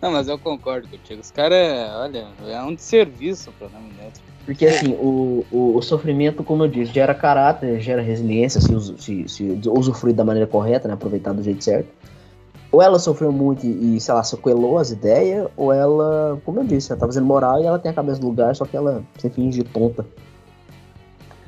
Não, 0.00 0.12
mas 0.12 0.28
eu 0.28 0.38
concordo 0.38 0.88
contigo. 0.88 1.20
Os 1.20 1.30
caras, 1.30 1.58
olha, 1.96 2.28
é 2.46 2.62
um 2.62 2.74
desserviço 2.74 3.52
pro 3.58 3.68
nome 3.68 3.92
neto. 4.00 4.20
Porque 4.44 4.64
assim, 4.64 4.94
o, 4.94 5.44
o, 5.50 5.76
o 5.76 5.82
sofrimento, 5.82 6.42
como 6.42 6.64
eu 6.64 6.68
disse, 6.68 6.92
gera 6.92 7.14
caráter, 7.14 7.80
gera 7.80 8.00
resiliência, 8.00 8.60
se, 8.60 8.98
se, 8.98 9.28
se 9.28 9.60
usufruir 9.68 10.14
da 10.14 10.24
maneira 10.24 10.46
correta, 10.46 10.88
né? 10.88 10.94
Aproveitar 10.94 11.32
do 11.32 11.42
jeito 11.42 11.62
certo. 11.62 11.88
Ou 12.70 12.82
ela 12.82 12.98
sofreu 12.98 13.32
muito 13.32 13.66
e, 13.66 13.98
sei 13.98 14.12
lá, 14.12 14.22
sequelou 14.22 14.76
as 14.76 14.90
ideias, 14.90 15.48
ou 15.56 15.72
ela, 15.72 16.38
como 16.44 16.60
eu 16.60 16.64
disse, 16.64 16.92
ela 16.92 17.00
tá 17.00 17.06
fazendo 17.06 17.24
moral 17.26 17.62
e 17.62 17.66
ela 17.66 17.78
tem 17.78 17.90
a 17.90 17.94
cabeça 17.94 18.20
no 18.20 18.28
lugar, 18.28 18.54
só 18.54 18.66
que 18.66 18.76
ela 18.76 19.02
se 19.18 19.30
finge 19.30 19.64
tonta. 19.64 20.04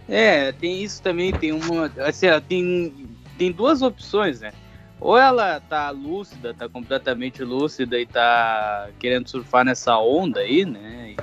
É, 0.08 0.50
tem 0.52 0.82
isso 0.82 1.02
também, 1.02 1.32
tem 1.32 1.52
uma. 1.52 1.90
Assim, 1.98 2.26
tem, 2.48 2.92
tem 3.38 3.52
duas 3.52 3.82
opções, 3.82 4.40
né? 4.40 4.50
Ou 4.98 5.16
ela 5.16 5.60
tá 5.60 5.90
lúcida, 5.90 6.52
tá 6.52 6.68
completamente 6.68 7.44
lúcida 7.44 7.98
e 7.98 8.06
tá 8.06 8.88
querendo 8.98 9.28
surfar 9.28 9.64
nessa 9.64 9.98
onda 9.98 10.40
aí, 10.40 10.64
né? 10.64 11.14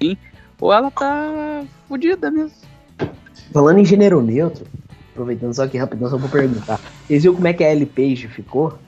E, 0.00 0.04
enfim, 0.06 0.18
ou 0.60 0.72
ela 0.72 0.90
tá 0.90 1.64
fodida 1.88 2.30
mesmo. 2.30 2.56
Falando 3.52 3.78
em 3.78 3.84
gênero 3.84 4.20
neutro, 4.20 4.66
aproveitando 5.12 5.54
só 5.54 5.64
aqui 5.64 5.78
rapidão, 5.78 6.10
só 6.10 6.18
vou 6.18 6.28
perguntar. 6.28 6.80
Vocês 7.06 7.22
viram 7.22 7.36
como 7.36 7.48
é 7.48 7.52
que 7.52 7.64
a 7.64 7.72
Ellen 7.72 7.86
Page 7.86 8.28
ficou? 8.28 8.78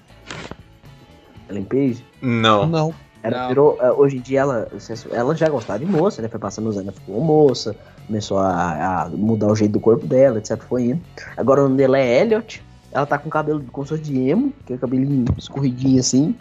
Ellen 1.49 1.65
Page? 1.65 2.05
Não. 2.23 2.67
Não. 2.67 2.95
Ela 3.23 3.43
Não. 3.43 3.49
virou, 3.49 3.79
eh, 3.81 3.91
hoje 3.91 4.17
em 4.19 4.21
dia 4.21 4.41
ela, 4.41 4.69
ela 5.11 5.35
já 5.35 5.49
gostava 5.49 5.79
de 5.81 5.87
moça, 5.87 6.23
né? 6.23 6.29
Foi 6.29 6.39
passando 6.39 6.69
os 6.69 6.77
anos, 6.77 6.89
ela 6.89 6.97
ficou 7.01 7.21
moça, 7.21 7.75
começou 8.07 8.39
a, 8.39 9.03
a 9.05 9.09
mudar 9.09 9.49
o 9.49 9.57
jeito 9.57 9.73
do 9.73 9.81
corpo 9.81 10.07
dela, 10.07 10.39
etc. 10.39 10.57
Foi 10.63 10.85
indo. 10.85 11.01
Agora 11.37 11.61
o 11.61 11.65
nome 11.65 11.77
dela 11.77 11.99
é 11.99 12.21
Elliot. 12.23 12.63
Ela 12.93 13.05
tá 13.05 13.19
com 13.19 13.29
cabelo 13.29 13.63
com 13.73 13.85
sorte 13.85 14.05
de 14.05 14.19
emo, 14.29 14.53
que 14.65 14.73
é 14.73 14.79
cabelinho 14.79 15.25
escorridinho 15.37 15.99
assim. 16.01 16.35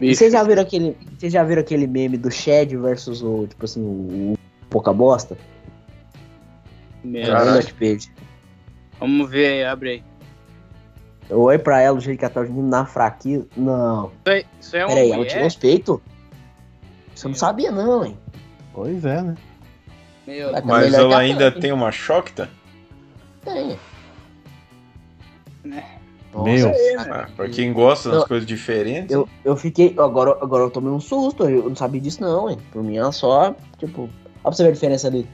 E 0.00 0.14
vocês 0.14 0.32
já 0.32 0.42
viram 0.42 0.62
aquele, 0.62 0.96
vocês 1.18 1.32
já 1.32 1.44
viram 1.44 1.60
aquele 1.60 1.86
meme 1.86 2.16
do 2.16 2.30
Shed 2.30 2.74
versus 2.76 3.22
o, 3.22 3.46
tipo 3.46 3.64
assim, 3.64 3.82
o, 3.82 4.32
o 4.32 4.38
pouca 4.70 4.92
bosta? 4.92 5.36
Meu, 7.04 7.22
É 7.36 7.48
Elliot 7.48 7.74
Page. 7.74 8.10
Vamos 8.98 9.30
ver 9.30 9.46
aí, 9.46 9.64
abre 9.64 9.90
aí. 9.90 10.02
Eu 11.28 11.40
olhei 11.40 11.58
pra 11.58 11.80
ela, 11.80 11.98
o 11.98 12.00
jeito 12.00 12.18
que 12.18 12.24
ela 12.24 12.32
tá 12.32 12.40
hoje 12.40 12.52
na 12.52 12.86
fraqueza. 12.86 13.46
Não. 13.56 14.10
Isso 14.24 14.30
aí, 14.30 14.46
isso 14.60 14.76
aí 14.76 14.82
é 14.82 14.86
uma 14.86 14.94
Peraí, 14.94 15.12
ela 15.12 15.26
tirou 15.26 15.46
os 15.46 15.56
peitos? 15.56 16.00
Você 17.14 17.28
não 17.28 17.34
sabia 17.34 17.70
não, 17.70 18.04
hein? 18.04 18.18
Pois 18.72 19.04
é, 19.04 19.22
né? 19.22 19.34
Meu, 20.26 20.52
Mas 20.64 20.94
ela 20.94 21.18
ainda 21.18 21.50
Punk. 21.50 21.60
tem 21.62 21.72
uma 21.72 21.90
Shokta? 21.90 22.48
Tem. 23.44 23.78
Né? 25.64 25.84
Meu. 26.34 26.72
Ah, 27.10 27.28
pra 27.34 27.48
quem 27.48 27.72
gosta 27.72 28.10
das 28.10 28.24
coisas 28.24 28.46
diferentes. 28.46 29.10
Eu, 29.10 29.28
eu 29.44 29.56
fiquei. 29.56 29.94
Agora, 29.98 30.36
agora 30.40 30.64
eu 30.64 30.70
tomei 30.70 30.92
um 30.92 31.00
susto, 31.00 31.48
eu 31.48 31.68
não 31.68 31.76
sabia 31.76 32.00
disso 32.00 32.20
não, 32.20 32.50
hein? 32.50 32.58
Por 32.70 32.82
mim 32.82 32.96
ela 32.96 33.10
só, 33.10 33.54
tipo. 33.78 34.02
Olha 34.02 34.10
pra 34.42 34.52
você 34.52 34.62
ver 34.62 34.68
a 34.68 34.72
diferença 34.72 35.08
ali. 35.08 35.26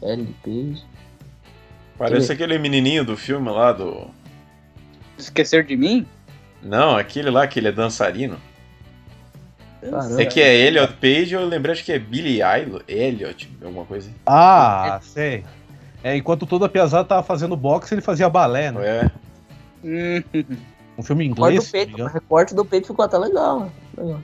LP. 0.00 0.76
Parece 1.98 2.32
aquele 2.32 2.58
menininho 2.58 3.04
do 3.04 3.16
filme 3.16 3.50
lá 3.50 3.72
do. 3.72 4.06
Esquecer 5.24 5.64
de 5.64 5.76
mim? 5.76 6.06
Não, 6.62 6.96
aquele 6.96 7.30
lá 7.30 7.46
que 7.46 7.58
ele 7.58 7.68
é 7.68 7.72
dançarino. 7.72 8.38
Caramba. 9.80 10.22
É 10.22 10.26
que 10.26 10.40
é 10.40 10.54
Elliot 10.54 10.92
Page, 10.94 11.34
eu 11.34 11.44
lembrei, 11.46 11.72
acho 11.72 11.84
que 11.84 11.92
é 11.92 11.98
Billy 11.98 12.40
Ilo- 12.40 12.82
Elliot, 12.86 13.50
alguma 13.64 13.84
coisa 13.84 14.08
assim. 14.08 14.16
Ah, 14.26 15.00
sei. 15.02 15.44
É, 16.04 16.16
enquanto 16.16 16.46
toda 16.46 16.66
a 16.66 16.68
piazada 16.68 17.04
tava 17.04 17.22
fazendo 17.22 17.56
boxe, 17.56 17.92
ele 17.94 18.00
fazia 18.00 18.28
balé, 18.28 18.70
né? 18.70 18.80
É. 18.86 19.10
Hum, 19.84 20.22
Um 20.98 21.02
filme 21.02 21.24
em 21.24 21.30
O 21.30 21.34
recorte 21.34 21.54
inglês, 21.56 21.66
do 21.66 21.72
peito, 21.72 21.90
o 21.90 21.94
engano. 21.94 22.10
recorte 22.10 22.54
do 22.54 22.64
peito 22.64 22.86
ficou 22.88 23.04
até 23.04 23.18
legal, 23.18 23.60
né? 23.60 23.70
Legal. 23.96 24.20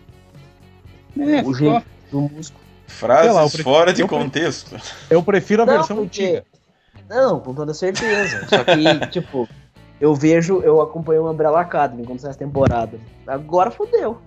é, 1.19 1.43
O 1.43 1.55
jeito 1.55 1.85
do 2.13 2.21
músculo. 2.21 2.65
Frases 2.87 3.35
lá, 3.35 3.41
eu 3.43 3.47
prefiro- 3.49 3.65
fora 3.65 3.93
de 3.93 4.05
contexto. 4.07 4.77
Eu 5.11 5.23
prefiro 5.23 5.63
a 5.63 5.67
Não, 5.67 5.73
versão 5.75 5.97
porque- 5.97 6.23
antiga. 6.25 6.45
Não, 7.09 7.41
com 7.41 7.55
toda 7.55 7.73
certeza. 7.75 8.47
Só 8.49 8.63
que, 8.65 9.07
tipo, 9.11 9.49
Eu 10.01 10.15
vejo, 10.15 10.61
eu 10.63 10.81
acompanho 10.81 11.25
o 11.25 11.31
Umbrella 11.31 11.61
Academy 11.61 12.07
quando 12.07 12.21
sai 12.21 12.31
essa 12.31 12.39
temporada. 12.39 12.99
Agora 13.27 13.71
fodeu. 13.71 14.19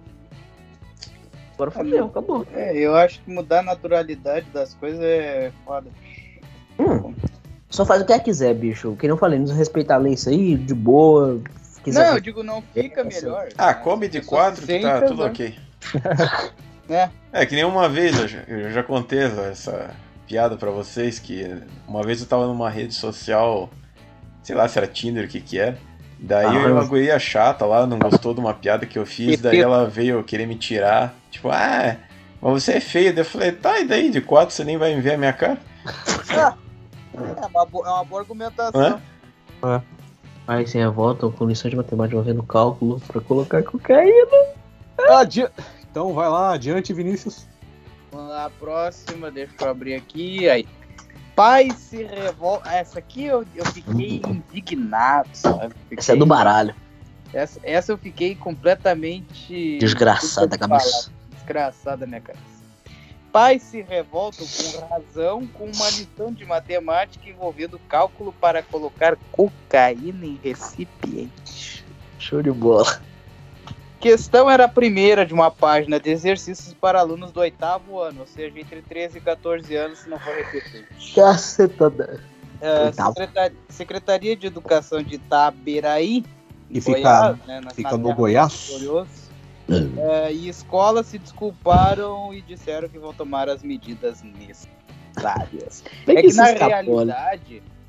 Agora 1.53 1.71
fodeu, 1.71 2.05
acabou. 2.05 2.45
É, 2.53 2.75
eu 2.75 2.95
acho 2.95 3.21
que 3.21 3.31
mudar 3.31 3.59
a 3.59 3.63
naturalidade 3.63 4.47
das 4.51 4.73
coisas 4.73 5.01
é 5.01 5.51
foda. 5.65 5.89
Hum, 6.77 7.13
só 7.69 7.85
faz 7.85 8.01
o 8.01 8.05
que 8.05 8.19
quiser, 8.19 8.53
bicho. 8.53 8.97
Que 8.99 9.07
não 9.07 9.15
falei, 9.15 9.39
não 9.39 9.55
respeitar 9.55 9.95
a 9.95 9.97
lei 9.97 10.13
isso 10.13 10.29
aí, 10.29 10.57
de 10.57 10.73
boa. 10.73 11.39
se 11.61 11.81
quiser 11.81 12.07
Não, 12.07 12.15
eu 12.15 12.19
digo, 12.19 12.43
não 12.43 12.61
fica 12.61 13.03
melhor. 13.03 13.47
Ah, 13.57 13.73
come 13.73 14.09
de 14.09 14.17
As 14.17 14.25
quatro 14.25 14.67
que 14.67 14.79
tá 14.79 15.01
tudo 15.01 15.23
né? 15.23 15.29
ok. 15.29 15.55
Né? 16.89 17.11
É, 17.31 17.45
que 17.45 17.55
nem 17.55 17.63
uma 17.63 17.87
vez, 17.87 18.19
eu 18.19 18.27
já, 18.27 18.39
eu 18.49 18.69
já 18.69 18.83
contei 18.83 19.19
essa, 19.19 19.41
essa 19.43 19.95
piada 20.27 20.57
pra 20.57 20.69
vocês, 20.71 21.19
que 21.19 21.47
uma 21.87 22.03
vez 22.03 22.19
eu 22.19 22.27
tava 22.27 22.45
numa 22.47 22.69
rede 22.69 22.93
social, 22.93 23.69
sei 24.43 24.55
lá 24.55 24.67
se 24.67 24.77
era 24.77 24.87
Tinder, 24.87 25.25
o 25.25 25.27
que 25.27 25.39
que 25.41 25.57
era, 25.59 25.77
daí 26.19 26.47
Ah, 26.47 26.63
eu, 26.67 26.73
uma 26.75 26.85
guria 26.85 27.17
chata 27.19 27.65
lá, 27.65 27.85
não 27.87 27.99
gostou 27.99 28.33
de 28.33 28.39
uma 28.39 28.53
piada 28.53 28.85
que 28.85 28.97
eu 28.99 29.05
fiz, 29.05 29.39
daí 29.39 29.59
ela 29.59 29.85
veio 29.87 30.23
querer 30.23 30.45
me 30.47 30.55
tirar, 30.55 31.13
tipo, 31.29 31.49
ah, 31.49 31.95
mas 32.41 32.63
você 32.63 32.73
é 32.73 32.79
feio, 32.79 33.13
daí 33.13 33.21
eu 33.23 33.29
falei, 33.29 33.51
tá, 33.51 33.79
e 33.79 33.85
daí, 33.85 34.09
de 34.09 34.21
quatro 34.21 34.53
você 34.53 34.63
nem 34.63 34.77
vai 34.77 34.93
me 34.95 35.01
ver 35.01 35.13
a 35.13 35.17
minha 35.17 35.33
cara? 35.33 35.57
É 37.13 37.45
uma, 37.45 37.65
bo- 37.65 37.85
é 37.85 37.89
uma 37.89 38.05
boa 38.05 38.21
argumentação. 38.21 39.01
Aí 40.47 40.65
sem 40.65 40.81
a 40.81 40.89
volta, 40.89 41.27
com 41.29 41.45
lição 41.45 41.69
de 41.69 41.75
matemática 41.75 42.21
vendo 42.21 42.41
cálculo 42.41 43.01
pra 43.05 43.19
colocar 43.21 43.61
cocaína. 43.63 44.47
Adi- 45.09 45.47
Então 45.89 46.13
vai 46.13 46.29
lá, 46.29 46.53
adiante, 46.53 46.93
Vinícius. 46.93 47.47
Vamos 48.11 48.29
lá, 48.29 48.45
a 48.45 48.49
próxima, 48.49 49.29
deixa 49.29 49.53
eu 49.59 49.69
abrir 49.69 49.95
aqui. 49.95 50.49
Aí. 50.49 50.65
Pai 51.35 51.69
se 51.71 52.03
revolta. 52.03 52.69
Essa 52.69 52.99
aqui 52.99 53.25
eu, 53.25 53.45
eu 53.55 53.65
fiquei 53.67 54.21
indignado, 54.27 55.29
sabe? 55.33 55.73
Fiquei- 55.83 55.97
Essa 55.99 56.13
é 56.13 56.15
do 56.15 56.25
baralho. 56.25 56.75
Essa, 57.33 57.59
essa 57.63 57.91
eu 57.91 57.97
fiquei 57.97 58.35
completamente. 58.35 59.77
Desgraçada 59.79 60.57
cabeça. 60.57 61.11
Desgraçada 61.31 62.05
minha 62.05 62.21
cabeça. 62.21 62.51
Pais 63.31 63.61
se 63.63 63.81
revoltam 63.81 64.45
com 64.45 64.93
razão 64.93 65.47
com 65.47 65.63
uma 65.63 65.89
lição 65.91 66.33
de 66.33 66.45
matemática 66.45 67.29
envolvendo 67.29 67.79
cálculo 67.87 68.33
para 68.33 68.61
colocar 68.61 69.15
cocaína 69.31 70.25
em 70.25 70.37
recipiente. 70.43 71.85
Show 72.19 72.41
de 72.43 72.51
bola. 72.51 73.01
Questão 74.01 74.49
era 74.49 74.65
a 74.65 74.67
primeira 74.67 75.25
de 75.25 75.33
uma 75.33 75.51
página 75.51 75.99
de 75.99 76.09
exercícios 76.09 76.73
para 76.73 76.99
alunos 76.99 77.31
do 77.31 77.39
oitavo 77.39 77.99
ano, 77.99 78.21
ou 78.21 78.27
seja, 78.27 78.59
entre 78.59 78.81
13 78.81 79.19
e 79.19 79.21
14 79.21 79.75
anos, 79.75 79.99
se 79.99 80.09
não 80.09 80.17
for 80.19 80.33
repetido. 80.33 80.85
Cacetada. 81.15 82.19
É, 82.59 82.85
Oitavo. 82.85 83.13
Secretaria, 83.13 83.57
Secretaria 83.69 84.35
de 84.35 84.47
Educação 84.47 85.01
de 85.03 85.15
Itaberaí, 85.15 86.23
E 86.69 86.77
em 86.77 86.81
fica, 86.81 86.99
Goiás, 86.99 87.37
né, 87.45 87.61
na- 87.61 87.71
fica 87.71 87.91
na 87.91 87.97
no 87.97 88.13
Goiás. 88.15 88.67
Glorioso. 88.69 89.21
É, 89.69 90.33
e 90.33 90.49
escolas 90.49 91.07
se 91.07 91.17
desculparam 91.17 92.33
e 92.33 92.41
disseram 92.41 92.89
que 92.89 92.97
vão 92.99 93.13
tomar 93.13 93.47
as 93.49 93.63
medidas 93.63 94.21
necessárias. 94.23 95.83
É 96.07 96.21
que 96.21 96.33
na 96.33 96.49
esses 96.51 96.53
escapou, 96.61 97.05
né? 97.05 97.39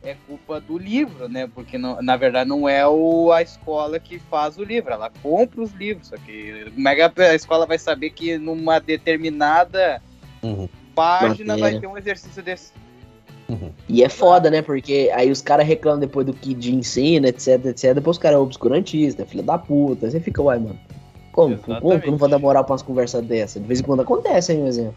É 0.05 0.17
culpa 0.27 0.61
do 0.61 0.77
livro, 0.77 1.29
né? 1.29 1.49
Porque 1.55 1.79
não- 1.79 2.03
na 2.03 2.17
verdade 2.17 2.49
não 2.49 2.69
é 2.69 2.87
o, 2.87 3.31
a 3.33 3.41
escola 3.43 3.99
que 4.01 4.19
faz 4.19 4.59
o 4.59 4.65
livro, 4.65 4.93
ela 4.93 5.11
compra 5.23 5.61
os 5.63 5.73
livros. 5.73 6.09
Só 6.09 6.17
que 6.17 6.71
como 6.75 6.89
é 6.89 6.95
que 7.09 7.23
a 7.23 7.35
escola 7.35 7.67
vai 7.67 7.79
saber 7.79 8.11
que 8.11 8.37
numa 8.39 8.79
determinada 8.81 10.03
Uhum. 10.43 10.69
página 10.95 11.53
vai 11.57 11.73
Matéria. 11.73 11.81
ter 11.81 11.87
um 11.87 11.97
exercício 11.97 12.43
desse? 12.43 12.73
E 13.89 14.03
é 14.03 14.09
foda, 14.09 14.51
né? 14.51 14.63
Porque 14.63 15.11
aí 15.15 15.31
os 15.31 15.43
caras 15.43 15.67
reclamam 15.67 16.01
depois 16.01 16.25
do 16.25 16.33
que 16.33 16.55
de 16.55 16.75
ensino, 16.75 17.27
etc, 17.27 17.67
etc. 17.67 17.95
Depois 17.95 18.17
os 18.17 18.23
caras 18.23 18.39
é 18.39 18.41
obscurantista, 18.41 19.27
filho 19.27 19.43
da 19.43 19.59
puta. 19.59 20.07
Aí 20.07 20.11
Você 20.13 20.21
fica, 20.21 20.41
uai, 20.43 20.59
mano. 20.59 20.79
Como? 21.33 21.57
Como 21.59 22.01
que 22.01 22.07
eu 22.07 22.11
não 22.13 22.19
vou 22.19 22.29
dar 22.29 22.39
moral 22.39 22.65
pra 22.65 22.73
umas 22.73 22.83
conversas 22.83 23.23
dessas? 23.25 23.61
De 23.61 23.69
vez 23.69 23.81
em 23.81 23.83
quando 23.85 24.01
acontece, 24.01 24.53
hein, 24.53 24.63
um 24.63 24.67
exemplo. 24.67 24.95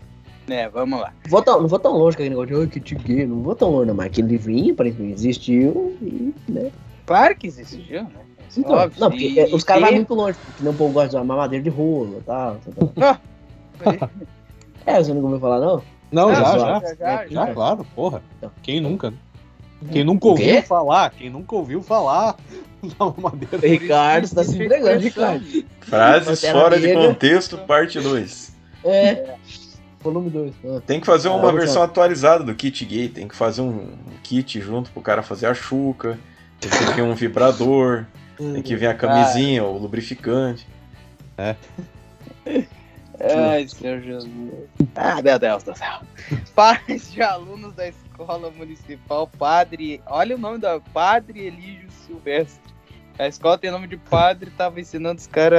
Né, 0.48 0.70
vamos 0.70 1.00
lá. 1.00 1.12
Não 1.24 1.32
vou 1.32 1.42
tão, 1.42 1.62
não 1.62 1.68
vou 1.68 1.80
tão 1.80 1.94
longe 1.94 2.16
com 2.16 2.22
aquele 2.24 2.30
negócio 2.36 2.56
de 2.56 2.62
"Ai, 2.62 2.68
kit 2.68 2.96
gay, 2.96 3.26
não 3.26 3.42
vou 3.42 3.56
tão 3.56 3.70
longe, 3.72 3.88
não, 3.88 3.96
mas 3.96 4.08
aquele 4.08 4.28
livrinho 4.28 4.74
aparentemente 4.74 5.14
existiu 5.16 5.98
e, 6.02 6.34
né? 6.48 6.72
Claro 7.06 7.36
que 7.36 7.48
existiu, 7.48 8.04
né? 8.04 8.10
Então, 8.56 8.72
Óbvio, 8.76 9.00
não, 9.02 9.10
porque 9.10 9.26
e- 9.28 9.40
é, 9.40 9.46
os 9.54 9.64
caras 9.64 9.82
e- 9.82 9.86
vão 9.88 9.96
muito 9.96 10.14
longe, 10.14 10.38
porque 10.46 10.64
não 10.64 10.72
o 10.72 10.76
povo 10.76 10.94
gosta 10.94 11.10
de 11.10 11.16
usar 11.16 11.24
mamadeira 11.26 11.64
de 11.64 11.70
rolo 11.70 12.20
e 12.20 12.24
tal. 12.24 12.58
tal, 12.76 12.88
tal. 12.90 14.10
é, 14.86 15.04
você 15.04 15.14
nunca 15.14 15.26
ouviu 15.26 15.40
falar, 15.40 15.60
não? 15.60 15.82
Não, 16.12 16.30
Ah, 16.30 16.36
já, 16.36 16.44
já. 16.44 16.58
já, 16.58 16.80
já, 16.80 16.96
Já, 16.96 17.28
já. 17.48 17.54
claro, 17.54 17.86
porra. 17.96 18.22
Então. 18.38 18.52
Quem 18.62 18.80
nunca? 18.80 19.10
né? 19.12 19.18
Quem 19.92 20.04
nunca 20.04 20.28
ouviu 20.28 20.62
falar, 20.62 21.10
quem 21.12 21.30
nunca 21.30 21.56
ouviu 21.56 21.82
falar 21.82 22.36
da 22.98 23.14
madeira. 23.22 23.68
Ricardo, 23.68 24.28
você 24.28 24.36
tá 24.36 24.44
se 24.44 24.56
entregando, 24.56 25.00
Ricardo. 25.00 25.44
Frases 25.82 26.42
fora 26.46 26.80
de 26.80 26.94
contexto, 26.94 27.58
parte 27.60 28.00
2. 28.00 28.56
É. 28.84 29.36
Volume 30.06 30.30
2. 30.30 30.54
Tem 30.86 31.00
que 31.00 31.06
fazer 31.06 31.30
uma 31.30 31.50
Ah, 31.50 31.52
versão 31.52 31.82
já. 31.82 31.86
atualizada 31.86 32.44
do 32.44 32.54
kit 32.54 32.86
gay, 32.86 33.10
tem 33.10 33.28
que 33.28 33.36
fazer 33.36 33.62
um 33.62 33.90
kit 34.22 34.62
junto 34.62 34.92
pro 34.92 35.02
cara 35.02 35.24
fazer 35.24 35.48
a 35.48 35.54
chuca, 35.54 36.20
tem 36.60 36.70
que 36.70 36.94
vir 36.94 37.02
um 37.02 37.16
vibrador, 37.16 38.06
tem 38.38 38.62
que 38.62 38.76
vir 38.76 38.88
a 38.88 38.94
camisinha, 38.94 39.64
o 39.64 39.78
lubrificante. 39.78 40.68
Ai, 43.20 43.68
Senhor 43.68 44.02
Jesus. 44.02 44.30
Ah, 44.96 45.22
meu 45.22 45.40
Deus 45.40 45.64
do 45.64 45.76
céu. 45.76 46.00
Pais 46.54 47.12
de 47.12 47.22
alunos 47.22 47.74
da 47.74 47.88
escola 47.88 48.52
municipal 48.52 49.28
Padre. 49.40 50.02
Olha 50.06 50.36
o 50.36 50.40
nome 50.40 50.58
da 50.60 50.80
Padre 50.80 51.48
Elígio 51.48 51.90
Silvestre. 52.06 52.62
A 53.18 53.28
escola 53.28 53.58
tem 53.58 53.72
nome 53.72 53.88
de 53.88 53.96
padre 53.96 54.52
tava 54.52 54.80
ensinando 54.82 55.22
os 55.22 55.28
caras 55.28 55.58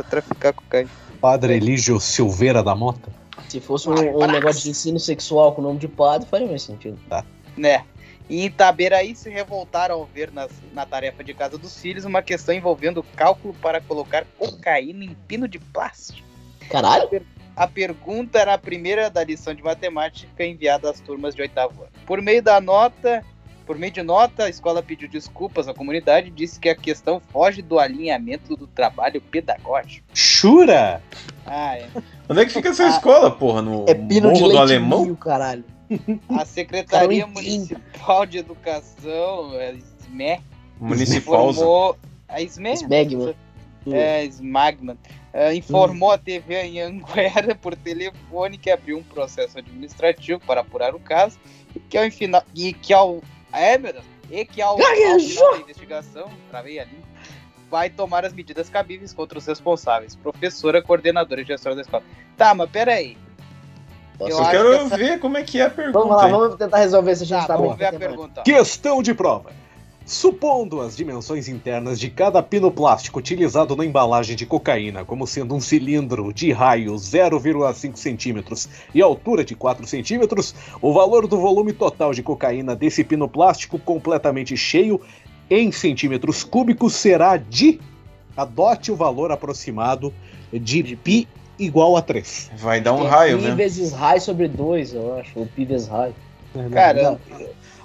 a 0.00 0.02
traficar 0.08 0.54
cocaína. 0.54 0.88
Padre 1.20 1.54
Elígio 1.54 2.00
Silveira 2.00 2.62
da 2.62 2.74
Mota. 2.74 3.12
Se 3.54 3.60
fosse 3.60 3.88
um, 3.88 3.92
um 3.92 4.26
negócio 4.26 4.60
de 4.64 4.70
ensino 4.70 4.98
sexual 4.98 5.54
com 5.54 5.60
o 5.60 5.64
nome 5.64 5.78
de 5.78 5.86
padre, 5.86 6.28
faria 6.28 6.48
mais 6.48 6.62
sentido. 6.62 6.98
Né? 7.56 7.84
E 8.28 8.40
em 8.40 8.46
Itaberaí 8.46 9.14
se 9.14 9.30
revoltaram 9.30 9.94
ao 9.94 10.06
ver 10.06 10.32
nas- 10.32 10.50
na 10.72 10.84
tarefa 10.84 11.22
de 11.22 11.32
casa 11.32 11.56
dos 11.56 11.78
filhos 11.80 12.04
uma 12.04 12.20
questão 12.20 12.52
envolvendo 12.52 13.00
cálculo 13.14 13.54
para 13.62 13.80
colocar 13.80 14.26
cocaína 14.36 15.04
em 15.04 15.14
pino 15.28 15.46
de 15.46 15.60
plástico. 15.60 16.26
Caralho? 16.68 17.08
A 17.54 17.68
pergunta 17.68 18.40
era 18.40 18.54
a 18.54 18.58
primeira 18.58 19.08
da 19.08 19.22
lição 19.22 19.54
de 19.54 19.62
matemática 19.62 20.44
enviada 20.44 20.90
às 20.90 20.98
turmas 20.98 21.32
de 21.32 21.42
oitavo 21.42 21.82
ano. 21.82 21.92
Por 22.04 22.20
meio 22.20 22.42
da 22.42 22.60
nota, 22.60 23.24
por 23.66 23.78
meio 23.78 23.92
de 23.92 24.02
nota, 24.02 24.44
a 24.44 24.48
escola 24.48 24.82
pediu 24.82 25.08
desculpas 25.08 25.66
à 25.68 25.74
comunidade 25.74 26.28
e 26.28 26.30
disse 26.30 26.58
que 26.60 26.68
a 26.68 26.74
questão 26.74 27.20
foge 27.32 27.62
do 27.62 27.78
alinhamento 27.78 28.56
do 28.56 28.66
trabalho 28.66 29.20
pedagógico. 29.20 30.06
Chura! 30.14 31.02
Ah, 31.46 31.76
é. 31.76 31.88
Onde 32.28 32.40
é 32.40 32.44
que 32.44 32.52
fica 32.52 32.68
essa 32.70 32.84
Ah, 32.84 32.90
escola, 32.90 33.30
porra? 33.30 33.62
No 33.62 33.84
É 33.88 33.94
pino 33.94 34.32
de 34.32 34.40
Morro 34.40 34.52
do 34.52 34.58
Alemão? 34.58 35.02
ninho, 35.02 35.16
caralho. 35.16 35.64
A 36.28 36.44
Secretaria. 36.44 37.26
Municipal 37.26 38.26
de 38.26 38.38
Educação, 38.38 39.52
a 39.58 39.72
SME, 39.72 40.40
Municipal. 40.80 41.50
informou... 41.50 41.96
A 42.28 42.40
SME? 42.40 42.72
Smegma. 42.74 43.34
É, 43.86 44.24
Smagman. 44.24 44.96
É, 45.32 45.54
informou 45.54 46.10
a 46.10 46.16
TV 46.18 46.54
em 46.62 46.80
Anguera 46.80 47.54
por 47.60 47.76
telefone 47.76 48.56
que 48.56 48.70
abriu 48.70 48.96
um 48.98 49.02
processo 49.02 49.58
administrativo 49.58 50.40
para 50.40 50.62
apurar 50.62 50.94
o 50.94 50.98
caso 51.00 51.38
e 51.76 51.80
que 51.80 51.98
ao 51.98 52.10
final. 52.10 52.42
E 52.54 52.72
que 52.72 52.92
ao. 52.94 53.20
É, 53.54 53.78
meu 53.78 53.92
Deus! 53.92 54.04
E 54.30 54.44
que 54.44 54.60
ao, 54.62 54.72
ao 54.72 54.78
final 55.20 55.52
da 55.52 55.58
investigação, 55.60 56.30
travei 56.50 56.78
ali, 56.78 56.98
vai 57.70 57.90
tomar 57.90 58.24
as 58.24 58.32
medidas 58.32 58.68
cabíveis 58.68 59.12
contra 59.12 59.38
os 59.38 59.46
responsáveis. 59.46 60.16
Professora, 60.16 60.82
coordenadora 60.82 61.40
e 61.40 61.44
gestora 61.44 61.74
da 61.74 61.82
escola. 61.82 62.02
Tá, 62.36 62.54
mas 62.54 62.70
peraí. 62.70 63.16
Nossa, 64.18 64.32
Eu 64.32 64.38
Eu 64.38 64.50
quero 64.50 64.68
que 64.70 64.84
essa- 64.86 64.96
ver 64.96 65.18
como 65.20 65.36
é 65.36 65.42
que 65.42 65.60
é 65.60 65.64
a 65.64 65.70
pergunta. 65.70 65.98
Vamos 65.98 66.16
lá, 66.16 66.26
hein? 66.26 66.32
vamos 66.32 66.56
tentar 66.56 66.78
resolver 66.78 67.16
se 67.16 67.24
a 67.24 67.26
gente 67.26 67.40
Tá, 67.40 67.46
tá, 67.48 67.56
vamos 67.56 67.76
bem. 67.76 67.90
ver 67.90 67.96
a 67.96 67.98
pergunta. 67.98 68.40
ó. 68.40 68.44
Questão 68.44 69.02
de 69.02 69.12
prova. 69.14 69.50
Supondo 70.06 70.82
as 70.82 70.94
dimensões 70.94 71.48
internas 71.48 71.98
de 71.98 72.10
cada 72.10 72.42
pino 72.42 72.70
plástico 72.70 73.20
utilizado 73.20 73.74
na 73.74 73.86
embalagem 73.86 74.36
de 74.36 74.44
cocaína 74.44 75.02
como 75.02 75.26
sendo 75.26 75.54
um 75.54 75.60
cilindro 75.60 76.30
de 76.30 76.52
raio 76.52 76.92
0,5 76.92 77.96
centímetros 77.96 78.68
e 78.94 79.00
altura 79.00 79.42
de 79.42 79.54
4 79.54 79.86
centímetros, 79.86 80.54
o 80.82 80.92
valor 80.92 81.26
do 81.26 81.38
volume 81.38 81.72
total 81.72 82.12
de 82.12 82.22
cocaína 82.22 82.76
desse 82.76 83.02
pino 83.02 83.26
plástico 83.26 83.78
completamente 83.78 84.54
cheio 84.58 85.00
em 85.48 85.72
centímetros 85.72 86.44
cúbicos 86.44 86.94
será 86.94 87.38
de. 87.38 87.80
Adote 88.36 88.92
o 88.92 88.96
valor 88.96 89.32
aproximado 89.32 90.12
de 90.52 90.96
pi 90.96 91.26
igual 91.58 91.96
a 91.96 92.02
3. 92.02 92.50
Vai 92.58 92.80
dar 92.80 92.92
um 92.92 93.06
É 93.06 93.08
raio 93.08 93.36
pi 93.38 93.42
mesmo. 93.44 93.56
vezes 93.56 93.92
raio 93.92 94.20
sobre 94.20 94.48
2, 94.48 94.94
eu 94.94 95.16
acho. 95.16 95.38
Ou 95.38 95.46
pi 95.46 95.64
vezes 95.64 95.88
raio. 95.88 96.14
Cara, 96.72 97.18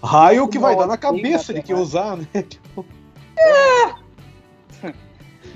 Raio 0.03 0.47
que 0.47 0.57
vai 0.59 0.75
dar 0.75 0.87
na 0.87 0.97
cabeça 0.97 1.53
de 1.53 1.61
quem 1.61 1.75
usar, 1.75 2.17
né? 2.17 2.27
Tipo, 2.47 2.85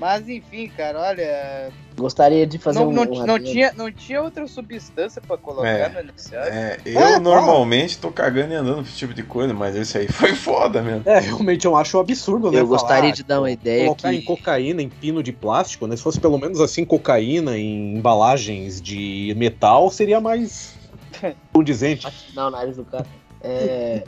Mas 0.00 0.28
enfim, 0.28 0.68
cara, 0.76 0.98
olha. 1.00 1.70
Gostaria 1.96 2.44
de 2.46 2.58
fazer 2.58 2.80
Não, 2.80 2.88
um. 2.88 2.92
não, 2.92 3.02
um 3.04 3.26
não 3.26 3.38
tinha, 3.38 3.72
não 3.74 3.92
tinha 3.92 4.20
outra 4.20 4.44
substância 4.48 5.22
pra 5.22 5.36
colocar 5.38 5.68
É. 5.68 5.88
no 5.88 6.00
enunciado. 6.00 6.48
É, 6.48 6.78
eu 6.84 6.98
É, 7.00 7.20
normalmente 7.20 7.98
tô 7.98 8.10
cagando 8.10 8.52
e 8.52 8.56
andando 8.56 8.82
esse 8.82 8.96
tipo 8.96 9.14
de 9.14 9.22
coisa, 9.22 9.54
mas 9.54 9.76
esse 9.76 9.96
aí 9.96 10.08
foi 10.08 10.34
foda 10.34 10.82
mesmo. 10.82 11.02
É, 11.08 11.20
realmente 11.20 11.64
eu 11.64 11.76
acho 11.76 11.96
um 11.96 12.00
absurdo, 12.00 12.50
né? 12.50 12.58
Eu 12.58 12.66
gostaria 12.66 13.02
falar, 13.02 13.12
de 13.14 13.22
dar 13.22 13.40
uma 13.40 13.50
ideia 13.50 13.84
Colocar 13.84 14.10
que. 14.10 14.16
em 14.16 14.22
cocaína, 14.22 14.82
em 14.82 14.88
pino 14.88 15.22
de 15.22 15.32
plástico, 15.32 15.86
né? 15.86 15.96
Se 15.96 16.02
fosse 16.02 16.18
pelo 16.20 16.38
menos 16.38 16.60
assim, 16.60 16.84
cocaína 16.84 17.56
em 17.56 17.94
embalagens 17.96 18.82
de 18.82 19.32
metal, 19.36 19.88
seria 19.90 20.20
mais 20.20 20.74
condizente. 21.52 22.08
Não, 22.34 22.50
nariz 22.50 22.76
do 22.76 22.84
cara. 22.84 23.06
É... 23.40 24.02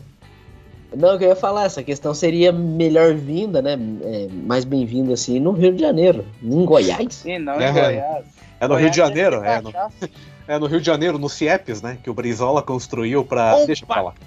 Não, 0.94 1.14
o 1.14 1.18
que 1.18 1.24
eu 1.24 1.28
ia 1.28 1.36
falar, 1.36 1.64
essa 1.64 1.82
questão 1.82 2.14
seria 2.14 2.52
melhor 2.52 3.14
vinda, 3.14 3.60
né? 3.60 3.76
é, 4.02 4.28
mais 4.32 4.64
bem-vinda 4.64 5.14
assim 5.14 5.40
no 5.40 5.52
Rio 5.52 5.72
de 5.72 5.80
Janeiro. 5.80 6.24
Em 6.42 6.64
Goiás? 6.64 7.14
Sim, 7.14 7.38
não 7.38 7.54
É, 7.54 7.70
em 7.70 7.72
Goiás. 7.72 8.24
É 8.60 8.68
no 8.68 8.74
Rio 8.74 8.90
de 8.90 8.96
Goiás 8.96 8.98
Janeiro, 9.08 9.44
é 9.44 9.60
no, 9.60 9.72
é 10.48 10.58
no 10.58 10.66
Rio 10.66 10.80
de 10.80 10.86
Janeiro, 10.86 11.18
no 11.18 11.28
CIEPS, 11.28 11.82
né? 11.82 11.98
Que 12.02 12.10
o 12.10 12.14
Brizola 12.14 12.62
construiu 12.62 13.24
pra. 13.24 13.56
Opa! 13.56 13.66
Deixa 13.66 13.86
pra 13.86 14.02
lá. 14.02 14.14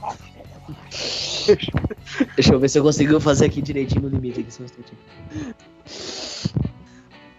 Deixa 2.36 2.53
eu 2.53 2.60
ver 2.60 2.70
se 2.70 2.78
eu 2.78 2.84
consigo 2.84 3.20
fazer 3.20 3.45
aqui 3.45 3.62
direitinho 3.62 4.03
no 4.03 4.10
limite 4.10 4.41
aqui, 4.41 4.53
só 4.53 4.62
um 4.62 4.66
instantinho. 4.66 4.99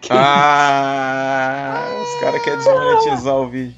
Ah, 0.09 2.01
os 2.01 2.19
caras 2.19 2.41
querem 2.41 2.59
desmonetizar 2.59 3.35
o 3.35 3.47
vídeo. 3.47 3.75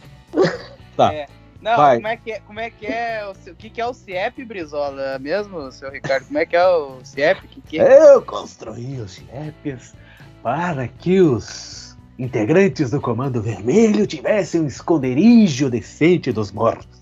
Não, 1.64 1.78
Vai. 1.78 1.96
como 1.96 2.08
é 2.08 2.18
que 2.18 2.32
é, 2.34 2.40
como 2.42 2.60
é, 2.60 2.70
que 2.70 2.86
é 2.86 3.26
o, 3.26 3.52
o 3.52 3.56
que, 3.56 3.70
que 3.70 3.80
é 3.80 3.86
o 3.86 3.94
CIEP, 3.94 4.44
Brizola? 4.44 5.18
Mesmo, 5.18 5.72
seu 5.72 5.90
Ricardo? 5.90 6.26
Como 6.26 6.38
é 6.38 6.46
que 6.46 6.58
é 6.58 6.68
o 6.68 7.00
CIEP? 7.06 7.48
Que 7.48 7.62
que 7.62 7.80
é? 7.80 8.16
Eu 8.16 8.22
construí 8.22 9.00
o 9.00 9.08
CIEPS 9.08 9.96
para 10.44 10.90
que 10.90 11.22
os 11.22 11.98
integrantes 12.20 12.92
do 12.92 13.00
Comando 13.00 13.42
Vermelho 13.42 14.06
tivessem 14.06 14.60
um 14.60 14.68
esconderijo 14.68 15.70
decente 15.70 16.34
dos 16.34 16.52
mortos. 16.52 17.02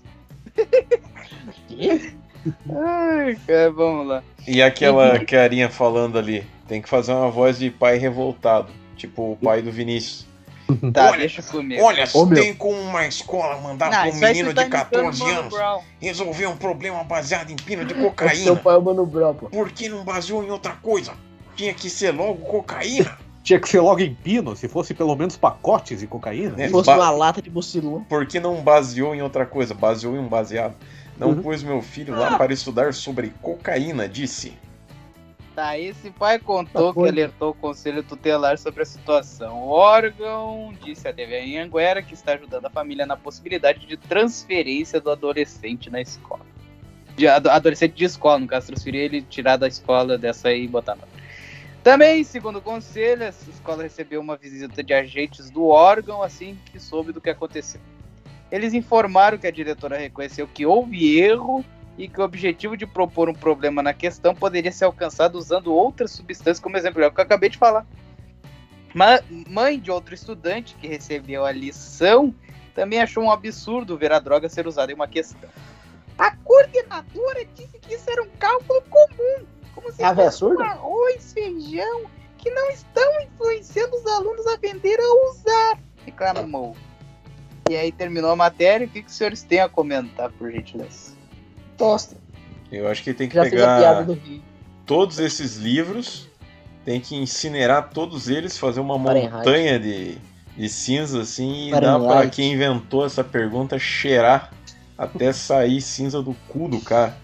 Ai, 2.70 3.36
cara, 3.44 3.72
vamos 3.72 4.06
lá. 4.06 4.22
E 4.46 4.62
aquela 4.62 5.18
carinha 5.24 5.68
falando 5.68 6.16
ali, 6.16 6.46
tem 6.68 6.80
que 6.80 6.88
fazer 6.88 7.12
uma 7.12 7.30
voz 7.30 7.58
de 7.58 7.68
pai 7.68 7.98
revoltado, 7.98 8.72
tipo 8.96 9.32
o 9.32 9.36
pai 9.36 9.60
do 9.60 9.72
Vinícius. 9.72 10.24
Tá, 10.92 11.10
Olha, 11.10 11.18
deixa 11.18 11.42
comigo. 11.42 11.82
Olha, 11.82 12.04
Ô, 12.14 12.26
meu. 12.26 12.42
tem 12.42 12.54
como 12.54 12.78
uma 12.80 13.06
escola 13.06 13.60
mandar 13.60 13.90
Não, 13.90 13.98
pra 14.02 14.10
um 14.10 14.14
menino 14.14 14.54
tá 14.54 14.62
de 14.62 14.68
imitando 14.68 14.70
14 14.70 15.22
o 15.22 15.26
Mano 15.26 15.38
anos 15.56 15.84
resolver 16.00 16.46
um 16.46 16.56
problema 16.56 17.04
baseado 17.04 17.50
em 17.50 17.56
pino 17.56 17.84
de 17.84 17.94
Seu 17.94 18.02
cocaína? 18.04 18.56
pai 18.56 18.74
é 18.74 18.78
o 18.78 18.82
Mano 18.82 19.06
Brown, 19.06 19.34
pô. 19.34 19.46
Por 19.46 19.70
que 19.70 19.88
não 19.88 20.04
baseou 20.04 20.42
em 20.44 20.50
outra 20.50 20.72
coisa? 20.72 21.12
Tinha 21.56 21.72
que 21.74 21.88
ser 21.90 22.10
logo 22.12 22.36
cocaína. 22.44 23.16
Tinha 23.42 23.58
que 23.58 23.68
ser 23.68 23.80
logo 23.80 24.00
em 24.00 24.14
pino, 24.14 24.54
se 24.54 24.68
fosse 24.68 24.94
pelo 24.94 25.16
menos 25.16 25.36
pacotes 25.36 25.98
de 25.98 26.06
cocaína. 26.06 26.54
É. 26.62 26.66
Se 26.66 26.70
fosse 26.72 26.86
ba- 26.86 26.94
uma 26.96 27.10
lata 27.10 27.42
de 27.42 27.50
mucilão. 27.50 28.04
Por 28.08 28.24
que 28.24 28.38
não 28.38 28.60
baseou 28.62 29.14
em 29.16 29.20
outra 29.22 29.44
coisa? 29.44 29.74
Baseou 29.74 30.14
em 30.14 30.20
um 30.20 30.28
baseado. 30.28 30.74
Não 31.18 31.30
Uhum. 31.30 31.42
pus 31.42 31.62
meu 31.62 31.82
filho 31.82 32.16
lá 32.16 32.38
para 32.38 32.52
estudar 32.52 32.94
sobre 32.94 33.32
cocaína, 33.42 34.08
disse. 34.08 34.54
Tá, 35.54 35.78
esse 35.78 36.10
pai 36.10 36.38
contou 36.38 36.94
Tá 36.94 37.00
que 37.02 37.08
alertou 37.08 37.50
o 37.50 37.54
conselho 37.54 38.02
tutelar 38.02 38.56
sobre 38.56 38.82
a 38.82 38.86
situação. 38.86 39.60
O 39.60 39.68
órgão 39.68 40.74
disse 40.82 41.06
à 41.06 41.12
TV 41.12 41.40
em 41.40 41.58
Anguera 41.58 42.02
que 42.02 42.14
está 42.14 42.32
ajudando 42.32 42.64
a 42.64 42.70
família 42.70 43.04
na 43.04 43.18
possibilidade 43.18 43.84
de 43.86 43.98
transferência 43.98 44.98
do 44.98 45.10
adolescente 45.10 45.90
na 45.90 46.00
escola. 46.00 46.40
De, 47.16 47.28
ado- 47.28 47.50
adolescente 47.50 47.92
de 47.94 48.04
escola, 48.04 48.38
no 48.38 48.46
caso, 48.46 48.68
transferir 48.68 49.02
ele, 49.02 49.20
tirar 49.20 49.58
da 49.58 49.68
escola 49.68 50.16
dessa 50.16 50.48
aí 50.48 50.64
e 50.64 50.68
botar 50.68 50.94
na. 50.96 51.02
Também, 51.82 52.24
segundo 52.24 52.56
o 52.60 52.62
conselho, 52.62 53.24
essa 53.24 53.50
escola 53.50 53.82
recebeu 53.82 54.20
uma 54.22 54.36
visita 54.36 54.82
de 54.82 54.94
agentes 54.94 55.50
do 55.50 55.66
órgão 55.66 56.22
assim 56.22 56.56
que 56.66 56.80
soube 56.80 57.12
do 57.12 57.20
que 57.20 57.28
aconteceu. 57.28 57.80
Eles 58.50 58.72
informaram 58.72 59.36
que 59.36 59.46
a 59.46 59.50
diretora 59.50 59.98
reconheceu 59.98 60.46
que 60.46 60.64
houve 60.64 61.18
erro 61.18 61.62
e 61.98 62.08
que 62.08 62.20
o 62.20 62.24
objetivo 62.24 62.76
de 62.76 62.86
propor 62.86 63.28
um 63.28 63.34
problema 63.34 63.82
na 63.82 63.92
questão 63.92 64.34
poderia 64.34 64.72
ser 64.72 64.84
alcançado 64.86 65.36
usando 65.36 65.74
outras 65.74 66.10
substâncias, 66.12 66.60
como 66.60 66.76
exemplo, 66.76 67.02
é 67.02 67.06
o 67.06 67.12
que 67.12 67.20
eu 67.20 67.24
acabei 67.24 67.48
de 67.50 67.58
falar. 67.58 67.86
Ma- 68.94 69.20
mãe 69.48 69.78
de 69.78 69.90
outro 69.90 70.14
estudante 70.14 70.74
que 70.76 70.86
recebeu 70.86 71.44
a 71.44 71.52
lição 71.52 72.34
também 72.74 73.00
achou 73.00 73.22
um 73.24 73.30
absurdo 73.30 73.96
ver 73.98 74.12
a 74.12 74.18
droga 74.18 74.48
ser 74.48 74.66
usada 74.66 74.92
em 74.92 74.94
uma 74.94 75.08
questão. 75.08 75.48
A 76.18 76.34
coordenadora 76.36 77.44
disse 77.54 77.78
que 77.78 77.94
isso 77.94 78.10
era 78.10 78.22
um 78.22 78.28
cálculo 78.38 78.82
comum, 78.88 79.46
como 79.74 79.90
se 79.92 80.02
É 80.02 80.06
a 80.06 80.12
véia 80.12 80.30
fosse 80.30 80.44
um 80.44 80.60
arroz, 80.60 81.32
feijão, 81.32 82.04
que 82.38 82.50
não 82.50 82.70
estão 82.70 83.20
influenciando 83.22 83.96
os 83.96 84.06
alunos 84.06 84.46
a 84.46 84.56
vender 84.56 84.98
ou 85.00 85.30
usar, 85.30 85.78
reclamou. 86.04 86.76
E 87.70 87.76
aí 87.76 87.92
terminou 87.92 88.30
a 88.30 88.36
matéria, 88.36 88.86
o 88.86 88.90
que, 88.90 89.02
que 89.02 89.08
os 89.08 89.14
senhores 89.14 89.42
têm 89.42 89.60
a 89.60 89.68
comentar, 89.68 90.30
por 90.32 90.50
gentileza? 90.50 91.16
Tosta. 91.76 92.16
Eu 92.70 92.88
acho 92.88 93.02
que 93.02 93.12
tem 93.12 93.28
que 93.28 93.34
Já 93.34 93.44
fiz 93.44 93.52
a 93.54 93.56
piada 93.56 93.80
pegar 93.80 94.02
do 94.02 94.12
Rio. 94.14 94.42
todos 94.86 95.18
esses 95.18 95.56
livros, 95.56 96.28
tem 96.84 97.00
que 97.00 97.14
incinerar 97.14 97.90
todos 97.90 98.28
eles, 98.28 98.58
fazer 98.58 98.80
uma 98.80 98.98
Fahrenheit. 98.98 99.32
montanha 99.32 99.78
de, 99.78 100.16
de 100.56 100.68
cinza 100.68 101.20
assim 101.20 101.68
e 101.68 101.70
dar 101.72 101.98
para 102.00 102.28
quem 102.28 102.54
inventou 102.54 103.04
essa 103.04 103.22
pergunta 103.22 103.78
cheirar 103.78 104.52
até 104.96 105.32
sair 105.32 105.80
cinza 105.80 106.22
do 106.22 106.34
cu 106.48 106.68
do 106.68 106.80
cara. 106.80 107.16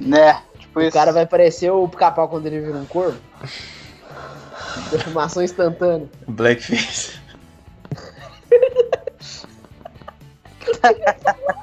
Né? 0.00 0.42
Tipo 0.58 0.80
O 0.80 0.92
cara 0.92 1.12
vai 1.12 1.26
parecer 1.26 1.70
o 1.70 1.88
pica-pau 1.88 2.28
quando 2.28 2.46
ele 2.46 2.60
vira 2.60 2.76
um 2.76 2.86
corvo. 2.86 3.18
Defumação 4.90 5.42
instantânea. 5.42 6.08
Blackface. 6.28 7.18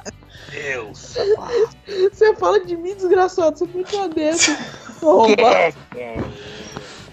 Deus. 0.64 1.18
Você 2.12 2.36
fala 2.36 2.64
de 2.64 2.78
mim, 2.78 2.96
desgraçado. 2.96 3.58
Você 3.58 3.68
foi 3.68 3.84
uma 3.94 4.08
dessa. 4.08 4.52
Arrombado. 5.02 5.76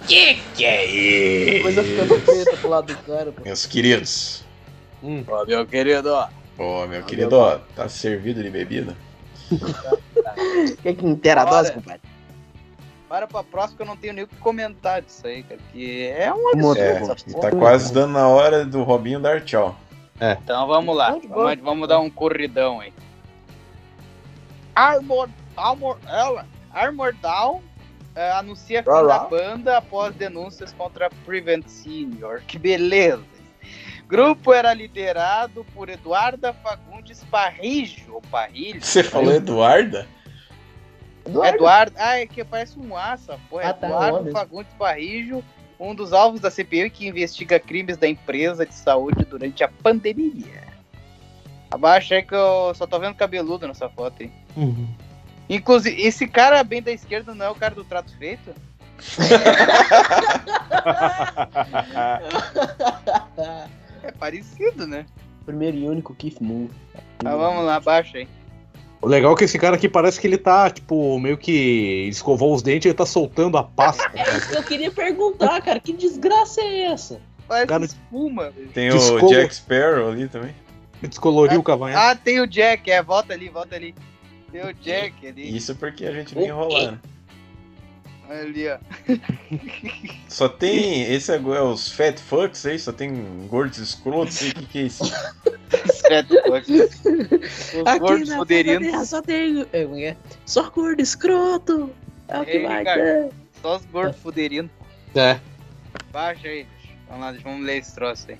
Que 0.07 0.35
que 0.55 0.65
é 0.65 0.87
isso? 0.87 1.63
Coisa 1.63 1.83
ficando 1.83 2.21
preta 2.21 2.57
pro 2.57 2.71
lado 2.71 2.95
do 2.95 3.03
cara. 3.03 3.33
pô. 3.33 3.43
Meus 3.43 3.67
queridos. 3.67 4.45
Ó, 5.29 5.45
meu 5.45 5.67
querido, 5.67 6.13
ó. 6.13 6.29
Ô, 6.59 6.87
meu 6.87 7.03
querido, 7.03 7.37
ó, 7.37 7.59
tá 7.75 7.89
servido 7.89 8.43
de 8.43 8.51
bebida? 8.51 8.97
Quer 10.83 10.95
que 10.95 11.07
inteira 11.07 11.43
a 11.43 11.45
dose, 11.45 11.73
compadre? 11.73 12.03
Para 13.09 13.27
pra 13.27 13.43
próxima 13.43 13.77
que 13.77 13.83
eu 13.83 13.87
não 13.87 13.97
tenho 13.97 14.13
nem 14.13 14.25
o 14.25 14.29
que 14.29 14.37
comentar 14.37 15.03
disso 15.03 15.27
aí, 15.27 15.43
cara. 15.43 15.61
Que 15.73 16.07
é 16.07 16.33
um 16.33 16.51
absurdo. 16.51 16.81
É, 16.81 17.01
gosto. 17.01 17.41
tá 17.41 17.51
quase 17.51 17.93
dando 17.93 18.13
na 18.13 18.29
hora 18.29 18.65
do 18.65 18.85
Robinho 18.85 19.19
dar 19.19 19.45
tchau. 19.45 19.77
Então 20.21 20.67
vamos 20.69 20.97
lá. 20.97 21.13
Bom. 21.13 21.29
Vamos, 21.29 21.59
vamos 21.61 21.89
dar 21.89 21.99
um 21.99 22.11
corridão 22.11 22.79
aí. 22.81 22.93
Armor, 24.81 25.29
Armor, 25.57 25.99
ela, 26.07 26.47
Armor 26.73 27.15
Down 27.21 27.63
eh, 28.15 28.31
anuncia 28.33 28.83
fim 28.83 28.89
da 28.89 29.19
banda 29.19 29.77
após 29.77 30.15
denúncias 30.15 30.73
contra 30.73 31.11
Prevent 31.27 31.67
Senior. 31.69 32.41
Que 32.47 32.59
beleza. 32.59 33.23
Grupo 34.09 34.55
era 34.55 34.73
liderado 34.73 35.65
por 35.75 35.91
Eduarda 35.91 36.55
Fagundes 36.55 37.23
Parrijo, 37.25 38.15
ou 38.15 38.23
Parrilho. 38.23 38.83
Você 38.83 39.05
falou 39.05 39.33
Eduarda? 39.35 40.09
Eduardo. 41.27 41.57
Eduardo, 41.57 41.93
ah, 41.99 42.19
é 42.19 42.27
que 42.27 42.43
parece 42.43 42.79
um 42.79 42.97
aça, 42.97 43.39
pô. 43.51 43.59
Ah, 43.59 43.75
tá, 43.75 43.87
Eduardo. 43.87 44.33
Fagundes 44.33 44.73
Parrijo, 44.79 45.45
um 45.79 45.95
dos 45.95 46.15
alvos 46.15 46.41
da 46.41 46.51
CPI 46.51 46.89
que 46.89 47.07
investiga 47.07 47.61
crimes 47.61 47.99
da 47.99 48.09
empresa 48.09 48.65
de 48.65 48.75
saúde 48.75 49.25
durante 49.27 49.63
a 49.63 49.69
pandemia. 49.69 50.65
Abaixa 51.71 52.17
aí 52.17 52.23
que 52.23 52.35
eu 52.35 52.75
só 52.75 52.87
tô 52.87 52.99
vendo 52.99 53.15
cabeludo 53.15 53.69
nessa 53.69 53.89
foto 53.89 54.23
aí. 54.23 54.40
Uhum. 54.57 54.87
Inclusive, 55.49 56.01
esse 56.01 56.29
cara 56.29 56.63
bem 56.63 56.83
da 56.83 56.93
esquerda 56.93 57.35
não 57.35 57.47
é 57.47 57.51
o 57.51 57.55
cara 57.55 57.75
do 57.75 57.85
trato 57.85 58.15
feito? 58.19 58.53
É 64.03 64.11
parecido, 64.13 64.87
né? 64.87 65.05
Primeiro 65.45 65.77
e 65.77 65.89
único 65.89 66.15
Keith 66.15 66.41
Moon. 66.41 66.69
Mas 67.23 67.35
vamos 67.37 67.65
lá, 67.65 67.77
abaixa 67.77 68.19
aí. 68.19 68.29
O 69.03 69.07
legal 69.07 69.33
é 69.33 69.37
que 69.37 69.45
esse 69.45 69.59
cara 69.59 69.77
aqui 69.77 69.89
parece 69.89 70.21
que 70.21 70.27
ele 70.27 70.37
tá, 70.39 70.69
tipo, 70.71 71.19
meio 71.19 71.37
que 71.39 72.07
escovou 72.09 72.55
os 72.55 72.63
dentes 72.63 72.87
e 72.87 72.89
ele 72.89 72.97
tá 72.97 73.07
soltando 73.07 73.57
a 73.57 73.63
pasta. 73.63 74.11
É 74.15 74.37
isso 74.37 74.49
que 74.51 74.57
eu 74.57 74.63
queria 74.63 74.91
perguntar, 74.91 75.61
cara. 75.63 75.81
Que 75.81 75.93
desgraça 75.93 76.61
é 76.61 76.83
essa? 76.83 77.21
Parece 77.49 77.67
Cara- 77.67 77.85
espuma. 77.85 78.53
Tem 78.75 78.91
Descolo- 78.91 79.27
o 79.27 79.31
Jack 79.31 79.55
Sparrow 79.55 80.11
ali 80.11 80.29
também. 80.29 80.55
Descoloriu 81.03 81.61
o 81.61 81.63
cavanhaque. 81.63 81.99
Ah, 82.03 82.15
tem 82.15 82.41
o 82.41 82.47
Jack, 82.47 82.91
é, 82.91 83.03
volta 83.03 83.33
ali, 83.33 83.49
volta 83.49 83.75
ali. 83.75 83.95
Tem 84.51 84.65
o 84.65 84.75
Jack 84.75 85.27
ali. 85.27 85.57
Isso 85.57 85.75
porque 85.77 86.05
a 86.05 86.13
gente 86.13 86.39
enrolar, 86.39 86.93
né? 86.93 87.01
Ali, 88.29 88.69
ó. 88.69 88.79
Só 90.29 90.49
tem. 90.49 91.03
Esse 91.13 91.33
é, 91.33 91.37
é 91.37 91.63
os 91.63 91.91
Fat 91.91 92.19
Fucks 92.19 92.65
aí, 92.67 92.79
só 92.79 92.93
tem 92.93 93.47
gordos 93.49 93.79
escrotos 93.79 94.43
aí, 94.43 94.51
o 94.51 94.55
que, 94.55 94.67
que 94.67 94.79
é 94.79 94.83
isso? 94.83 95.05
Certo, 95.93 96.35
Os 96.35 97.99
gordos 97.99 98.33
fuderinos. 98.33 99.09
só 99.09 99.21
tem. 99.23 99.67
é, 99.73 99.83
é? 99.83 100.17
Só 100.47 100.71
gordo 100.71 101.01
escroto. 101.01 101.91
É 102.29 102.41
o 102.41 102.45
que 102.45 102.59
vai 102.61 102.85
ter. 102.85 103.31
Só 103.61 103.77
os 103.77 103.85
gordos 103.87 104.17
fuderinos. 104.21 104.71
É. 105.15 105.41
Baixa 106.13 106.49
aí, 106.49 106.65
bicho. 106.65 106.95
Vamos 107.09 107.25
lá, 107.25 107.33
vamos 107.43 107.67
ler 107.67 107.79
esse 107.79 107.95
troço 107.95 108.27
aí. 108.31 108.39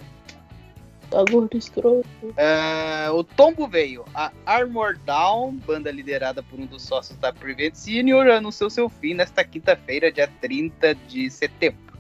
Tá 1.11 1.25
gordo 1.29 1.57
escroto. 1.57 2.07
Ah, 2.37 3.11
o 3.13 3.25
tombo 3.25 3.67
veio. 3.67 4.05
A 4.15 4.31
Armor 4.47 4.97
Down, 5.05 5.57
banda 5.67 5.91
liderada 5.91 6.43
por 6.43 6.59
um 6.61 6.67
dos 6.67 6.83
sócios 6.83 7.19
da 7.19 7.33
Prevent 7.33 7.75
Senior, 7.75 8.29
anunciou 8.29 8.71
seu 8.71 8.89
fim 8.89 9.15
nesta 9.15 9.43
quinta-feira, 9.43 10.13
dia 10.13 10.29
30 10.41 10.95
de 10.95 11.29
setembro. 11.29 11.99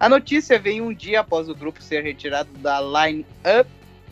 A 0.00 0.08
notícia 0.08 0.58
veio 0.58 0.84
um 0.84 0.92
dia 0.92 1.20
após 1.20 1.48
o 1.48 1.54
grupo 1.54 1.80
ser 1.80 2.02
retirado 2.02 2.50
da 2.58 2.80
line-up 2.80 3.70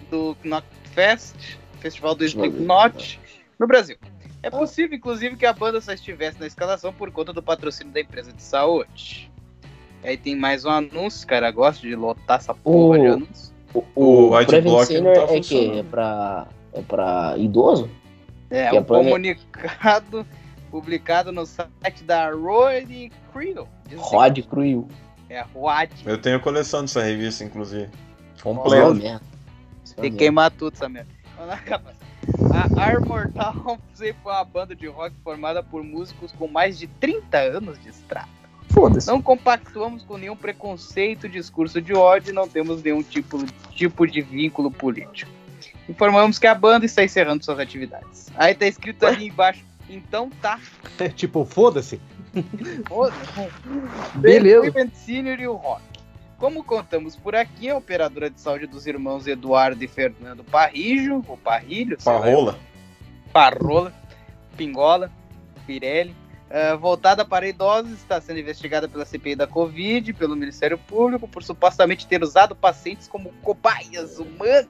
do 0.08 0.36
Knockfest, 0.44 1.58
Festival 1.80 2.14
do 2.14 2.24
Slipknot, 2.24 3.18
no 3.58 3.66
Brasil. 3.66 3.96
É 4.42 4.48
possível, 4.48 4.96
inclusive, 4.96 5.36
que 5.36 5.44
a 5.44 5.52
banda 5.52 5.80
só 5.80 5.92
estivesse 5.92 6.38
na 6.38 6.46
escalação 6.46 6.92
por 6.92 7.10
conta 7.10 7.32
do 7.32 7.42
patrocínio 7.42 7.92
da 7.92 8.00
empresa 8.00 8.32
de 8.32 8.42
saúde. 8.42 9.30
Aí 10.04 10.16
tem 10.16 10.34
mais 10.36 10.64
um 10.64 10.70
anúncio, 10.70 11.26
cara. 11.26 11.50
Gosto 11.50 11.82
de 11.82 11.94
lotar 11.94 12.38
essa 12.38 12.54
porra 12.54 12.98
O- 12.98 13.00
de 13.00 13.06
anúncio. 13.06 13.49
O, 13.74 13.84
O 13.94 14.28
o 14.30 14.34
adblock 14.34 15.00
não 15.00 15.12
tá 15.12 15.34
é 15.34 15.40
que 15.40 15.78
é 15.78 15.82
pra, 15.82 16.46
é 16.72 16.82
pra 16.82 17.34
idoso? 17.38 17.88
É, 18.50 18.68
Que 18.70 18.76
um 18.76 18.78
a 18.78 18.82
banda- 18.82 19.04
comunicado 19.04 20.26
publicado 20.70 21.32
no 21.32 21.46
site 21.46 22.04
da 22.04 22.30
Creel. 23.32 23.68
Diz 23.88 24.00
assim, 24.00 24.16
Rod 24.16 24.38
Cruel. 24.42 24.88
É 25.28 25.42
Rod. 25.54 25.90
Eu 26.04 26.18
tenho 26.20 26.40
coleção 26.40 26.82
dessa 26.82 27.02
revista, 27.02 27.44
inclusive. 27.44 27.84
É 27.84 28.42
Completo. 28.42 29.06
é 29.06 29.12
uma 29.12 29.20
Tem 30.00 30.10
que 30.10 30.16
queimar 30.18 30.50
tudo 30.50 30.74
essa 30.74 30.88
merda. 30.88 31.10
A 32.52 32.82
Armor 32.82 33.28
Down 33.28 33.78
sempre 33.94 34.16
foi 34.22 34.32
uma 34.32 34.44
banda 34.44 34.74
de 34.74 34.86
rock 34.88 35.14
formada 35.22 35.62
por 35.62 35.82
músicos 35.84 36.32
com 36.32 36.48
mais 36.48 36.78
de 36.78 36.86
30 36.86 37.38
anos 37.38 37.78
de 37.80 37.88
estrada. 37.90 38.28
Foda-se. 38.72 39.06
Não 39.06 39.20
compactuamos 39.20 40.02
com 40.02 40.16
nenhum 40.16 40.36
preconceito, 40.36 41.28
discurso 41.28 41.80
de 41.80 41.92
ódio 41.92 42.30
e 42.30 42.32
não 42.32 42.48
temos 42.48 42.82
nenhum 42.82 43.02
tipo, 43.02 43.44
tipo 43.72 44.06
de 44.06 44.22
vínculo 44.22 44.70
político. 44.70 45.30
Informamos 45.88 46.38
que 46.38 46.46
a 46.46 46.54
banda 46.54 46.86
está 46.86 47.02
encerrando 47.02 47.44
suas 47.44 47.58
atividades. 47.58 48.28
Aí 48.36 48.54
tá 48.54 48.66
escrito 48.66 49.04
ali 49.04 49.26
embaixo, 49.26 49.64
então 49.88 50.30
tá. 50.40 50.58
É, 50.98 51.08
tipo, 51.08 51.44
foda-se. 51.44 52.00
Foda-se. 52.86 53.50
Beleza. 54.16 54.72
Senior 54.94 55.40
e 55.40 55.48
o 55.48 55.54
Rock. 55.54 55.82
Como 56.38 56.64
contamos 56.64 57.16
por 57.16 57.34
aqui, 57.34 57.68
a 57.68 57.76
operadora 57.76 58.30
de 58.30 58.40
saúde 58.40 58.66
dos 58.66 58.86
irmãos 58.86 59.26
Eduardo 59.26 59.82
e 59.84 59.88
Fernando 59.88 60.42
Parrijo, 60.42 61.22
ou 61.28 61.36
Parrilho, 61.36 61.96
sei 62.00 62.12
lá, 62.12 62.18
Parrola. 62.18 62.58
Parrola, 63.30 63.92
Pingola, 64.56 65.10
Pirelli, 65.66 66.14
eh, 66.50 66.76
voltada 66.76 67.24
para 67.24 67.48
idosos, 67.48 67.92
está 67.92 68.20
sendo 68.20 68.40
investigada 68.40 68.88
pela 68.88 69.04
CPI 69.04 69.36
da 69.36 69.46
Covid, 69.46 70.12
pelo 70.12 70.34
Ministério 70.36 70.76
Público, 70.76 71.26
por 71.28 71.42
supostamente 71.42 72.06
ter 72.06 72.22
usado 72.22 72.54
pacientes 72.56 73.06
como 73.08 73.32
cobaias 73.42 74.18
humanas 74.18 74.66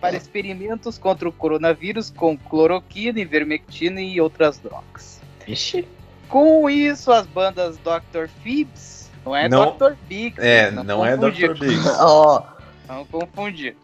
para 0.00 0.16
experimentos 0.16 0.98
contra 0.98 1.28
o 1.28 1.32
coronavírus 1.32 2.10
com 2.10 2.36
cloroquina, 2.36 3.18
ivermectina 3.20 4.00
e 4.00 4.20
outras 4.20 4.58
drogas. 4.58 5.20
Ixi. 5.46 5.86
Com 6.28 6.70
isso, 6.70 7.10
as 7.10 7.26
bandas 7.26 7.76
Dr. 7.78 8.28
Phoebs, 8.42 9.10
não 9.24 9.34
é 9.34 9.48
Não- 9.48 9.76
Dr. 9.76 9.94
Biggs, 10.08 10.40
É, 10.46 10.70
né? 10.70 10.82
não 10.84 11.04
é 11.04 11.16
confundir. 11.16 11.48
Dr. 11.54 11.58
Biggs. 11.58 11.88
Ó, 12.00 12.42
Não 12.88 13.04
confundir. 13.06 13.76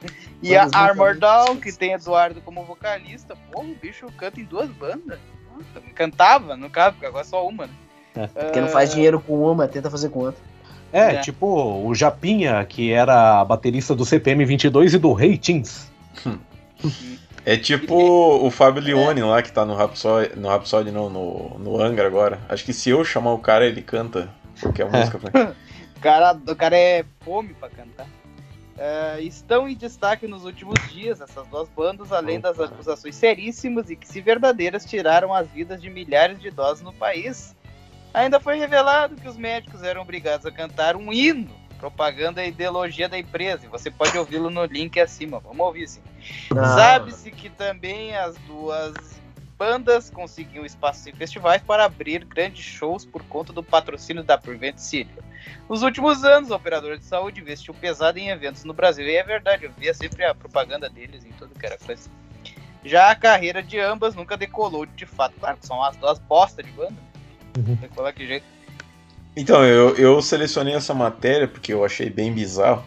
E 0.43 0.57
a 0.57 0.69
Armor. 0.73 1.16
Down, 1.19 1.57
que 1.57 1.73
tem 1.73 1.93
Eduardo 1.93 2.41
como 2.41 2.65
vocalista. 2.65 3.37
Pô, 3.51 3.62
o 3.62 3.74
bicho 3.74 4.07
canta 4.16 4.41
em 4.41 4.45
duas 4.45 4.69
bandas. 4.70 5.19
Cantava, 5.95 6.57
no 6.57 6.69
caso, 6.70 6.93
porque 6.93 7.07
agora 7.07 7.24
é 7.24 7.28
só 7.28 7.47
uma, 7.47 7.66
né? 7.66 8.28
porque 8.33 8.61
não 8.61 8.69
faz 8.69 8.93
dinheiro 8.93 9.20
com 9.20 9.51
uma, 9.51 9.69
tenta 9.69 9.91
fazer 9.91 10.09
com 10.09 10.20
outra. 10.20 10.41
É, 10.93 11.16
É. 11.16 11.20
tipo 11.20 11.47
o 11.47 11.95
Japinha, 11.95 12.65
que 12.65 12.91
era 12.93 13.45
baterista 13.45 13.95
do 13.95 14.05
CPM 14.05 14.45
22 14.45 14.95
e 14.95 14.99
do 14.99 15.12
Rei 15.12 15.37
Teens. 15.37 15.91
É 17.49 17.57
tipo 17.57 17.95
o 17.95 18.51
Fábio 18.51 18.83
Leone 18.83 19.23
lá 19.23 19.41
que 19.41 19.53
tá 19.53 19.65
no 19.65 19.77
Rhapsody, 19.77 20.35
no 20.37 20.49
Rhapsody 20.49 20.91
não, 20.91 21.09
no, 21.09 21.57
no 21.61 21.81
Angra 21.81 22.05
agora. 22.09 22.41
Acho 22.49 22.65
que 22.65 22.73
se 22.73 22.91
eu 22.91 23.05
chamar 23.05 23.35
o 23.35 23.39
cara, 23.39 23.65
ele 23.65 23.83
canta 23.83 24.28
qualquer 24.61 24.91
música 24.91 25.16
pra. 25.19 25.53
O 25.97 26.01
cara, 26.01 26.39
o 26.47 26.57
cara 26.57 26.77
é 26.77 27.05
fome 27.24 27.55
pra 27.55 27.70
cantar. 27.70 28.07
É, 28.78 29.20
estão 29.23 29.66
em 29.66 29.74
destaque 29.74 30.27
nos 30.27 30.44
últimos 30.44 30.78
dias 30.93 31.20
essas 31.20 31.47
duas 31.48 31.69
bandas, 31.70 32.12
além 32.12 32.39
das 32.39 32.61
acusações 32.61 33.15
seríssimas 33.15 33.89
e 33.89 33.97
que, 33.97 34.07
se 34.07 34.20
verdadeiras, 34.20 34.85
tiraram 34.85 35.32
as 35.32 35.48
vidas 35.48 35.81
de 35.81 35.89
milhares 35.89 36.39
de 36.39 36.48
idosos 36.48 36.82
no 36.82 36.93
país. 36.93 37.57
Ainda 38.12 38.39
foi 38.39 38.57
revelado 38.59 39.16
que 39.16 39.28
os 39.28 39.36
médicos 39.36 39.82
eram 39.82 40.03
obrigados 40.03 40.44
a 40.44 40.51
cantar 40.51 40.94
um 40.94 41.12
hino, 41.12 41.51
propaganda 41.78 42.40
a 42.43 42.47
ideologia 42.47 43.09
da 43.09 43.19
empresa. 43.19 43.65
E 43.65 43.69
você 43.69 43.90
pode 43.90 44.16
ouvi-lo 44.19 44.51
no 44.51 44.65
link 44.65 44.98
acima. 45.01 45.39
Vamos 45.40 45.61
ouvir 45.61 45.89
sim. 45.89 46.03
Ah, 46.55 46.65
Sabe-se 46.77 47.31
que 47.31 47.48
também 47.48 48.15
as 48.16 48.36
duas 48.47 48.94
bandas 49.59 50.11
conseguiam 50.11 50.65
espaços 50.65 51.07
em 51.07 51.12
festivais 51.12 51.62
para 51.62 51.85
abrir 51.85 52.24
grandes 52.24 52.65
shows 52.65 53.05
por 53.05 53.23
conta 53.24 53.53
do 53.53 53.62
patrocínio 53.62 54.23
da 54.23 54.37
Prevent 54.37 54.78
Senior. 54.78 55.24
Nos 55.69 55.83
últimos 55.83 56.24
anos, 56.24 56.51
a 56.51 56.57
operadora 56.57 56.99
de 56.99 57.05
saúde 57.05 57.41
investiu 57.41 57.74
pesado 57.74 58.19
em 58.19 58.28
eventos 58.28 58.65
no 58.65 58.73
Brasil. 58.73 59.07
E 59.07 59.16
é 59.16 59.23
verdade, 59.23 59.65
eu 59.65 59.73
via 59.77 59.95
sempre 59.95 60.24
a 60.24 60.35
propaganda 60.35 60.89
deles 60.89 61.24
em 61.24 61.33
tudo 61.33 61.59
que 61.59 61.66
era 61.66 61.78
coisa. 61.78 62.11
Já 62.85 63.11
a 63.11 63.16
carreira 63.16 63.62
de 63.62 63.81
ambas 63.81 64.15
nunca 64.15 64.37
decolou 64.37 64.87
de 64.87 65.07
fato. 65.07 65.35
Claro 65.41 65.57
que 65.57 65.66
são 65.66 65.83
as 65.83 65.97
duas 65.97 66.19
postas 66.20 66.65
de 66.65 66.70
banda. 66.73 66.95
Uhum. 67.57 67.74
Decolar 67.77 68.15
que 68.15 68.27
jeito. 68.27 68.47
Então, 69.37 69.65
eu, 69.65 69.95
eu 69.97 70.23
selecionei 70.23 70.74
essa 70.74 70.95
matéria 70.95 71.49
porque 71.49 71.73
eu 71.73 71.85
achei 71.85 72.09
bem 72.09 72.33
bizarro. 72.33 72.85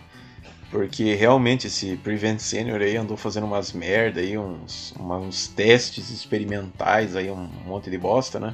Porque 0.71 1.15
realmente 1.15 1.65
esse 1.67 1.95
Prevent 1.97 2.39
Senior 2.39 2.79
aí 2.81 2.95
andou 2.95 3.17
fazendo 3.17 3.45
umas 3.47 3.71
merda 3.73 4.21
aí, 4.21 4.37
uns, 4.37 4.93
uma- 4.99 5.17
uns 5.17 5.47
testes 5.47 6.11
experimentais 6.11 7.15
aí, 7.15 7.31
um 7.31 7.49
monte 7.65 7.89
de 7.89 7.97
bosta, 7.97 8.39
né? 8.39 8.53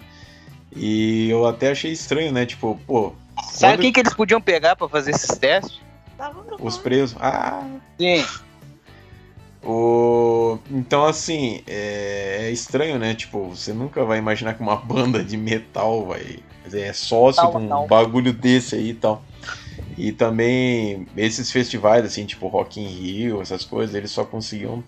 E 0.73 1.29
eu 1.29 1.45
até 1.45 1.71
achei 1.71 1.91
estranho, 1.91 2.31
né? 2.31 2.45
Tipo, 2.45 2.79
pô, 2.87 3.13
Sabe 3.51 3.73
Quando- 3.73 3.81
quem 3.81 3.91
que 3.91 3.99
eles 3.99 4.13
podiam 4.13 4.39
pegar 4.41 4.75
para 4.77 4.87
fazer 4.87 5.11
esses 5.11 5.37
testes? 5.37 5.79
os 6.59 6.77
presos. 6.77 7.17
Ah! 7.19 7.67
Sim. 7.99 8.23
O... 9.63 10.57
Então, 10.71 11.05
assim, 11.05 11.61
é... 11.67 12.45
é 12.47 12.51
estranho, 12.51 12.97
né? 12.99 13.13
Tipo, 13.15 13.49
você 13.49 13.73
nunca 13.73 14.05
vai 14.05 14.17
imaginar 14.19 14.53
que 14.53 14.61
uma 14.61 14.75
banda 14.79 15.23
de 15.23 15.35
metal 15.37 16.05
vai 16.05 16.39
é 16.73 16.93
sócio 16.93 17.43
Metal, 17.45 17.61
de 17.61 17.65
um 17.67 17.69
não. 17.69 17.87
bagulho 17.87 18.33
desse 18.33 18.75
aí 18.75 18.89
e 18.89 18.93
tal. 18.95 19.23
E 19.97 20.11
também 20.11 21.07
esses 21.15 21.51
festivais, 21.51 22.05
assim, 22.05 22.25
tipo 22.25 22.47
Rock 22.47 22.79
in 22.81 22.87
Rio, 22.87 23.41
essas 23.41 23.63
coisas, 23.63 23.95
eles 23.95 24.11
só 24.11 24.25
conseguiam 24.25 24.83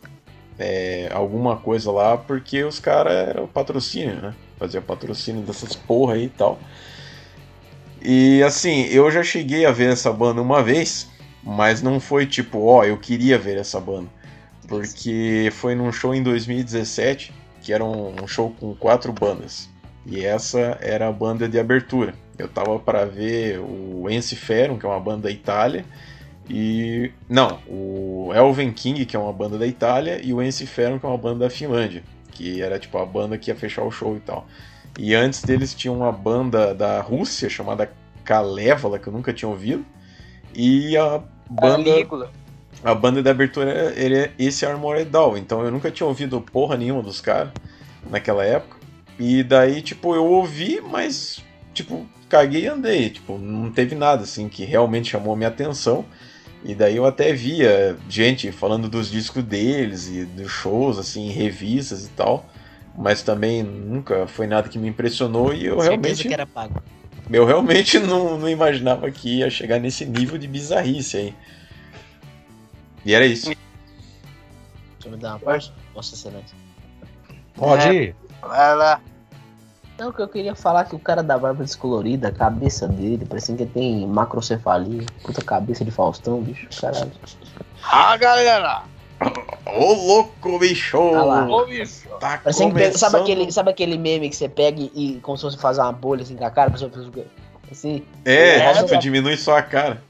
é, 0.59 1.09
alguma 1.13 1.57
coisa 1.57 1.91
lá 1.91 2.17
porque 2.17 2.63
os 2.63 2.79
caras 2.79 3.29
eram 3.29 3.47
patrocínio, 3.47 4.15
né? 4.15 4.35
Fazia 4.57 4.81
patrocínio 4.81 5.43
dessas 5.43 5.75
porra 5.75 6.15
aí 6.15 6.25
e 6.25 6.29
tal. 6.29 6.59
E 8.01 8.43
assim, 8.43 8.85
eu 8.85 9.09
já 9.09 9.23
cheguei 9.23 9.65
a 9.65 9.71
ver 9.71 9.91
essa 9.91 10.11
banda 10.11 10.41
uma 10.41 10.61
vez, 10.61 11.07
mas 11.43 11.81
não 11.81 11.99
foi 11.99 12.25
tipo, 12.25 12.65
ó, 12.65 12.83
eu 12.83 12.97
queria 12.97 13.37
ver 13.37 13.57
essa 13.57 13.79
banda. 13.79 14.09
Porque 14.67 15.49
foi 15.53 15.73
num 15.75 15.91
show 15.91 16.13
em 16.13 16.21
2017, 16.21 17.33
que 17.61 17.71
era 17.71 17.83
um 17.83 18.27
show 18.27 18.53
com 18.59 18.75
quatro 18.75 19.13
bandas. 19.13 19.69
E 20.07 20.25
essa 20.25 20.77
era 20.81 21.09
a 21.09 21.11
banda 21.11 21.49
de 21.49 21.59
abertura. 21.59 22.13
Eu 22.37 22.47
tava 22.47 22.79
para 22.79 23.05
ver 23.05 23.59
o 23.59 24.09
Ensiferum, 24.09 24.79
que 24.79 24.85
é 24.85 24.89
uma 24.89 24.99
banda 24.99 25.23
da 25.23 25.31
Itália, 25.31 25.83
e. 26.49 27.11
Não, 27.27 27.59
o 27.67 28.31
Elven 28.33 28.71
King, 28.71 29.05
que 29.05 29.17
é 29.17 29.19
uma 29.19 29.33
banda 29.33 29.57
da 29.57 29.67
Itália, 29.67 30.21
e 30.23 30.33
o 30.33 30.41
Ensiferum, 30.41 30.97
que 30.97 31.05
é 31.05 31.09
uma 31.09 31.17
banda 31.17 31.39
da 31.39 31.49
Finlândia, 31.49 32.03
que 32.31 32.61
era 32.61 32.79
tipo 32.79 32.97
a 32.97 33.05
banda 33.05 33.37
que 33.37 33.51
ia 33.51 33.55
fechar 33.55 33.83
o 33.83 33.91
show 33.91 34.15
e 34.15 34.21
tal. 34.21 34.47
E 34.97 35.13
antes 35.13 35.43
deles 35.43 35.73
tinha 35.73 35.91
uma 35.91 36.11
banda 36.11 36.73
da 36.73 37.01
Rússia 37.01 37.49
chamada 37.49 37.91
Kalevala, 38.23 38.97
que 38.97 39.07
eu 39.07 39.13
nunca 39.13 39.33
tinha 39.33 39.49
ouvido, 39.49 39.85
e 40.55 40.95
a 40.95 41.21
banda. 41.49 41.83
Calígula. 41.83 42.31
A 42.83 42.93
banda 42.93 43.23
de 43.23 43.29
abertura 43.29 43.71
era, 43.71 43.99
era 43.99 44.31
esse 44.37 44.65
Armored 44.65 45.09
Down, 45.09 45.35
então 45.35 45.65
eu 45.65 45.71
nunca 45.71 45.89
tinha 45.89 46.07
ouvido 46.07 46.39
porra 46.39 46.77
nenhuma 46.77 47.01
dos 47.01 47.19
caras 47.19 47.51
naquela 48.09 48.45
época. 48.45 48.76
E 49.19 49.43
daí, 49.43 49.81
tipo, 49.81 50.13
eu 50.13 50.25
ouvi, 50.25 50.79
mas, 50.81 51.43
tipo, 51.73 52.05
caguei 52.29 52.63
e 52.63 52.67
andei. 52.67 53.09
Tipo, 53.09 53.37
não 53.37 53.71
teve 53.71 53.95
nada, 53.95 54.23
assim, 54.23 54.47
que 54.47 54.63
realmente 54.63 55.09
chamou 55.09 55.33
a 55.33 55.37
minha 55.37 55.49
atenção. 55.49 56.05
E 56.63 56.75
daí 56.75 56.95
eu 56.97 57.05
até 57.05 57.33
via 57.33 57.97
gente 58.09 58.51
falando 58.51 58.89
dos 58.89 59.09
discos 59.09 59.43
deles 59.43 60.07
e 60.07 60.25
dos 60.25 60.51
shows, 60.51 60.97
assim, 60.97 61.27
em 61.27 61.31
revistas 61.31 62.05
e 62.05 62.09
tal. 62.09 62.45
Mas 62.97 63.21
também 63.21 63.61
nunca 63.63 64.25
foi 64.27 64.47
nada 64.47 64.67
que 64.67 64.77
me 64.77 64.87
impressionou 64.87 65.53
e 65.53 65.65
eu 65.65 65.79
certeza 65.79 65.89
realmente, 65.89 66.27
que 66.27 66.33
era 66.33 66.47
pago. 66.47 66.73
eu 67.31 67.45
realmente 67.45 67.99
não, 67.99 68.37
não 68.39 68.49
imaginava 68.49 69.09
que 69.11 69.37
ia 69.39 69.49
chegar 69.49 69.79
nesse 69.79 70.03
nível 70.05 70.37
de 70.37 70.47
bizarrice 70.47 71.17
aí. 71.17 71.33
E 73.05 73.13
era 73.13 73.25
isso. 73.25 73.45
Deixa 73.45 73.57
eu 75.05 75.11
me 75.11 75.17
dar 75.17 75.33
uma 75.33 75.39
parte? 75.39 75.71
Nossa, 75.95 76.15
excelente. 76.15 76.53
Pode 77.55 77.87
É. 77.87 77.93
ir. 77.93 78.15
Vai 78.41 78.75
lá. 78.75 79.01
Não, 79.97 80.11
que 80.11 80.21
eu 80.21 80.27
queria 80.27 80.53
falar 80.53 80.85
que 80.85 80.95
o 80.95 80.99
cara 80.99 81.23
da 81.23 81.37
barba 81.39 81.63
descolorida, 81.63 82.27
a 82.27 82.31
cabeça 82.31 82.87
dele, 82.87 83.25
parecendo 83.25 83.57
que 83.57 83.65
tem 83.65 84.05
macrocefalia. 84.05 85.03
Puta 85.23 85.41
cabeça 85.43 85.83
de 85.83 85.89
Faustão, 85.89 86.39
bicho. 86.41 86.67
Caralho. 86.79 87.11
Ah, 87.83 88.15
galera! 88.17 88.83
Ô 89.65 89.93
louco, 89.93 90.59
bicho! 90.59 90.97
Ah 91.15 91.23
lá. 91.23 91.47
Ô, 91.47 91.65
bicho! 91.65 92.07
Tá 92.19 92.37
Parecendo 92.37 92.75
que 92.75 92.79
pega- 92.81 92.97
sabe, 92.97 93.13
começando- 93.13 93.21
aquele, 93.37 93.51
sabe 93.51 93.71
aquele 93.71 93.97
meme 93.97 94.29
que 94.29 94.35
você 94.35 94.47
pega 94.47 94.79
e, 94.79 95.19
como 95.23 95.35
se 95.35 95.41
fosse 95.43 95.57
fazer 95.57 95.81
uma 95.81 95.91
bolha 95.91 96.21
assim 96.21 96.35
com 96.35 96.45
a 96.45 96.51
cara, 96.51 96.69
a 96.69 96.71
pessoa 96.73 96.91
assim. 97.71 98.03
É, 98.23 98.57
É, 98.59 98.73
tipo, 98.73 98.97
diminui 98.99 99.35
só 99.35 99.57
a 99.57 99.63
cara. 99.63 100.01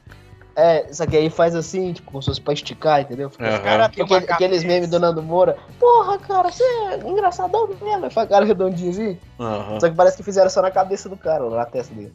É, 0.60 0.92
só 0.92 1.06
que 1.06 1.16
aí 1.16 1.30
faz 1.30 1.54
assim, 1.54 1.92
tipo, 1.92 2.10
como 2.10 2.20
se 2.20 2.26
fosse 2.30 2.40
pra 2.40 2.52
esticar, 2.52 3.00
entendeu? 3.00 3.30
Fica- 3.30 3.48
Aham. 3.48 3.62
cara 3.62 3.88
tem 3.88 4.02
uma 4.04 4.16
Aquele- 4.16 4.32
aqueles 4.32 4.64
memes 4.64 4.90
do 4.90 4.98
Nando 4.98 5.22
Moura. 5.22 5.56
Porra, 5.78 6.18
cara, 6.18 6.50
você 6.50 6.64
é 6.64 6.96
engraçadão 7.08 7.68
mesmo. 7.68 8.04
Aí 8.04 8.10
faz 8.10 8.26
a 8.26 8.30
cara 8.30 8.44
redondinha 8.44 8.90
assim. 8.90 9.18
Aham. 9.38 9.78
Só 9.78 9.88
que 9.88 9.94
parece 9.94 10.16
que 10.16 10.22
fizeram 10.24 10.50
só 10.50 10.60
na 10.60 10.70
cabeça 10.72 11.08
do 11.08 11.16
cara, 11.16 11.48
na 11.48 11.64
testa 11.64 11.94
dele. 11.94 12.12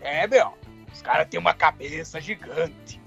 É, 0.00 0.24
meu. 0.28 0.52
Os 0.92 1.02
caras 1.02 1.26
têm 1.28 1.40
uma 1.40 1.52
cabeça 1.52 2.20
gigante. 2.20 3.00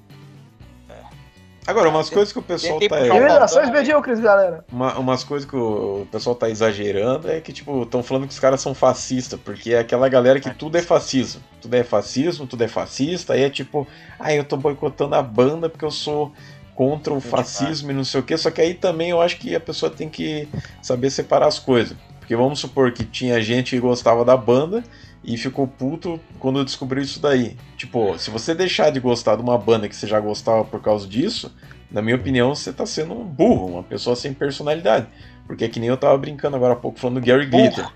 Agora, 1.65 1.89
umas 1.89 2.09
coisas 2.09 2.33
que 2.33 2.39
o 2.39 2.41
pessoal 2.41 2.79
tá. 2.89 2.97
Faustão, 2.97 3.71
medíocres, 3.71 4.19
galera. 4.19 4.65
Uma- 4.71 4.97
umas 4.99 5.23
coisas 5.23 5.49
que 5.49 5.55
o 5.55 6.05
pessoal 6.11 6.35
tá 6.35 6.49
exagerando 6.49 7.29
é 7.29 7.39
que, 7.39 7.53
tipo, 7.53 7.83
estão 7.83 8.03
falando 8.03 8.27
que 8.27 8.33
os 8.33 8.39
caras 8.39 8.59
são 8.61 8.73
fascistas, 8.73 9.39
porque 9.39 9.73
é 9.73 9.79
aquela 9.79 10.09
galera 10.09 10.39
que 10.39 10.53
tudo 10.53 10.77
é 10.77 10.81
fascismo. 10.81 11.41
Tudo 11.61 11.73
é 11.75 11.83
fascismo, 11.83 12.45
tudo 12.45 12.63
é 12.63 12.67
fascista, 12.67 13.33
aí 13.33 13.43
é 13.43 13.49
tipo, 13.49 13.87
ah, 14.19 14.33
eu 14.33 14.43
tô 14.43 14.57
boicotando 14.57 15.15
a 15.15 15.21
banda 15.21 15.69
porque 15.69 15.85
eu 15.85 15.91
sou 15.91 16.31
contra 16.75 17.13
o 17.13 17.21
fascismo 17.21 17.91
e 17.91 17.93
não 17.93 18.03
sei 18.03 18.19
o 18.19 18.23
que, 18.23 18.35
só 18.35 18.49
que 18.51 18.59
aí 18.59 18.73
também 18.73 19.11
eu 19.11 19.21
acho 19.21 19.37
que 19.37 19.55
a 19.55 19.59
pessoa 19.59 19.89
tem 19.91 20.09
que 20.09 20.47
saber 20.81 21.09
separar 21.11 21.47
as 21.47 21.59
coisas. 21.59 21.95
Porque 22.19 22.35
vamos 22.35 22.59
supor 22.59 22.91
que 22.91 23.03
tinha 23.05 23.39
gente 23.41 23.71
que 23.75 23.79
gostava 23.79 24.25
da 24.25 24.35
banda 24.35 24.83
e 25.23 25.37
ficou 25.37 25.67
puto 25.67 26.19
quando 26.39 26.63
descobriu 26.65 27.01
isso 27.01 27.19
daí. 27.19 27.55
Tipo, 27.77 28.17
se 28.17 28.29
você 28.29 28.53
deixar 28.53 28.89
de 28.89 28.99
gostar 28.99 29.35
de 29.35 29.41
uma 29.41 29.57
banda 29.57 29.87
que 29.87 29.95
você 29.95 30.05
já 30.05 30.19
gostava 30.19 30.65
por 30.65 30.81
causa 30.81 31.07
disso, 31.07 31.53
na 31.89 32.01
minha 32.01 32.15
opinião, 32.15 32.53
você 32.53 32.73
tá 32.73 32.85
sendo 32.85 33.13
um 33.13 33.23
burro, 33.23 33.67
uma 33.67 33.83
pessoa 33.83 34.15
sem 34.15 34.33
personalidade. 34.33 35.07
Porque 35.47 35.65
é 35.65 35.69
que 35.69 35.79
nem 35.79 35.89
eu 35.89 35.97
tava 35.97 36.17
brincando 36.17 36.55
agora 36.55 36.73
há 36.73 36.77
pouco 36.77 36.99
falando 36.99 37.21
do 37.21 37.25
Gary 37.25 37.45
Glitter. 37.45 37.87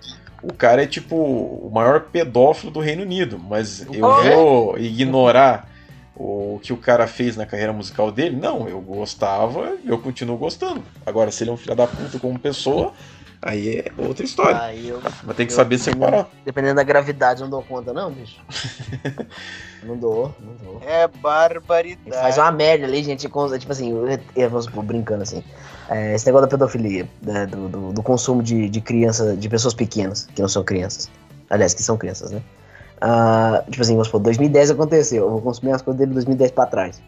O 0.42 0.54
cara 0.54 0.84
é 0.84 0.88
tipo 0.88 1.16
o 1.16 1.70
maior 1.74 2.02
pedófilo 2.02 2.72
do 2.72 2.80
Reino 2.80 3.02
Unido, 3.02 3.40
mas 3.40 3.86
eu 3.92 4.02
vou 4.24 4.78
ignorar 4.78 5.70
o 6.16 6.60
que 6.62 6.74
o 6.74 6.78
cara 6.78 7.08
fez 7.08 7.36
na 7.36 7.46
carreira 7.46 7.72
musical 7.72 8.12
dele? 8.12 8.36
Não, 8.36 8.68
eu 8.68 8.82
gostava, 8.82 9.78
eu 9.86 9.98
continuo 10.00 10.38
gostando. 10.38 10.84
Agora, 11.06 11.32
se 11.32 11.44
ele 11.44 11.52
é 11.52 11.54
um 11.54 11.58
filho 11.58 11.76
da 11.76 11.88
puta 11.88 12.20
como 12.20 12.40
pessoa, 12.40 12.94
aí 13.42 13.78
é 13.80 13.92
outra 13.98 14.26
história. 14.26 14.60
Aí 14.62 14.90
eu, 14.90 15.00
Mas 15.24 15.36
tem 15.36 15.46
que 15.46 15.52
eu- 15.54 15.56
saber 15.58 15.78
separar. 15.78 16.28
dependendo 16.46 16.76
da 16.76 16.84
gravidade, 16.84 17.42
eu 17.42 17.46
não 17.46 17.52
dou 17.52 17.64
conta, 17.64 17.94
não, 17.94 18.12
bicho. 18.12 18.40
não 19.84 19.98
dou, 19.98 20.34
não 20.40 20.54
dou. 20.64 20.82
É 20.86 21.08
barbaridade. 21.08 22.12
faz 22.12 22.38
uma 22.38 22.52
merda 22.52 22.86
ali, 22.86 23.04
gente. 23.04 23.22
Tipo 23.28 23.72
assim, 23.72 23.92
eu, 24.36 24.50
vamos 24.50 24.66
supor, 24.66 24.84
brincando 24.84 25.24
assim. 25.24 25.44
É, 25.90 26.14
esse 26.16 26.26
negócio 26.26 26.48
da 26.48 26.52
pedofilia, 26.52 27.08
né, 27.22 27.46
do, 27.46 27.70
do, 27.70 27.94
do 27.94 28.04
consumo 28.04 28.44
de, 28.44 28.68
de 28.70 28.82
criança, 28.82 29.36
de 29.38 29.48
pessoas 29.48 29.74
pequenas, 29.74 30.28
que 30.36 30.42
não 30.42 30.50
são 30.50 30.64
crianças. 30.64 31.10
Aliás, 31.50 31.74
que 31.74 31.82
são 31.82 31.98
crianças, 31.98 32.32
né? 32.32 32.42
Ah, 33.00 33.64
tipo 33.70 33.82
assim, 33.82 33.94
vamos 33.94 34.08
supor, 34.08 34.20
2010 34.22 34.72
aconteceu. 34.72 35.24
Eu 35.24 35.30
vou 35.32 35.42
consumir 35.42 35.72
as 35.72 35.82
coisas 35.82 35.98
dele 36.00 36.10
de 36.10 36.16
2010 36.16 36.52
pra 36.52 36.66
trás. 36.66 37.02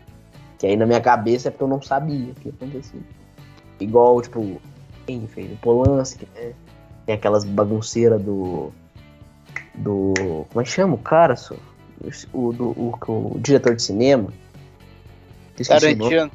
Que 0.58 0.68
aí 0.68 0.78
na 0.78 0.86
minha 0.86 1.02
cabeça 1.02 1.48
é 1.48 1.52
porque 1.52 1.64
eu 1.64 1.68
não 1.68 1.82
sabia 1.82 2.32
o 2.32 2.36
que 2.36 2.50
acontecia. 2.50 3.00
Igual, 3.80 4.22
tipo, 4.22 4.62
quem 5.10 5.28
fez? 5.28 5.52
O 5.52 5.56
Polanski, 5.58 6.28
né? 6.36 6.54
Tem 7.06 7.16
aquelas 7.16 7.44
bagunceiras 7.44 8.22
do. 8.22 8.72
Do. 9.76 10.14
Como 10.50 10.62
é 10.62 10.64
que 10.64 10.70
chama 10.70 10.94
o 10.94 10.98
cara, 11.00 11.36
só? 11.36 11.56
O, 12.32 12.54
do, 12.54 12.70
o, 12.70 12.96
o 13.08 13.40
diretor 13.40 13.76
de 13.76 13.82
cinema. 13.82 14.32
Esqueci 15.58 15.94
o 15.94 15.98
nome. 15.98 16.10
Tarantino. 16.16 16.32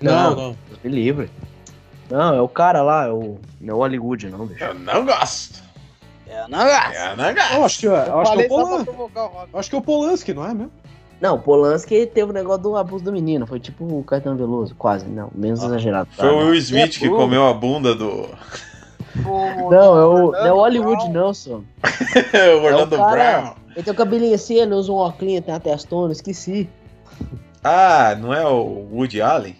Não, 0.00 0.12
Não. 0.30 0.36
não. 0.36 0.56
Me 0.82 0.90
livre. 0.90 1.30
Não, 2.10 2.34
é 2.34 2.40
o 2.40 2.48
cara 2.48 2.82
lá, 2.82 3.06
é 3.06 3.12
o. 3.12 3.38
Não 3.60 3.74
é 3.74 3.76
o 3.76 3.80
Hollywood, 3.80 4.30
não, 4.30 4.46
bicho. 4.46 4.64
Eu 4.64 4.74
não 4.74 5.04
gosto. 5.04 5.62
É, 6.28 6.48
não 6.48 6.60
é. 6.66 7.10
Eu 7.12 7.16
não 7.16 7.34
gosto. 7.34 7.52
Eu 7.54 7.64
acho 7.64 7.78
que, 7.80 7.86
eu 7.86 8.20
acho 8.20 8.32
que 8.32 8.42
é 8.42 8.44
o 8.44 8.48
Polan- 8.48 8.84
o 8.84 9.10
eu 9.52 9.58
acho 9.60 9.70
que 9.70 9.76
é 9.76 9.78
o 9.78 9.82
Polanski, 9.82 10.34
não 10.34 10.44
é 10.44 10.54
mesmo? 10.54 10.72
Não, 11.20 11.36
o 11.36 11.38
Polanski 11.38 12.06
teve 12.06 12.30
o 12.30 12.34
negócio 12.34 12.62
do 12.62 12.76
abuso 12.76 13.04
do 13.04 13.12
menino. 13.12 13.46
Foi 13.46 13.58
tipo 13.58 13.84
o 13.84 14.04
Caetano 14.04 14.36
Veloso, 14.36 14.74
quase. 14.74 15.06
Não, 15.06 15.30
menos 15.34 15.62
exagerado. 15.62 16.08
tá? 16.16 16.22
Foi 16.24 16.32
o 16.32 16.38
Will 16.50 16.54
Smith 16.56 16.96
É, 16.96 16.98
que 17.00 17.08
pô. 17.08 17.16
comeu 17.16 17.46
a 17.46 17.54
bunda 17.54 17.94
do 17.94 18.28
O- 19.24 19.70
Não, 19.70 19.98
é 19.98 20.04
o, 20.04 20.30
não 20.32 20.46
é 20.46 20.52
o 20.52 20.56
Hollywood, 20.56 21.10
Brown. 21.10 21.12
não, 21.26 21.34
só. 21.34 21.60
o 22.60 22.64
Orlando 22.64 22.94
É 22.94 22.98
o 22.98 23.00
cara- 23.00 23.40
Brown. 23.40 23.54
Ele 23.74 23.82
tem 23.84 23.92
o 23.92 23.96
cabelinho 23.96 24.34
assim, 24.34 24.54
ele 24.56 24.74
usa 24.74 24.90
um 24.92 24.96
óculos, 24.96 25.40
tem 25.40 25.54
a 25.54 25.60
testona, 25.60 26.12
esqueci. 26.12 26.68
Ah, 27.64 28.14
não 28.18 28.32
é 28.32 28.46
o 28.46 28.86
Woody 28.92 29.20
Allen? 29.20 29.56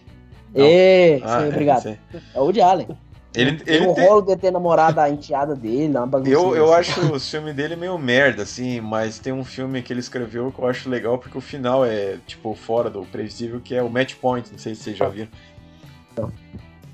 Não. 0.55 0.65
É, 0.67 1.21
Ah, 1.23 1.39
sim, 1.41 1.45
é, 1.45 1.49
obrigado. 1.49 1.83
sei. 1.83 1.99
É 2.35 2.39
o 2.41 2.45
Woody 2.45 2.61
Allen. 2.63 2.89
Ele, 3.37 3.57
Tem 3.59 3.75
ele 3.75 3.87
um 3.87 3.95
tem, 3.95 4.09
rolo 4.09 4.23
de 4.23 4.37
ter 4.37 4.51
namorado 4.51 5.01
a 5.01 5.11
enteada 5.11 5.55
dele, 5.55 5.97
uma 5.97 6.07
bagunça. 6.07 6.31
eu, 6.31 6.57
eu 6.57 6.73
acho 6.73 7.01
o 7.15 7.21
filme 7.21 7.53
dele 7.53 7.77
meio 7.77 7.99
merda, 7.99 8.43
assim, 8.43 8.81
mas 8.81 9.19
tem 9.19 9.33
um 9.33 9.45
filme 9.45 9.83
que 9.83 9.93
ele 9.93 10.01
escreveu 10.01 10.51
que 10.51 10.59
eu 10.59 10.67
acho 10.67 10.89
legal 10.89 11.19
porque 11.19 11.37
o 11.37 11.41
final 11.41 11.85
é, 11.85 12.17
tipo, 12.27 12.55
fora 12.55 12.89
do 12.89 13.03
previsível, 13.05 13.61
que 13.61 13.75
é 13.75 13.83
o 13.83 13.91
Match 13.91 14.15
Point, 14.15 14.51
não 14.51 14.59
sei 14.59 14.75
se 14.75 14.83
vocês 14.83 14.97
já 14.97 15.09
viram. 15.09 15.29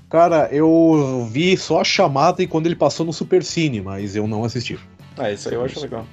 Cara, 0.09 0.47
eu 0.51 1.27
vi 1.31 1.57
só 1.57 1.81
a 1.81 1.83
chamada 1.83 2.43
e 2.43 2.47
quando 2.47 2.67
ele 2.67 2.75
passou 2.75 3.05
no 3.05 3.11
Super 3.13 3.43
Cine, 3.43 3.81
mas 3.81 4.15
eu 4.15 4.27
não 4.27 4.43
assisti. 4.43 4.77
Ah, 5.17 5.31
isso 5.31 5.49
aí 5.49 5.55
eu 5.55 5.63
acho 5.63 5.79
legal. 5.79 6.05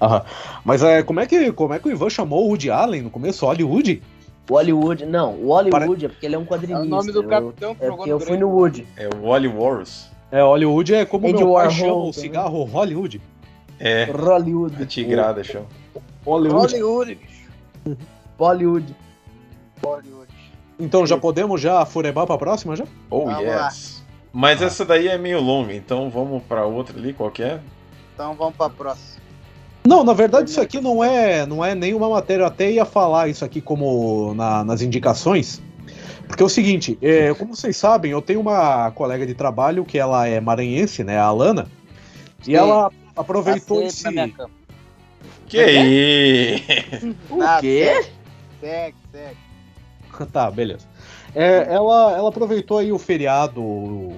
Aham. 0.00 0.22
Mas 0.64 0.82
é, 0.82 1.02
como, 1.02 1.20
é 1.20 1.26
que, 1.26 1.50
como 1.52 1.72
é 1.72 1.78
que 1.78 1.88
o 1.88 1.90
Ivan 1.90 2.10
chamou 2.10 2.44
o 2.44 2.48
Woody 2.48 2.70
Allen 2.70 3.02
no 3.02 3.10
começo? 3.10 3.46
Hollywood? 3.46 4.02
O 4.48 4.54
Hollywood, 4.54 5.04
não, 5.06 5.34
o 5.34 5.48
Hollywood 5.48 6.06
é 6.06 6.08
porque 6.08 6.24
ele 6.26 6.34
é 6.36 6.38
um 6.38 6.42
É 6.42 6.46
quadrinista. 6.46 6.82
o 6.84 6.88
nome 6.88 7.12
do 7.12 7.22
eu- 7.22 7.28
capitão 7.28 7.70
É 7.72 7.74
pro 7.74 7.96
porque 7.96 8.12
eu 8.12 8.20
fui 8.20 8.36
no 8.36 8.48
Wood. 8.48 8.86
É 8.96 9.08
o 9.08 9.26
Wally 9.28 9.48
Wars. 9.48 10.08
É, 10.30 10.40
Hollywood 10.42 10.94
é 10.94 11.04
como 11.04 11.26
Andy 11.26 11.42
meu 11.44 11.52
pai 11.54 11.70
chama 11.70 11.94
o 11.94 12.12
cigarro 12.12 12.62
Hollywood. 12.64 13.20
É, 13.80 14.04
Hollywood. 14.04 14.82
a 14.82 14.86
tigrada 14.86 15.42
chama. 15.44 15.66
Hollywood. 16.24 16.74
Hollywood, 16.80 17.14
bicho. 17.16 17.98
Hollywood. 18.38 18.94
Hollywood. 19.84 20.32
Então 20.78 21.06
já 21.06 21.16
podemos 21.16 21.60
já 21.60 21.84
furebar 21.84 22.26
pra 22.26 22.36
próxima 22.38 22.76
já? 22.76 22.84
Oh, 23.10 23.24
Vamos 23.26 23.40
yes. 23.42 24.04
Mas 24.32 24.60
essa 24.60 24.84
daí 24.84 25.08
é 25.08 25.16
meio 25.16 25.40
longa, 25.40 25.72
então 25.74 26.10
vamos 26.10 26.42
pra 26.42 26.66
outra 26.66 26.98
ali, 26.98 27.12
qual 27.14 27.30
que 27.30 27.42
é? 27.42 27.58
Então 28.14 28.34
vamos 28.34 28.54
pra 28.56 28.68
próxima. 28.68 29.22
Não, 29.86 30.02
na 30.02 30.12
verdade 30.12 30.50
isso 30.50 30.60
aqui 30.60 30.80
não 30.80 31.02
é, 31.02 31.46
não 31.46 31.64
é 31.64 31.74
nenhuma 31.74 32.08
matéria. 32.08 32.42
Eu 32.42 32.46
até 32.46 32.70
ia 32.70 32.84
falar 32.84 33.28
isso 33.28 33.44
aqui 33.44 33.60
como 33.60 34.34
na- 34.34 34.64
nas 34.64 34.82
indicações. 34.82 35.62
Porque 36.26 36.42
é 36.42 36.46
o 36.46 36.48
seguinte, 36.48 36.98
é, 37.00 37.32
como 37.34 37.54
vocês 37.54 37.76
sabem, 37.76 38.10
eu 38.10 38.20
tenho 38.20 38.40
uma 38.40 38.90
colega 38.90 39.24
de 39.24 39.32
trabalho 39.34 39.84
que 39.84 39.96
ela 39.96 40.26
é 40.26 40.40
maranhense, 40.40 41.04
né, 41.04 41.16
a 41.18 41.24
Alana. 41.24 41.68
E 42.42 42.46
Sim. 42.46 42.54
ela 42.56 42.90
aproveitou 43.14 43.82
esse. 43.82 44.04
na 44.04 44.10
minha 44.10 44.28
cama. 44.30 44.50
Que 45.46 45.58
aí? 45.60 46.62
O 47.30 47.36
Nada, 47.36 47.60
quê? 47.60 48.04
Segue, 48.60 48.96
segue. 49.12 49.36
tá, 50.32 50.50
beleza. 50.50 50.86
É, 51.38 51.66
ela, 51.70 52.16
ela 52.16 52.30
aproveitou 52.30 52.78
aí 52.78 52.90
o 52.90 52.98
feriado 52.98 53.60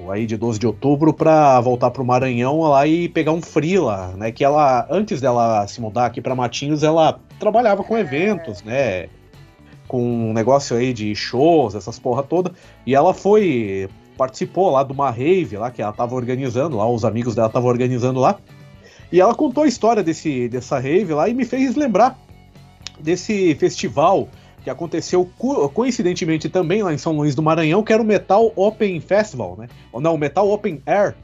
aí 0.09 0.24
de 0.24 0.36
12 0.36 0.57
de 0.57 0.69
outubro 0.69 1.12
pra 1.12 1.61
voltar 1.61 1.90
pro 1.90 2.05
Maranhão 2.05 2.61
lá 2.61 2.86
e 2.86 3.09
pegar 3.09 3.32
um 3.32 3.43
freela, 3.43 4.15
né? 4.16 4.31
Que 4.31 4.45
ela, 4.45 4.86
antes 4.89 5.20
dela 5.20 5.66
se 5.66 5.81
mudar 5.81 6.07
aqui 6.07 6.20
pra 6.20 6.36
Matinhos, 6.36 6.85
ela 6.85 7.19
trabalhava 7.40 7.82
com 7.82 7.99
eventos, 7.99 8.62
né? 8.62 9.09
Com 9.89 10.31
um 10.31 10.32
negócio 10.32 10.77
aí 10.77 10.93
de 10.93 11.12
shows, 11.16 11.74
essas 11.74 11.99
porra 11.99 12.23
toda. 12.23 12.53
E 12.86 12.95
ela 12.95 13.12
foi, 13.12 13.89
participou 14.16 14.70
lá 14.70 14.85
de 14.85 14.93
uma 14.93 15.11
rave 15.11 15.57
lá 15.57 15.73
que 15.73 15.82
ela 15.82 15.93
tava 15.93 16.15
organizando 16.15 16.77
lá, 16.77 16.89
os 16.89 17.05
amigos 17.05 17.35
dela 17.35 17.49
estavam 17.49 17.69
organizando 17.69 18.20
lá. 18.20 18.39
E 19.11 19.20
ela 19.20 19.35
contou 19.35 19.65
a 19.65 19.66
história 19.66 20.05
desse, 20.05 20.49
dessa 20.49 20.78
rave 20.78 21.12
lá 21.15 21.28
e 21.28 21.35
me 21.35 21.45
fez 21.45 21.74
lembrar 21.74 22.16
desse 23.01 23.57
festival 23.57 24.28
que 24.69 24.70
aconteceu 24.70 25.28
co- 25.39 25.69
coincidentemente 25.70 26.49
também 26.49 26.82
lá 26.82 26.93
em 26.93 26.99
São 26.99 27.16
Luís 27.16 27.35
do 27.35 27.43
Maranhão, 27.43 27.82
que 27.82 27.90
era 27.93 28.03
o 28.03 28.05
Metal 28.05 28.53
Open 28.55 29.01
Festival, 29.01 29.57
né? 29.59 29.66
Ou 29.90 29.99
não, 30.01 30.15
o 30.15 30.19
Metal 30.19 30.49
Open 30.51 30.82
Air, 30.85 31.15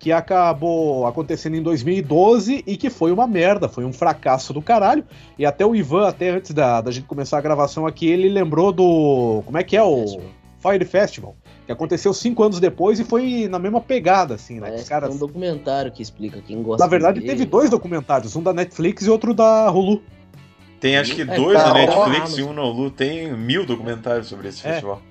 que 0.00 0.10
acabou 0.10 1.06
acontecendo 1.06 1.54
em 1.54 1.62
2012 1.62 2.64
e 2.66 2.76
que 2.76 2.90
foi 2.90 3.12
uma 3.12 3.26
merda, 3.26 3.68
foi 3.68 3.84
um 3.84 3.92
fracasso 3.92 4.52
do 4.52 4.60
caralho. 4.60 5.04
E 5.38 5.46
até 5.46 5.64
o 5.64 5.74
Ivan, 5.76 6.08
até 6.08 6.30
antes 6.30 6.52
da, 6.52 6.80
da 6.80 6.90
gente 6.90 7.06
começar 7.06 7.38
a 7.38 7.40
gravação 7.40 7.86
aqui, 7.86 8.08
ele 8.08 8.28
lembrou 8.28 8.72
do. 8.72 9.42
Como 9.46 9.56
é 9.58 9.62
que 9.62 9.76
é 9.76 9.82
o 9.82 10.04
Fire 10.60 10.84
Festival? 10.84 11.36
Que 11.66 11.70
aconteceu 11.72 12.12
cinco 12.12 12.42
anos 12.42 12.58
depois 12.58 12.98
e 12.98 13.04
foi 13.04 13.46
na 13.48 13.58
mesma 13.60 13.80
pegada, 13.80 14.34
assim, 14.34 14.54
né? 14.58 14.70
Parece 14.70 14.88
caras. 14.88 15.14
um 15.14 15.18
documentário 15.18 15.92
que 15.92 16.02
explica 16.02 16.40
quem 16.40 16.62
gosta 16.62 16.82
Na 16.84 16.90
verdade, 16.90 17.20
de 17.20 17.26
teve 17.26 17.44
dois 17.44 17.70
documentários, 17.70 18.34
um 18.34 18.42
da 18.42 18.52
Netflix 18.52 19.06
e 19.06 19.10
outro 19.10 19.32
da 19.34 19.70
Hulu. 19.70 20.02
Tem 20.80 20.96
acho 20.96 21.14
que 21.14 21.22
É, 21.22 21.24
dois 21.24 21.58
tá, 21.58 21.68
na 21.68 21.74
Netflix 21.74 22.16
Amazon. 22.18 22.38
e 22.38 22.42
um 22.44 22.52
no 22.52 22.62
Hulu. 22.70 22.90
Tem 22.90 23.32
mil 23.32 23.66
documentários 23.66 24.28
sobre 24.28 24.48
esse 24.48 24.66
É. 24.66 24.70
festival. 24.72 25.02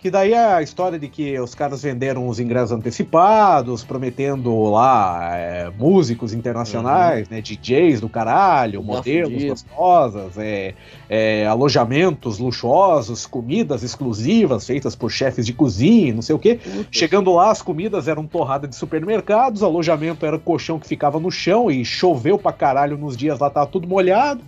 Que 0.00 0.10
daí 0.10 0.32
é 0.32 0.54
a 0.54 0.62
história 0.62 0.98
de 0.98 1.08
que 1.08 1.38
os 1.38 1.54
caras 1.54 1.82
venderam 1.82 2.26
os 2.26 2.40
ingressos 2.40 2.72
antecipados, 2.72 3.84
prometendo 3.84 4.70
lá 4.70 5.36
é, 5.36 5.70
músicos 5.78 6.32
internacionais, 6.32 7.28
né, 7.28 7.42
DJs 7.42 8.00
do 8.00 8.08
caralho, 8.08 8.82
modelos 8.82 9.44
gostosas, 9.44 10.38
é, 10.38 10.72
é, 11.06 11.46
alojamentos 11.46 12.38
luxuosos, 12.38 13.26
comidas 13.26 13.82
exclusivas 13.82 14.66
feitas 14.66 14.96
por 14.96 15.10
chefes 15.10 15.44
de 15.44 15.52
cozinha, 15.52 16.14
não 16.14 16.22
sei 16.22 16.34
o 16.34 16.38
quê. 16.38 16.58
Chegando 16.90 17.30
lá, 17.34 17.50
as 17.50 17.60
comidas 17.60 18.08
eram 18.08 18.26
torrada 18.26 18.66
de 18.66 18.74
supermercados, 18.76 19.62
alojamento 19.62 20.24
era 20.24 20.38
colchão 20.38 20.78
que 20.78 20.88
ficava 20.88 21.20
no 21.20 21.30
chão 21.30 21.70
e 21.70 21.84
choveu 21.84 22.38
pra 22.38 22.52
caralho 22.54 22.96
nos 22.96 23.18
dias 23.18 23.38
lá, 23.38 23.50
tava 23.50 23.66
tudo 23.66 23.86
molhado. 23.86 24.40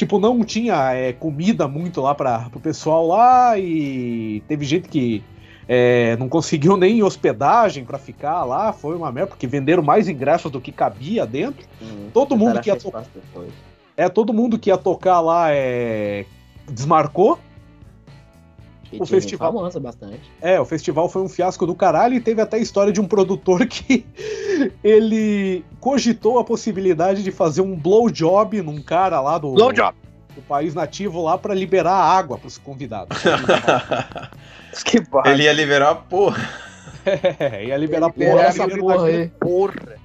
Tipo, 0.00 0.18
não 0.18 0.42
tinha 0.42 0.94
é, 0.94 1.12
comida 1.12 1.68
muito 1.68 2.00
lá 2.00 2.14
para 2.14 2.48
pro 2.48 2.58
pessoal 2.58 3.06
lá 3.06 3.58
e 3.58 4.42
teve 4.48 4.64
gente 4.64 4.88
que 4.88 5.22
é, 5.68 6.16
não 6.16 6.26
conseguiu 6.26 6.74
nem 6.78 7.02
hospedagem 7.02 7.84
pra 7.84 7.98
ficar 7.98 8.44
lá, 8.44 8.72
foi 8.72 8.96
uma 8.96 9.12
merda, 9.12 9.28
porque 9.32 9.46
venderam 9.46 9.82
mais 9.82 10.08
ingressos 10.08 10.50
do 10.50 10.58
que 10.58 10.72
cabia 10.72 11.26
dentro. 11.26 11.66
Hum, 11.82 12.08
Todo 12.14 12.34
mundo 12.34 12.62
que 12.62 12.70
ia 12.70 12.76
fez 12.76 12.84
to- 12.84 12.90
parte 12.90 13.10
depois. 13.14 13.52
É, 13.94 14.08
todo 14.08 14.32
mundo 14.32 14.58
que 14.58 14.70
ia 14.70 14.78
tocar 14.78 15.20
lá 15.20 15.50
é, 15.52 16.24
desmarcou. 16.66 17.38
O 18.98 19.06
festival- 19.06 19.52
famosa 19.52 19.78
bastante. 19.78 20.20
É, 20.40 20.60
o 20.60 20.64
festival 20.64 21.08
foi 21.08 21.22
um 21.22 21.28
fiasco 21.28 21.66
do 21.66 21.74
caralho 21.74 22.14
e 22.14 22.20
teve 22.20 22.40
até 22.42 22.56
a 22.56 22.60
história 22.60 22.92
de 22.92 23.00
um 23.00 23.06
produtor 23.06 23.64
que 23.68 24.04
ele 24.82 25.64
cogitou 25.78 26.38
a 26.38 26.44
possibilidade 26.44 27.22
de 27.22 27.30
fazer 27.30 27.60
um 27.62 27.76
blowjob 27.76 28.60
num 28.62 28.82
cara 28.82 29.20
lá 29.20 29.38
do, 29.38 29.52
Blowjob. 29.52 29.94
do 30.34 30.42
país 30.42 30.74
nativo 30.74 31.22
lá 31.22 31.38
pra 31.38 31.54
liberar 31.54 31.94
água 31.94 32.36
pros 32.38 32.58
convidados. 32.58 33.16
Que 34.84 35.00
barra. 35.00 35.32
Ele 35.32 35.42
ia 35.44 35.52
liberar 35.52 35.90
a 35.90 35.94
porra. 35.96 36.48
É, 37.04 37.64
ia 37.66 37.76
liberar 37.76 38.06
Liberar 38.08 38.30
porra, 38.32 38.42
essa 38.44 38.64
liberar- 38.66 38.80
porra 38.96 39.06
aí. 39.08 39.28
Porra. 39.40 40.00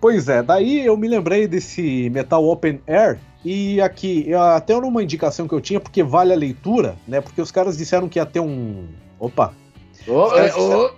Pois 0.00 0.28
é, 0.28 0.42
daí 0.42 0.84
eu 0.84 0.96
me 0.96 1.08
lembrei 1.08 1.48
desse 1.48 2.08
Metal 2.10 2.44
Open 2.44 2.80
Air 2.86 3.18
e 3.44 3.80
aqui, 3.80 4.32
até 4.34 4.72
era 4.74 4.86
uma 4.86 5.02
indicação 5.02 5.48
que 5.48 5.54
eu 5.54 5.60
tinha, 5.60 5.80
porque 5.80 6.02
vale 6.02 6.32
a 6.32 6.36
leitura, 6.36 6.96
né? 7.06 7.20
Porque 7.20 7.40
os 7.40 7.50
caras 7.50 7.76
disseram 7.76 8.08
que 8.08 8.18
ia 8.18 8.26
ter 8.26 8.40
um. 8.40 8.86
Opa! 9.18 9.52
Ô, 10.06 10.28
caras 10.28 10.56
ô, 10.56 10.86
ô. 10.86 10.90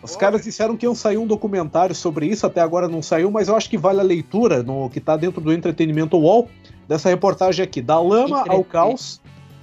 Os 0.00 0.14
caras 0.14 0.44
disseram 0.44 0.76
que 0.76 0.86
iam 0.86 0.94
sair 0.94 1.18
um 1.18 1.26
documentário 1.26 1.94
sobre 1.94 2.26
isso, 2.26 2.46
até 2.46 2.60
agora 2.60 2.86
não 2.86 3.02
saiu, 3.02 3.30
mas 3.32 3.48
eu 3.48 3.56
acho 3.56 3.68
que 3.68 3.76
vale 3.76 3.98
a 3.98 4.04
leitura 4.04 4.62
no 4.62 4.88
que 4.88 5.00
tá 5.00 5.16
dentro 5.16 5.40
do 5.40 5.52
Entretenimento 5.52 6.16
Wall, 6.16 6.48
dessa 6.86 7.08
reportagem 7.08 7.64
aqui. 7.64 7.82
Da 7.82 8.00
lama 8.00 8.44
ao 8.48 8.62
caos, 8.62 9.20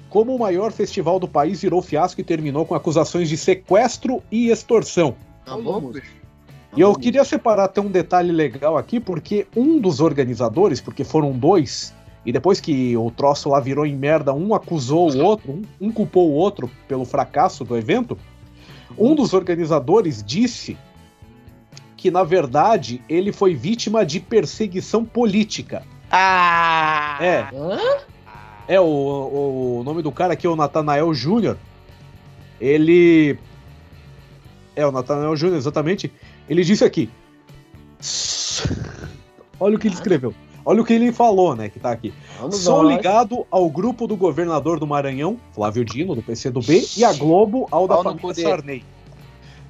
como 0.09 0.35
o 0.35 0.39
maior 0.39 0.73
festival 0.73 1.19
do 1.19 1.27
país 1.27 1.61
virou 1.61 1.81
fiasco 1.81 2.19
e 2.19 2.23
terminou 2.23 2.65
com 2.65 2.75
acusações 2.75 3.29
de 3.29 3.37
sequestro 3.37 4.21
e 4.29 4.49
extorsão. 4.49 5.15
Uma 5.47 5.61
boa 5.61 5.79
música. 5.79 6.07
E 6.75 6.81
eu 6.81 6.93
queria 6.93 7.23
separar 7.23 7.65
até 7.65 7.79
um 7.79 7.89
detalhe 7.89 8.33
legal 8.33 8.77
aqui, 8.77 8.99
porque 8.99 9.47
um 9.55 9.79
dos 9.79 10.01
organizadores, 10.01 10.81
porque 10.81 11.05
foram 11.05 11.31
dois, 11.31 11.93
e 12.26 12.31
depois 12.31 12.60
que 12.60 12.97
o 12.97 13.11
troço 13.11 13.49
lá 13.49 13.60
virou 13.60 13.85
em 13.85 13.95
merda, 13.95 14.34
um 14.34 14.56
acusou 14.56 15.11
o 15.11 15.23
outro, 15.23 15.52
um, 15.52 15.61
um 15.80 15.91
culpou 15.91 16.31
o 16.31 16.34
outro 16.34 16.69
pelo 16.88 17.06
fracasso 17.06 17.64
do 17.64 17.77
evento. 17.77 18.18
Um 18.97 19.14
dos 19.14 19.34
organizadores 19.34 20.23
disse 20.23 20.76
que, 21.95 22.10
na 22.10 22.23
verdade, 22.23 23.02
ele 23.07 23.31
foi 23.31 23.53
vítima 23.53 24.03
de 24.06 24.19
perseguição 24.19 25.06
política. 25.06 25.84
Ah! 26.11 27.18
É, 27.22 27.47
Hã? 27.53 27.80
é 28.68 28.80
o, 28.80 29.80
o 29.80 29.84
nome 29.84 30.02
do 30.02 30.11
cara 30.11 30.34
aqui 30.34 30.47
é 30.47 30.49
o 30.49 30.56
Natanael 30.56 31.14
Júnior. 31.14 31.57
Ele. 32.60 33.38
É, 34.76 34.85
o 34.85 34.91
Natanael 34.91 35.35
Júnior, 35.35 35.57
exatamente. 35.57 36.11
Ele 36.49 36.64
disse 36.64 36.84
aqui. 36.84 37.10
Olha 39.60 39.76
o 39.76 39.80
que 39.80 39.88
ele 39.88 39.95
escreveu. 39.95 40.34
Olha 40.65 40.81
o 40.81 40.85
que 40.85 40.93
ele 40.93 41.11
falou, 41.11 41.55
né? 41.55 41.69
Que 41.69 41.79
tá 41.79 41.91
aqui. 41.91 42.11
Vamos 42.39 42.57
Sou 42.57 42.81
nós. 42.81 42.95
ligado 42.95 43.45
ao 43.51 43.69
grupo 43.69 44.07
do 44.07 44.17
governador 44.17 44.79
do 44.79 44.87
Maranhão, 44.87 45.37
Flávio 45.51 45.85
Dino, 45.85 46.15
do 46.15 46.23
PCdoB, 46.23 46.87
e 46.97 47.05
a 47.05 47.13
Globo 47.13 47.67
ao 47.69 47.87
da 47.87 47.95
Pau 47.95 48.03
família 48.03 48.33
dele. 48.33 48.49
Sarney. 48.49 48.83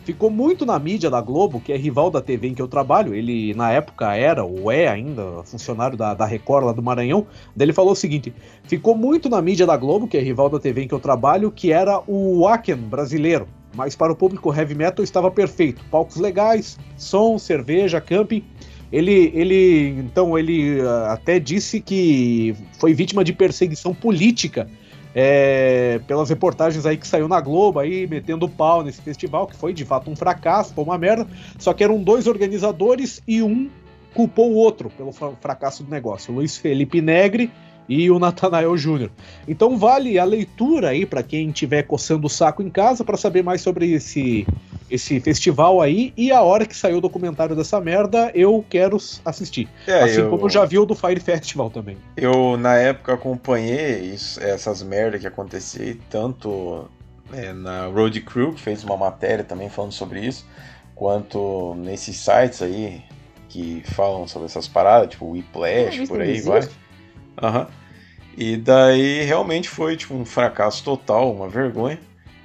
Ficou 0.06 0.30
muito 0.30 0.68
na 0.68 0.78
mídia 0.78 1.10
da 1.10 1.20
Globo, 1.20 1.60
que 1.60 1.74
é 1.74 1.78
rival 1.78 2.12
da 2.12 2.22
TV 2.22 2.50
em 2.50 2.54
que 2.54 2.62
eu 2.62 2.68
trabalho. 2.68 3.16
Ele, 3.16 3.56
na 3.56 3.72
época, 3.72 4.16
era, 4.16 4.46
ou 4.46 4.72
é 4.72 4.88
ainda, 4.88 5.44
funcionário 5.44 5.98
da, 5.98 6.14
da 6.14 6.26
Record 6.26 6.68
lá 6.68 6.72
do 6.72 6.82
Maranhão. 6.82 7.26
Daí 7.56 7.66
ele 7.66 7.74
falou 7.74 7.94
o 7.94 7.96
seguinte: 7.96 8.32
ficou 8.64 8.96
muito 8.96 9.28
na 9.28 9.42
mídia 9.42 9.66
da 9.66 9.76
Globo, 9.76 10.08
que 10.08 10.16
é 10.16 10.22
rival 10.22 10.48
da 10.48 10.60
TV 10.60 10.84
em 10.84 10.88
que 10.88 10.94
eu 10.94 11.00
trabalho, 11.00 11.52
que 11.52 11.72
era 11.72 12.02
o 12.08 12.42
Wacken 12.42 12.76
brasileiro. 12.76 13.48
Mas 13.76 13.96
para 13.96 14.14
o 14.14 14.16
público 14.16 14.54
heavy 14.54 14.76
metal 14.76 15.04
estava 15.04 15.30
perfeito. 15.30 15.84
Palcos 15.92 16.18
legais, 16.18 16.78
som, 16.98 17.38
cerveja, 17.38 18.00
camping. 18.00 18.44
Ele, 18.92 19.32
ele, 19.34 19.90
então, 20.00 20.38
ele 20.38 20.80
ah, 20.82 21.14
até 21.14 21.40
disse 21.40 21.82
que 21.82 22.56
foi 22.80 22.94
vítima 22.94 23.24
de 23.24 23.34
perseguição 23.34 23.94
política 23.94 24.68
é, 25.14 26.00
pelas 26.08 26.30
reportagens 26.30 26.86
aí 26.86 26.98
que 26.98 27.08
saiu 27.08 27.28
na 27.28 27.40
Globo 27.40 27.80
aí 27.80 28.06
metendo 28.06 28.50
pau 28.50 28.84
nesse 28.84 29.02
festival, 29.02 29.48
que 29.48 29.56
foi 29.56 29.74
de 29.74 29.86
fato 29.86 30.12
um 30.12 30.16
fracasso, 30.16 30.74
foi 30.74 30.84
uma 30.84 30.98
merda. 30.98 31.28
Só 31.58 31.74
que 31.74 31.84
eram 31.84 32.02
dois 32.04 32.28
organizadores 32.28 33.22
e 33.28 33.42
um 33.42 33.70
culpou 34.14 34.52
o 34.52 34.56
outro 34.56 34.90
pelo 34.90 35.12
fra- 35.12 35.34
fracasso 35.42 35.84
do 35.84 35.92
negócio, 35.92 36.32
o 36.34 36.38
Luiz 36.38 36.58
Felipe 36.58 37.02
Negre 37.02 37.52
e 37.88 38.10
o 38.10 38.18
Natanael 38.20 38.76
Júnior. 38.78 39.12
Então 39.48 39.78
vale 39.78 40.18
a 40.18 40.24
leitura 40.24 40.90
aí 40.90 41.06
para 41.06 41.22
quem 41.24 41.50
estiver 41.50 41.84
coçando 41.84 42.28
o 42.28 42.30
saco 42.30 42.62
em 42.64 42.70
casa 42.70 43.04
para 43.04 43.18
saber 43.18 43.44
mais 43.44 43.62
sobre 43.62 43.92
esse 43.94 44.46
esse 44.90 45.20
festival 45.20 45.82
aí 45.82 46.14
e 46.16 46.32
a 46.32 46.44
hora 46.44 46.64
que 46.64 46.78
saiu 46.78 46.98
o 46.98 47.02
documentário 47.02 47.56
dessa 47.56 47.82
merda, 47.82 48.32
eu 48.36 48.64
quero 48.70 48.98
assistir. 49.26 49.68
É, 49.88 50.04
assim 50.04 50.20
eu, 50.22 50.30
como 50.30 50.46
eu 50.46 50.50
já 50.50 50.64
vi 50.64 50.78
o 50.78 50.86
do 50.86 50.94
Fire 50.94 51.20
Festival 51.20 51.72
também. 51.72 51.98
eu, 52.16 52.56
na 52.56 52.76
época, 52.76 53.14
acompanhei 53.16 54.02
isso- 54.14 54.40
essas 54.40 54.84
merdas 54.84 55.20
que 55.22 55.26
aconteciam, 55.26 55.88
e 55.88 55.96
tanto 55.96 56.86
é, 57.34 57.52
na 57.52 57.88
Road 57.88 58.22
Crew, 58.22 58.54
que 58.54 58.62
fez 58.62 58.84
uma 58.84 58.96
matéria 58.96 59.44
também 59.44 59.70
falando 59.70 59.92
sobre 59.92 60.20
isso, 60.24 60.46
quanto 60.94 61.74
nesses 61.80 62.18
sites 62.18 62.62
aí 62.62 63.02
que 63.50 63.82
falam 63.86 64.28
sobre 64.28 64.46
essas 64.46 64.68
paradas, 64.68 65.10
tipo 65.10 65.26
Whiplash, 65.32 66.08
por 66.08 66.22
aí 66.22 66.32
existe? 66.32 66.48
vai. 66.50 66.70
Aham. 67.42 67.68
E 68.38 68.58
daí 68.58 69.24
realmente 69.24 69.70
foi 69.70 69.96
tipo 69.96 70.14
um 70.14 70.26
fracasso 70.26 70.84
total, 70.84 71.32
uma 71.34 71.48
vergonha. 71.48 72.00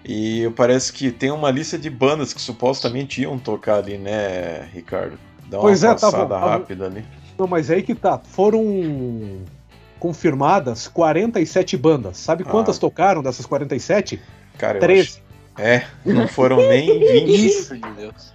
E 0.04 0.50
parece 0.56 0.92
que 0.92 1.10
tem 1.10 1.30
uma 1.30 1.50
lista 1.50 1.76
de 1.78 1.90
bandas 1.90 2.32
que 2.32 2.40
supostamente 2.40 3.20
iam 3.22 3.38
tocar 3.38 3.76
ali, 3.78 3.98
né, 3.98 4.68
Ricardo? 4.72 5.18
Dá 5.48 5.58
uma 5.58 5.62
Pois 5.62 5.82
é, 5.84 5.88
tá 5.88 5.94
bom, 5.94 6.00
passada 6.00 6.34
tá 6.34 6.40
bom. 6.40 6.46
rápida 6.46 6.86
ali. 6.86 7.04
Não, 7.38 7.46
mas 7.46 7.70
aí 7.70 7.82
que 7.82 7.94
tá. 7.94 8.18
Foram 8.18 8.64
confirmadas 9.98 10.86
47 10.88 11.76
bandas. 11.76 12.16
Sabe 12.18 12.44
Ah. 12.46 12.50
quantas 12.50 12.78
tocaram 12.78 13.22
dessas 13.22 13.44
47? 13.46 14.20
Cara, 14.56 14.76
eu 14.78 14.80
13. 14.80 15.08
acho- 15.08 15.22
É, 15.58 15.84
não 16.06 16.26
foram 16.28 16.56
nem 16.56 16.86
20. 17.26 17.46
Isso 17.46 17.74
de 17.76 17.90
Deus. 17.92 18.32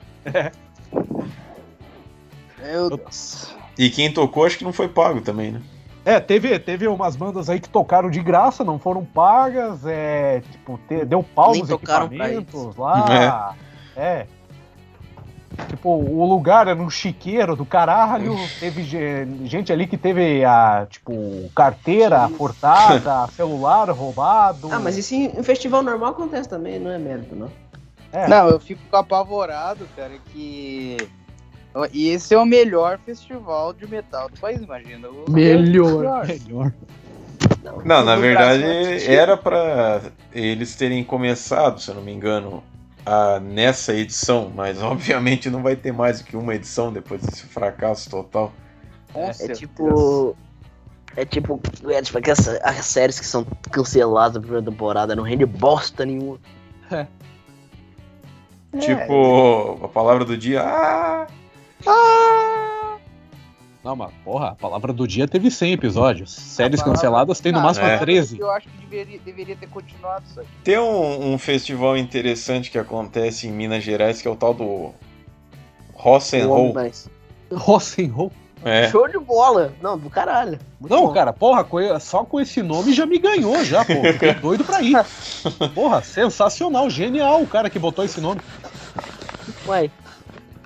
Meu 2.62 2.90
Deus. 2.98 3.56
E 3.78 3.90
quem 3.90 4.12
tocou 4.12 4.46
acho 4.46 4.58
que 4.58 4.64
não 4.64 4.74
foi 4.74 4.88
pago 4.88 5.22
também, 5.22 5.52
né? 5.54 5.62
É, 6.06 6.20
teve, 6.20 6.58
teve 6.60 6.88
umas 6.88 7.16
bandas 7.16 7.50
aí 7.50 7.60
que 7.60 7.68
tocaram 7.68 8.12
de 8.12 8.22
graça, 8.22 8.64
não 8.64 8.78
foram 8.78 9.04
pagas, 9.04 9.84
é, 9.86 10.42
tipo, 10.52 10.80
te- 10.88 11.04
deu 11.04 11.24
pau 11.24 11.52
Nem 11.54 11.62
nos 11.62 11.70
equipamentos 11.72 12.76
lá. 12.78 13.56
É. 13.98 14.28
Tipo, 15.70 15.90
o 15.90 16.26
lugar 16.30 16.68
era 16.68 16.80
um 16.80 16.90
chiqueiro 16.90 17.56
do 17.56 17.66
caralho, 17.66 18.36
teve 18.60 18.84
ge- 18.84 19.26
gente 19.46 19.72
ali 19.72 19.88
que 19.88 19.98
teve 19.98 20.44
a, 20.44 20.86
tipo, 20.90 21.14
carteira 21.56 22.28
furtada, 22.30 23.26
celular 23.32 23.90
roubado. 23.90 24.70
Ah, 24.72 24.80
mas 24.80 24.98
isso 24.98 25.16
em, 25.16 25.26
em 25.40 25.44
festival 25.44 25.82
normal 25.82 26.12
acontece 26.12 26.48
também, 26.50 26.78
não 26.78 26.92
é 26.92 26.98
mérito, 26.98 27.36
não. 27.36 27.50
É. 28.12 28.28
Não, 28.28 28.50
eu 28.50 28.60
fico 28.60 28.82
apavorado, 28.96 29.88
cara, 29.96 30.12
que. 30.32 30.98
E 31.92 32.10
esse 32.10 32.34
é 32.34 32.38
o 32.38 32.46
melhor 32.46 32.98
festival 33.00 33.74
de 33.74 33.86
metal 33.88 34.30
do 34.30 34.40
país, 34.40 34.62
imagina. 34.62 35.10
O 35.10 35.30
Melhor. 35.30 36.26
Melhor. 36.28 36.72
Não, 37.84 38.04
na 38.04 38.16
No 38.16 38.22
verdade 38.22 38.60
Brasil, 38.64 39.12
é 39.12 39.14
era 39.16 39.36
pra 39.36 40.02
eles 40.32 40.76
terem 40.76 41.04
começado, 41.04 41.82
se 41.82 41.90
eu 41.90 41.96
não 41.96 42.02
me 42.02 42.12
engano, 42.14 42.64
a- 43.06 43.40
nessa 43.40 43.94
edição, 43.94 44.52
mas 44.56 44.82
obviamente 44.84 45.50
não 45.50 45.62
vai 45.62 45.76
ter 45.76 45.92
mais 45.92 46.20
do 46.22 46.26
que 46.26 46.38
uma 46.38 46.56
edição 46.56 46.94
depois 46.94 47.22
desse 47.22 47.44
fracasso 47.46 48.10
total. 48.10 48.54
É 49.14 49.34
certeza. 49.34 49.60
tipo. 49.60 50.36
É 51.18 51.26
tipo. 51.26 51.60
É 51.90 52.02
tipo 52.02 52.18
aquelas 52.18 52.48
as 52.48 52.86
séries 52.86 53.20
que 53.20 53.26
são 53.26 53.46
canceladas 53.72 54.36
na 54.36 54.42
primeira 54.42 54.66
temporada, 54.70 55.16
não 55.16 55.24
rende 55.24 55.46
bosta 55.46 56.06
nenhuma. 56.06 56.38
É. 58.74 58.78
Tipo, 58.78 59.80
a 59.86 59.88
palavra 59.88 60.26
do 60.26 60.36
dia, 60.38 60.62
ah, 60.62 61.28
ah. 61.88 62.98
Não, 63.84 63.96
mas 63.96 64.12
porra, 64.24 64.50
a 64.50 64.56
palavra 64.56 64.92
do 64.92 65.08
dia 65.08 65.28
teve 65.28 65.52
100 65.52 65.74
episódios. 65.74 66.32
Séries 66.34 66.80
palavra- 66.82 67.00
canceladas 67.00 67.40
tem 67.40 67.52
no 67.52 67.60
Ah, 67.60 67.64
máximo 67.64 67.86
é. 67.86 67.98
13. 68.00 68.40
Eu 68.40 68.50
acho 68.50 68.68
que 68.68 68.78
deveria, 68.88 69.20
deveria 69.24 69.56
ter 69.56 69.68
continuado 69.70 70.24
isso 70.28 70.40
aqui. 70.40 70.50
Tem 70.64 70.80
um, 70.80 71.34
um 71.34 71.38
festival 71.38 71.96
interessante 71.96 72.72
que 72.72 72.80
acontece 72.80 73.48
em 73.48 73.52
Minas 73.52 73.84
Gerais, 73.84 74.22
que 74.22 74.28
é 74.28 74.32
o 74.32 74.36
tal 74.36 74.54
do. 74.56 74.92
Mas... 76.74 77.08
Rock'n'Roll. 77.54 78.32
É. 78.64 78.90
Show 78.90 79.08
de 79.08 79.20
bola. 79.20 79.74
Não, 79.80 79.96
do 79.98 80.10
caralho. 80.10 80.58
Muito 80.80 80.92
Não, 80.92 81.06
bom. 81.08 81.14
cara, 81.14 81.32
porra, 81.32 81.64
só 82.00 82.24
com 82.26 82.40
esse 82.42 82.64
nome 82.64 82.92
já 82.94 83.06
me 83.06 83.20
ganhou 83.20 83.64
já, 83.64 83.86
pô. 83.86 83.94
Fiquei 84.14 84.34
doido 84.42 84.64
pra 84.64 84.82
ir. 84.82 84.96
Porra, 85.76 86.02
sensacional, 86.02 86.90
genial 86.90 87.44
o 87.44 87.48
cara 87.48 87.70
que 87.70 87.78
botou 87.78 88.04
esse 88.04 88.20
nome. 88.20 88.42
Ué, 89.68 89.92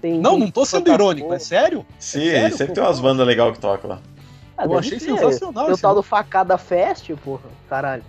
tem- 0.02 0.20
Não, 0.20 0.38
não 0.38 0.50
tô 0.50 0.66
sendo 0.66 0.92
irônico, 0.92 1.34
é 1.34 1.40
sério? 1.40 1.86
Sim, 1.98 2.22
sério, 2.32 2.52
sempre 2.58 2.68
pô? 2.68 2.74
tem 2.74 2.84
umas 2.84 3.00
bandas 3.00 3.26
legais 3.28 3.54
que 3.54 3.60
tocam 3.60 3.90
lá. 3.92 4.00
Ah, 4.58 4.66
Eu 4.66 4.78
achei 4.78 5.00
ser. 5.00 5.12
sensacional 5.16 5.66
Tem 5.66 5.74
o 5.74 5.78
tal 5.78 5.96
do 5.96 6.04
Facada 6.04 6.58
Fest, 6.58 7.10
porra. 7.24 7.44
Caralho. 7.70 8.04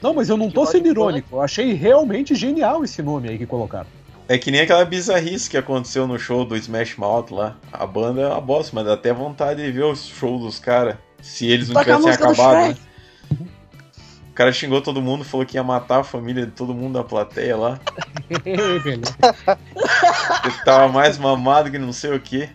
Não, 0.00 0.14
mas 0.14 0.28
eu 0.28 0.36
não 0.36 0.50
tô 0.50 0.64
sendo 0.66 0.86
irônico. 0.88 1.36
Eu 1.36 1.40
achei 1.42 1.72
realmente 1.74 2.34
genial 2.34 2.84
esse 2.84 3.02
nome 3.02 3.28
aí 3.28 3.38
que 3.38 3.46
colocaram. 3.46 3.86
É 4.26 4.38
que 4.38 4.50
nem 4.50 4.62
aquela 4.62 4.84
bizarrice 4.86 5.50
que 5.50 5.56
aconteceu 5.56 6.06
no 6.06 6.18
show 6.18 6.44
do 6.46 6.56
Smash 6.56 6.96
Mouth 6.96 7.30
lá. 7.30 7.56
A 7.70 7.86
banda 7.86 8.22
é 8.22 8.26
uma 8.28 8.40
bosta, 8.40 8.70
mas 8.74 8.86
dá 8.86 8.94
até 8.94 9.12
vontade 9.12 9.62
de 9.62 9.70
ver 9.70 9.84
o 9.84 9.94
show 9.94 10.38
dos 10.38 10.58
caras. 10.58 10.96
Se 11.20 11.46
eles 11.46 11.68
não 11.68 11.74
Toca 11.74 11.94
a 11.94 11.98
tivessem 11.98 12.24
acabado, 12.26 12.68
né? 12.68 12.76
O 14.34 14.36
cara 14.36 14.50
xingou 14.50 14.82
todo 14.82 15.00
mundo, 15.00 15.22
falou 15.24 15.46
que 15.46 15.56
ia 15.56 15.62
matar 15.62 16.00
a 16.00 16.02
família 16.04 16.44
de 16.44 16.50
todo 16.50 16.74
mundo 16.74 16.94
da 16.94 17.04
plateia 17.04 17.56
lá. 17.56 17.78
Que 20.42 20.64
tava 20.64 20.88
mais 20.88 21.16
mamado 21.16 21.70
que 21.70 21.78
não 21.78 21.92
sei 21.92 22.12
o 22.12 22.18
que. 22.20 22.50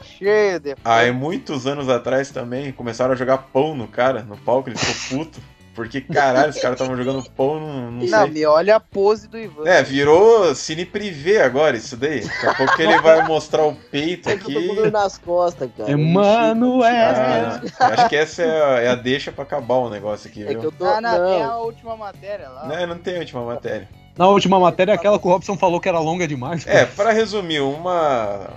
Cheio 0.00 0.60
de. 0.60 0.76
Aí, 0.84 1.10
muitos 1.10 1.66
anos 1.66 1.88
atrás 1.88 2.30
também, 2.30 2.70
começaram 2.70 3.12
a 3.12 3.16
jogar 3.16 3.38
pão 3.38 3.74
no 3.74 3.88
cara, 3.88 4.22
no 4.22 4.36
palco, 4.36 4.68
ele 4.68 4.78
ficou 4.78 5.24
puto. 5.24 5.40
Porque, 5.74 6.00
caralho, 6.00 6.50
os 6.50 6.58
caras 6.60 6.78
estavam 6.80 6.96
jogando 6.96 7.22
pão, 7.30 7.60
não, 7.60 7.90
não 7.92 8.04
Não, 8.06 8.06
sei. 8.24 8.30
me 8.30 8.44
olha 8.44 8.76
a 8.76 8.80
pose 8.80 9.28
do 9.28 9.38
Ivan. 9.38 9.66
É, 9.68 9.82
virou 9.82 10.52
cine 10.54 10.84
privê 10.84 11.40
agora 11.40 11.76
isso 11.76 11.96
daí. 11.96 12.20
Daqui 12.22 12.46
a 12.46 12.54
pouco 12.54 12.82
ele 12.82 12.98
vai 13.00 13.24
mostrar 13.26 13.64
o 13.64 13.74
peito 13.74 14.28
Tem 14.28 14.36
que 14.38 14.52
eu 14.54 14.74
tô 14.74 14.80
aqui. 14.82 14.90
nas 14.90 15.16
costas, 15.16 15.70
cara. 15.76 15.90
Emanuel. 15.92 16.82
Ah, 16.92 17.60
acho 17.86 18.08
que 18.08 18.16
essa 18.16 18.42
é 18.42 18.62
a, 18.62 18.80
é 18.80 18.88
a 18.88 18.94
deixa 18.96 19.30
pra 19.30 19.44
acabar 19.44 19.76
o 19.76 19.88
negócio 19.88 20.28
aqui, 20.28 20.42
É 20.42 20.46
que 20.48 20.54
viu? 20.54 20.64
eu 20.64 20.72
tô. 20.72 20.84
Ah, 20.84 21.00
não, 21.00 21.10
tem 21.12 21.38
não. 21.42 21.50
a 21.52 21.58
última 21.58 21.96
matéria 21.96 22.48
lá. 22.48 22.66
Não, 22.66 22.86
não 22.88 22.98
tem 22.98 23.16
a 23.16 23.20
última 23.20 23.44
matéria. 23.44 23.88
Na 24.18 24.28
última 24.28 24.58
matéria, 24.58 24.92
aquela 24.92 25.18
que 25.20 25.26
o 25.26 25.30
Robson 25.30 25.56
falou 25.56 25.80
que 25.80 25.88
era 25.88 26.00
longa 26.00 26.26
demais. 26.26 26.66
É, 26.66 26.84
pra 26.84 27.12
resumir, 27.12 27.60
uma 27.60 28.48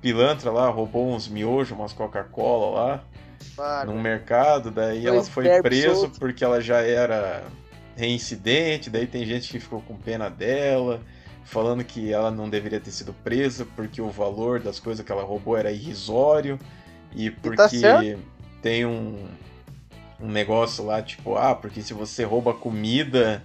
pilantra 0.00 0.50
lá 0.52 0.68
roubou 0.68 1.08
uns 1.10 1.26
miojos, 1.26 1.72
umas 1.76 1.92
Coca-Cola 1.92 2.80
lá. 2.80 3.00
Para. 3.56 3.90
num 3.90 4.00
mercado, 4.00 4.70
daí 4.70 5.02
Dois 5.02 5.14
ela 5.14 5.24
foi 5.24 5.62
presa 5.62 5.94
soltos. 5.94 6.18
porque 6.18 6.44
ela 6.44 6.60
já 6.60 6.80
era 6.80 7.44
reincidente, 7.96 8.88
daí 8.88 9.06
tem 9.06 9.24
gente 9.26 9.48
que 9.48 9.58
ficou 9.58 9.80
com 9.82 9.96
pena 9.96 10.28
dela, 10.30 11.00
falando 11.44 11.82
que 11.82 12.12
ela 12.12 12.30
não 12.30 12.48
deveria 12.48 12.78
ter 12.78 12.92
sido 12.92 13.12
presa 13.12 13.66
porque 13.74 14.00
o 14.00 14.10
valor 14.10 14.60
das 14.60 14.78
coisas 14.78 15.04
que 15.04 15.10
ela 15.10 15.24
roubou 15.24 15.56
era 15.56 15.72
irrisório 15.72 16.58
e 17.14 17.30
tá 17.30 17.38
porque 17.42 17.78
certo. 17.78 18.20
tem 18.62 18.86
um, 18.86 19.26
um 20.20 20.28
negócio 20.28 20.84
lá, 20.84 21.02
tipo, 21.02 21.36
ah, 21.36 21.54
porque 21.54 21.82
se 21.82 21.92
você 21.92 22.22
rouba 22.24 22.54
comida, 22.54 23.42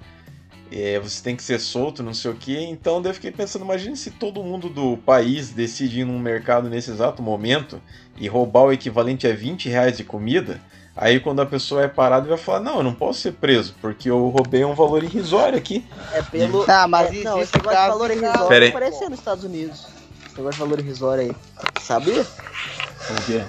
é, 0.75 0.99
você 0.99 1.21
tem 1.21 1.35
que 1.35 1.43
ser 1.43 1.59
solto, 1.59 2.01
não 2.01 2.15
sei 2.15 2.31
o 2.31 2.33
que. 2.33 2.57
Então 2.57 2.99
daí 2.99 3.11
eu 3.11 3.15
fiquei 3.15 3.31
pensando, 3.31 3.63
imagine 3.63 3.95
se 3.95 4.09
todo 4.09 4.43
mundo 4.43 4.69
do 4.69 4.97
país 4.97 5.51
decide 5.51 6.01
ir 6.01 6.05
num 6.05 6.17
mercado 6.17 6.67
nesse 6.67 6.89
exato 6.89 7.21
momento 7.21 7.79
e 8.17 8.27
roubar 8.27 8.63
o 8.63 8.73
equivalente 8.73 9.27
a 9.27 9.35
20 9.35 9.69
reais 9.69 9.97
de 9.97 10.03
comida. 10.03 10.59
Aí 10.95 11.19
quando 11.19 11.41
a 11.41 11.45
pessoa 11.45 11.83
é 11.83 11.87
parada, 11.87 12.27
vai 12.27 12.37
falar, 12.37 12.59
não, 12.59 12.77
eu 12.77 12.83
não 12.83 12.93
posso 12.93 13.19
ser 13.19 13.33
preso, 13.33 13.75
porque 13.81 14.09
eu 14.09 14.29
roubei 14.29 14.65
um 14.65 14.73
valor 14.73 15.03
irrisório 15.03 15.57
aqui. 15.57 15.85
É 16.11 16.21
pelo. 16.23 16.65
Tá, 16.65 16.87
mas 16.87 17.09
é, 17.09 17.23
não, 17.23 17.39
esse 17.39 17.53
negócio 17.55 17.59
de 17.59 17.61
caso 17.61 17.89
valor 17.91 18.11
irrisório 18.11 18.33
caso. 18.33 18.49
Pera 18.49 18.65
aí. 18.65 18.69
apareceu 18.69 19.09
nos 19.09 19.19
Estados 19.19 19.43
Unidos. 19.43 19.87
Esse 20.25 20.37
negócio 20.37 20.53
de 20.53 20.69
valor 20.69 20.79
irrisório 20.79 21.23
aí. 21.23 21.35
Sabia? 21.81 22.21
O 22.21 23.25
quê? 23.25 23.43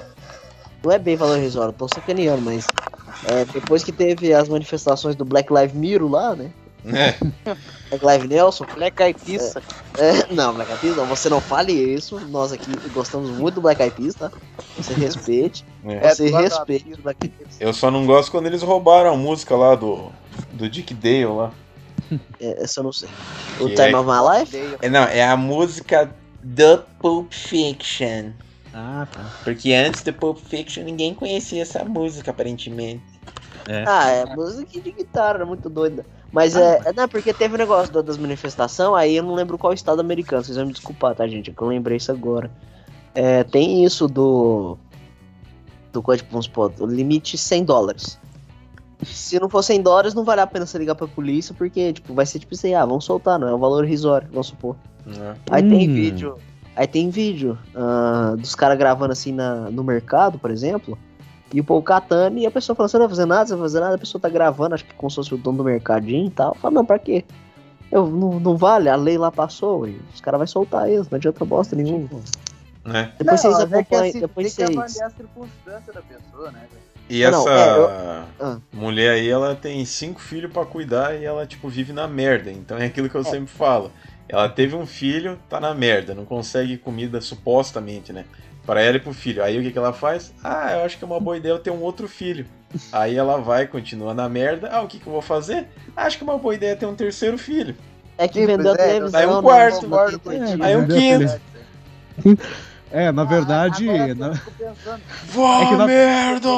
Não 0.82 0.92
é 0.92 0.98
bem 0.98 1.16
valor 1.16 1.38
irrisório, 1.38 1.72
tô 1.72 1.88
sacaneando, 1.88 2.42
mas. 2.42 2.66
é, 3.26 3.46
depois 3.46 3.82
que 3.82 3.92
teve 3.92 4.34
as 4.34 4.48
manifestações 4.48 5.16
do 5.16 5.24
Black 5.24 5.52
Lives 5.52 5.74
Matter 5.74 6.04
lá, 6.06 6.34
né? 6.34 6.50
É, 6.86 7.14
Black 7.90 8.04
Lives 8.06 8.28
Nelson. 8.28 8.66
Black 8.74 9.02
Eyed 9.02 9.18
Peas. 9.24 9.54
É, 9.96 10.32
não, 10.32 10.54
Black 10.54 10.70
Eyed 10.70 10.80
Peas, 10.82 10.96
não, 10.96 11.06
você 11.06 11.28
não 11.28 11.40
fale 11.40 11.72
isso. 11.72 12.18
Nós 12.28 12.52
aqui 12.52 12.70
gostamos 12.92 13.30
muito 13.30 13.56
do 13.56 13.60
Black 13.62 13.80
Eyed 13.82 13.94
Peas, 13.96 14.14
tá? 14.14 14.30
Você 14.76 14.92
respeite. 14.98 15.64
é. 15.86 16.14
Você 16.14 16.30
da 16.30 16.40
respeite 16.40 16.92
o 16.92 17.02
Black 17.02 17.24
Eyed 17.24 17.36
Peas. 17.38 17.56
Eu 17.60 17.72
só 17.72 17.90
não 17.90 18.04
gosto 18.06 18.30
quando 18.30 18.46
eles 18.46 18.62
roubaram 18.62 19.14
a 19.14 19.16
música 19.16 19.56
lá 19.56 19.74
do, 19.74 20.10
do 20.52 20.68
Dick 20.68 20.92
Dale 20.94 21.24
lá. 21.26 21.52
É, 22.38 22.62
essa 22.62 22.80
eu 22.80 22.84
não 22.84 22.92
sei. 22.92 23.08
O 23.58 23.66
Que 23.66 23.74
Time 23.74 23.92
é- 23.92 23.96
of 23.96 24.08
My 24.08 24.38
Life? 24.40 24.76
É, 24.82 24.88
não, 24.90 25.04
é 25.04 25.24
a 25.24 25.36
música 25.36 26.14
do 26.42 26.78
Pulp 27.00 27.32
Fiction. 27.32 28.32
Ah, 28.74 29.06
tá. 29.10 29.24
Porque 29.42 29.72
antes 29.72 30.02
do 30.02 30.12
Pulp 30.12 30.36
Fiction 30.38 30.82
ninguém 30.84 31.14
conhecia 31.14 31.62
essa 31.62 31.82
música, 31.84 32.30
aparentemente. 32.32 33.02
Ah, 33.86 34.10
é 34.10 34.26
música 34.36 34.78
de 34.80 34.92
guitarra, 34.92 35.46
muito 35.46 35.70
doida. 35.70 36.04
Mas 36.34 36.56
é, 36.56 36.80
é. 36.84 36.92
Não, 36.92 37.08
porque 37.08 37.32
teve 37.32 37.54
o 37.54 37.58
negócio 37.58 37.92
da- 37.94 38.02
das 38.02 38.18
manifestações, 38.18 38.92
aí 39.00 39.16
eu 39.16 39.22
não 39.22 39.34
lembro 39.34 39.56
qual 39.56 39.72
estado 39.72 40.00
americano. 40.00 40.42
Vocês 40.44 40.56
vão 40.56 40.66
me 40.66 40.72
desculpar, 40.72 41.14
tá, 41.14 41.26
gente? 41.28 41.50
É 41.50 41.54
que 41.54 41.62
eu 41.62 41.68
lembrei 41.68 41.96
isso 41.96 42.10
agora. 42.10 42.50
É, 43.14 43.44
tem 43.44 43.84
isso 43.84 44.08
do. 44.08 44.76
Do 45.92 46.02
código, 46.02 46.28
vamos 46.32 46.46
supor, 46.46 46.72
o 46.80 46.86
limite 46.86 47.38
100 47.38 47.64
dólares. 47.64 48.18
Se 49.04 49.38
não 49.38 49.48
for 49.48 49.62
100 49.62 49.80
dólares, 49.80 50.12
não 50.12 50.24
vale 50.24 50.40
a 50.40 50.46
pena 50.46 50.66
você 50.66 50.76
ligar 50.76 50.96
pra 50.96 51.06
polícia, 51.06 51.54
porque, 51.56 51.92
tipo, 51.92 52.12
vai 52.14 52.26
ser 52.26 52.40
tipo 52.40 52.52
assim, 52.54 52.74
ah, 52.74 52.84
vamos 52.84 53.04
soltar, 53.04 53.38
não 53.38 53.46
é 53.48 53.54
um 53.54 53.58
valor 53.58 53.84
irrisório, 53.84 54.26
vamos 54.30 54.48
supor. 54.48 54.74
É. 55.06 55.34
Aí 55.50 55.62
tem 55.62 55.88
Hum. 55.88 55.94
vídeo. 55.94 56.36
Aí 56.74 56.88
tem 56.88 57.10
vídeo 57.10 57.56
ah, 57.76 58.34
dos 58.36 58.56
caras 58.56 58.76
gravando 58.76 59.12
assim 59.12 59.30
na, 59.32 59.70
no 59.70 59.84
mercado, 59.84 60.36
por 60.38 60.50
exemplo. 60.50 60.98
E 61.54 61.60
o 61.60 61.64
povo 61.64 61.82
catando 61.82 62.36
e 62.38 62.46
a 62.46 62.50
pessoa 62.50 62.74
falando, 62.74 62.90
você 62.90 62.98
não 62.98 63.06
vai 63.06 63.10
fazer 63.16 63.26
nada, 63.26 63.46
você 63.46 63.52
não 63.52 63.58
vai 63.60 63.68
fazer 63.68 63.80
nada, 63.80 63.94
a 63.94 63.98
pessoa 63.98 64.20
tá 64.20 64.28
gravando, 64.28 64.74
acho 64.74 64.84
que 64.84 64.92
como 64.94 65.08
se 65.08 65.14
fosse 65.16 65.32
o 65.34 65.38
dono 65.38 65.58
do 65.58 65.64
mercadinho 65.64 66.26
e 66.26 66.30
tal. 66.30 66.54
Fala, 66.56 66.74
não, 66.74 66.84
pra 66.84 66.98
quê? 66.98 67.24
Eu, 67.92 68.08
não, 68.08 68.40
não 68.40 68.56
vale, 68.56 68.88
a 68.88 68.96
lei 68.96 69.16
lá 69.16 69.30
passou, 69.30 69.86
e 69.86 70.00
os 70.12 70.20
caras 70.20 70.38
vão 70.38 70.46
soltar 70.48 70.88
eles, 70.90 71.08
não 71.08 71.16
adianta 71.16 71.44
bosta 71.44 71.76
nenhuma. 71.76 72.08
né? 72.84 73.12
Depois 73.18 73.40
vocês 73.40 73.54
mas 73.54 73.62
é 73.62 73.66
que 73.68 73.74
acompanham, 73.94 74.08
assim, 74.10 74.20
depois 74.20 74.54
tem 74.54 74.66
que 74.66 74.72
vocês. 74.74 74.78
avaliar 75.00 75.06
a 75.06 75.10
circunstância 75.16 75.92
da 75.92 76.02
pessoa, 76.02 76.50
né? 76.50 76.66
E 77.08 77.22
Não, 77.22 77.28
essa 77.28 77.44
não, 77.44 77.52
é, 77.52 77.78
eu- 77.78 78.24
Ah. 78.40 78.58
mulher 78.72 79.10
aí, 79.12 79.28
ela 79.28 79.54
tem 79.54 79.84
cinco 79.84 80.20
filhos 80.20 80.50
pra 80.52 80.64
cuidar 80.66 81.14
e 81.14 81.24
ela, 81.24 81.46
tipo, 81.46 81.68
vive 81.68 81.92
na 81.92 82.08
merda. 82.08 82.50
Então 82.50 82.76
é 82.78 82.86
aquilo 82.86 83.08
que 83.08 83.14
eu 83.14 83.20
É. 83.20 83.24
sempre 83.24 83.46
falo. 83.46 83.92
Ela 84.28 84.48
teve 84.48 84.74
um 84.74 84.86
filho, 84.86 85.38
tá 85.48 85.60
na 85.60 85.72
merda, 85.74 86.14
não 86.14 86.24
consegue 86.24 86.76
comida 86.78 87.20
supostamente, 87.20 88.12
né? 88.12 88.24
Pra 88.66 88.80
ela 88.80 88.96
e 88.96 89.00
pro 89.00 89.12
filho. 89.12 89.42
Aí 89.44 89.58
o 89.58 89.62
que, 89.62 89.70
que 89.70 89.78
ela 89.78 89.92
faz? 89.92 90.32
Ah, 90.42 90.72
eu 90.78 90.84
acho 90.84 90.96
que 90.98 91.04
é 91.04 91.06
uma 91.06 91.20
boa 91.20 91.36
ideia 91.36 91.52
eu 91.52 91.58
ter 91.58 91.70
um 91.70 91.80
outro 91.82 92.08
filho. 92.08 92.46
Aí 92.90 93.14
ela 93.16 93.38
vai, 93.38 93.66
continua 93.66 94.14
na 94.14 94.28
merda. 94.28 94.68
Ah, 94.72 94.82
o 94.82 94.88
que, 94.88 94.98
que 94.98 95.06
eu 95.06 95.12
vou 95.12 95.22
fazer? 95.22 95.66
Acho 95.96 96.16
que 96.18 96.24
é 96.24 96.26
uma 96.26 96.38
boa 96.38 96.54
ideia 96.54 96.74
ter 96.74 96.86
um 96.86 96.94
terceiro 96.94 97.36
filho. 97.38 97.76
É 98.16 98.26
que 98.26 98.38
Simples, 98.40 98.56
vendeu 98.56 98.72
a 98.72 98.74
é, 98.76 98.86
televisão. 98.88 99.20
aí 99.20 99.26
um 99.26 99.30
não- 99.32 99.42
quarto. 99.42 99.74
não- 99.74 99.90
Concordo 99.90 100.20
não- 100.24 100.38
contigo. 100.38 100.64
Aí 100.64 100.76
um 100.76 100.86
quinto. 100.86 101.40
É, 102.90 103.10
na 103.10 103.24
verdade. 103.24 103.90
Agora 103.90 104.14
na- 104.14 104.40
Vó 105.26 105.62
É 105.62 105.66
que 105.66 105.74
na- 105.74 105.86
merda! 105.86 106.48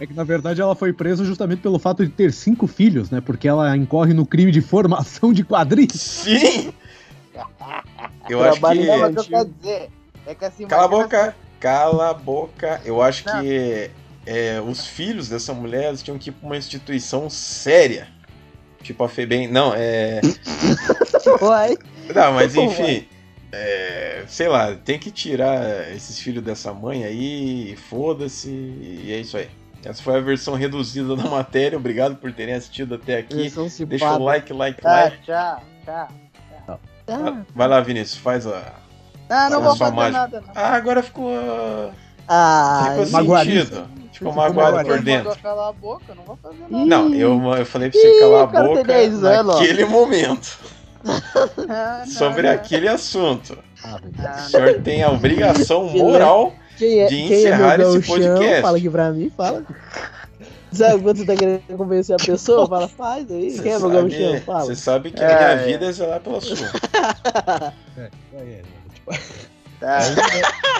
É 0.00 0.06
que 0.06 0.12
na 0.12 0.24
verdade 0.24 0.60
ela 0.60 0.74
foi 0.74 0.92
presa 0.92 1.24
justamente 1.24 1.60
pelo 1.60 1.78
fato 1.78 2.04
de 2.04 2.10
ter 2.10 2.32
cinco 2.32 2.66
filhos, 2.66 3.10
né? 3.10 3.20
Porque 3.20 3.46
ela 3.46 3.76
incorre 3.76 4.12
no 4.12 4.26
crime 4.26 4.50
de 4.50 4.60
formação 4.60 5.32
de 5.32 5.44
quadris. 5.44 5.92
Sim! 5.92 6.72
Eu 8.28 8.42
acho 8.42 8.58
Trabalho 8.60 8.80
que. 9.62 9.88
É 10.26 10.34
que 10.34 10.44
assim, 10.44 10.66
Cala 10.66 10.84
a 10.84 10.88
boca! 10.88 11.36
Cala 11.60 12.10
a 12.10 12.14
boca! 12.14 12.80
Eu 12.84 13.00
acho 13.00 13.24
Não. 13.26 13.40
que 13.40 13.90
é, 14.26 14.60
os 14.60 14.86
filhos 14.86 15.28
dessa 15.28 15.54
mulher 15.54 15.84
eles 15.88 16.02
tinham 16.02 16.18
que 16.18 16.30
ir 16.30 16.32
pra 16.32 16.46
uma 16.46 16.56
instituição 16.56 17.30
séria. 17.30 18.08
Tipo 18.82 19.04
a 19.04 19.08
Febem. 19.08 19.48
Não, 19.48 19.72
é. 19.74 20.20
Uai. 21.40 21.76
Não, 22.14 22.32
mas 22.32 22.54
enfim. 22.54 23.06
é, 23.52 24.24
sei 24.28 24.48
lá, 24.48 24.74
tem 24.76 24.98
que 24.98 25.10
tirar 25.10 25.90
esses 25.92 26.18
filhos 26.20 26.42
dessa 26.42 26.72
mãe 26.72 27.04
aí, 27.04 27.72
e 27.72 27.76
foda-se, 27.76 28.48
e 28.48 29.12
é 29.12 29.18
isso 29.18 29.36
aí. 29.36 29.48
Essa 29.84 30.02
foi 30.02 30.16
a 30.16 30.20
versão 30.20 30.54
reduzida 30.54 31.14
da 31.16 31.24
matéria. 31.30 31.76
Obrigado 31.78 32.16
por 32.16 32.32
terem 32.32 32.54
assistido 32.54 32.96
até 32.96 33.18
aqui. 33.18 33.52
Deixa 33.86 34.12
o 34.12 34.22
like, 34.22 34.52
like, 34.52 34.80
Tá, 34.80 35.04
like. 35.04 35.22
tchau, 35.22 35.62
tchau. 35.84 36.08
Ah, 37.08 37.42
Vai 37.54 37.68
lá, 37.68 37.80
Vinícius, 37.80 38.18
faz 38.18 38.46
a. 38.48 38.74
Ah, 39.28 39.50
não 39.50 39.60
vou 39.62 39.72
a 39.72 39.76
fazer 39.76 39.94
mágica. 39.94 40.18
nada, 40.20 40.40
não. 40.40 40.48
Ah, 40.54 40.72
agora 40.74 41.02
ficou. 41.02 41.30
ah, 42.28 42.88
ficou 42.96 43.10
magoadinho. 43.10 43.60
sentido. 43.66 43.88
Ficou 44.12 44.32
magoado 44.32 44.84
por 44.88 45.02
dentro. 45.02 45.28
mandou 45.28 45.42
calar 45.42 45.68
a 45.68 45.72
boca, 45.72 46.04
eu 46.08 46.14
não 46.14 46.24
vou 46.24 46.38
fazer 46.42 46.58
nada. 46.70 46.84
Não, 46.86 47.14
eu, 47.14 47.54
eu 47.54 47.66
falei 47.66 47.90
pra 47.90 48.00
você 48.00 48.16
Ih, 48.16 48.20
calar 48.20 48.42
a 48.42 48.46
boca 48.46 48.84
10 48.84 49.24
anos, 49.24 49.54
ó. 49.54 49.58
naquele 49.60 49.84
momento. 49.86 50.58
Ah, 51.68 52.02
não, 52.06 52.06
Sobre 52.12 52.42
não. 52.42 52.50
aquele 52.50 52.88
assunto. 52.88 53.58
Ah. 53.84 54.00
Ah, 54.18 54.36
O 54.46 54.50
senhor 54.50 54.80
tem 54.82 55.02
a 55.02 55.10
obrigação 55.10 55.84
moral 55.90 56.52
Quem 56.78 57.00
é, 57.00 57.06
de 57.06 57.14
quem 57.16 57.32
é 57.32 57.38
encerrar 57.40 57.78
meu 57.78 57.96
esse 57.98 58.06
podcast. 58.06 58.62
Fala 58.62 58.78
aqui 58.78 58.90
pra 58.90 59.12
mim, 59.12 59.30
fala. 59.36 59.62
Sabe 60.72 61.02
quando 61.02 61.18
você 61.18 61.24
tá 61.26 61.36
querendo 61.36 61.62
convencer 61.76 62.16
a 62.20 62.24
pessoa? 62.24 62.66
Fala, 62.66 62.88
faz 62.88 63.30
aí. 63.30 63.50
Você 63.50 63.62
Quem 63.62 63.72
é 63.72 63.78
meu 63.78 63.90
sabe, 63.90 64.08
gauchão? 64.10 64.40
Fala. 64.40 64.64
você 64.64 64.74
sabe 64.76 65.10
que 65.12 65.22
a 65.22 65.26
É, 65.30 65.36
minha 65.36 65.48
é. 65.48 65.66
vida 65.72 65.86
é 65.86 65.92
zelar 65.92 66.20
pela 66.20 66.40
sua. 66.40 66.56
É, 67.98 68.10
é, 68.34 68.56
tipo, 68.56 68.75
Tá. 69.78 69.98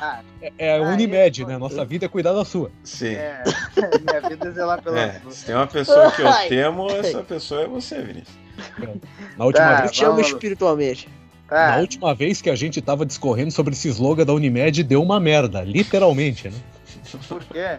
Ah, 0.00 0.20
é, 0.40 0.52
é 0.58 0.72
a 0.78 0.78
Ah, 0.78 0.82
Unimed, 0.92 1.44
né? 1.44 1.58
Nossa 1.58 1.84
vida 1.84 2.06
é 2.06 2.08
cuidar 2.08 2.32
da 2.32 2.44
sua. 2.44 2.70
Sim. 2.82 3.14
é, 3.14 3.42
minha 4.08 4.20
vida 4.28 4.48
é 4.48 4.50
zelar 4.52 4.80
pela 4.82 4.98
É, 4.98 5.20
sua. 5.20 5.30
se 5.32 5.44
tem 5.46 5.54
uma 5.54 5.66
pessoa 5.66 6.10
que 6.12 6.22
eu 6.22 6.32
temo, 6.48 6.90
essa 6.90 7.22
pessoa 7.22 7.62
é 7.62 7.66
você, 7.66 8.00
Vinícius. 8.00 8.36
Na 9.36 9.44
última, 9.44 9.66
Tá. 9.66 9.74
vez, 9.76 9.84
Eu 9.86 9.90
te 9.92 10.04
amo 10.04 10.20
espiritualmente. 10.20 11.08
Tá. 11.48 11.68
na 11.72 11.76
última 11.76 12.12
vez 12.12 12.42
que 12.42 12.50
a 12.50 12.56
gente 12.56 12.80
tava 12.82 13.06
discorrendo 13.06 13.52
sobre 13.52 13.72
esse 13.72 13.88
slogan 13.88 14.24
da 14.24 14.32
Unimed, 14.32 14.82
deu 14.82 15.00
uma 15.00 15.20
merda, 15.20 15.60
literalmente, 15.62 16.48
né? 16.48 16.58
Por 17.28 17.44
quê? 17.44 17.76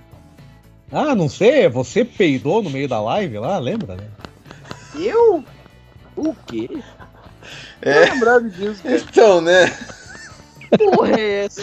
Ah, 0.90 1.14
não 1.14 1.28
sei, 1.28 1.68
você 1.68 2.06
peidou 2.06 2.64
no 2.64 2.70
meio 2.70 2.88
da 2.88 3.02
live 3.02 3.38
lá, 3.40 3.58
lembra, 3.58 3.96
né? 3.98 4.08
Eu? 4.96 5.44
O 6.16 6.34
quê? 6.46 6.70
Tô 7.82 7.90
É, 7.90 8.06
lembrando 8.12 8.50
disso. 8.50 8.82
cara. 8.84 8.96
então, 8.96 9.42
né? 9.42 9.66
Porra 10.78 11.20
é 11.20 11.46
essa? 11.46 11.62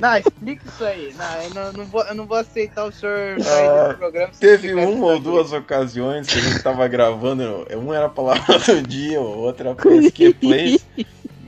Não, 0.00 0.16
explica 0.16 0.62
isso 0.66 0.84
aí. 0.84 1.14
Não, 1.16 1.42
eu 1.42 1.50
não, 1.50 1.72
não 1.74 1.84
vou, 1.84 2.02
eu 2.02 2.14
não 2.14 2.26
vou 2.26 2.38
aceitar 2.38 2.86
o 2.86 2.92
senhor 2.92 3.36
Ah, 3.38 3.44
sair 3.44 3.84
desse 3.84 3.98
programa. 3.98 4.32
Teve 4.40 4.74
uma 4.74 5.06
ou 5.06 5.20
duas 5.20 5.52
ocasiões 5.52 6.26
que 6.26 6.38
a 6.38 6.42
gente 6.42 6.62
tava 6.62 6.88
gravando, 6.88 7.66
um 7.76 7.92
era 7.92 8.06
a 8.06 8.10
palavra 8.10 8.58
do 8.58 8.82
dia, 8.82 9.20
o 9.20 9.38
outro 9.38 9.68
era 9.68 9.74
PSQ 9.76 10.34
Plays, 10.34 10.86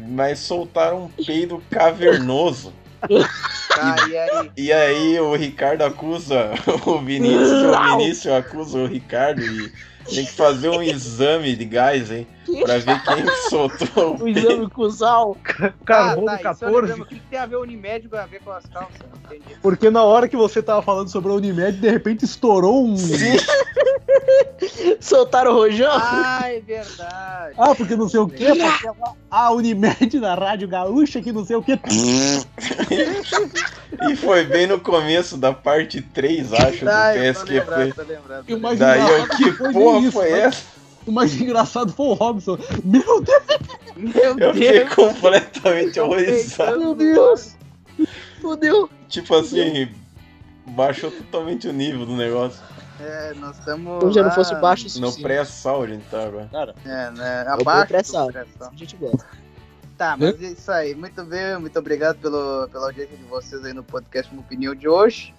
mas 0.09 0.39
soltaram 0.39 1.05
um 1.05 1.24
peido 1.24 1.62
cavernoso. 1.70 2.73
Tá, 3.69 3.97
e 4.09 4.16
aí? 4.16 4.51
E 4.57 4.73
aí 4.73 5.20
o 5.20 5.35
Ricardo 5.35 5.82
acusa 5.82 6.51
o 6.86 6.99
Vinícius, 7.01 7.51
o 7.51 7.97
Vinícius 7.97 8.35
acusa 8.35 8.78
o 8.78 8.86
Ricardo 8.86 9.43
e 9.43 9.73
tem 10.05 10.24
que 10.27 10.32
fazer 10.32 10.69
um 10.69 10.82
exame 10.82 11.57
de 11.57 11.65
gás, 11.65 12.11
hein? 12.11 12.27
Pra 12.64 12.78
ver 12.78 13.02
quem 13.02 13.27
soltou 13.48 14.16
o 14.20 14.28
exame 14.28 14.69
com 14.70 14.90
sal. 14.90 15.36
Carbono 15.85 16.28
Ah, 16.28 16.39
tá, 16.39 16.52
isso 16.52 16.64
eu 16.64 16.73
14. 16.73 16.86
lembro. 16.93 17.02
O 17.05 17.06
que 17.06 17.14
que 17.16 17.27
tem 17.31 17.39
a 17.39 17.47
ver 17.47 17.56
o 17.56 17.62
Unimed 17.62 18.09
com 18.09 18.16
a 18.16 18.27
ver 18.27 18.40
com 18.40 18.51
as 18.51 18.66
calças? 18.66 19.01
Entendi. 19.27 19.56
Porque 19.62 19.90
na 19.90 20.02
hora 20.02 20.28
que 20.28 20.36
você 20.36 20.62
tava 20.62 20.82
falando 20.82 21.09
sobre 21.09 21.31
a 21.31 21.35
Unimed, 21.35 21.78
de 21.78 21.89
repente 21.90 22.24
estourou 22.24 22.85
um. 22.86 22.97
Sim, 22.97 23.36
Soltaram 25.01 25.52
o 25.52 25.55
rojão? 25.55 25.90
Ah, 25.93 26.43
é 26.47 26.60
verdade. 26.60 27.55
Ah, 27.59 27.74
porque 27.74 27.97
não 27.97 28.09
sei 28.09 28.20
o 28.20 28.28
quê, 28.28 28.47
porque 28.47 28.86
ela- 28.86 29.14
a 29.31 29.51
Unimed 29.52 30.20
na 30.20 30.35
Rádio 30.35 30.69
Gaúcha, 30.69 31.20
que 31.20 31.32
não 31.32 31.44
sei 31.44 31.56
o 31.56 31.62
quê. 31.62 31.78
e 34.09 34.16
foi 34.16 34.44
bem 34.44 34.66
no 34.66 34.78
começo 34.81 35.36
da 35.36 35.52
parte 35.52 36.01
3, 36.01 36.52
acho, 36.52 36.85
Tá, 36.85 37.12
do 37.12 37.19
eu 37.19 37.35
tô 37.35 37.40
PSQ 37.40 37.52
lembrado, 37.52 38.78
Daí 38.78 39.01
eu, 39.09 39.28
que 39.28 39.52
foi 39.52 39.73
porra 39.73 39.98
isso, 40.01 40.12
foi 40.12 40.31
né? 40.31 40.40
essa? 40.40 40.62
O 41.07 41.12
mais 41.12 41.35
engraçado 41.41 41.93
foi 41.93 42.07
o 42.07 42.12
Robson. 42.15 42.59
Meu 42.85 43.23
Deus, 43.23 43.43
Meu 43.97 44.39
Eu 44.39 44.55
fiquei 44.55 44.85
Deus. 44.85 44.95
completamente 44.95 46.01
horrorizado. 46.01 46.79
Meu 46.79 46.95
Deus. 46.95 47.57
Fudeu. 48.41 48.91
Tipo 49.09 49.37
assim, 49.37 49.89
baixou 50.66 51.11
totalmente 51.11 51.69
o 51.69 51.73
nível 51.73 52.05
do 52.05 52.16
negócio. 52.16 52.61
É, 53.01 53.35
nós 53.35 53.59
estamos. 53.59 54.01
Como 54.01 54.12
já 54.12 54.23
não 54.23 54.31
fosse 54.31 54.55
baixo 54.57 54.87
o 54.97 55.01
No 55.01 55.12
pré-sal 55.12 55.83
a 55.83 55.87
gente 55.87 56.05
tá 56.11 56.24
agora. 56.24 56.74
É, 56.85 57.11
né? 57.11 57.45
Abaixo. 57.49 57.89
pré-sal. 57.89 58.31
A 58.31 58.77
gente 58.77 58.97
gosta. 58.97 59.27
Tá, 59.97 60.16
mas 60.16 60.43
é 60.43 60.47
isso 60.47 60.70
aí. 60.73 60.95
Muito 60.95 61.23
bem, 61.24 61.59
muito 61.59 61.79
obrigado 61.79 62.19
pelo, 62.19 62.69
pela 62.69 62.87
audiência 62.87 63.16
de 63.16 63.24
vocês 63.24 63.65
aí 63.65 63.73
no 63.73 63.85
podcast 63.85 64.33
Uma 64.33 64.41
Opinião 64.43 64.74
de 64.74 64.89
hoje. 64.89 65.35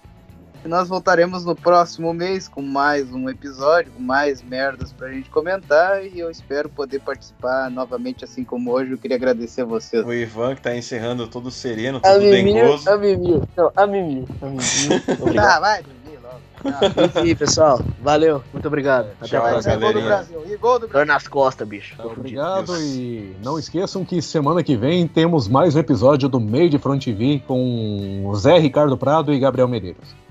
E 0.64 0.68
nós 0.68 0.88
voltaremos 0.88 1.44
no 1.44 1.54
próximo 1.54 2.14
mês 2.14 2.48
com 2.48 2.62
mais 2.62 3.12
um 3.12 3.28
episódio, 3.28 3.92
com 3.92 4.00
mais 4.02 4.42
merdas 4.42 4.92
pra 4.92 5.12
gente 5.12 5.28
comentar. 5.28 6.02
E 6.06 6.18
eu 6.18 6.30
espero 6.30 6.70
poder 6.70 7.00
participar 7.00 7.70
novamente, 7.70 8.24
assim 8.24 8.42
como 8.42 8.72
hoje. 8.72 8.92
Eu 8.92 8.98
queria 8.98 9.16
agradecer 9.18 9.60
a 9.60 9.64
vocês. 9.66 10.04
O 10.06 10.12
Ivan 10.12 10.54
que 10.54 10.62
tá 10.62 10.74
encerrando 10.74 11.28
todo 11.28 11.50
sereno, 11.50 11.98
A 11.98 12.12
todo 12.12 12.22
Mimi, 12.22 12.54
dengoso. 12.54 12.88
a 12.88 12.96
Mimi. 12.96 13.42
Não, 13.54 13.72
a 13.76 13.86
Mimi. 13.86 14.24
A 14.40 14.46
Mimi. 14.46 15.02
Obrigado. 15.20 15.44
Tá, 15.52 15.60
vai 15.60 15.82
dormir 15.82 16.18
logo. 16.22 16.40
Tchau. 16.62 17.04
Enfim, 17.22 17.36
pessoal. 17.36 17.80
Valeu. 18.00 18.42
Muito 18.50 18.66
obrigado. 18.66 19.08
Até 19.20 19.26
Tchau, 19.28 19.42
mais. 19.42 19.66
E 19.66 19.76
gol 19.76 19.92
do. 19.92 20.00
Brasil. 20.00 20.42
E 20.46 20.56
gol 20.56 20.74
do 20.78 20.80
Dor 20.86 20.88
Brasil. 20.88 21.06
nas 21.12 21.28
costas, 21.28 21.68
bicho. 21.68 21.94
Obrigado 22.02 22.72
Deus. 22.72 22.80
e 22.80 23.36
não 23.44 23.58
esqueçam 23.58 24.02
que 24.02 24.22
semana 24.22 24.62
que 24.62 24.78
vem 24.78 25.06
temos 25.06 25.46
mais 25.46 25.76
um 25.76 25.78
episódio 25.78 26.26
do 26.26 26.40
Meio 26.40 26.70
de 26.70 26.78
Front 26.78 27.04
TV 27.04 27.42
com 27.46 28.22
o 28.26 28.34
Zé 28.34 28.58
Ricardo 28.58 28.96
Prado 28.96 29.30
e 29.30 29.38
Gabriel 29.38 29.68
Medeiros. 29.68 30.23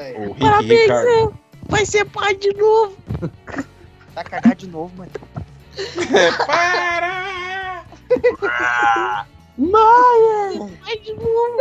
É, 0.00 0.14
O 0.18 0.32
Rick 0.32 0.74
Ricardo. 0.74 1.34
Vai 1.68 1.84
ser 1.84 2.06
pai 2.06 2.34
de 2.34 2.52
novo. 2.54 2.96
tá 4.14 4.24
cagado 4.24 4.56
de 4.56 4.66
novo, 4.66 4.90
mano. 4.96 5.10
Para! 6.46 7.84
Pai 10.84 10.96
de 10.98 11.12
novo. 11.12 11.60